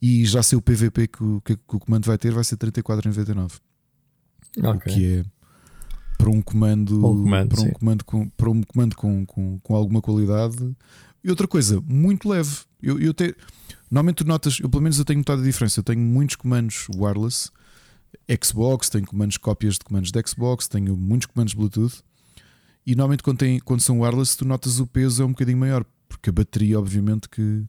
[0.00, 2.56] E já sei o PVP que o, que, que o comando vai ter, vai ser
[2.56, 3.58] 34,99.
[4.56, 4.70] Okay.
[4.70, 5.24] O que é
[6.18, 10.02] para um comando, comando para, um comando com, para um comando com, com, com alguma
[10.02, 10.76] qualidade.
[11.22, 12.58] E outra coisa, muito leve.
[12.82, 13.34] Eu, eu te,
[13.90, 15.80] normalmente tu notas, eu pelo menos eu tenho notado a diferença.
[15.80, 17.50] Eu tenho muitos comandos wireless,
[18.44, 22.02] Xbox, tenho comandos cópias de comandos de Xbox, tenho muitos comandos Bluetooth.
[22.84, 25.84] E normalmente quando, tem, quando são wireless, tu notas o peso é um bocadinho maior,
[26.08, 27.64] porque a bateria, obviamente, que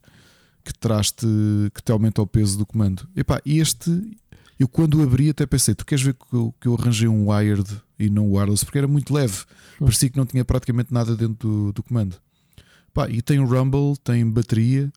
[0.64, 1.26] que traz-te,
[1.74, 3.08] que te aumenta o peso do comando.
[3.16, 3.92] Epá, este,
[4.60, 7.82] eu quando abri até pensei, tu queres ver que eu, que eu arranjei um wired
[7.98, 9.38] e não wireless, porque era muito leve,
[9.80, 9.86] hum.
[9.86, 12.18] parecia que não tinha praticamente nada dentro do, do comando.
[12.90, 14.92] Epá, e tem rumble, tem bateria,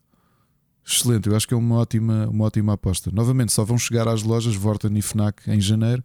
[0.85, 3.09] excelente, eu acho que é uma ótima, uma ótima aposta.
[3.13, 6.03] Novamente, só vão chegar às lojas Vorten e Fnac em janeiro.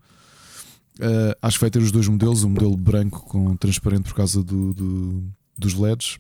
[1.01, 4.43] Uh, acho que vai ter os dois modelos, o modelo branco com transparente por causa
[4.43, 5.25] do, do,
[5.57, 6.19] dos LEDs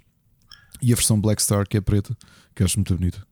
[0.80, 2.16] e a versão Black Star que é preta,
[2.54, 3.27] que acho muito bonita.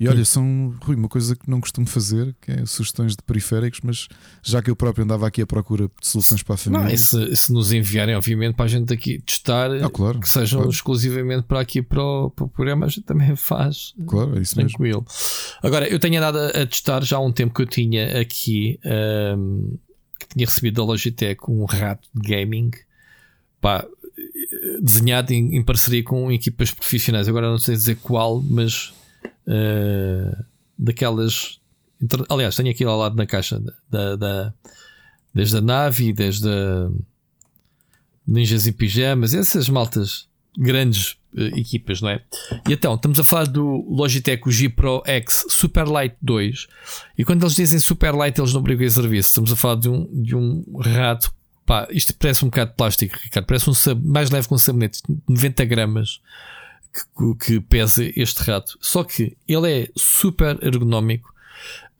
[0.00, 3.80] E olha, são Rui, uma coisa que não costumo fazer, que é sugestões de periféricos,
[3.84, 4.08] mas
[4.42, 6.88] já que eu próprio andava aqui à procura de soluções para a família.
[6.88, 10.60] Não, se, se nos enviarem, obviamente, para a gente aqui testar, ah, claro, que sejam
[10.60, 10.72] claro.
[10.72, 13.92] exclusivamente para aqui para o, para o, programa, a gente também faz.
[14.06, 15.04] Claro, é isso tranquilo.
[15.06, 15.58] Mesmo.
[15.62, 18.80] Agora, eu tenho andado a testar já há um tempo que eu tinha aqui,
[19.36, 19.76] um,
[20.18, 22.70] que tinha recebido da Logitech um rato de gaming,
[23.60, 23.86] pá,
[24.80, 27.28] desenhado em, em parceria com equipas profissionais.
[27.28, 28.94] Agora não sei dizer qual, mas
[29.46, 30.44] uh,
[30.78, 31.60] daquelas.
[32.28, 34.54] Aliás, tenho aqui ao lado na caixa da, da
[35.34, 36.90] desde a Navi, desde a
[38.26, 42.22] Ninjas e Pijamas, essas maltas grandes uh, equipas, não é?
[42.68, 46.66] E então, estamos a falar do Logitech G Pro X Superlight 2.
[47.18, 49.28] E quando eles dizem Superlight, eles não brigam em serviço.
[49.30, 51.32] Estamos a falar de um, de um rato.
[51.64, 53.46] Pá, isto parece um bocado de plástico, Ricardo.
[53.46, 56.20] Parece um mais leve que um sabonete, 90 gramas
[56.92, 58.76] que, que pesa este rato.
[58.80, 61.32] Só que ele é super ergonómico,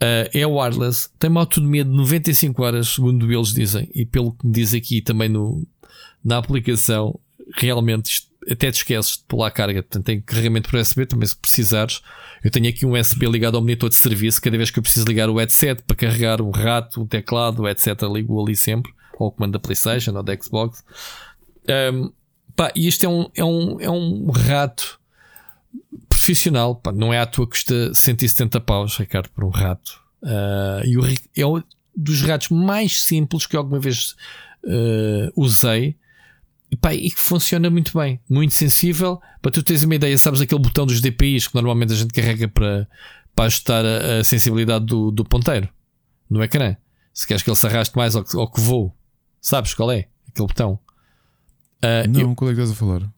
[0.02, 4.46] uh, é wireless, tem uma autonomia de 95 horas, segundo eles dizem, e pelo que
[4.46, 5.66] me diz aqui também no,
[6.24, 7.18] na aplicação,
[7.56, 9.82] realmente isto, até te esqueces de pular a carga.
[9.82, 12.00] Portanto, tem carregamento por USB também se precisares.
[12.42, 14.40] Eu tenho aqui um USB ligado ao monitor de serviço.
[14.40, 18.02] Cada vez que eu preciso ligar o headset para carregar um rato, um teclado, etc.,
[18.10, 18.92] ligo ali sempre.
[19.18, 20.82] Ou o comando da PlayStation ou da Xbox.
[21.92, 22.10] Um,
[22.56, 25.00] Pá, e isto é um, é um, é um rato
[26.08, 26.74] profissional.
[26.74, 30.00] Pá, não é à tua custa 170 paus, Ricardo, por um rato.
[30.22, 31.02] Uh, e o,
[31.36, 31.62] é um
[31.96, 34.14] dos ratos mais simples que alguma vez
[34.64, 35.96] uh, usei.
[36.70, 39.20] E, pá, e que funciona muito bem, muito sensível.
[39.42, 42.46] Para tu teres uma ideia, sabes aquele botão dos DPIs que normalmente a gente carrega
[42.46, 42.88] para,
[43.34, 45.68] para ajustar a, a sensibilidade do, do ponteiro
[46.28, 46.76] no ecrã.
[47.12, 48.90] Se queres que ele se arraste mais ou que, ou que voe,
[49.40, 50.06] sabes qual é?
[50.28, 50.78] Aquele botão.
[51.82, 53.10] Uh, não, eu, qual é que estás a falar?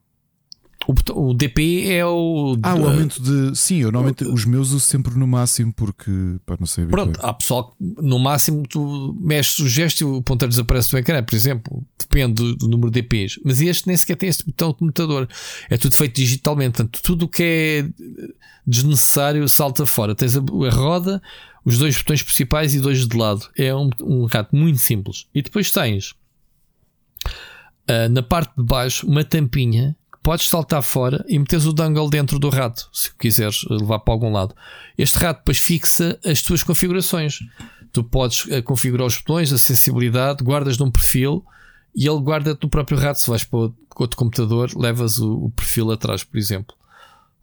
[0.86, 2.57] O, o DPI é o.
[2.62, 3.57] Ah, o aumento de.
[3.57, 6.10] Sim, eu normalmente os meus uso sempre no máximo porque.
[6.44, 6.86] Pá, não sei.
[6.86, 10.99] Pronto, há pessoal que no máximo tu mexes o gesto e o ponteiro desaparece do
[10.99, 11.84] ecrã, por exemplo.
[11.99, 13.39] Depende do, do número de EPs.
[13.44, 15.28] Mas este nem sequer tem este botão de computador.
[15.70, 16.73] É tudo feito digitalmente.
[16.73, 17.89] Portanto, tudo o que é
[18.66, 20.15] desnecessário salta fora.
[20.15, 21.23] Tens a, a roda,
[21.65, 23.49] os dois botões principais e dois de lado.
[23.57, 25.26] É um, um rato muito simples.
[25.34, 26.15] E depois tens
[27.89, 32.09] ah, na parte de baixo uma tampinha que podes saltar fora e meteres o dangle
[32.09, 34.55] dentro do rato, se quiseres levar para algum lado.
[34.97, 37.41] Este rato depois fixa as tuas configurações.
[37.93, 41.44] Tu podes ah, configurar os botões, a sensibilidade, guardas num perfil
[41.94, 43.20] e ele guarda-te no próprio rato.
[43.20, 46.75] Se vais para outro computador, levas o, o perfil atrás, por exemplo.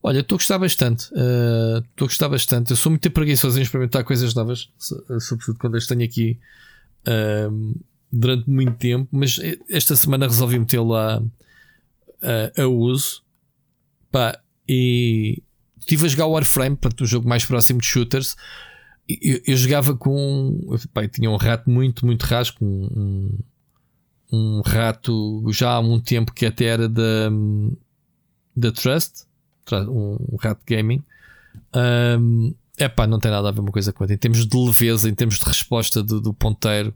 [0.01, 1.09] Olha, estou a gostar bastante.
[1.15, 2.71] ah, Estou a gostar bastante.
[2.71, 6.39] Eu sou muito preguiçoso em experimentar coisas novas, so- sobretudo quando as tenho aqui
[7.05, 7.49] ah,
[8.11, 9.07] durante muito tempo.
[9.11, 9.39] Mas
[9.69, 11.21] esta semana resolvi metê-lo a,
[12.21, 13.23] a, a uso.
[14.11, 15.41] Pá, e
[15.79, 18.35] estive a jogar Warframe, portanto, um jogo mais próximo de shooters.
[19.07, 20.59] Eu, eu jogava com.
[20.93, 22.63] Pá, tinha um rato muito, muito rasco.
[22.63, 23.37] Um,
[24.31, 27.31] um, rato já há muito tempo que até era da,
[28.55, 29.25] da Trust,
[29.71, 31.03] um, um rato gaming.
[31.75, 34.13] Um, epá, não tem nada a ver uma coisa com outra.
[34.15, 36.93] Em termos de leveza, em termos de resposta do, do ponteiro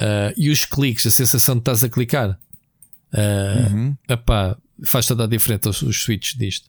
[0.00, 2.30] uh, e os cliques, a sensação de estás a clicar,
[3.12, 3.96] uh, Uhum.
[4.08, 6.68] epá, faz toda a diferença os, os switches disto.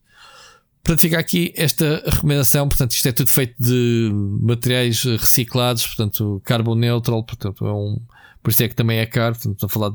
[0.84, 2.68] Portanto, fica aqui esta recomendação.
[2.68, 4.10] Portanto, isto é tudo feito de
[4.42, 7.24] materiais reciclados, portanto, carbon neutral.
[7.24, 8.00] Portanto, é um,
[8.42, 9.36] por isso é que também é caro.
[9.36, 9.90] Portanto, estou a falar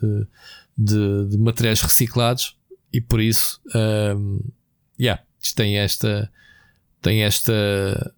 [0.00, 0.26] de,
[0.78, 2.56] de, de materiais reciclados
[2.92, 3.60] e por isso,
[4.16, 4.40] um,
[4.98, 6.30] yeah, isto tem esta,
[7.02, 8.14] tem esta,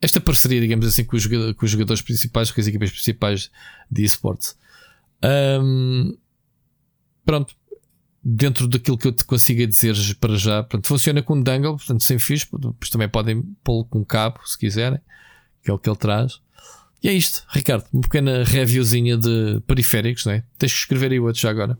[0.00, 3.50] esta parceria, digamos assim, com os, joga- com os jogadores principais, com as equipas principais
[3.90, 4.56] de esportes.
[5.22, 6.16] Um,
[7.24, 7.54] pronto,
[8.24, 12.18] dentro daquilo que eu te consigo dizer para já, portanto, funciona com dangle, portanto, sem
[12.18, 14.98] fios, depois também podem pô-lo com cabo, se quiserem,
[15.62, 16.40] que é o que ele traz.
[17.02, 20.44] E é isto, Ricardo, uma pequena reviewzinha de periféricos, não é?
[20.58, 21.78] Tens que escrever aí outro já agora.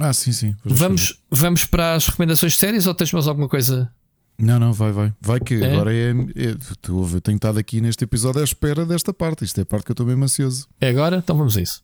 [0.00, 0.54] Ah, sim, sim.
[0.64, 3.92] Vamos Vamos, vamos para as recomendações de séries ou tens mais alguma coisa?
[4.40, 5.12] Não, não, vai, vai.
[5.20, 5.72] Vai que É?
[5.72, 6.10] agora é.
[6.10, 9.44] é tu, eu tenho estado aqui neste episódio à espera desta parte.
[9.44, 10.68] Isto é a parte que eu estou mesmo ansioso.
[10.80, 11.16] É agora?
[11.16, 11.82] Então vamos a isso.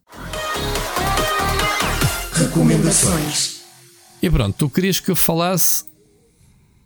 [2.33, 3.62] Recomendações.
[4.23, 5.84] E pronto, tu querias que eu falasse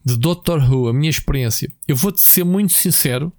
[0.05, 1.70] de Doctor Who, a minha experiência.
[1.86, 3.32] Eu vou-te ser muito sincero,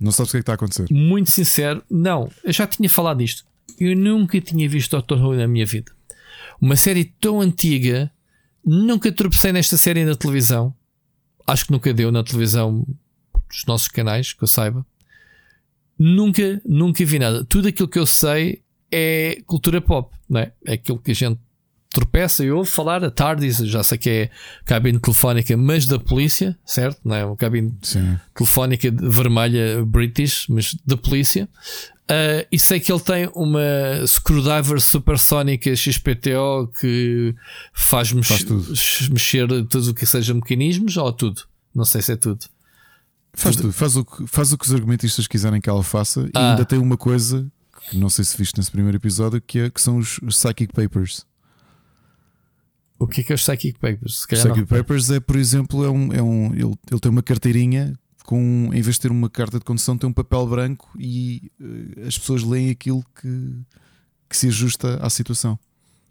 [0.00, 0.86] Não sabes o que é que está a acontecer.
[0.90, 1.82] muito sincero.
[1.90, 3.44] Não, eu já tinha falado disto.
[3.78, 5.92] Eu nunca tinha visto Doctor Who na minha vida.
[6.60, 8.10] Uma série tão antiga,
[8.64, 10.74] nunca tropecei nesta série na televisão.
[11.46, 12.84] Acho que nunca deu na televisão
[13.48, 14.84] dos nossos canais, que eu saiba.
[15.98, 17.44] Nunca, nunca vi nada.
[17.44, 20.52] Tudo aquilo que eu sei é cultura pop, não é?
[20.64, 21.40] É aquilo que a gente
[21.90, 23.02] tropeça e ouve falar.
[23.02, 24.30] A TARDIS, já sei que é
[24.64, 27.00] cabine telefónica, mas da polícia, certo?
[27.04, 27.24] Não é?
[27.24, 28.18] Uma cabine Sim.
[28.34, 31.48] telefónica vermelha British, mas da polícia.
[32.08, 33.60] Ah, e sei que ele tem uma
[34.06, 37.34] screwdriver supersónica XPTO que
[37.72, 38.72] faz, mex Faz tudo.
[39.12, 41.42] mexer tudo o que seja mecanismos ou tudo.
[41.74, 42.46] Não sei se é tudo.
[43.34, 43.72] Faz tudo.
[43.72, 46.22] Faz o, que, faz o que os argumentistas quiserem que ela faça.
[46.22, 46.52] E Ah.
[46.52, 47.46] ainda tem uma coisa
[47.90, 50.72] que não sei se viste nesse primeiro episódio, que, é, que são os, os Psychic
[50.72, 51.26] Papers.
[52.98, 54.20] O que é que é os Psychic Papers?
[54.20, 54.66] Se Os Psychic não.
[54.66, 58.82] Papers é, por exemplo, é um, é um, ele, ele tem uma carteirinha com, em
[58.82, 62.42] vez de ter uma carta de condução, tem um papel branco e eh, as pessoas
[62.42, 63.62] leem aquilo que,
[64.28, 65.56] que se ajusta à situação.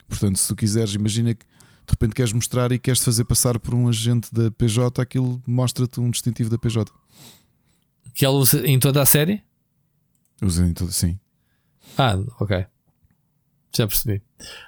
[0.08, 3.76] Portanto, se tu quiseres, imagina que de repente queres mostrar e queres fazer passar por
[3.76, 6.90] um agente da PJ, aquilo mostra-te um distintivo da PJ.
[8.14, 9.44] Que ela usa em toda a série?
[10.42, 11.20] Usem tudo assim.
[11.98, 12.66] Ah, ok.
[13.76, 14.22] Já percebi.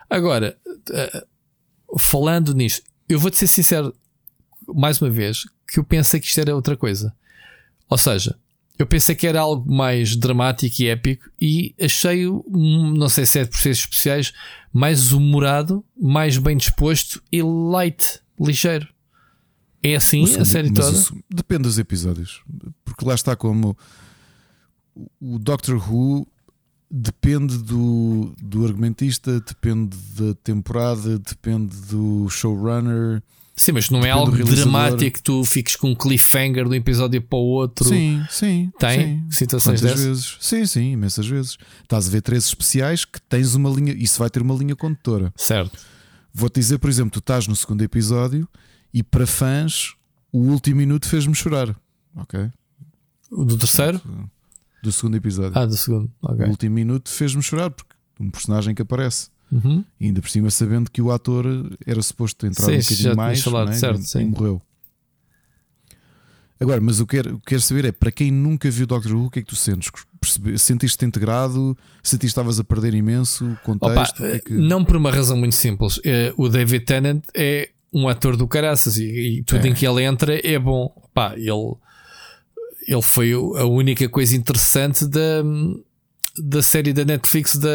[0.09, 0.59] Agora,
[0.91, 1.27] eh,
[1.97, 3.95] falando nisto, eu vou-te ser sincero,
[4.67, 7.15] mais uma vez, que eu pensei que isto era outra coisa.
[7.89, 8.37] Ou seja,
[8.77, 13.39] eu pensei que era algo mais dramático e épico e achei-o, hum, não sei se
[13.39, 14.33] é por especiais,
[14.71, 18.87] mais humorado, mais bem disposto e light, ligeiro.
[19.81, 20.97] É assim segundo- a série mas toda?
[20.97, 22.41] o seg- depende dos episódios.
[22.83, 23.77] Porque lá está como
[25.19, 26.27] o Doctor Who
[26.89, 33.21] depende do, do argumentista, depende da temporada, depende do showrunner.
[33.59, 36.73] Sim, mas não é Depende algo dramático que tu fiques com um cliffhanger de um
[36.75, 37.89] episódio para o outro.
[37.89, 38.71] Sim, sim.
[38.77, 39.31] Tem sim.
[39.31, 40.05] situações Quantas dessas?
[40.05, 40.37] vezes?
[40.39, 41.57] Sim, sim, imensas vezes.
[41.81, 43.93] Estás a ver três especiais que tens uma linha.
[43.93, 45.33] Isso vai ter uma linha condutora.
[45.35, 45.75] Certo.
[46.31, 48.47] Vou-te dizer, por exemplo, tu estás no segundo episódio
[48.93, 49.95] e para fãs
[50.31, 51.75] o último minuto fez-me chorar.
[52.15, 52.51] Ok?
[53.31, 53.99] Do terceiro?
[54.83, 55.57] Do segundo episódio.
[55.57, 56.11] Ah, do segundo.
[56.21, 56.45] Ok.
[56.45, 59.29] O último minuto fez-me chorar porque um personagem que aparece.
[59.51, 59.83] Uhum.
[60.01, 61.45] Ainda por cima sabendo que o ator
[61.85, 63.73] era suposto entrar Sim, um bocadinho mais falado, é?
[63.73, 64.25] certo, e, sim.
[64.25, 64.61] morreu.
[66.59, 69.13] Agora, mas o que quero, o que quero saber é para quem nunca viu Doctor
[69.13, 69.91] Who, o que é que tu sentes?
[70.57, 71.77] Sentiste-te integrado?
[72.01, 74.19] Sentiste que estavas a perder imenso Opa, contexto?
[74.19, 75.99] O que é que- Não por uma razão muito simples.
[76.03, 79.03] Eh, O David Tennant é um ator do caraças e,
[79.39, 79.69] e tudo É.
[79.69, 80.89] em que ele entra é bom.
[81.13, 81.75] Pá, ele,
[82.87, 85.43] ele foi a única coisa interessante da,
[86.37, 87.69] da série da Netflix da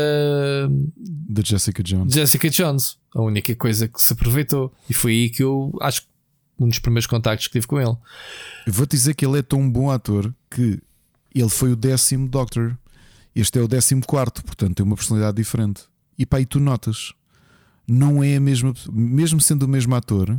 [0.96, 2.12] Da Jessica Jones.
[2.14, 2.96] Jessica Jones.
[3.14, 4.72] A única coisa que se aproveitou.
[4.88, 6.08] E foi aí que eu acho que
[6.58, 7.96] um dos primeiros contactos que tive com ele.
[8.66, 10.78] Eu vou-te dizer que ele é tão bom ator que
[11.34, 12.76] ele foi o décimo Doctor.
[13.34, 15.82] Este é o décimo quarto, portanto tem uma personalidade diferente.
[16.18, 17.12] E pá, e tu notas,
[17.88, 20.38] não é a mesma, mesmo sendo o mesmo ator,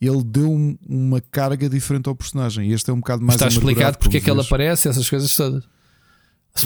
[0.00, 2.70] ele deu um- uma carga diferente ao personagem.
[2.70, 5.34] E este é um bocado mais Está explicado porque é que ele aparece, essas coisas
[5.34, 5.64] todas.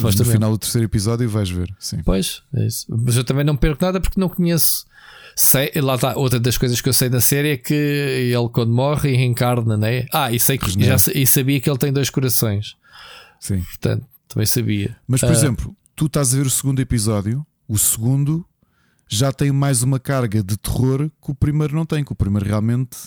[0.01, 1.73] No final do terceiro episódio vais ver.
[1.79, 2.01] Sim.
[2.03, 2.87] Pois, é isso.
[2.89, 4.85] Mas eu também não perco nada porque não conheço.
[5.35, 8.71] Sei, lá está, outra das coisas que eu sei da série é que ele, quando
[8.71, 10.05] morre, reencarna, né?
[10.11, 12.75] Ah, e sei que já e sabia que ele tem dois corações.
[13.39, 13.61] Sim.
[13.61, 14.95] Portanto, também sabia.
[15.07, 18.45] Mas, por Ah, exemplo, tu estás a ver o segundo episódio, o segundo
[19.07, 22.45] já tem mais uma carga de terror que o primeiro não tem, que o primeiro
[22.47, 22.97] realmente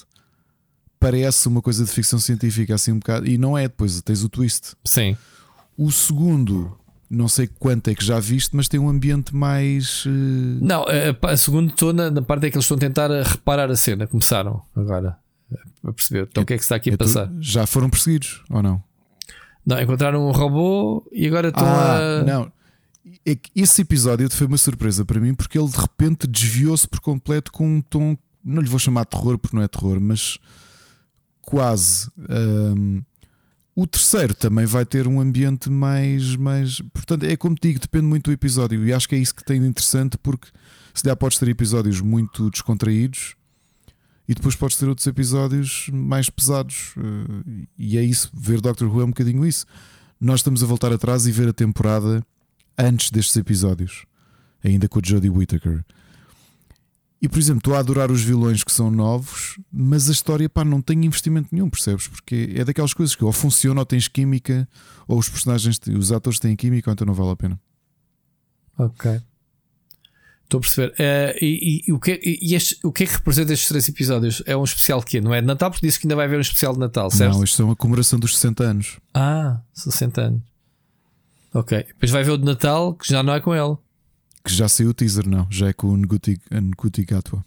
[0.98, 4.28] parece uma coisa de ficção científica assim um bocado, e não é, depois tens o
[4.28, 4.74] twist.
[4.84, 5.16] Sim.
[5.76, 6.76] O segundo,
[7.10, 10.05] não sei quanto é que já viste, mas tem um ambiente mais.
[10.06, 13.10] eh, Não, a, a segunda estou na, na parte em que eles estão a tentar
[13.10, 14.06] a reparar a cena.
[14.06, 15.16] Começaram agora
[15.84, 16.26] a perceber.
[16.30, 17.30] Então, o que é que está aqui a é tu- passar?
[17.40, 18.82] já foram perseguidos ou não?
[19.64, 22.24] Não, encontraram um robô e agora estão Ah, a.
[22.24, 22.52] não.
[23.24, 27.52] É esse episódio foi uma surpresa para mim porque ele de repente desviou-se por completo
[27.52, 30.38] com um tom, não lhe vou chamar de terror porque não é terror, mas
[31.40, 32.10] quase.
[32.28, 33.00] Ahm,
[33.76, 36.80] o terceiro também vai ter um ambiente mais, mais.
[36.94, 38.82] Portanto, é como te digo, depende muito do episódio.
[38.86, 40.48] E acho que é isso que tem de interessante porque
[40.94, 43.36] se der podes ter episódios muito descontraídos
[44.26, 46.94] e depois podes ter outros episódios mais pesados.
[46.96, 49.66] eh, E é isso, ver Doctor Who é um bocadinho isso.
[50.18, 52.24] Nós estamos a voltar atrás e ver a temporada
[52.78, 54.06] antes destes episódios,
[54.64, 55.84] ainda com o Jodie Whittaker.
[57.26, 60.64] E por exemplo, estou a adorar os vilões que são novos, mas a história pá,
[60.64, 62.06] não tem investimento nenhum, percebes?
[62.06, 64.68] Porque é daquelas coisas que ou funciona ou tens química,
[65.08, 67.60] ou os personagens, os atores têm química, ou então não vale a pena.
[68.78, 69.20] Ok.
[70.44, 70.94] Estou a perceber.
[71.00, 73.68] Eh, e e- e o, que, é- e este- o que é que representa estes
[73.68, 74.40] três episódios?
[74.46, 76.42] É um especial que Não é de Natal, porque disse que ainda vai haver um
[76.42, 77.34] especial de Natal, certo?
[77.34, 78.98] Não, isto é uma comemoração dos 60 anos.
[79.12, 80.42] Ah, 60 anos.
[81.52, 81.76] Ok.
[81.88, 83.76] Depois vai ver o de Natal, que já não é com ele.
[84.47, 87.44] Que já saiu o teaser, não, já é com o Nguti Nguti Gatwa.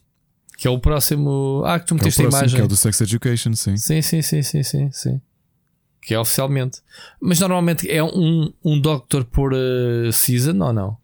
[0.57, 1.63] Que é o próximo.
[1.65, 2.55] Ah, que tu é meteste a próximo, imagem.
[2.57, 3.77] que é o do Sex Education, sim.
[3.77, 5.21] Sim, sim, sim, sim, sim, sim.
[6.01, 6.81] Que é oficialmente.
[7.21, 10.97] Mas normalmente é um, um Doctor por eh, season ou não?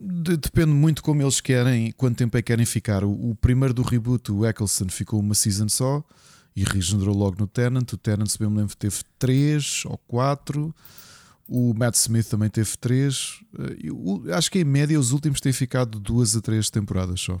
[0.00, 3.04] De- depende muito como eles querem, quanto tempo é que querem ficar.
[3.04, 6.02] O, o primeiro do reboot, o Eccleston, ficou uma season só
[6.54, 7.92] e regenerou logo no Tenant.
[7.92, 10.74] O Tenant, se bem me lembro, teve três ou quatro.
[11.48, 13.40] O Matt Smith também teve três.
[13.58, 17.20] Eh, e o- acho que em média os últimos têm ficado duas a três temporadas
[17.20, 17.40] só.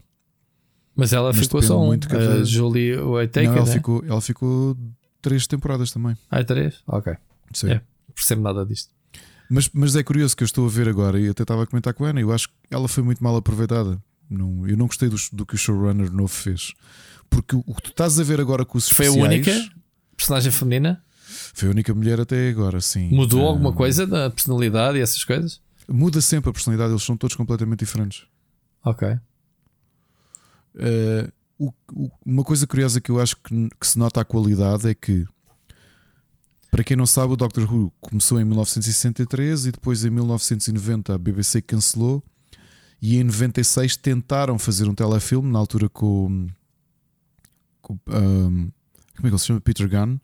[0.94, 1.86] Mas ela Mas ficou só um.
[1.86, 3.72] muito cada- A Julie Whittaker, não, ela, né?
[3.72, 4.76] ficou, ela ficou
[5.20, 6.16] três temporadas também.
[6.30, 6.82] Ah, três?
[6.86, 7.14] Ok.
[7.52, 7.70] Sim.
[7.70, 7.82] É.
[8.14, 8.94] Percebo nada disto.
[9.50, 11.92] Mas, mas é curioso que eu estou a ver agora e até estava a comentar
[11.92, 12.20] com a Ana.
[12.20, 14.02] Eu acho que ela foi muito mal aproveitada.
[14.28, 16.72] Não, eu não gostei do, do que o showrunner novo fez.
[17.28, 19.74] Porque o, o que tu estás a ver agora com os Foi a especiais- única
[20.16, 21.04] personagem feminina?
[21.28, 23.10] Foi a única mulher até agora, sim.
[23.10, 25.60] Mudou Ah, alguma coisa na personalidade e essas coisas?
[25.88, 28.24] Muda sempre a personalidade, eles são todos completamente diferentes.
[28.84, 29.08] Ok.
[30.74, 34.88] Uh, o- o- uma coisa curiosa que eu acho que, que se nota a qualidade
[34.88, 35.24] é que,
[36.70, 41.18] para quem não sabe, o Doctor Who começou em 1963 e depois em 1990 a
[41.18, 42.22] BBC cancelou.
[43.00, 46.46] E em 96 tentaram fazer um telefilme, na altura com,
[47.80, 48.70] com um,
[49.16, 49.60] como é que ele se chama?
[49.60, 50.18] Peter Gunn,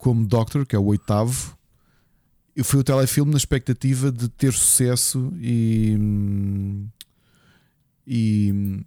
[0.00, 1.56] como Doctor, que é o oitavo.
[2.56, 5.96] E foi o telefilme na expectativa de ter sucesso e,
[8.06, 8.82] e,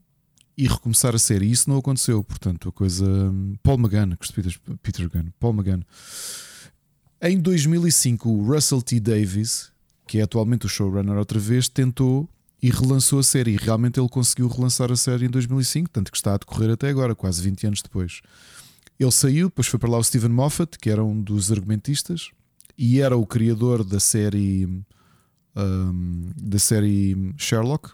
[0.57, 1.45] e recomeçar a série.
[1.45, 3.05] E isso não aconteceu, portanto, a coisa.
[3.61, 5.83] Paul McGann, Peter, Peter Gunn, Paul McGann.
[7.21, 8.99] Em 2005, o Russell T.
[8.99, 9.71] Davies,
[10.07, 12.27] que é atualmente o showrunner outra vez, tentou
[12.61, 13.51] e relançou a série.
[13.51, 16.89] E realmente ele conseguiu relançar a série em 2005, tanto que está a decorrer até
[16.89, 18.21] agora, quase 20 anos depois.
[18.99, 22.31] Ele saiu, depois foi para lá o Stephen Moffat, que era um dos argumentistas
[22.77, 24.67] e era o criador da série
[25.55, 27.91] um, da série Sherlock.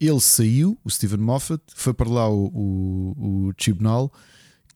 [0.00, 4.10] Ele saiu, o Stephen Moffat, foi para lá o, o, o Chibnall,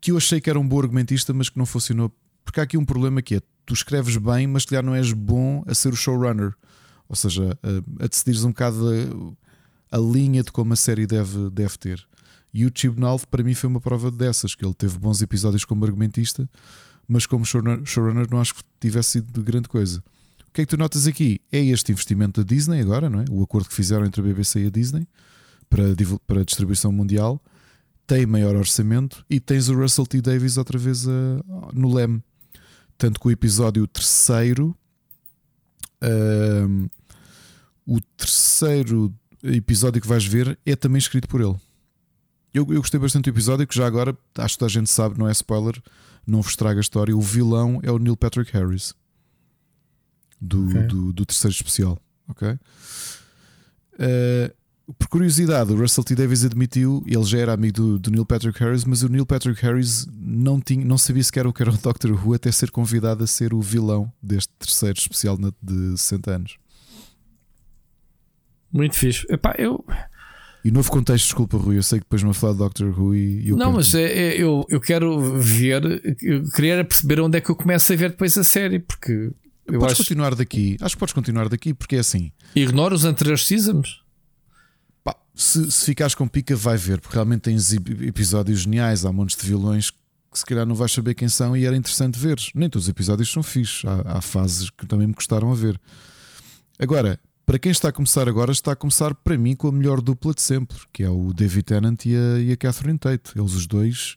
[0.00, 2.12] que eu achei que era um bom argumentista, mas que não funcionou.
[2.44, 5.64] Porque há aqui um problema que é: tu escreves bem, mas calhar não és bom
[5.66, 6.52] a ser o showrunner.
[7.08, 9.36] Ou seja, a, a decidires um bocado
[9.90, 12.06] a linha de como a série deve, deve ter.
[12.54, 15.84] E o Chibnall, para mim, foi uma prova dessas, que ele teve bons episódios como
[15.84, 16.48] argumentista,
[17.08, 19.98] mas como showrunner, não acho que tivesse sido de grande coisa.
[20.48, 21.40] O que é que tu notas aqui?
[21.50, 23.24] É este investimento da Disney agora, não é?
[23.28, 25.06] O acordo que fizeram entre a BBC e a Disney
[25.68, 25.82] para,
[26.28, 27.42] para a distribuição mundial
[28.06, 31.10] tem maior orçamento e tens o Russell T Davies outra vez a-
[31.72, 32.22] no leme.
[32.96, 34.76] Tanto que o episódio terceiro,
[36.00, 36.86] ahm,
[37.86, 41.56] o terceiro episódio que vais ver é também escrito por ele.
[42.54, 45.18] Eu, eu gostei bastante do episódio, que já agora, acho que toda a gente sabe,
[45.18, 45.82] não é spoiler,
[46.26, 47.14] não vos estraga a história.
[47.16, 48.94] O vilão é o Neil Patrick Harris
[50.40, 50.82] do, Ok.
[50.84, 51.98] do, do terceiro especial.
[52.28, 52.56] Ok?
[53.98, 54.54] Eh,
[54.98, 58.58] por curiosidade, o Russell T Davies admitiu, ele já era amigo do, do Neil Patrick
[58.60, 61.76] Harris, mas o Neil Patrick Harris não, tinha, não sabia sequer o que era o
[61.76, 66.56] Doctor Who até ser convidado a ser o vilão deste terceiro especial de 60 anos.
[68.70, 69.26] Muito fixe.
[69.30, 69.84] Epá, eu.
[70.64, 73.48] E novo contexto, desculpa, Rui, eu sei que depois me falar de Doctor Who e,
[73.50, 75.82] eu não, mas é, é- eu, eu quero ver.
[76.22, 79.30] Eu queria perceber onde é que eu começo a ver depois a série, porque
[79.66, 80.02] eu podes acho.
[80.02, 80.78] continuar daqui.
[80.80, 82.32] Acho que podes continuar daqui, porque é assim.
[82.56, 84.02] Ignoro os anteriores seasons.
[85.04, 89.04] pá, se, se ficares com pica, vai ver, porque realmente tens ep- episódios geniais.
[89.04, 92.18] Há montes de vilões que se calhar não vais saber quem são e era interessante
[92.18, 92.50] veres.
[92.54, 93.84] Nem todos os episódios são fixos.
[93.84, 95.78] Há, há fases que também me custaram a ver.
[96.78, 100.00] Agora, para quem está a começar agora, está a começar para mim com a melhor
[100.00, 103.32] dupla de sempre, que é o David Tennant e a, e a Catherine Tate.
[103.36, 104.16] Eles os dois.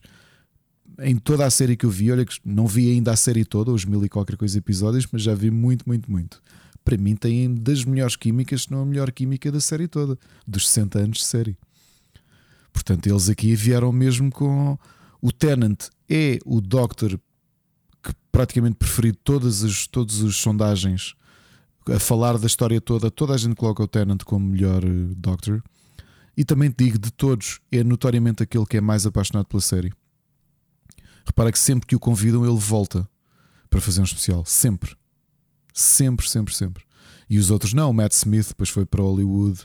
[1.00, 3.70] Em toda a série que eu vi, olha que não vi ainda a série toda,
[3.70, 6.42] os mil e qualquer coisa episódios, mas já vi muito, muito, muito.
[6.84, 10.68] Para mim, têm das melhores químicas, se não a melhor química da série toda, dos
[10.68, 11.58] 60 anos de série.
[12.72, 14.78] Portanto, eles aqui vieram mesmo com.
[15.20, 17.18] O Tennant é o Doctor
[18.02, 21.14] que praticamente preferido todas as, todas as sondagens
[21.94, 23.10] a falar da história toda.
[23.10, 25.62] Toda a gente coloca o Tennant como melhor eh, Doctor.
[26.36, 29.92] E também te digo, de todos, é notoriamente aquele que é mais apaixonado pela série.
[31.26, 33.08] Repara que sempre que o convidam, ele volta
[33.68, 34.44] para fazer um especial.
[34.46, 34.96] Sempre.
[35.74, 36.84] Sempre, sempre, sempre.
[37.28, 37.90] E os outros não.
[37.90, 39.60] O Matt Smith depois foi para Hollywood,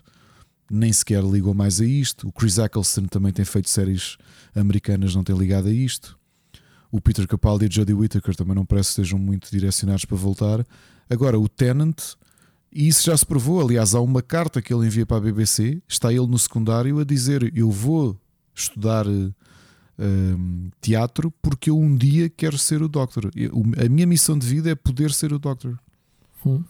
[0.69, 2.27] nem sequer ligou mais a isto.
[2.27, 4.17] O Chris Eccleston também tem feito séries
[4.55, 6.17] americanas, não tem ligado a isto.
[6.91, 10.17] O Peter Capaldi e a Jodie Whittaker também não parece que estejam muito direcionados para
[10.17, 10.65] voltar.
[11.09, 11.99] Agora, o Tennant,
[12.71, 13.61] e isso já se provou.
[13.61, 15.81] Aliás, há uma carta que ele envia para a BBC.
[15.87, 18.17] Está ele no secundário a dizer: Eu vou
[18.55, 19.31] estudar eh,
[19.99, 23.29] hum, teatro porque eu um dia quero ser o Doctor.
[23.35, 23.51] Eu-
[23.83, 25.77] A minha missão de vida é poder ser o Doctor.
[26.45, 26.63] Hum.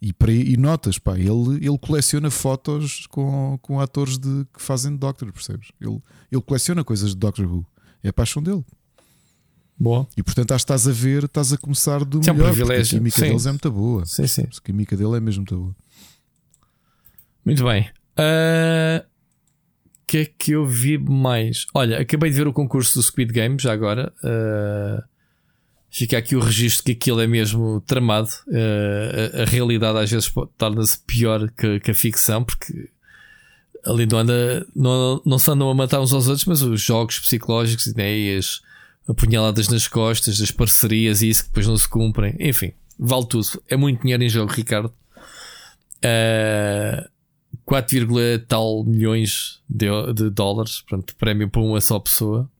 [0.00, 4.94] E, para, e notas, pá, ele, ele coleciona fotos com, com atores de, que fazem
[4.96, 5.68] Doctor, percebes?
[5.80, 5.98] Ele,
[6.30, 7.64] ele coleciona coisas de Doctor Who.
[8.02, 8.62] É a paixão dele.
[9.78, 10.06] Boa.
[10.16, 12.52] E portanto, acho que estás a ver, estás a começar do Isso é um melhor.
[12.52, 12.96] privilégio.
[12.96, 13.26] A química Sim.
[13.28, 14.06] deles é muito boa.
[14.06, 14.42] Sim, sim.
[14.42, 15.76] A química dele é mesmo muito boa.
[17.44, 17.90] Muito bem.
[20.02, 21.66] O que é que eu vi mais?
[21.74, 24.12] Olha, acabei de ver o concurso do Squid Game já agora.
[24.22, 25.02] Ah,
[25.90, 28.28] fica aqui o registro que aquilo é mesmo tramado.
[28.48, 32.90] Ah, a, a realidade às vezes torna-se pior que, que a ficção, porque
[33.84, 37.18] ali não, anda, não, não se andam a matar uns aos outros, mas os jogos
[37.18, 38.60] psicológicos né, e as
[39.08, 42.36] apunhaladas nas costas, as parcerias e isso que depois não se cumprem.
[42.38, 43.62] Enfim, vale tudo.
[43.68, 44.92] É muito dinheiro em jogo, Ricardo.
[46.02, 47.08] Ah,
[47.64, 52.50] 4, tal milhões de, de dólares, portanto, prémio para uma só pessoa.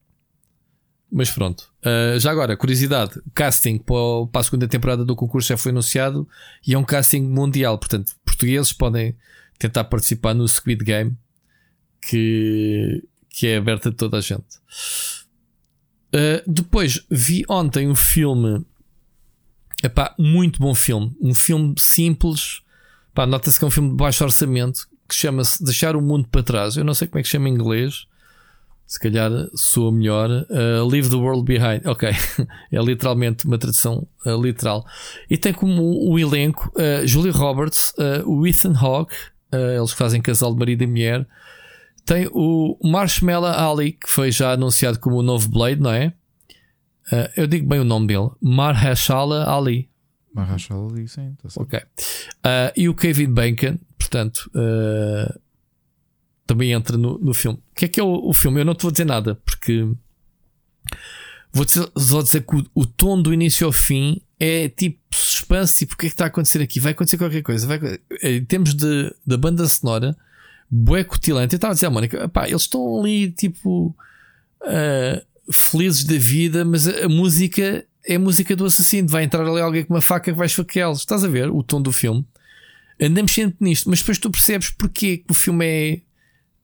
[1.11, 1.73] Mas pronto.
[1.83, 6.29] Ah, já agora, curiosidade: o casting para a segunda temporada do concurso já foi anunciado
[6.67, 7.79] e é um casting mundial.
[7.79, 9.17] Portanto, portugueses podem
[9.59, 11.17] tentar participar no Squid Game
[12.01, 14.45] que, que é aberto a toda a gente.
[16.15, 18.65] Ah, depois vi ontem um filme,
[19.83, 22.63] epá, muito bom filme, um filme simples.
[23.17, 26.77] Nota-se que é um filme de baixo orçamento que chama-se Deixar o Mundo para Trás.
[26.77, 28.07] Eu não sei como é que chama em inglês,
[28.87, 30.31] se calhar soa melhor.
[30.31, 31.85] Uh, Leave the World Behind.
[31.85, 32.09] Ok,
[32.71, 34.87] é literalmente uma tradução uh, literal.
[35.29, 39.15] E tem como o elenco uh, Julie Roberts, uh, o Ethan Hawke,
[39.53, 41.27] uh, eles fazem casal de marido e mulher.
[42.05, 46.13] Tem o Marshmallow Ali, que foi já anunciado como o novo Blade, não é?
[47.13, 49.89] Uh, eu digo bem o nome dele: Mahershala Ali.
[50.35, 51.37] Marrachal ali, sim.
[51.41, 51.49] Tá.
[51.57, 51.81] Ok.
[52.43, 55.39] Ah, e o Kevin Bacon, portanto, ah,
[56.45, 57.59] também entra no, no filme.
[57.71, 58.61] O que é que é o, o filme?
[58.61, 59.89] Eu não te vou dizer nada, porque
[61.53, 65.77] vou dizer, só dizer que o, o tom do início ao fim é tipo suspense,
[65.77, 66.81] tipo, o que é que está a acontecer aqui?
[66.81, 67.67] Vai acontecer qualquer coisa.
[67.67, 67.79] Vai,
[68.23, 70.17] em termos de, da banda sonora,
[70.71, 71.55] bué cutilante.
[71.55, 73.95] Eu estava a dizer à Mónica, pá, eles estão ali tipo
[74.63, 79.09] ah, felizes da vida, mas a, a música é a música do assassino.
[79.09, 81.01] Vai entrar ali alguém com uma faca que vai esfaqueá-los.
[81.01, 82.25] Estás a ver o tom do filme?
[83.01, 86.01] andamos sempre nisto, mas depois tu percebes porque que o filme é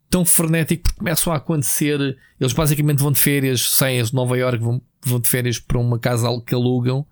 [0.09, 2.17] tão frenético, porque começam a acontecer.
[2.41, 5.99] Eles basicamente vão de férias, saem de Nova York, vão, vão de férias para uma
[5.99, 7.07] casa que alugam.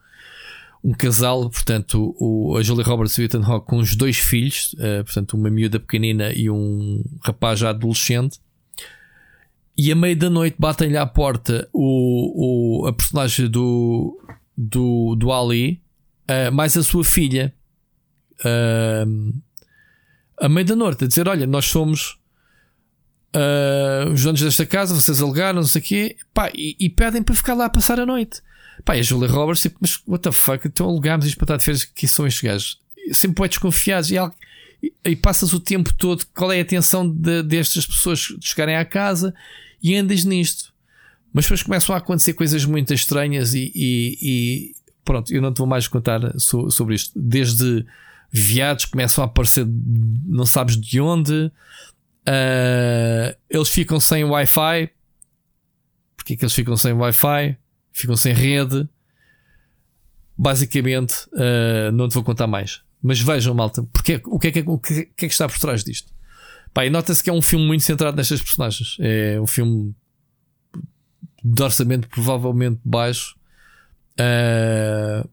[0.83, 4.75] Um casal, portanto, o, a Julie Roberts e o Ethan Hawke com os dois filhos,
[4.75, 8.39] uh, portanto, uma miúda pequenina e um rapaz já adolescente.
[9.77, 14.19] E a meio da noite batem-lhe à porta o, o, a personagem do,
[14.57, 15.81] do, do Ali,
[16.29, 17.55] uh, mais a sua filha,
[18.41, 19.41] uh,
[20.41, 22.19] a meio da noite, a dizer: Olha, nós somos
[23.35, 27.23] uh, os donos desta casa, vocês alegaram, não sei o quê, pá, e, e, pedem
[27.23, 28.41] para ficar lá a passar a noite.
[28.85, 31.57] Pá, e a Julia Roberts, tipo, mas what the fuck, então alugámos isto para estar
[31.57, 32.81] de férias, que são estes gajos?
[33.13, 34.17] Sempre é desconfiados e,
[34.83, 38.77] e, e, passas o tempo todo, qual é a atenção de, destas pessoas de chegarem
[38.77, 39.35] à casa
[39.83, 40.73] e andas nisto.
[41.33, 44.73] Mas depois começam a acontecer coisas muito estranhas e, e
[45.05, 47.13] pronto, eu não te vou mais contar so, sobre isto.
[47.19, 47.85] Desde
[48.31, 49.67] viados começam a aparecer,
[50.27, 51.51] não sabes de onde,
[52.29, 54.91] Uh, eles ficam sem Wi-Fi.
[56.15, 57.57] Porquê que eles ficam sem Wi-Fi?
[57.99, 58.89] Ficam sem rede.
[60.37, 62.81] Basicamente, uh, não te vou contar mais.
[63.03, 65.83] Mas vejam, malta, porque, o, que é que, o que é que está por trás
[65.83, 66.13] disto?
[66.73, 68.97] Pá, e nota-se que é um filme muito centrado nestas personagens.
[69.01, 69.93] É um filme
[71.43, 73.37] de orçamento provavelmente baixo.
[74.13, 75.29] Uh,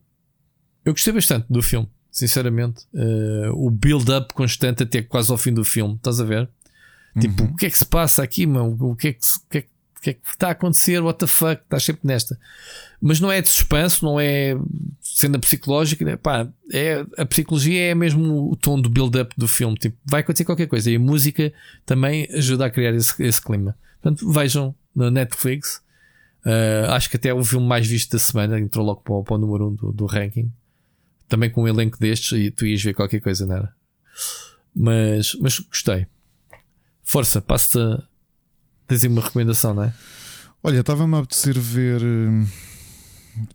[0.83, 2.85] eu gostei bastante do filme, sinceramente.
[2.91, 5.95] Uh, o build-up constante até quase ao fim do filme.
[5.95, 6.49] Estás a ver?
[7.19, 7.51] Tipo, uhum.
[7.51, 8.75] o que é que se passa aqui, mano?
[8.79, 9.74] O que é que, o que, é, o
[10.05, 11.01] que é que está a acontecer?
[11.01, 11.63] What the fuck?
[11.63, 12.39] Estás sempre nesta.
[13.01, 14.55] Mas não é de suspense, não é
[15.01, 16.05] cena psicológica.
[16.05, 16.15] Né?
[16.15, 19.75] Pá, é, a psicologia é mesmo o tom do build-up do filme.
[19.75, 20.91] Tipo, vai acontecer qualquer coisa.
[20.91, 21.51] E a música
[21.85, 23.75] também ajuda a criar esse, esse clima.
[23.99, 25.83] Portanto, vejam na Netflix.
[26.45, 28.59] Uh, acho que até é o filme mais visto da semana.
[28.59, 30.51] Entrou logo para, o, para o número 1 um do, do ranking.
[31.27, 32.31] Também com um elenco destes.
[32.33, 33.73] E tu ias ver qualquer coisa, não era?
[34.75, 36.05] Mas, mas gostei.
[37.03, 38.03] Força, passa-te.
[38.87, 39.93] Tens uma recomendação, não é?
[40.63, 42.01] Olha, estava-me a apetecer ver.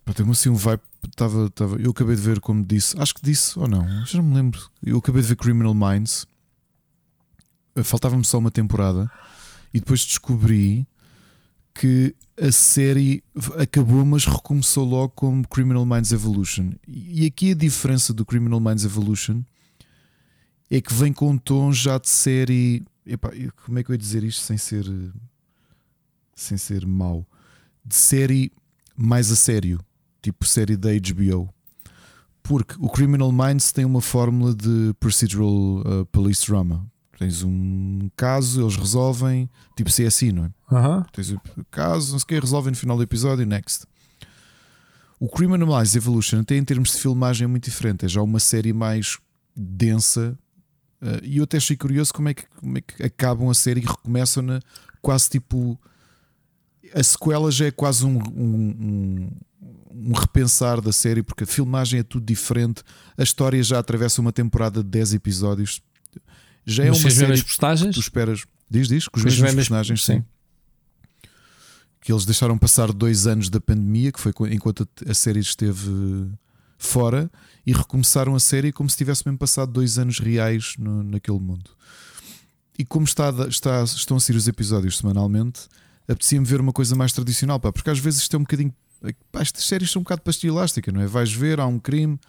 [0.05, 0.81] Para ter assim um vibe.
[1.15, 4.29] Tava, tava, eu acabei de ver, como disse, acho que disse ou não, já não
[4.29, 4.69] me lembro.
[4.85, 6.27] Eu acabei de ver Criminal Minds.
[7.83, 9.09] Faltava-me só uma temporada.
[9.73, 10.85] E depois descobri
[11.73, 13.23] que a série
[13.59, 16.71] acabou, mas recomeçou logo como Criminal Minds Evolution.
[16.87, 19.41] E aqui a diferença do Criminal Minds Evolution
[20.69, 23.31] é que vem com um tom já de série Epá,
[23.65, 24.85] como é que eu ia dizer isto sem ser
[26.35, 27.25] sem ser mau?
[27.83, 28.51] De série
[28.95, 29.79] mais a sério,
[30.21, 31.53] tipo série da HBO.
[32.43, 36.85] Porque o Criminal Minds tem uma fórmula de procedural uh, police drama.
[37.17, 40.51] Tens um caso, eles resolvem, tipo CSI, não é?
[40.71, 41.03] Uhum.
[41.13, 43.85] Tens o um caso, não sei o que, resolvem no final do episódio, next.
[45.19, 48.05] O Criminal Minds Evolution, até em termos de filmagem, é muito diferente.
[48.05, 49.19] É já uma série mais
[49.55, 50.35] densa,
[51.01, 53.81] Uh, e eu até achei curioso como é, que, como é que acabam a série
[53.81, 54.59] e recomeçam na
[55.01, 55.79] quase tipo.
[56.93, 59.31] A sequela já é quase um, um, um,
[60.09, 62.83] um, repensar da série, porque a filmagem é tudo diferente,
[63.17, 65.81] a história já atravessa uma temporada de 10 episódios.
[66.65, 67.95] Já é Mas uma série que personagens?
[67.95, 68.45] tu esperas.
[68.69, 70.17] Diz, diz, com os mesmos, mesmos personagens, sim.
[70.17, 70.25] sim.
[72.01, 76.29] Que eles deixaram passar dois anos da pandemia, que foi enquanto a série esteve
[76.81, 77.31] fora
[77.65, 81.69] e recomeçaram a série como se tivesse mesmo passado dois anos reais no, naquele mundo.
[82.77, 85.67] E como está, está, estão a sair os episódios semanalmente,
[86.07, 88.73] apetecia-me ver uma coisa mais tradicional, pá, porque às vezes isto é um bocadinho.
[89.31, 91.05] Pá, estas séries são um bocado pastilha elástica, não é?
[91.05, 92.19] Vais ver, há um crime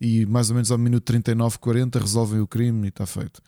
[0.00, 3.40] e mais ou menos ao minuto 39, 40 resolvem o crime e está feito.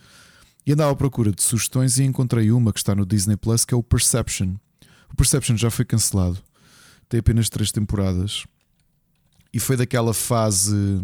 [0.64, 3.74] E andava à procura de sugestões e encontrei uma que está no Disney Plus que
[3.74, 4.54] é o Perception.
[5.12, 6.38] O Perception já foi cancelado,
[7.08, 8.44] tem apenas três temporadas
[9.52, 11.02] e foi daquela fase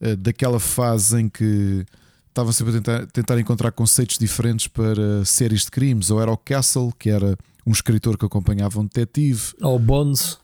[0.00, 1.86] eh, daquela fase em que
[2.28, 6.36] estavam sempre a tentar, tentar, encontrar conceitos diferentes para séries de crimes, ou era o
[6.36, 7.36] Castle, que era
[7.66, 10.38] um escritor que acompanhava um detetive, ou Bones,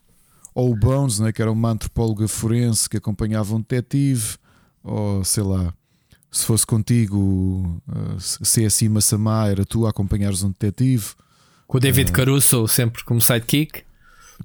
[0.55, 4.37] ou o Bones, né, que era uma antropóloga forense que acompanhava um detetive,
[4.83, 5.75] ou sei lá,
[6.31, 11.11] se fosse contigo, uh, se é assim Massamá, era tu a acompanhares um detetive.
[11.67, 13.85] Com o David uh, Caruso sempre como sidekick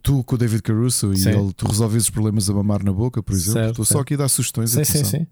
[0.01, 1.29] tu com o David Caruso sim.
[1.29, 3.53] e ele, tu resolves os problemas a mamar na boca, por exemplo.
[3.53, 4.71] Certo, Estou só aqui a dar sugestões.
[4.71, 5.27] Sim, sim, sim.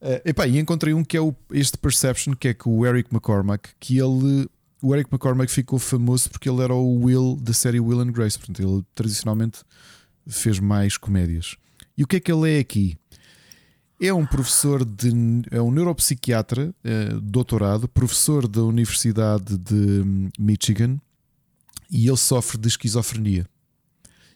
[0.00, 3.12] Uh, epá, e encontrei um que é o, este Perception, que é com o Eric
[3.12, 4.48] McCormack, que ele.
[4.82, 8.36] O Eric McCormack ficou famoso porque ele era o Will da série Will and Grace.
[8.36, 9.60] Portanto, ele tradicionalmente
[10.26, 11.56] fez mais comédias.
[11.96, 12.96] E o que é que ele é aqui?
[14.00, 15.08] É um professor de.
[15.52, 20.98] É um neuropsiquiatra, é, doutorado, professor da Universidade de Michigan
[21.92, 23.46] e ele sofre de esquizofrenia.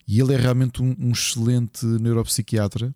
[0.06, 2.94] E ele é realmente um, um excelente neuropsiquiatra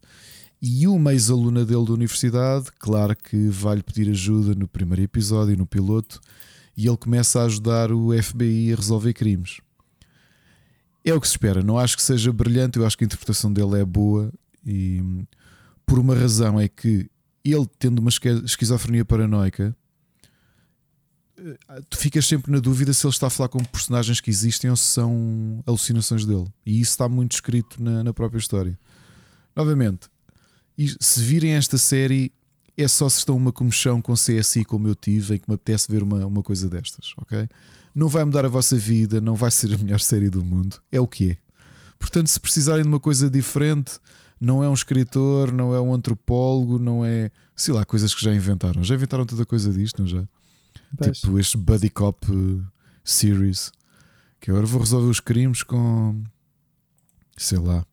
[0.62, 5.66] E uma ex-aluna dele da universidade, claro que vai-lhe pedir ajuda no primeiro episódio, no
[5.66, 6.20] piloto,
[6.76, 9.60] e ele começa a ajudar o FBI a resolver crimes.
[11.04, 11.62] É o que se espera.
[11.62, 14.30] Não acho que seja brilhante, eu acho que a interpretação dele é boa
[14.64, 15.02] e
[15.86, 17.10] por uma razão é que
[17.42, 19.74] ele tendo uma esqui- esquizofrenia paranoica,
[21.88, 24.76] tu ficas sempre na dúvida se ele está a falar com personagens que existem ou
[24.76, 26.46] se são alucinações dele.
[26.64, 28.78] E isso está muito escrito na, na própria história.
[29.54, 30.08] Novamente,
[31.00, 32.32] se virem esta série,
[32.76, 35.90] é só se estão uma comichão com CSI como eu tive, em que me apetece
[35.90, 37.48] ver uma, uma coisa destas, ok?
[37.94, 41.00] Não vai mudar a vossa vida, não vai ser a melhor série do mundo, é
[41.00, 41.36] o que é.
[41.98, 43.98] Portanto, se precisarem de uma coisa diferente,
[44.40, 48.34] não é um escritor, não é um antropólogo, não é, sei lá, coisas que já
[48.34, 48.82] inventaram.
[48.82, 50.24] Já inventaram toda coisa disto, não já?
[50.96, 51.20] Pois.
[51.20, 52.64] Tipo este Buddy Cop eh,
[53.04, 53.72] series,
[54.40, 56.22] que agora vou resolver os crimes com,
[57.36, 57.84] sei lá,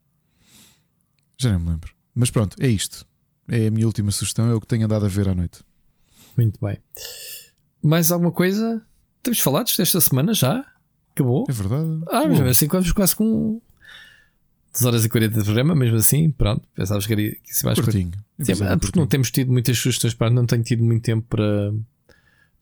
[1.37, 1.93] já nem me lembro.
[2.15, 3.05] Mas pronto, é isto.
[3.47, 5.61] É a minha última sugestão, é o que tenho andado a ver à noite.
[6.35, 6.77] Muito bem.
[7.81, 8.81] Mais alguma coisa?
[9.23, 10.65] Temos falado desta semana já?
[11.11, 11.45] Acabou?
[11.49, 12.01] É verdade.
[12.09, 13.61] Ah, mas assim vamos quase com
[14.73, 16.67] 2 horas e 40 de programa, mesmo assim, pronto.
[16.75, 18.11] Pensavas que era que isso mais curtinho.
[18.41, 21.73] Sim, porque não temos tido muitas sugestões para não tenho tido muito tempo para,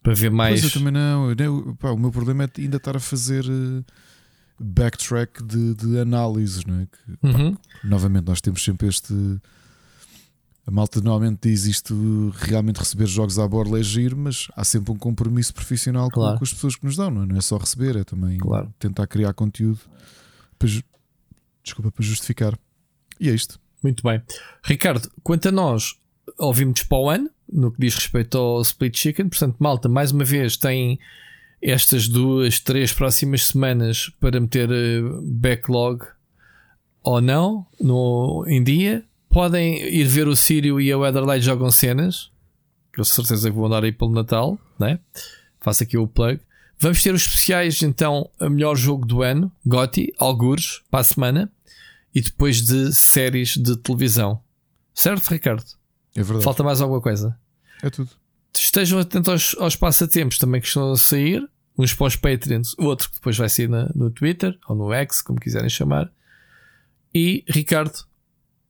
[0.05, 0.61] para ver mais.
[0.61, 1.31] Pois eu também não.
[1.31, 3.83] Eu pá, o meu problema é ainda estar a fazer eh,
[4.59, 6.85] backtrack de, de análises, não é?
[6.85, 7.55] Que, pá, Uhum.
[7.83, 9.13] novamente, nós temos sempre este.
[10.67, 14.91] A malta normalmente diz isto realmente receber jogos à borla é giro, mas há sempre
[14.91, 16.37] um compromisso profissional com- Claro.
[16.39, 17.25] com, as pessoas que nos dão, não é?
[17.27, 18.73] Não é só receber, é também Claro.
[18.79, 19.79] tentar criar conteúdo
[20.57, 20.67] para,
[21.63, 22.57] desculpa, para justificar.
[23.19, 23.59] E é isto.
[23.83, 24.23] Muito bem.
[24.63, 25.95] Ricardo, quanto a nós,
[26.39, 29.29] ouvimos para o ano, no que diz respeito ao Split Chicken.
[29.29, 30.99] Portanto, malta, mais uma vez, tem
[31.61, 36.05] estas duas, três próximas semanas para meter eh, backlog
[37.03, 39.03] ou não no, em dia.
[39.29, 42.31] Podem ir ver o Sírio e a Weatherlight jogam cenas,
[42.93, 44.99] que eu certeza que vou andar aí pelo Natal, né?
[45.59, 46.39] Faço aqui o plug.
[46.79, 51.51] Vamos ter os especiais, então, a melhor jogo do ano, Gotti, algures, para a semana,
[52.13, 54.39] e depois de séries de televisão.
[54.93, 55.65] Certo, Ricardo?
[56.15, 56.43] É verdade.
[56.43, 57.37] Falta mais alguma coisa?
[57.83, 58.09] É tudo.
[58.53, 61.47] Estejam atentos aos, aos passatempos também que estão a sair.
[61.77, 64.93] Uns para os Patreons, o outro que depois vai sair na- no Twitter ou no
[64.93, 66.09] X, como quiserem chamar.
[67.13, 67.93] E Ricardo,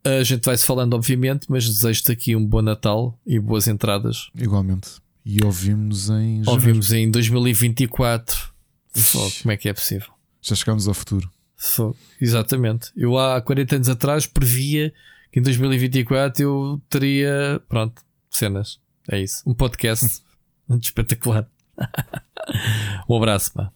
[0.03, 4.30] a gente vai se falando, obviamente, mas desejo-te aqui um bom Natal e boas entradas.
[4.35, 4.90] Igualmente.
[5.24, 6.43] E ouvimos em.
[6.43, 6.51] janeiro.
[6.51, 8.53] Ouvimos em 2024.
[8.95, 10.07] Fogo, como é que é possível?
[10.41, 11.30] Já chegámos ao futuro.
[11.57, 12.91] Fogo, Exatamente.
[12.95, 14.91] Eu há 40 anos atrás previa
[15.36, 18.80] que em 2024 eu teria, pronto, cenas.
[19.12, 19.44] É isso.
[19.46, 20.24] Um podcast
[20.82, 21.46] espetacular.
[23.10, 23.70] um abraço, pá.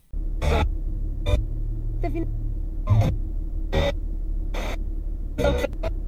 [5.35, 5.98] Tá